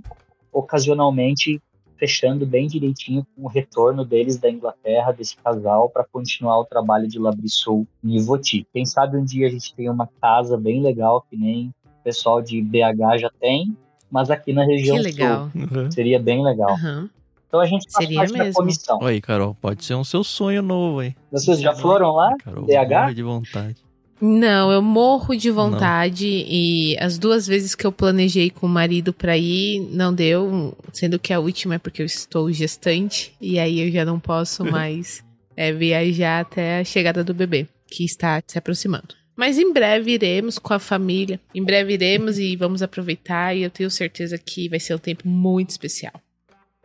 ocasionalmente 0.52 1.62
fechando 1.98 2.46
bem 2.46 2.68
direitinho 2.68 3.26
com 3.36 3.44
o 3.44 3.48
retorno 3.48 4.04
deles 4.06 4.38
da 4.38 4.50
Inglaterra, 4.50 5.12
desse 5.12 5.36
casal, 5.38 5.90
para 5.90 6.04
continuar 6.04 6.60
o 6.60 6.66
trabalho 6.66 7.08
de 7.08 7.18
Labri 7.20 7.50
Sul 7.50 7.88
em 8.04 8.18
Ivoti. 8.18 8.68
Quem 8.74 8.86
sabe 8.86 9.18
um 9.18 9.24
dia 9.24 9.48
a 9.48 9.50
gente 9.50 9.74
tem 9.76 9.90
uma 9.90 10.10
casa 10.22 10.58
bem 10.58 10.82
legal, 10.82 11.26
que 11.30 11.38
nem 11.38 11.68
o 11.86 12.04
pessoal 12.04 12.42
de 12.42 12.62
BH 12.62 13.18
já 13.20 13.32
tem, 13.40 13.76
mas 14.12 14.30
aqui 14.30 14.54
na 14.54 14.64
região 14.66 14.98
Que 14.98 15.04
legal. 15.04 15.52
Uhum. 15.56 15.68
sul. 15.68 15.92
Seria 15.92 16.20
bem 16.20 16.44
legal. 16.44 16.72
Aham. 16.72 17.10
Então 17.48 17.60
a 17.60 17.66
gente 17.66 17.90
faz 17.90 18.06
Seria 18.06 18.20
parte 18.20 18.34
da 18.34 18.44
mesmo. 18.44 18.54
comissão. 18.60 19.02
Aí, 19.04 19.22
Carol, 19.22 19.56
pode 19.62 19.86
ser 19.86 19.96
um 19.96 20.04
seu 20.04 20.24
sonho 20.24 20.62
novo 20.62 21.00
aí. 21.00 21.16
Vocês 21.32 21.62
já 21.62 21.74
foram 21.74 22.12
lá? 22.12 22.36
Carol, 22.44 22.66
BH? 22.66 23.14
de 23.16 23.24
vontade. 23.24 23.85
Não, 24.22 24.72
eu 24.72 24.82
morro 24.82 25.36
de 25.36 25.52
vontade 25.52 26.26
e 26.48 26.98
as 27.00 27.18
duas 27.18 27.46
vezes 27.46 27.76
que 27.76 27.86
eu 27.86 27.92
planejei 27.92 28.50
com 28.50 28.66
o 28.66 28.70
marido 28.70 29.14
pra 29.14 29.38
ir, 29.38 29.82
não 29.92 30.14
deu, 30.14 30.76
sendo 30.94 31.20
que 31.20 31.34
a 31.34 31.40
última 31.40 31.76
é 31.76 31.78
porque 31.78 32.02
eu 32.02 32.06
estou 32.06 32.52
gestante 32.52 33.36
e 33.42 33.60
aí 33.60 33.82
eu 33.82 33.92
já 33.92 34.06
não 34.06 34.20
posso 34.20 34.64
mais 34.72 35.24
é, 35.56 35.74
viajar 35.74 36.42
até 36.42 36.80
a 36.80 36.84
chegada 36.84 37.24
do 37.24 37.34
bebê, 37.34 37.68
que 37.88 38.06
está 38.06 38.42
se 38.48 38.58
aproximando. 38.58 39.16
Mas 39.36 39.60
em 39.60 39.74
breve 39.74 40.14
iremos 40.14 40.58
com 40.58 40.74
a 40.74 40.80
família, 40.80 41.40
em 41.54 41.62
breve 41.62 41.94
iremos 41.94 42.40
e 42.40 42.56
vamos 42.56 42.82
aproveitar 42.82 43.54
e 43.54 43.64
eu 43.64 43.70
tenho 43.70 43.92
certeza 43.92 44.38
que 44.38 44.70
vai 44.70 44.80
ser 44.80 44.96
um 44.96 45.00
tempo 45.00 45.28
muito 45.28 45.72
especial. 45.72 46.14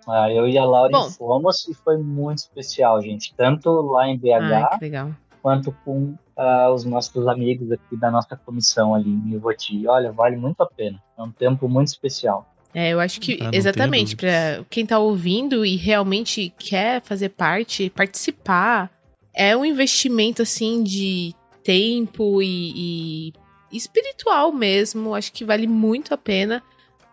Ah, 0.09 0.29
eu 0.33 0.49
e 0.49 0.59
a 0.59 0.65
Laura 0.65 0.91
Bom. 0.91 1.09
fomos 1.11 1.69
e 1.69 1.75
foi 1.75 1.97
muito 1.97 2.39
especial, 2.39 3.01
gente. 3.01 3.33
Tanto 3.37 3.71
lá 3.71 4.09
em 4.09 4.19
BH, 4.19 4.79
Ai, 4.83 5.15
quanto 5.41 5.71
com 5.85 6.17
ah, 6.41 6.73
os 6.73 6.87
nossos 6.87 7.29
amigos 7.29 7.71
aqui 7.71 7.97
da 7.97 8.11
nossa 8.11 8.35
comissão 8.35 8.95
ali 8.95 9.11
em 9.11 9.35
Ivoti. 9.35 9.87
Olha, 9.87 10.11
vale 10.11 10.37
muito 10.37 10.63
a 10.63 10.67
pena. 10.67 10.99
É 11.19 11.23
um 11.23 11.31
tempo 11.31 11.69
muito 11.69 11.89
especial. 11.89 12.51
É, 12.73 12.91
eu 12.91 13.01
acho 13.01 13.21
que 13.21 13.39
Ah, 13.43 13.51
exatamente 13.53 14.17
para 14.17 14.65
quem 14.71 14.87
tá 14.87 14.99
ouvindo 14.99 15.67
e 15.67 15.77
realmente 15.77 16.53
quer 16.57 17.03
fazer 17.03 17.31
parte, 17.31 17.91
participar, 17.91 18.91
é 19.35 19.55
um 19.55 19.67
investimento 19.67 20.41
assim 20.41 20.83
de 20.83 21.35
tempo 21.63 22.41
e, 22.41 23.33
e 23.71 23.77
espiritual 23.77 24.51
mesmo. 24.51 25.15
Acho 25.15 25.33
que 25.33 25.45
vale 25.45 25.67
muito 25.67 26.15
a 26.15 26.17
pena. 26.17 26.63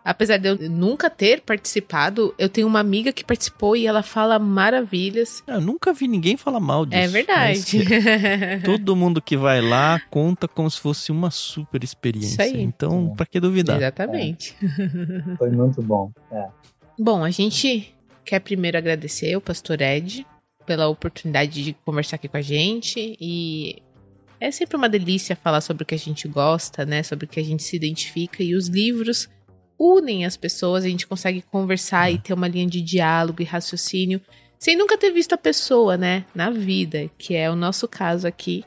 Apesar 0.08 0.38
de 0.38 0.48
eu 0.48 0.70
nunca 0.70 1.10
ter 1.10 1.42
participado, 1.42 2.34
eu 2.38 2.48
tenho 2.48 2.66
uma 2.66 2.80
amiga 2.80 3.12
que 3.12 3.22
participou 3.22 3.76
e 3.76 3.86
ela 3.86 4.02
fala 4.02 4.38
maravilhas. 4.38 5.42
Eu 5.46 5.60
nunca 5.60 5.92
vi 5.92 6.08
ninguém 6.08 6.34
falar 6.34 6.60
mal 6.60 6.86
disso. 6.86 7.02
é 7.02 7.08
verdade. 7.08 7.76
mas 7.76 8.62
Todo 8.64 8.96
mundo 8.96 9.20
que 9.20 9.36
vai 9.36 9.60
lá 9.60 10.00
conta 10.08 10.48
como 10.48 10.70
se 10.70 10.80
fosse 10.80 11.12
uma 11.12 11.30
super 11.30 11.84
experiência. 11.84 12.42
Isso 12.42 12.56
aí. 12.56 12.62
Então, 12.62 13.12
pra 13.14 13.26
que 13.26 13.38
duvidar? 13.38 13.76
Exatamente. 13.76 14.56
Foi 15.36 15.50
muito 15.50 15.82
bom. 15.82 16.10
É. 16.32 16.46
Bom, 16.98 17.22
a 17.22 17.30
gente 17.30 17.94
quer 18.24 18.40
primeiro 18.40 18.78
agradecer 18.78 19.36
o 19.36 19.42
pastor 19.42 19.78
Ed 19.82 20.26
pela 20.64 20.88
oportunidade 20.88 21.62
de 21.62 21.74
conversar 21.84 22.16
aqui 22.16 22.28
com 22.28 22.38
a 22.38 22.42
gente 22.42 23.14
e 23.20 23.82
é 24.40 24.50
sempre 24.50 24.78
uma 24.78 24.88
delícia 24.88 25.36
falar 25.36 25.60
sobre 25.60 25.82
o 25.82 25.86
que 25.86 25.94
a 25.94 25.98
gente 25.98 26.26
gosta, 26.26 26.86
né, 26.86 27.02
sobre 27.02 27.26
o 27.26 27.28
que 27.28 27.40
a 27.40 27.44
gente 27.44 27.62
se 27.62 27.76
identifica 27.76 28.42
e 28.42 28.54
os 28.54 28.68
livros 28.68 29.28
unem 29.78 30.24
as 30.24 30.36
pessoas, 30.36 30.84
a 30.84 30.88
gente 30.88 31.06
consegue 31.06 31.42
conversar 31.42 32.10
e 32.10 32.18
ter 32.18 32.34
uma 32.34 32.48
linha 32.48 32.66
de 32.66 32.80
diálogo 32.80 33.42
e 33.42 33.44
raciocínio 33.44 34.20
sem 34.58 34.76
nunca 34.76 34.98
ter 34.98 35.12
visto 35.12 35.34
a 35.34 35.38
pessoa, 35.38 35.96
né, 35.96 36.24
na 36.34 36.50
vida, 36.50 37.08
que 37.16 37.36
é 37.36 37.48
o 37.48 37.54
nosso 37.54 37.86
caso 37.86 38.26
aqui. 38.26 38.64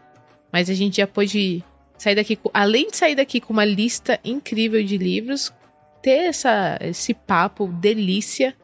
Mas 0.51 0.69
a 0.69 0.73
gente 0.73 0.97
já 0.97 1.07
pôde 1.07 1.63
sair 1.97 2.15
daqui, 2.15 2.39
além 2.53 2.89
de 2.89 2.97
sair 2.97 3.15
daqui 3.15 3.41
com 3.41 3.53
uma 3.53 3.65
lista 3.65 4.19
incrível 4.23 4.83
de 4.83 4.97
livros, 4.97 5.53
ter 6.01 6.27
essa, 6.27 6.77
esse 6.81 7.13
papo 7.13 7.67
delícia. 7.67 8.55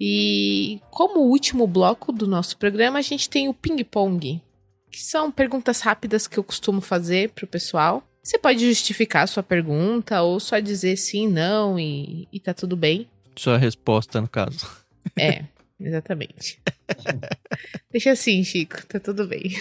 E 0.00 0.80
como 0.90 1.20
último 1.20 1.66
bloco 1.66 2.12
do 2.12 2.26
nosso 2.26 2.56
programa, 2.56 2.98
a 2.98 3.02
gente 3.02 3.28
tem 3.28 3.48
o 3.48 3.54
ping-pong, 3.54 4.42
que 4.90 5.02
são 5.02 5.30
perguntas 5.30 5.80
rápidas 5.80 6.26
que 6.26 6.38
eu 6.38 6.44
costumo 6.44 6.80
fazer 6.80 7.30
pro 7.30 7.46
pessoal. 7.46 8.02
Você 8.26 8.38
pode 8.40 8.66
justificar 8.68 9.22
a 9.22 9.26
sua 9.28 9.42
pergunta 9.42 10.20
ou 10.20 10.40
só 10.40 10.58
dizer 10.58 10.96
sim, 10.96 11.28
não 11.28 11.78
e, 11.78 12.26
e 12.32 12.40
tá 12.40 12.52
tudo 12.52 12.76
bem. 12.76 13.06
Sua 13.36 13.56
resposta, 13.56 14.20
no 14.20 14.28
caso. 14.28 14.66
É, 15.16 15.44
exatamente. 15.78 16.58
Deixa 17.92 18.10
assim, 18.10 18.42
Chico, 18.42 18.84
tá 18.88 18.98
tudo 18.98 19.28
bem. 19.28 19.44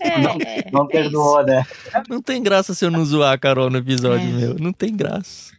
É, 0.00 0.18
Não- 0.20 0.38
é, 0.40 0.70
Não 0.72 0.84
é 0.84 0.88
perdoou, 0.88 1.44
né? 1.44 1.62
Não 2.08 2.22
tem 2.22 2.40
graça 2.42 2.72
se 2.72 2.84
eu 2.86 2.90
não 2.90 3.04
zoar 3.04 3.34
a 3.34 3.38
Carol 3.38 3.68
no 3.68 3.76
episódio, 3.78 4.26
É. 4.26 4.32
meu. 4.32 4.54
Não 4.54 4.72
tem 4.72 4.96
graça. 4.96 5.52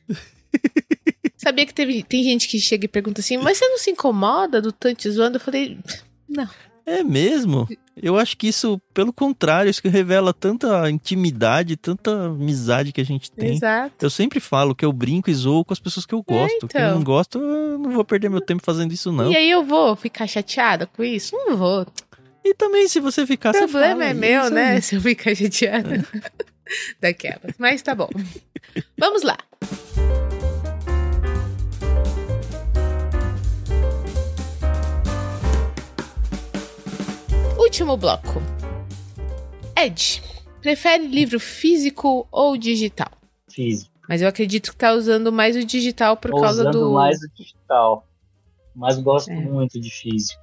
Sabia 1.37 1.65
que 1.65 1.73
teve, 1.73 2.01
tem 2.01 2.23
gente 2.23 2.47
que 2.47 2.57
chega 2.59 2.85
e 2.85 2.87
pergunta 2.87 3.19
assim, 3.21 3.37
mas 3.37 3.57
você 3.59 3.67
não 3.67 3.77
se 3.77 3.91
incomoda 3.91 4.59
do 4.61 4.71
tanto 4.71 5.11
zoando? 5.11 5.35
Eu 5.35 5.41
falei, 5.41 5.77
não. 6.27 6.49
É 6.85 7.03
mesmo? 7.03 7.67
Eu 7.95 8.17
acho 8.17 8.37
que 8.37 8.47
isso, 8.47 8.79
pelo 8.93 9.11
contrário, 9.11 9.69
isso 9.69 9.81
que 9.81 9.87
revela 9.87 10.33
tanta 10.33 10.89
intimidade, 10.89 11.75
tanta 11.75 12.25
amizade 12.27 12.91
que 12.91 13.01
a 13.01 13.05
gente 13.05 13.31
tem. 13.31 13.55
Exato. 13.55 14.05
Eu 14.05 14.09
sempre 14.09 14.39
falo 14.39 14.75
que 14.75 14.85
eu 14.85 14.93
brinco 14.93 15.29
e 15.29 15.33
zoo 15.33 15.65
com 15.65 15.73
as 15.73 15.79
pessoas 15.79 16.05
que 16.05 16.13
eu 16.13 16.21
gosto. 16.21 16.67
Quem 16.67 16.81
então. 16.81 16.95
não 16.95 17.03
gosta, 17.03 17.39
eu 17.39 17.79
não 17.79 17.91
vou 17.91 18.03
perder 18.05 18.29
meu 18.29 18.41
tempo 18.41 18.61
fazendo 18.63 18.91
isso, 18.91 19.11
não. 19.11 19.31
E 19.31 19.35
aí 19.35 19.49
eu 19.49 19.63
vou 19.63 19.95
ficar 19.95 20.27
chateada 20.27 20.85
com 20.85 21.03
isso? 21.03 21.35
Não 21.35 21.57
vou. 21.57 21.87
E 22.43 22.53
também, 22.53 22.87
se 22.87 22.99
você 22.99 23.25
ficar, 23.25 23.49
O 23.49 23.57
problema 23.57 23.91
fala, 23.91 24.05
é 24.05 24.13
meu, 24.13 24.49
né? 24.51 24.73
aí. 24.73 24.81
Se 24.81 24.95
eu 24.95 25.01
ficar 25.01 25.33
chateada 25.33 26.05
daquela. 27.01 27.41
Mas 27.57 27.81
tá 27.81 27.95
bom. 27.95 28.09
Vamos 28.97 29.23
lá. 29.23 29.37
Último 37.65 37.97
bloco. 37.97 38.39
Ed, 39.75 40.21
prefere 40.61 41.07
livro 41.07 41.39
físico 41.39 42.27
ou 42.31 42.55
digital? 42.55 43.09
Físico. 43.49 43.91
Mas 44.07 44.21
eu 44.21 44.27
acredito 44.27 44.69
que 44.69 44.77
tá 44.77 44.93
usando 44.93 45.31
mais 45.31 45.55
o 45.55 45.65
digital 45.65 46.15
por 46.15 46.29
Tô 46.29 46.41
causa 46.41 46.61
usando 46.61 46.79
do. 46.79 46.91
mais 46.93 47.17
o 47.23 47.27
digital. 47.35 48.05
Mas 48.75 48.99
gosto 48.99 49.31
É. 49.31 49.35
muito 49.35 49.79
de 49.79 49.89
físico. 49.89 50.39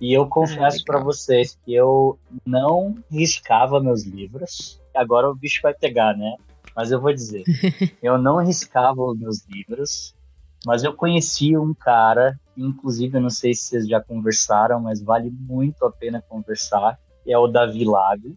E 0.00 0.12
eu 0.16 0.28
confesso 0.28 0.78
legal. 0.78 0.84
para 0.86 0.98
vocês 1.00 1.58
que 1.64 1.74
eu 1.74 2.16
não 2.46 2.94
riscava 3.10 3.80
meus 3.80 4.04
livros. 4.04 4.80
Agora 4.94 5.28
o 5.28 5.34
bicho 5.34 5.58
vai 5.64 5.74
pegar, 5.74 6.16
né? 6.16 6.36
Mas 6.76 6.92
eu 6.92 7.00
vou 7.00 7.12
dizer. 7.12 7.42
eu 8.00 8.16
não 8.18 8.36
riscava 8.38 9.02
os 9.02 9.18
meus 9.18 9.44
livros. 9.48 10.14
Mas 10.64 10.84
eu 10.84 10.92
conheci 10.94 11.56
um 11.56 11.74
cara, 11.74 12.38
inclusive 12.56 13.16
eu 13.16 13.20
não 13.20 13.30
sei 13.30 13.54
se 13.54 13.64
vocês 13.64 13.88
já 13.88 14.00
conversaram, 14.00 14.80
mas 14.80 15.02
vale 15.02 15.30
muito 15.30 15.84
a 15.84 15.92
pena 15.92 16.22
conversar. 16.28 16.98
É 17.26 17.36
o 17.36 17.46
Davi 17.46 17.84
Lago. 17.84 18.36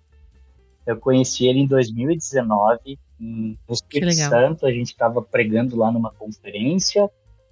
Eu 0.86 0.98
conheci 0.98 1.46
ele 1.46 1.60
em 1.60 1.68
2019, 1.68 2.98
em 3.20 3.58
Espírito. 3.70 4.14
Santo. 4.14 4.66
A 4.66 4.72
gente 4.72 4.88
estava 4.88 5.22
pregando 5.22 5.78
lá 5.78 5.92
numa 5.92 6.12
conferência 6.12 7.10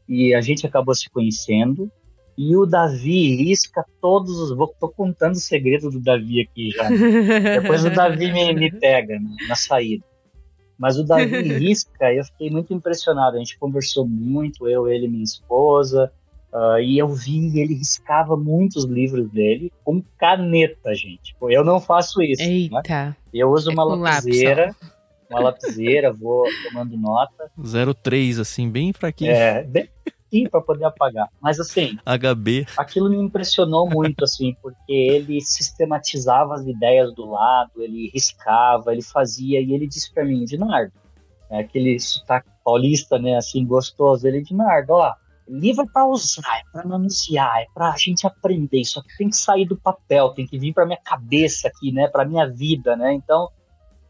e 0.08 0.34
a 0.34 0.42
gente 0.42 0.66
acabou 0.66 0.96
se 0.96 1.10
conhecendo. 1.10 1.92
E 2.38 2.56
o 2.56 2.66
Davi 2.66 3.36
risca 3.36 3.84
todos 4.00 4.40
os. 4.40 4.56
Vou, 4.56 4.68
tô 4.80 4.90
contando 4.90 5.34
o 5.34 5.40
segredo 5.40 5.90
do 5.90 6.00
Davi 6.00 6.42
aqui 6.42 6.70
já. 6.70 6.88
Depois 7.62 7.84
o 7.84 7.90
Davi 7.90 8.32
me, 8.32 8.54
me 8.54 8.72
pega 8.72 9.20
né, 9.20 9.36
na 9.48 9.56
saída. 9.56 10.06
Mas 10.78 11.00
o 11.00 11.04
Davi 11.04 11.42
risca, 11.58 12.14
eu 12.14 12.24
fiquei 12.26 12.52
muito 12.52 12.72
impressionado. 12.74 13.36
A 13.36 13.40
gente 13.40 13.58
conversou 13.58 14.08
muito, 14.08 14.68
eu, 14.68 14.88
ele 14.88 15.08
e 15.08 15.10
minha 15.10 15.24
esposa. 15.24 16.12
Ah, 16.58 16.82
e 16.82 16.98
eu 16.98 17.08
vi 17.08 17.60
ele 17.60 17.76
riscava 17.76 18.36
muitos 18.36 18.84
livros 18.84 19.30
dele 19.30 19.72
com 19.84 20.02
caneta, 20.18 20.96
gente. 20.96 21.36
Eu 21.42 21.64
não 21.64 21.80
faço 21.80 22.22
isso. 22.24 22.42
né? 22.42 22.50
Eita. 22.50 23.16
Eu 23.32 23.52
uso 23.52 23.70
É 23.70 23.74
uma 23.74 23.84
com 23.84 23.96
lápis, 23.96 24.26
lapiseira, 24.26 24.76
uma 25.30 25.40
lapiseira, 25.40 26.12
vou 26.12 26.46
tomando 26.64 26.98
nota. 26.98 27.52
03, 28.02 28.40
assim, 28.40 28.68
bem 28.70 28.92
fraquinho. 28.92 29.32
É, 29.32 29.64
bem 29.64 29.88
para 30.52 30.60
poder 30.62 30.86
apagar. 30.86 31.30
Mas 31.40 31.60
assim, 31.60 31.98
HB. 32.06 32.66
aquilo 32.76 33.10
me 33.10 33.18
impressionou 33.18 33.90
muito, 33.90 34.24
assim, 34.24 34.56
porque 34.62 34.92
ele 34.92 35.40
sistematizava 35.40 36.56
as 36.56 36.66
ideias 36.66 37.14
do 37.14 37.30
lado, 37.30 37.72
ele 37.78 38.10
riscava, 38.14 38.92
ele 38.92 39.02
fazia, 39.02 39.62
e 39.62 39.74
ele 39.74 39.88
disse 39.88 40.14
para 40.14 40.26
mim, 40.26 40.44
Dinardo, 40.44 40.92
é 41.50 41.60
aquele 41.60 41.98
sotaque 42.00 42.50
paulista, 42.64 43.18
né, 43.18 43.38
assim, 43.38 43.66
gostoso, 43.66 44.28
ele, 44.28 44.42
Dinardo, 44.42 44.94
ó, 44.94 45.14
livro 45.50 45.84
é 45.84 45.88
para 45.92 46.06
usar, 46.08 46.58
é 46.60 46.62
para 46.72 46.86
manusear, 46.88 47.58
é 47.62 47.66
para 47.74 47.90
a 47.92 47.98
gente 47.98 48.26
aprender, 48.28 48.82
isso 48.82 49.00
aqui 49.00 49.10
tem 49.18 49.30
que 49.30 49.38
sair 49.38 49.66
do 49.66 49.78
papel, 49.78 50.30
tem 50.30 50.46
que 50.46 50.58
vir 50.60 50.74
para 50.74 50.86
minha 50.86 51.00
cabeça 51.04 51.68
aqui, 51.68 51.92
né, 51.92 52.08
para 52.08 52.26
minha 52.26 52.46
vida, 52.50 52.96
né, 52.96 53.14
então 53.14 53.50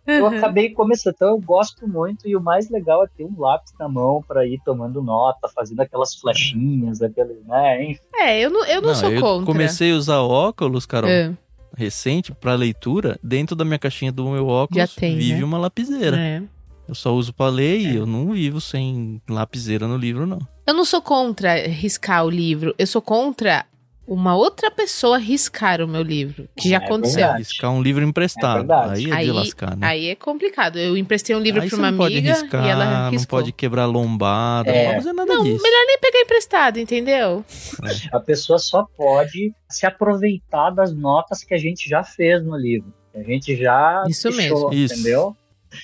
eu 0.06 0.26
acabei 0.28 0.70
começando, 0.74 1.14
então 1.16 1.28
eu 1.28 1.38
gosto 1.40 1.86
muito 1.86 2.28
e 2.30 2.34
o 2.36 2.42
mais 2.42 2.70
legal 2.70 3.04
é 3.04 3.08
ter 3.08 3.26
um 3.26 3.38
lápis 3.38 3.74
na 3.78 3.90
mão 3.90 4.24
para 4.26 4.48
ir 4.48 4.58
tomando 4.64 5.02
nota, 5.04 5.50
fazendo 5.54 5.82
aquelas 5.82 6.16
flechinhas, 6.16 7.02
aquele, 7.02 7.42
né? 7.46 7.84
Enfim. 7.92 8.00
É, 8.16 8.40
eu 8.40 8.50
não, 8.50 8.66
eu 8.66 8.82
não, 8.82 8.88
Não, 8.90 8.96
sou 8.96 9.12
eu 9.12 9.20
contra. 9.20 9.46
comecei 9.46 9.92
a 9.92 9.96
usar 9.98 10.22
óculos, 10.22 10.86
Carol, 10.86 11.10
É, 11.10 11.34
recente, 11.76 12.32
pra 12.34 12.56
leitura. 12.56 13.20
Dentro 13.22 13.54
da 13.54 13.66
minha 13.66 13.78
caixinha 13.78 14.10
do 14.10 14.30
meu 14.30 14.48
óculos, 14.48 14.82
Já 14.82 14.88
tem, 14.88 15.18
vive 15.18 15.40
né? 15.40 15.44
uma 15.44 15.58
lapiseira. 15.58 16.18
é. 16.18 16.42
Eu 16.88 16.96
só 16.96 17.14
uso 17.14 17.34
pra 17.34 17.50
ler 17.50 17.76
É. 17.76 17.92
e 17.92 17.96
eu 17.98 18.06
não 18.06 18.32
vivo 18.32 18.62
sem 18.62 19.22
lapiseira 19.30 19.90
no 19.90 19.98
livro, 19.98 20.26
não. 20.26 20.40
Eu 20.68 20.74
não 20.74 20.84
sou 20.84 21.02
contra 21.02 21.56
riscar 21.68 22.26
o 22.26 22.30
livro, 22.30 22.76
eu 22.78 22.86
sou 22.86 23.02
contra 23.02 23.66
uma 24.06 24.36
outra 24.36 24.70
pessoa 24.72 25.18
riscar 25.18 25.82
o 25.82 25.88
meu 25.88 26.02
livro, 26.02 26.48
que 26.58 26.70
já 26.70 26.76
É 26.78 26.80
aconteceu. 26.86 27.16
verdade. 27.20 27.38
Riscar 27.40 27.72
um 27.72 27.82
livro 27.82 28.04
emprestado. 28.06 28.58
verdade. 28.60 28.92
aí 28.94 29.04
é 29.06 29.08
de 29.08 29.14
Aí- 29.14 29.32
lascar, 29.32 29.76
né? 29.78 29.88
Aí 29.88 30.10
é 30.10 30.16
complicado. 30.16 30.78
Eu 30.78 30.96
emprestei 30.98 31.36
um 31.36 31.40
livro 31.40 31.62
Aí 31.62 31.68
pra 31.68 31.76
você 31.78 31.82
uma 31.82 31.92
não 31.92 31.98
pode 31.98 32.14
amiga 32.18 32.34
riscar, 32.34 32.66
e 32.66 32.70
ela 32.70 32.86
não 33.04 33.12
riscou. 33.12 33.40
pode 33.40 33.52
quebrar 33.52 33.86
lombada, 33.86 34.70
É. 34.72 34.78
não 34.78 34.86
pode 34.92 34.98
fazer 35.04 35.14
nada 35.14 35.34
Não, 35.36 35.44
disso. 35.44 35.62
melhor 35.64 35.86
nem 35.88 36.00
pegar 36.00 36.20
emprestado, 36.22 36.80
entendeu? 36.80 37.46
A 38.14 38.20
pessoa 38.20 38.60
só 38.60 38.86
pode 38.96 39.54
se 39.70 39.86
aproveitar 39.86 40.70
das 40.70 40.94
notas 40.94 41.44
que 41.44 41.54
a 41.54 41.58
gente 41.58 41.90
já 41.90 42.02
fez 42.04 42.44
no 42.44 42.56
livro. 42.58 42.94
A 43.14 43.22
gente 43.24 43.56
já 43.58 44.04
Isso 44.08 44.30
deixou, 44.30 44.70
mesmo. 44.70 44.74
Isso. 44.74 44.94
entendeu? 44.96 45.36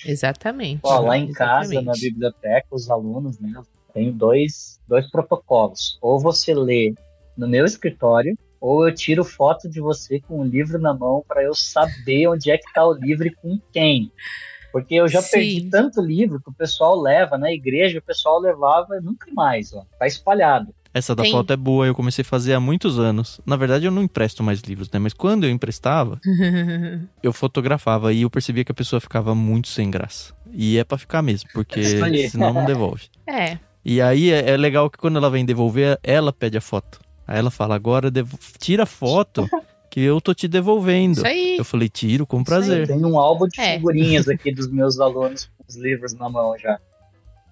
Exatamente. 0.06 0.80
Ó, 0.82 0.98
lá 1.00 1.18
em 1.18 1.30
casa, 1.32 1.74
Exatamente. 1.74 1.84
na 1.86 1.92
biblioteca, 2.08 2.66
os 2.70 2.88
alunos, 2.90 3.38
né, 3.38 3.52
tem 3.92 4.10
dois, 4.10 4.73
dois 4.88 5.10
protocolos. 5.10 5.98
Ou 6.00 6.18
você 6.20 6.54
lê 6.54 6.94
no 7.36 7.48
meu 7.48 7.64
escritório, 7.64 8.36
ou 8.60 8.88
eu 8.88 8.94
tiro 8.94 9.24
foto 9.24 9.68
de 9.68 9.80
você 9.80 10.20
com 10.20 10.40
o 10.40 10.44
livro 10.44 10.78
na 10.78 10.94
mão 10.94 11.22
para 11.26 11.42
eu 11.42 11.54
saber 11.54 12.28
onde 12.28 12.50
é 12.50 12.56
que 12.58 12.72
tá 12.72 12.86
o 12.86 12.92
livro 12.94 13.26
e 13.26 13.34
com 13.34 13.58
quem. 13.72 14.10
Porque 14.72 14.94
eu 14.94 15.06
já 15.06 15.22
Sim. 15.22 15.30
perdi 15.32 15.70
tanto 15.70 16.00
livro 16.00 16.40
que 16.40 16.50
o 16.50 16.54
pessoal 16.54 17.00
leva 17.00 17.38
na 17.38 17.52
igreja, 17.52 17.98
o 17.98 18.02
pessoal 18.02 18.40
levava 18.40 18.96
e 18.96 19.00
nunca 19.00 19.30
mais, 19.32 19.72
ó. 19.72 19.84
Tá 19.98 20.06
espalhado. 20.06 20.74
Essa 20.92 21.14
da 21.14 21.24
Tem- 21.24 21.32
foto 21.32 21.52
é 21.52 21.56
boa, 21.56 21.86
eu 21.86 21.94
comecei 21.94 22.22
a 22.22 22.24
fazer 22.24 22.54
há 22.54 22.60
muitos 22.60 22.98
anos. 23.00 23.40
Na 23.44 23.56
verdade, 23.56 23.84
eu 23.84 23.90
não 23.90 24.02
empresto 24.02 24.42
mais 24.44 24.60
livros, 24.60 24.88
né? 24.92 24.98
Mas 25.00 25.12
quando 25.12 25.44
eu 25.44 25.50
emprestava, 25.50 26.20
eu 27.22 27.32
fotografava 27.32 28.12
e 28.12 28.22
eu 28.22 28.30
percebia 28.30 28.64
que 28.64 28.72
a 28.72 28.74
pessoa 28.74 29.00
ficava 29.00 29.34
muito 29.34 29.68
sem 29.68 29.90
graça. 29.90 30.32
E 30.52 30.78
é 30.78 30.84
pra 30.84 30.96
ficar 30.96 31.20
mesmo, 31.20 31.50
porque 31.52 31.80
aí. 31.80 32.28
senão 32.30 32.52
não 32.52 32.64
devolve. 32.64 33.08
é. 33.26 33.58
E 33.84 34.00
aí 34.00 34.30
é, 34.30 34.50
é 34.50 34.56
legal 34.56 34.88
que 34.88 34.98
quando 34.98 35.16
ela 35.18 35.28
vem 35.30 35.44
devolver, 35.44 35.98
ela 36.02 36.32
pede 36.32 36.56
a 36.56 36.60
foto. 36.60 37.00
Aí 37.26 37.38
ela 37.38 37.50
fala: 37.50 37.74
agora 37.74 38.10
devo- 38.10 38.38
tira 38.58 38.84
a 38.84 38.86
foto 38.86 39.48
que 39.90 40.00
eu 40.00 40.20
tô 40.20 40.32
te 40.34 40.48
devolvendo. 40.48 41.18
Isso 41.18 41.26
aí. 41.26 41.56
Eu 41.58 41.64
falei: 41.64 41.88
tiro 41.88 42.26
com 42.26 42.42
prazer. 42.42 42.86
tenho 42.86 43.06
um 43.08 43.18
álbum 43.18 43.46
de 43.46 43.60
É. 43.60 43.74
figurinhas 43.74 44.28
aqui 44.28 44.52
dos 44.52 44.68
meus 44.70 44.98
alunos 45.00 45.50
com 45.58 45.64
os 45.68 45.76
livros 45.76 46.14
na 46.14 46.28
mão 46.28 46.54
já. 46.58 46.78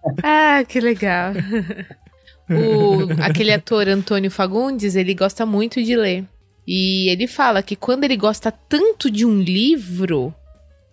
Ah, 0.25 0.65
que 0.67 0.81
legal. 0.81 1.33
o, 2.51 3.23
aquele 3.23 3.53
ator 3.53 3.89
Antônio 3.89 4.31
Fagundes, 4.31 4.97
ele 4.97 5.15
gosta 5.15 5.47
muito 5.47 5.83
de 5.83 5.95
ler. 5.97 6.25
E 6.67 7.09
ele 7.11 7.27
fala 7.27 7.63
que 7.63 7.75
quando 7.77 8.05
ele 8.05 8.17
gosta 8.17 8.51
tanto 8.51 9.11
de 9.11 9.25
um 9.25 9.39
livro, 9.41 10.35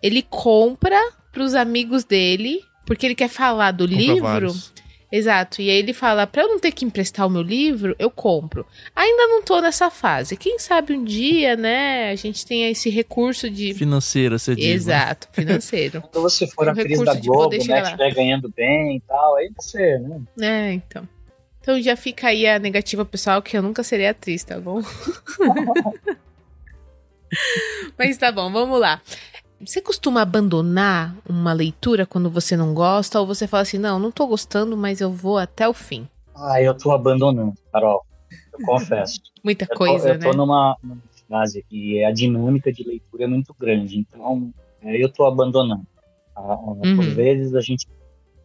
ele 0.02 0.22
compra 0.22 0.98
pros 1.32 1.54
amigos 1.56 2.04
dele, 2.04 2.60
porque 2.86 3.06
ele 3.06 3.16
quer 3.16 3.30
falar 3.30 3.72
do 3.72 3.86
Compra 3.88 3.98
livro. 4.02 4.22
vários. 4.24 4.74
Exato. 5.12 5.62
E 5.62 5.70
aí 5.70 5.78
ele 5.78 5.94
fala: 5.94 6.28
pra 6.28 6.44
eu 6.44 6.48
não 6.48 6.60
ter 6.60 6.72
que 6.72 6.86
emprestar 6.86 7.26
o 7.26 7.30
meu 7.30 7.42
livro, 7.42 7.96
eu 7.98 8.12
compro. 8.12 8.66
Ainda 8.96 9.28
não 9.28 9.42
tô 9.42 9.60
nessa 9.60 9.90
fase. 9.90 10.38
Quem 10.38 10.60
sabe 10.60 10.94
um 10.94 11.04
dia, 11.04 11.56
né, 11.56 12.12
a 12.12 12.16
gente 12.16 12.46
tenha 12.46 12.70
esse 12.70 12.90
recurso 12.90 13.50
de. 13.50 13.74
Financeira, 13.74 14.38
você 14.38 14.56
diz. 14.56 14.66
né? 14.66 14.72
Exato, 14.72 15.28
financeiro. 15.32 16.02
Quando 16.12 16.22
você 16.22 16.46
for 16.48 16.68
Um 16.68 16.72
atriz 16.72 16.88
recurso 16.88 17.06
da 17.06 17.14
de 17.16 17.28
Globo, 17.28 17.56
né, 17.56 17.60
chegar 17.60 17.84
estiver 17.84 18.14
ganhando 18.14 18.54
bem 18.56 18.98
e 18.98 19.00
tal, 19.02 19.36
aí 19.36 19.52
você, 19.58 19.98
né? 20.00 20.22
É, 20.40 20.74
então. 20.74 21.08
Então 21.62 21.82
já 21.82 21.96
fica 21.96 22.28
aí 22.28 22.48
a 22.48 22.58
negativa 22.58 23.04
pessoal 23.04 23.42
que 23.42 23.58
eu 23.58 23.62
nunca 23.62 23.84
serei 23.84 24.08
atriz, 24.08 24.44
tá 24.44 24.60
bom? 24.60 24.82
Mas 27.98 28.18
tá 28.18 28.32
bom, 28.32 28.52
vamos 28.52 28.80
lá. 28.80 29.02
Você 29.60 29.82
costuma 29.82 30.22
abandonar 30.22 31.16
uma 31.28 31.52
leitura 31.52 32.06
quando 32.06 32.30
você 32.30 32.56
não 32.56 32.74
gosta 32.74 33.20
ou 33.20 33.28
você 33.28 33.46
fala 33.46 33.64
assim, 33.64 33.78
não, 33.78 34.00
não 34.00 34.10
tô 34.12 34.26
gostando, 34.26 34.78
mas 34.78 35.02
eu 35.02 35.12
vou 35.12 35.38
até 35.38 35.68
o 35.68 35.74
fim? 35.74 36.08
Ah, 36.34 36.62
eu 36.62 36.78
tô 36.78 36.92
abandonando, 36.92 37.54
Carol. 37.72 38.02
Eu 38.54 38.66
confesso. 38.66 39.20
Muita 39.44 39.66
Eu 39.66 39.68
tô, 39.70 39.76
coisa, 39.76 40.10
eu 40.14 40.20
tô 40.20 40.30
né? 40.30 40.34
numa, 40.34 40.78
numa 40.82 40.98
fase 41.28 41.64
que 41.70 42.04
a 42.04 42.12
dinâmica 42.12 42.72
de 42.72 42.84
leitura 42.84 43.26
é 43.26 43.28
muito 43.28 43.54
grande, 43.58 43.98
então 44.00 44.52
é, 44.82 45.02
eu 45.02 45.12
tô 45.12 45.26
abandonando. 45.26 45.84
Ah, 46.36 46.54
ah, 46.54 46.58
Por 46.58 46.86
Uhum. 46.86 47.16
vezes 47.16 47.54
a 47.54 47.62
gente 47.62 47.86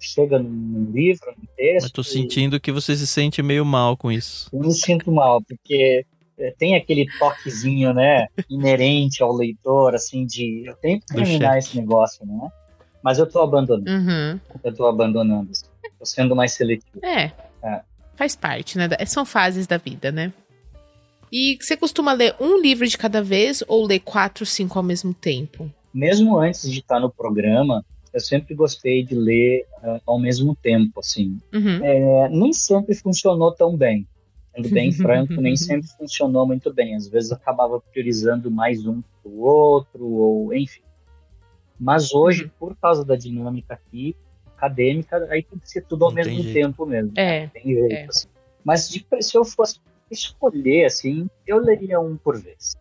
chega 0.01 0.39
num, 0.39 0.91
livro, 0.93 1.33
num 1.37 1.45
texto, 1.57 1.83
Mas 1.83 1.93
tô 1.93 2.01
e 2.03 2.05
sentindo 2.05 2.61
que 2.61 2.73
você 2.73 2.97
se 2.97 3.07
sente 3.07 3.43
meio 3.43 3.65
mal 3.65 3.97
com 3.97 4.11
isso. 4.11 4.49
eu 4.53 4.61
me 4.61 4.73
sinto 4.73 5.11
mal, 5.13 5.41
porque 5.43 6.05
tem 6.59 6.75
aquele 6.77 7.07
toquezinho, 7.19 7.93
né, 7.95 8.27
inerente 8.49 9.23
ao 9.23 9.33
leitor, 9.33 9.95
assim, 9.95 10.25
de 10.27 10.65
eu 10.67 10.75
tenho 10.77 11.01
que 11.01 11.07
terminar 11.07 11.59
esse 11.59 11.77
negócio, 11.77 12.27
né? 12.27 12.49
Mas 13.03 13.19
eu 13.19 13.27
tô 13.27 13.41
abandonando, 13.43 13.91
Uhum. 13.91 14.41
eu 14.65 14.75
tô 14.75 14.87
abandonando. 14.87 15.51
assim. 15.51 15.67
Tô 15.99 16.07
sendo 16.07 16.35
mais 16.35 16.53
seletivo. 16.53 17.01
É. 17.05 17.31
É. 17.63 17.81
Faz 18.17 18.35
parte, 18.37 18.79
né? 18.79 18.89
São 19.07 19.25
fases 19.25 19.67
da 19.67 19.77
vida, 19.77 20.11
né? 20.13 20.33
E 21.33 21.59
você 21.61 21.77
costuma 21.77 22.13
ler 22.13 22.35
um 22.41 22.61
livro 22.61 22.87
de 22.87 22.97
cada 22.97 23.23
vez 23.23 23.63
ou 23.67 23.85
ler 23.87 24.01
quatro, 24.01 24.47
cinco 24.47 24.79
ao 24.79 24.83
mesmo 24.85 25.13
tempo? 25.15 25.71
mesmo 25.93 26.37
antes 26.39 26.69
de 26.69 26.81
estar 26.81 26.99
no 26.99 27.09
programa, 27.09 27.85
eu 28.13 28.19
sempre 28.19 28.53
gostei 28.53 29.05
de 29.05 29.15
ler 29.15 29.65
ah, 29.81 30.01
ao 30.05 30.19
mesmo 30.19 30.57
tempo, 30.61 30.99
assim. 30.99 31.39
Uhum. 31.53 31.79
É, 31.85 32.29
nem 32.31 32.53
sempre 32.53 32.95
funcionou 32.97 33.53
tão 33.53 33.77
bem. 33.77 34.05
Sendo 34.55 34.71
bem 34.71 34.93
franco, 34.93 35.35
nem 35.41 35.57
sempre 35.57 35.89
funcionou 35.89 36.47
muito 36.47 36.73
bem. 36.73 36.95
Às 36.95 37.09
vezes 37.09 37.33
acabava 37.33 37.81
priorizando 37.81 38.51
mais 38.51 38.87
um 38.87 39.01
que 39.03 39.09
o 39.29 39.41
outro, 39.41 40.05
ou 40.07 40.55
enfim. 40.55 40.83
Mas 41.79 42.13
hoje, 42.15 42.45
Uhum. 42.45 42.51
por 42.59 42.77
causa 42.77 43.05
da 43.05 43.17
dinâmica 43.17 43.75
aqui, 43.75 44.17
acadêmica, 44.57 45.27
aí 45.31 45.43
tem 45.43 45.59
que 45.59 45.69
ser 45.69 45.83
tudo 45.85 46.05
ao 46.05 46.11
Não 46.11 46.17
mesmo 46.17 46.43
tempo 46.53 46.87
mesmo. 46.87 47.13
É. 47.17 47.49
Tem 47.49 47.63
jeito, 47.65 47.93
É. 47.93 48.05
assim. 48.07 48.29
Mas 48.65 48.89
de- 48.89 49.05
se 49.21 49.37
eu 49.37 49.45
fosse 49.45 49.79
escolher, 50.11 50.85
assim, 50.87 51.29
eu 51.47 51.59
leria 51.59 52.01
um 52.01 52.17
por 52.17 52.41
vez. 52.41 52.75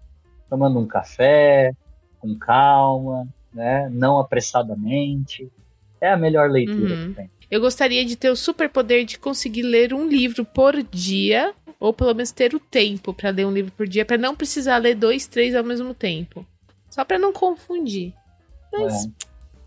Tomando 0.49 0.79
um 0.79 0.85
café, 0.85 1.73
com 2.19 2.37
calma, 2.37 3.27
né? 3.53 3.89
Não 3.91 4.19
apressadamente. 4.19 5.51
É 5.99 6.09
a 6.11 6.17
melhor 6.17 6.49
leitura 6.49 6.93
Uhum. 6.95 7.09
que 7.09 7.13
tem. 7.15 7.29
Eu 7.53 7.61
gostaria 7.61 8.03
de 8.03 8.15
ter 8.15 8.31
o 8.31 8.35
superpoder 8.35 9.05
de 9.05 9.19
conseguir 9.19 9.61
ler 9.61 9.93
um 9.93 10.07
livro 10.07 10.43
por 10.43 10.81
dia, 10.81 11.53
ou 11.80 11.93
pelo 11.93 12.11
menos 12.15 12.31
ter 12.31 12.55
o 12.55 12.59
tempo 12.59 13.13
pra 13.13 13.30
ler 13.30 13.45
um 13.45 13.51
livro 13.51 13.71
por 13.71 13.88
dia, 13.88 14.03
pra 14.03 14.17
não 14.17 14.35
precisar 14.35 14.77
ler 14.77 14.95
dois, 14.95 15.27
três 15.27 15.53
ao 15.53 15.63
mesmo 15.63 15.93
tempo. 15.93 16.43
Só 16.89 17.05
pra 17.05 17.19
não 17.19 17.31
confundir. 17.31 18.11
Mas. 18.71 19.05
É. 19.05 19.09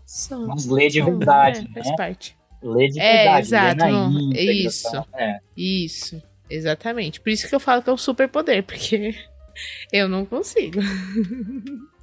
Só, 0.05 0.37
Mas 0.47 0.65
ler 0.65 0.89
de 0.89 1.01
verdade, 1.01 1.59
é, 1.69 1.73
Faz 1.75 1.87
né? 1.87 1.95
parte. 1.95 2.35
Ler 2.61 2.89
de 2.89 2.99
É, 2.99 3.13
verdade, 3.23 3.47
exato, 3.47 3.67
ler 3.85 3.91
na 3.91 4.09
não, 4.09 4.31
isso. 4.33 4.91
tá? 4.91 5.05
É. 5.13 5.39
Isso. 5.55 6.21
Exatamente. 6.49 7.21
Por 7.21 7.29
isso 7.29 7.47
que 7.47 7.55
eu 7.55 7.59
falo 7.59 7.81
que 7.81 7.89
é 7.89 7.93
um 7.93 7.97
superpoder, 7.97 8.63
porque 8.63 9.15
eu 9.93 10.09
não 10.09 10.25
consigo. 10.25 10.81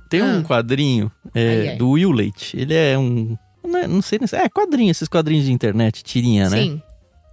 Tem 0.09 0.23
um 0.23 0.40
Ah. 0.40 0.44
quadrinho 0.44 1.12
é, 1.35 1.48
Ai, 1.48 1.69
ai. 1.69 1.77
do 1.77 1.90
Will 1.90 2.11
Leite. 2.11 2.59
Ele 2.59 2.73
é 2.74 2.97
um. 2.98 3.36
Não, 3.65 3.78
é- 3.78 3.86
não 3.89 4.03
sei, 4.03 4.19
é 4.32 4.49
quadrinho, 4.49 4.91
esses 4.91 5.09
quadrinhos 5.09 5.47
de 5.47 5.53
internet, 5.53 6.03
tirinha, 6.05 6.49
né? 6.51 6.62
Sim. 6.62 6.82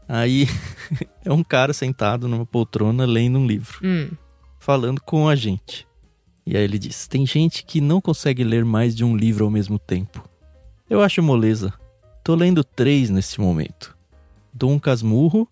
Aí 0.07 0.47
é 1.23 1.31
um 1.31 1.43
cara 1.43 1.73
sentado 1.73 2.27
numa 2.27 2.45
poltrona 2.45 3.05
lendo 3.05 3.37
um 3.39 3.45
livro, 3.47 3.79
Hum. 3.83 4.09
falando 4.59 5.01
com 5.01 5.27
a 5.27 5.35
gente. 5.35 5.87
E 6.45 6.57
aí 6.57 6.63
ele 6.63 6.79
diz: 6.79 7.07
Tem 7.07 7.25
gente 7.25 7.63
que 7.63 7.79
não 7.79 8.01
consegue 8.01 8.43
ler 8.43 8.65
mais 8.65 8.95
de 8.95 9.03
um 9.03 9.15
livro 9.15 9.45
ao 9.45 9.51
mesmo 9.51 9.77
tempo. 9.77 10.27
Eu 10.89 11.01
acho 11.01 11.21
moleza. 11.21 11.73
Tô 12.23 12.35
lendo 12.35 12.63
três 12.63 13.09
nesse 13.09 13.39
momento: 13.39 13.95
Dom 14.53 14.79
Casmurro, 14.79 15.47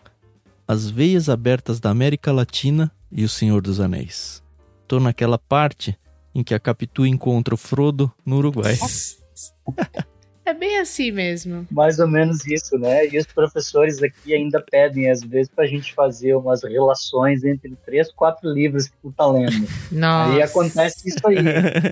As 0.68 0.89
Veias 0.89 1.30
Abertas 1.30 1.80
da 1.80 1.89
América 1.89 2.31
Latina 2.31 2.91
e 3.11 3.23
O 3.23 3.30
Senhor 3.30 3.61
dos 3.61 3.80
Anéis. 3.80 4.43
Tô 4.88 4.99
naquela 4.99 5.38
parte 5.38 5.97
em 6.34 6.43
que 6.43 6.53
a 6.53 6.60
Capitu 6.60 7.06
encontra 7.06 7.53
o 7.53 7.57
Frodo 7.57 8.11
no 8.26 8.38
Uruguai. 8.38 8.76
É 10.49 10.53
bem 10.53 10.80
assim 10.80 11.11
mesmo. 11.11 11.67
Mais 11.69 11.99
ou 11.99 12.07
menos 12.07 12.43
isso, 12.47 12.76
né? 12.80 13.07
E 13.07 13.19
os 13.19 13.27
professores 13.27 14.01
aqui 14.01 14.34
ainda 14.34 14.59
pedem, 14.59 15.07
às 15.07 15.21
vezes, 15.21 15.47
pra 15.47 15.67
gente 15.67 15.93
fazer 15.93 16.34
umas 16.34 16.63
relações 16.63 17.43
entre 17.43 17.77
três, 17.85 18.11
quatro 18.11 18.51
livros 18.51 18.88
que 18.88 18.97
tu 18.99 19.13
tá 19.15 19.27
lendo. 19.27 19.67
Nossa. 19.91 20.34
Aí 20.34 20.41
acontece 20.41 21.07
isso 21.07 21.19
aí. 21.27 21.35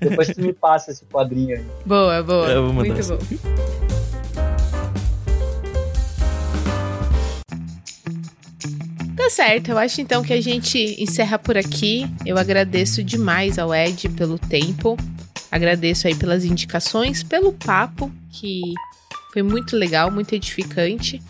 Depois 0.01 0.29
tu 0.29 0.41
me 0.41 0.53
passa 0.53 0.89
esse 0.89 1.05
quadrinho 1.05 1.55
aí. 1.55 1.63
Boa, 1.85 2.23
boa. 2.23 2.49
Eu 2.49 2.63
vou 2.63 2.73
mandar 2.73 2.95
Muito 2.95 2.99
essa. 2.99 3.15
bom. 3.15 3.23
Tá 9.15 9.29
certo, 9.29 9.69
eu 9.69 9.77
acho 9.77 10.01
então 10.01 10.23
que 10.23 10.33
a 10.33 10.41
gente 10.41 10.95
encerra 10.99 11.37
por 11.37 11.55
aqui. 11.55 12.09
Eu 12.25 12.39
agradeço 12.39 13.03
demais 13.03 13.59
ao 13.59 13.75
Ed 13.75 14.09
pelo 14.09 14.39
tempo. 14.39 14.97
Agradeço 15.51 16.07
aí 16.07 16.15
pelas 16.15 16.43
indicações, 16.43 17.23
pelo 17.23 17.53
papo, 17.53 18.11
que 18.31 18.61
foi 19.31 19.41
muito 19.41 19.75
legal, 19.75 20.11
muito 20.11 20.33
edificante. 20.33 21.21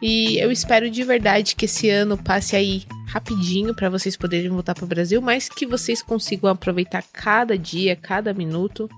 E 0.00 0.38
eu 0.38 0.50
espero 0.50 0.90
de 0.90 1.04
verdade 1.04 1.54
que 1.54 1.66
esse 1.66 1.88
ano 1.88 2.18
passe 2.18 2.56
aí 2.56 2.84
rapidinho 3.06 3.74
para 3.74 3.88
vocês 3.88 4.16
poderem 4.16 4.48
voltar 4.48 4.74
para 4.74 4.84
o 4.84 4.88
Brasil, 4.88 5.20
mas 5.20 5.48
que 5.48 5.66
vocês 5.66 6.02
consigam 6.02 6.50
aproveitar 6.50 7.04
cada 7.12 7.56
dia, 7.56 7.94
cada 7.94 8.34
minuto. 8.34 8.88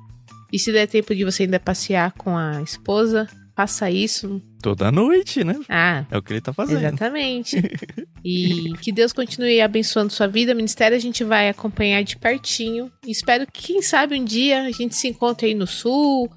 E 0.53 0.59
se 0.59 0.73
der 0.73 0.86
tempo 0.86 1.15
de 1.15 1.24
você 1.24 1.43
ainda 1.43 1.59
passear 1.61 2.12
com 2.12 2.36
a 2.36 2.62
esposa, 2.62 3.28
faça 3.56 3.90
isso. 3.90 4.40
Toda 4.62 4.90
noite, 4.90 5.44
né? 5.44 5.56
Ah, 5.68 6.05
É 6.10 6.16
o 6.18 6.22
que 6.22 6.32
ele 6.32 6.40
tá 6.40 6.52
fazendo. 6.52 6.78
exatamente. 6.78 7.56
e 8.24 8.72
que 8.81 8.90
Deus 8.93 9.12
continue 9.12 9.60
abençoando 9.60 10.12
sua 10.12 10.26
vida. 10.26 10.55
Ministério 10.55 10.97
a 10.97 11.01
gente 11.01 11.22
vai 11.24 11.48
acompanhar 11.48 12.02
de 12.02 12.16
pertinho. 12.16 12.90
E 13.06 13.10
espero 13.10 13.47
que, 13.51 13.62
quem 13.74 13.82
sabe, 13.82 14.18
um 14.18 14.24
dia 14.24 14.62
a 14.62 14.70
gente 14.70 14.94
se 14.97 15.09
encontre 15.09 15.48
aí 15.48 15.55
no 15.55 15.66
sul. 15.66 16.31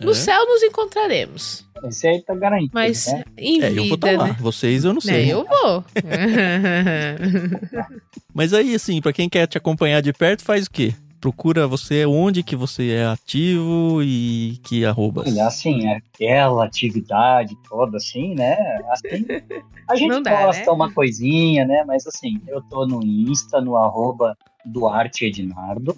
No 0.00 0.10
É. 0.10 0.14
céu 0.14 0.44
nos 0.46 0.62
encontraremos. 0.62 1.64
Esse 1.86 2.08
aí 2.08 2.22
tá 2.22 2.34
garantido, 2.34 2.70
Mas 2.72 3.06
né? 3.06 3.24
em 3.38 3.62
É, 3.62 3.68
vida, 3.68 3.80
eu 3.82 3.86
vou 3.86 3.94
estar 3.96 4.12
lá. 4.16 4.26
né? 4.28 4.36
Vocês 4.40 4.84
eu 4.84 4.92
não 4.92 4.98
É, 4.98 5.02
sei. 5.02 5.32
eu 5.32 5.44
vou. 5.44 5.84
Mas 8.34 8.52
aí, 8.52 8.74
assim, 8.74 9.00
pra 9.00 9.12
quem 9.12 9.28
quer 9.28 9.46
te 9.46 9.56
acompanhar 9.58 10.00
de 10.00 10.12
perto, 10.12 10.42
faz 10.42 10.66
o 10.66 10.70
quê? 10.70 10.94
Procura 11.24 11.66
você 11.66 12.04
onde 12.04 12.42
que 12.42 12.54
você 12.54 12.90
é 12.90 13.06
ativo 13.06 14.02
e 14.02 14.58
que 14.62 14.84
arrobas. 14.84 15.26
Olha, 15.26 15.46
assim, 15.46 15.88
aquela 15.88 16.66
atividade 16.66 17.56
toda, 17.66 17.96
assim, 17.96 18.34
né? 18.34 18.54
Assim, 18.90 19.24
a 19.88 19.96
gente 19.96 20.10
Não 20.10 20.20
dá, 20.22 20.44
posta 20.44 20.66
né? 20.66 20.70
uma 20.70 20.92
coisinha, 20.92 21.64
né? 21.64 21.82
Mas 21.86 22.06
assim, 22.06 22.38
eu 22.46 22.60
tô 22.60 22.86
no 22.86 23.02
Insta, 23.02 23.58
no 23.58 23.74
arroba 23.74 24.36
Duarte 24.66 25.24
Ednardo. 25.24 25.96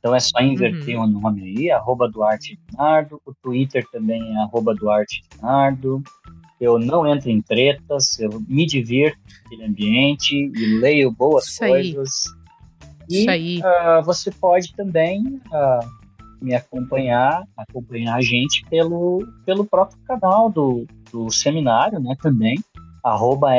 Então 0.00 0.12
é 0.12 0.18
só 0.18 0.40
inverter 0.40 0.98
o 0.98 1.06
nome 1.06 1.44
aí, 1.44 1.70
arroba 1.70 2.08
Duarte 2.10 2.58
Ednardo. 2.68 3.22
O 3.24 3.32
Twitter 3.32 3.86
também 3.92 4.34
é 4.34 4.38
arroba 4.38 4.74
Duarte 4.74 5.22
Ednardo. 5.32 6.02
Eu 6.60 6.76
não 6.76 7.06
entro 7.06 7.30
em 7.30 7.40
tretas, 7.40 8.18
eu 8.18 8.42
me 8.48 8.66
divirto 8.66 9.20
naquele 9.44 9.64
ambiente 9.64 10.34
e 10.34 10.78
leio 10.80 11.12
boas 11.12 11.46
Isso 11.46 11.62
aí. 11.62 11.94
coisas. 11.94 12.24
E 12.24 12.45
Isso 13.08 13.30
aí. 13.30 13.60
ah, 13.62 14.00
você 14.04 14.30
pode 14.30 14.74
também 14.74 15.40
ah, 15.52 15.80
me 16.40 16.54
acompanhar, 16.54 17.46
acompanhar 17.56 18.16
a 18.16 18.20
gente 18.20 18.64
pelo, 18.68 19.26
pelo 19.44 19.64
próprio 19.64 19.98
canal 20.06 20.50
do, 20.50 20.86
do 21.10 21.30
seminário, 21.30 21.98
né, 22.00 22.16
também, 22.20 22.56
arroba 23.02 23.50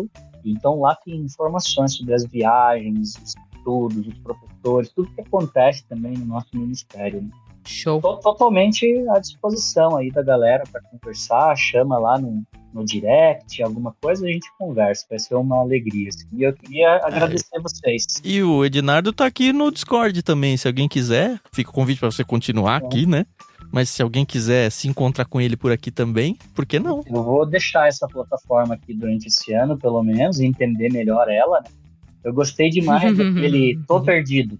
Uhum. 0.00 0.08
Então 0.44 0.80
lá 0.80 0.94
tem 0.94 1.16
informações 1.16 1.94
sobre 1.94 2.14
as 2.14 2.24
viagens, 2.24 3.16
os 3.16 3.34
estudos, 3.56 4.06
os 4.06 4.18
professores, 4.18 4.90
tudo 4.90 5.10
que 5.14 5.20
acontece 5.20 5.84
também 5.86 6.16
no 6.16 6.26
nosso 6.26 6.48
ministério. 6.54 7.22
né. 7.22 7.30
Show. 7.70 8.00
Tô 8.00 8.16
totalmente 8.16 8.86
à 9.10 9.18
disposição 9.18 9.96
aí 9.96 10.10
da 10.10 10.22
galera 10.22 10.64
para 10.70 10.80
conversar, 10.82 11.56
chama 11.56 11.98
lá 11.98 12.18
no, 12.18 12.42
no 12.72 12.84
direct, 12.84 13.62
alguma 13.62 13.94
coisa, 14.02 14.26
a 14.26 14.28
gente 14.28 14.48
conversa, 14.58 15.06
vai 15.08 15.18
ser 15.18 15.34
uma 15.34 15.58
alegria. 15.60 16.08
assim. 16.08 16.26
E 16.32 16.42
eu 16.42 16.52
queria 16.52 16.96
agradecer 17.02 17.60
vocês. 17.60 18.04
E 18.24 18.42
o 18.42 18.64
Ednardo 18.64 19.12
tá 19.12 19.26
aqui 19.26 19.52
no 19.52 19.70
Discord 19.70 20.22
também. 20.22 20.56
Se 20.56 20.66
alguém 20.66 20.88
quiser, 20.88 21.40
fica 21.52 21.70
o 21.70 21.72
convite 21.72 22.00
pra 22.00 22.10
você 22.10 22.24
continuar 22.24 22.76
aqui, 22.76 23.06
né? 23.06 23.24
Mas 23.72 23.88
se 23.88 24.02
alguém 24.02 24.24
quiser 24.24 24.70
se 24.70 24.88
encontrar 24.88 25.24
com 25.26 25.40
ele 25.40 25.56
por 25.56 25.70
aqui 25.70 25.90
também, 25.90 26.36
por 26.54 26.66
que 26.66 26.78
não? 26.80 27.02
Eu 27.06 27.22
vou 27.22 27.46
deixar 27.46 27.86
essa 27.86 28.06
plataforma 28.08 28.74
aqui 28.74 28.92
durante 28.92 29.28
esse 29.28 29.52
ano, 29.52 29.78
pelo 29.78 30.02
menos, 30.02 30.40
e 30.40 30.46
entender 30.46 30.92
melhor 30.92 31.28
ela. 31.28 31.60
né? 31.60 31.68
Eu 32.24 32.32
gostei 32.34 32.68
demais 32.68 33.02
daquele 33.16 33.78
Tô 33.86 34.00
Perdido. 34.00 34.58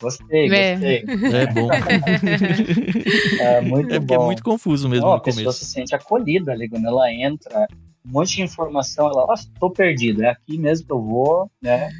Gostei, 0.00 0.50
É. 0.52 0.72
gostei. 0.72 1.04
É 1.34 1.46
bom. 1.46 1.68
É 3.40 3.60
muito 3.60 3.92
É 3.94 3.98
porque 4.00 4.16
bom. 4.16 4.22
é 4.22 4.26
muito 4.26 4.42
confuso 4.42 4.88
mesmo 4.88 5.06
Não, 5.06 5.12
a 5.12 5.16
no 5.16 5.22
pessoa 5.22 5.44
começo. 5.44 5.64
se 5.64 5.70
sente 5.70 5.94
acolhida 5.94 6.52
ali 6.52 6.68
quando 6.68 6.86
ela 6.86 7.12
entra. 7.12 7.66
Um 8.06 8.12
monte 8.12 8.36
de 8.36 8.42
informação, 8.42 9.08
ela, 9.08 9.26
nossa, 9.26 9.46
tô 9.60 9.70
perdido, 9.70 10.24
é 10.24 10.30
aqui 10.30 10.56
mesmo 10.56 10.86
que 10.86 10.92
eu 10.92 11.02
vou, 11.02 11.50
né? 11.62 11.90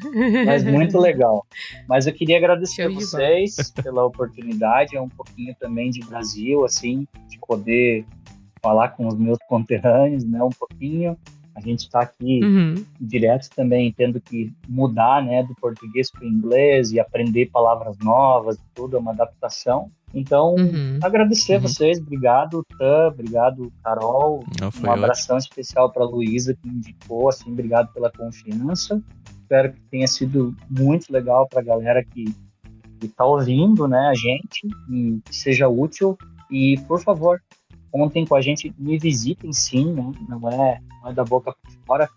Mas 0.47 0.63
muito 0.63 0.97
legal. 0.97 1.45
Mas 1.87 2.07
eu 2.07 2.13
queria 2.13 2.37
agradecer 2.37 2.81
a 2.81 2.85
Show 2.89 2.97
de 2.97 3.05
vocês 3.05 3.71
pela 3.83 4.03
oportunidade, 4.05 4.95
é 4.97 5.01
um 5.01 5.07
pouquinho 5.09 5.55
também 5.59 5.91
de 5.91 5.99
Brasil, 5.99 6.65
assim, 6.65 7.05
de 7.29 7.37
poder 7.45 8.03
falar 8.63 8.89
com 8.89 9.07
os 9.07 9.15
meus 9.15 9.37
conterrâneos, 9.47 10.23
né? 10.25 10.43
Um 10.43 10.49
pouquinho. 10.49 11.15
A 11.63 11.67
gente 11.67 11.79
está 11.81 12.01
aqui 12.01 12.43
Uhum. 12.43 12.83
direto 12.99 13.49
também 13.55 13.93
tendo 13.95 14.19
que 14.19 14.51
mudar, 14.67 15.23
né, 15.23 15.43
do 15.43 15.53
português 15.55 16.09
para 16.11 16.23
o 16.25 16.27
inglês 16.27 16.91
e 16.91 16.99
aprender 16.99 17.49
palavras 17.51 17.97
novas, 17.99 18.57
tudo 18.75 18.97
é 18.97 18.99
uma 18.99 19.11
adaptação. 19.11 19.89
Então, 20.13 20.55
Uhum. 20.55 20.99
agradecer 21.01 21.53
a 21.53 21.55
Uhum. 21.57 21.61
vocês, 21.61 21.99
obrigado, 21.99 22.65
Tan, 22.77 23.07
obrigado, 23.07 23.71
Carol, 23.83 24.43
Não, 24.59 24.71
foi 24.71 24.89
um 24.89 24.91
ótimo. 24.91 25.05
abração 25.05 25.37
especial 25.37 25.91
para 25.91 26.03
Luísa 26.03 26.53
que 26.53 26.67
me 26.67 26.75
indicou, 26.77 27.29
assim, 27.29 27.51
obrigado 27.51 27.93
pela 27.93 28.11
confiança. 28.11 29.01
Espero 29.43 29.71
que 29.73 29.79
tenha 29.91 30.07
sido 30.07 30.55
muito 30.69 31.11
legal 31.13 31.47
para 31.47 31.59
a 31.61 31.63
galera 31.63 32.03
que 32.03 32.25
está 33.03 33.23
ouvindo, 33.25 33.87
né, 33.87 34.07
a 34.09 34.13
gente, 34.13 34.67
e 34.89 35.19
que 35.25 35.35
seja 35.35 35.67
útil. 35.69 36.17
E, 36.49 36.77
por 36.87 37.01
favor, 37.01 37.41
contem 37.91 38.25
com 38.25 38.35
a 38.35 38.41
gente, 38.41 38.73
me 38.77 38.97
visitem 38.97 39.51
sim, 39.51 39.93
né, 39.93 40.11
não, 40.27 40.49
é, 40.49 40.81
não 41.01 41.09
é 41.11 41.13
da 41.13 41.23
boca 41.23 41.53
para 41.61 41.71
fora. 41.85 42.09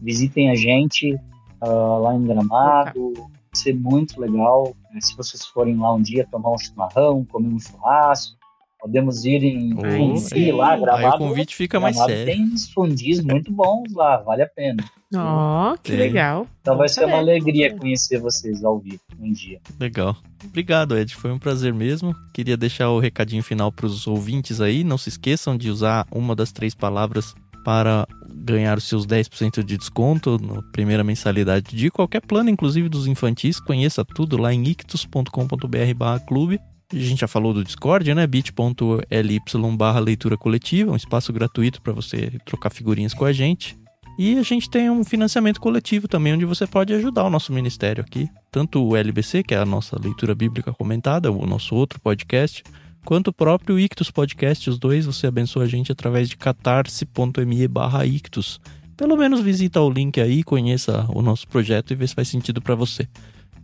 Visitem 0.00 0.50
a 0.50 0.54
gente 0.54 1.18
ah, 1.60 1.68
lá 1.68 2.14
em 2.14 2.24
Gramado, 2.24 3.12
vai 3.14 3.30
ser 3.54 3.74
muito 3.74 4.20
legal. 4.20 4.74
né, 4.92 5.00
se 5.00 5.16
vocês 5.16 5.44
forem 5.46 5.76
lá 5.76 5.94
um 5.94 6.02
dia 6.02 6.26
tomar 6.30 6.50
um 6.50 6.58
chimarrão, 6.58 7.24
comer 7.24 7.48
um 7.48 7.58
churrasco, 7.58 8.39
podemos 8.80 9.24
ir 9.24 9.42
em 9.44 9.74
Oh, 9.74 10.16
fundi 10.16 10.50
lá, 10.52 10.72
Aí 10.74 10.80
Gramado. 10.80 11.14
o 11.16 11.18
convite 11.18 11.54
fica 11.54 11.78
mais 11.78 11.96
sério. 11.96 12.26
tem 12.26 12.42
uns 12.44 12.70
fundis 12.72 13.20
muito 13.22 13.52
bons 13.52 13.92
lá, 13.94 14.16
vale 14.18 14.42
a 14.42 14.48
pena. 14.48 14.82
Ó, 15.14 15.76
que 15.82 15.90
Tem. 15.90 15.98
legal. 16.00 16.46
Então 16.60 16.76
vai 16.76 16.88
ser 16.88 17.04
uma 17.04 17.16
alegria 17.18 17.76
conhecer 17.76 18.18
vocês 18.20 18.62
ao 18.64 18.78
vivo 18.78 19.00
um 19.18 19.32
dia. 19.32 19.60
Legal. 19.78 20.16
Obrigado, 20.44 20.96
Ed. 20.96 21.14
Foi 21.16 21.32
um 21.32 21.38
prazer 21.38 21.74
mesmo. 21.74 22.14
Queria 22.32 22.56
deixar 22.56 22.90
o 22.90 23.00
recadinho 23.00 23.42
final 23.42 23.72
para 23.72 23.86
os 23.86 24.06
ouvintes 24.06 24.60
aí. 24.60 24.84
Não 24.84 24.96
se 24.96 25.08
esqueçam 25.08 25.56
de 25.56 25.68
usar 25.68 26.06
uma 26.12 26.34
das 26.36 26.52
três 26.52 26.74
palavras 26.74 27.34
para 27.64 28.06
ganhar 28.32 28.78
os 28.78 28.84
seus 28.84 29.04
10% 29.06 29.62
de 29.62 29.76
desconto 29.76 30.38
na 30.40 30.62
primeira 30.72 31.04
mensalidade 31.04 31.76
de 31.76 31.90
qualquer 31.90 32.20
plano, 32.22 32.48
inclusive 32.48 32.88
dos 32.88 33.06
infantis. 33.06 33.60
Conheça 33.60 34.02
tudo 34.04 34.38
lá 34.38 34.54
em 34.54 34.62
ictus.com.br 34.64 35.94
barra 35.96 36.20
clube. 36.20 36.58
A 36.92 36.98
gente 36.98 37.20
já 37.20 37.28
falou 37.28 37.54
do 37.54 37.62
Discord, 37.62 38.12
né? 38.14 38.26
bit.ly 38.26 39.40
barra 39.76 40.00
leitura 40.00 40.36
coletiva, 40.36 40.90
um 40.90 40.96
espaço 40.96 41.32
gratuito 41.32 41.80
para 41.80 41.92
você 41.92 42.32
trocar 42.44 42.70
figurinhas 42.70 43.14
com 43.14 43.24
a 43.24 43.32
gente. 43.32 43.78
E 44.18 44.36
a 44.36 44.42
gente 44.42 44.68
tem 44.68 44.90
um 44.90 45.04
financiamento 45.04 45.60
coletivo 45.60 46.08
também, 46.08 46.34
onde 46.34 46.44
você 46.44 46.66
pode 46.66 46.92
ajudar 46.92 47.24
o 47.24 47.30
nosso 47.30 47.52
ministério 47.52 48.04
aqui. 48.04 48.28
Tanto 48.50 48.84
o 48.84 48.96
LBC, 48.96 49.42
que 49.42 49.54
é 49.54 49.58
a 49.58 49.64
nossa 49.64 49.98
leitura 49.98 50.34
bíblica 50.34 50.72
comentada, 50.72 51.30
o 51.30 51.46
nosso 51.46 51.74
outro 51.74 52.00
podcast, 52.00 52.64
quanto 53.04 53.28
o 53.28 53.32
próprio 53.32 53.78
Ictus 53.78 54.10
Podcast. 54.10 54.68
Os 54.68 54.78
dois 54.78 55.06
você 55.06 55.28
abençoa 55.28 55.64
a 55.64 55.68
gente 55.68 55.92
através 55.92 56.28
de 56.28 56.36
catarse.me 56.36 57.68
barra 57.68 58.04
Ictus. 58.04 58.60
Pelo 58.96 59.16
menos 59.16 59.40
visita 59.40 59.80
o 59.80 59.88
link 59.88 60.20
aí, 60.20 60.42
conheça 60.42 61.06
o 61.08 61.22
nosso 61.22 61.48
projeto 61.48 61.92
e 61.92 61.96
vê 61.96 62.06
se 62.06 62.14
faz 62.14 62.28
sentido 62.28 62.60
para 62.60 62.74
você. 62.74 63.08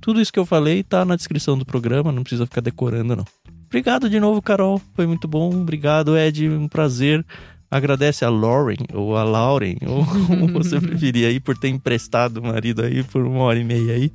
Tudo 0.00 0.20
isso 0.20 0.32
que 0.32 0.38
eu 0.38 0.46
falei 0.46 0.82
tá 0.82 1.04
na 1.04 1.16
descrição 1.16 1.56
do 1.58 1.64
programa, 1.64 2.12
não 2.12 2.22
precisa 2.22 2.46
ficar 2.46 2.60
decorando 2.60 3.16
não. 3.16 3.24
Obrigado 3.66 4.08
de 4.08 4.20
novo, 4.20 4.40
Carol. 4.40 4.80
Foi 4.94 5.06
muito 5.06 5.26
bom. 5.26 5.50
Obrigado, 5.50 6.16
Ed. 6.16 6.48
Um 6.48 6.68
prazer. 6.68 7.24
Agradece 7.68 8.24
a 8.24 8.30
Lauren, 8.30 8.76
ou 8.94 9.16
a 9.16 9.24
Lauren, 9.24 9.76
ou 9.86 10.06
como 10.06 10.48
você 10.54 10.80
preferir 10.80 11.26
aí, 11.26 11.40
por 11.40 11.58
ter 11.58 11.68
emprestado 11.68 12.38
o 12.38 12.42
marido 12.42 12.82
aí 12.82 13.02
por 13.02 13.26
uma 13.26 13.40
hora 13.40 13.58
e 13.58 13.64
meia 13.64 13.94
aí. 13.94 14.12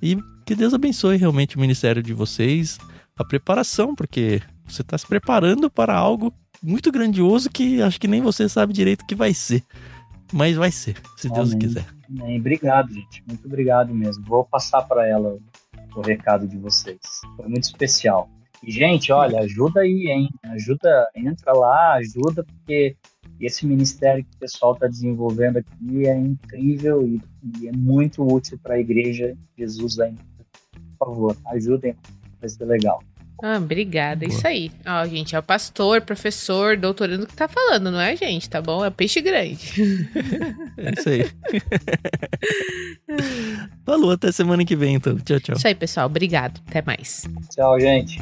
E 0.00 0.16
que 0.46 0.54
Deus 0.54 0.72
abençoe 0.72 1.16
realmente 1.16 1.56
o 1.56 1.60
ministério 1.60 2.02
de 2.02 2.14
vocês, 2.14 2.78
a 3.16 3.24
preparação, 3.24 3.94
porque 3.94 4.40
você 4.66 4.82
está 4.82 4.96
se 4.96 5.06
preparando 5.06 5.68
para 5.68 5.94
algo 5.94 6.32
muito 6.62 6.90
grandioso 6.92 7.50
que 7.50 7.82
acho 7.82 8.00
que 8.00 8.08
nem 8.08 8.22
você 8.22 8.48
sabe 8.48 8.72
direito 8.72 9.02
o 9.02 9.06
que 9.06 9.14
vai 9.14 9.34
ser. 9.34 9.62
Mas 10.34 10.56
vai 10.56 10.72
ser, 10.72 11.00
se 11.16 11.28
Deus 11.28 11.50
Amém. 11.50 11.60
quiser. 11.60 11.86
Bem, 12.08 12.40
obrigado, 12.40 12.92
gente. 12.92 13.22
Muito 13.24 13.46
obrigado 13.46 13.94
mesmo. 13.94 14.24
Vou 14.24 14.44
passar 14.44 14.82
para 14.82 15.06
ela 15.06 15.38
o 15.94 16.00
recado 16.00 16.48
de 16.48 16.58
vocês. 16.58 16.98
Foi 17.36 17.46
muito 17.46 17.62
especial. 17.62 18.28
E, 18.60 18.68
gente, 18.68 19.12
olha, 19.12 19.38
ajuda 19.38 19.82
aí, 19.82 20.08
hein? 20.08 20.28
Ajuda, 20.46 21.08
entra 21.14 21.52
lá, 21.52 21.94
ajuda, 21.94 22.42
porque 22.42 22.96
esse 23.38 23.64
ministério 23.64 24.24
que 24.24 24.34
o 24.34 24.40
pessoal 24.40 24.72
está 24.72 24.88
desenvolvendo 24.88 25.58
aqui 25.58 26.08
é 26.08 26.16
incrível 26.16 27.06
e, 27.06 27.20
e 27.60 27.68
é 27.68 27.72
muito 27.72 28.26
útil 28.26 28.58
para 28.60 28.74
a 28.74 28.80
igreja 28.80 29.36
Jesus 29.56 30.00
ainda. 30.00 30.20
Por 30.98 31.06
favor, 31.06 31.36
ajudem, 31.46 31.94
vai 32.40 32.48
ser 32.48 32.64
legal. 32.64 33.00
Ah, 33.42 33.56
obrigada. 33.56 34.26
Boa. 34.26 34.36
Isso 34.36 34.46
aí. 34.46 34.70
Ó, 34.86 35.06
gente, 35.06 35.34
é 35.34 35.38
o 35.38 35.42
pastor, 35.42 36.00
professor, 36.00 36.76
doutorando 36.76 37.26
que 37.26 37.34
tá 37.34 37.48
falando, 37.48 37.90
não 37.90 38.00
é 38.00 38.12
a 38.12 38.16
gente, 38.16 38.48
tá 38.48 38.62
bom? 38.62 38.84
É 38.84 38.90
peixe 38.90 39.20
grande. 39.20 40.08
É 40.76 40.92
isso 40.98 41.08
aí. 41.08 41.30
Falou, 43.84 44.12
até 44.12 44.32
semana 44.32 44.64
que 44.64 44.74
vem, 44.76 44.94
então. 44.94 45.16
Tchau, 45.18 45.40
tchau. 45.40 45.56
Isso 45.56 45.66
aí, 45.66 45.74
pessoal. 45.74 46.06
Obrigado. 46.06 46.60
Até 46.68 46.82
mais. 46.82 47.24
Tchau, 47.54 47.78
gente. 47.78 48.20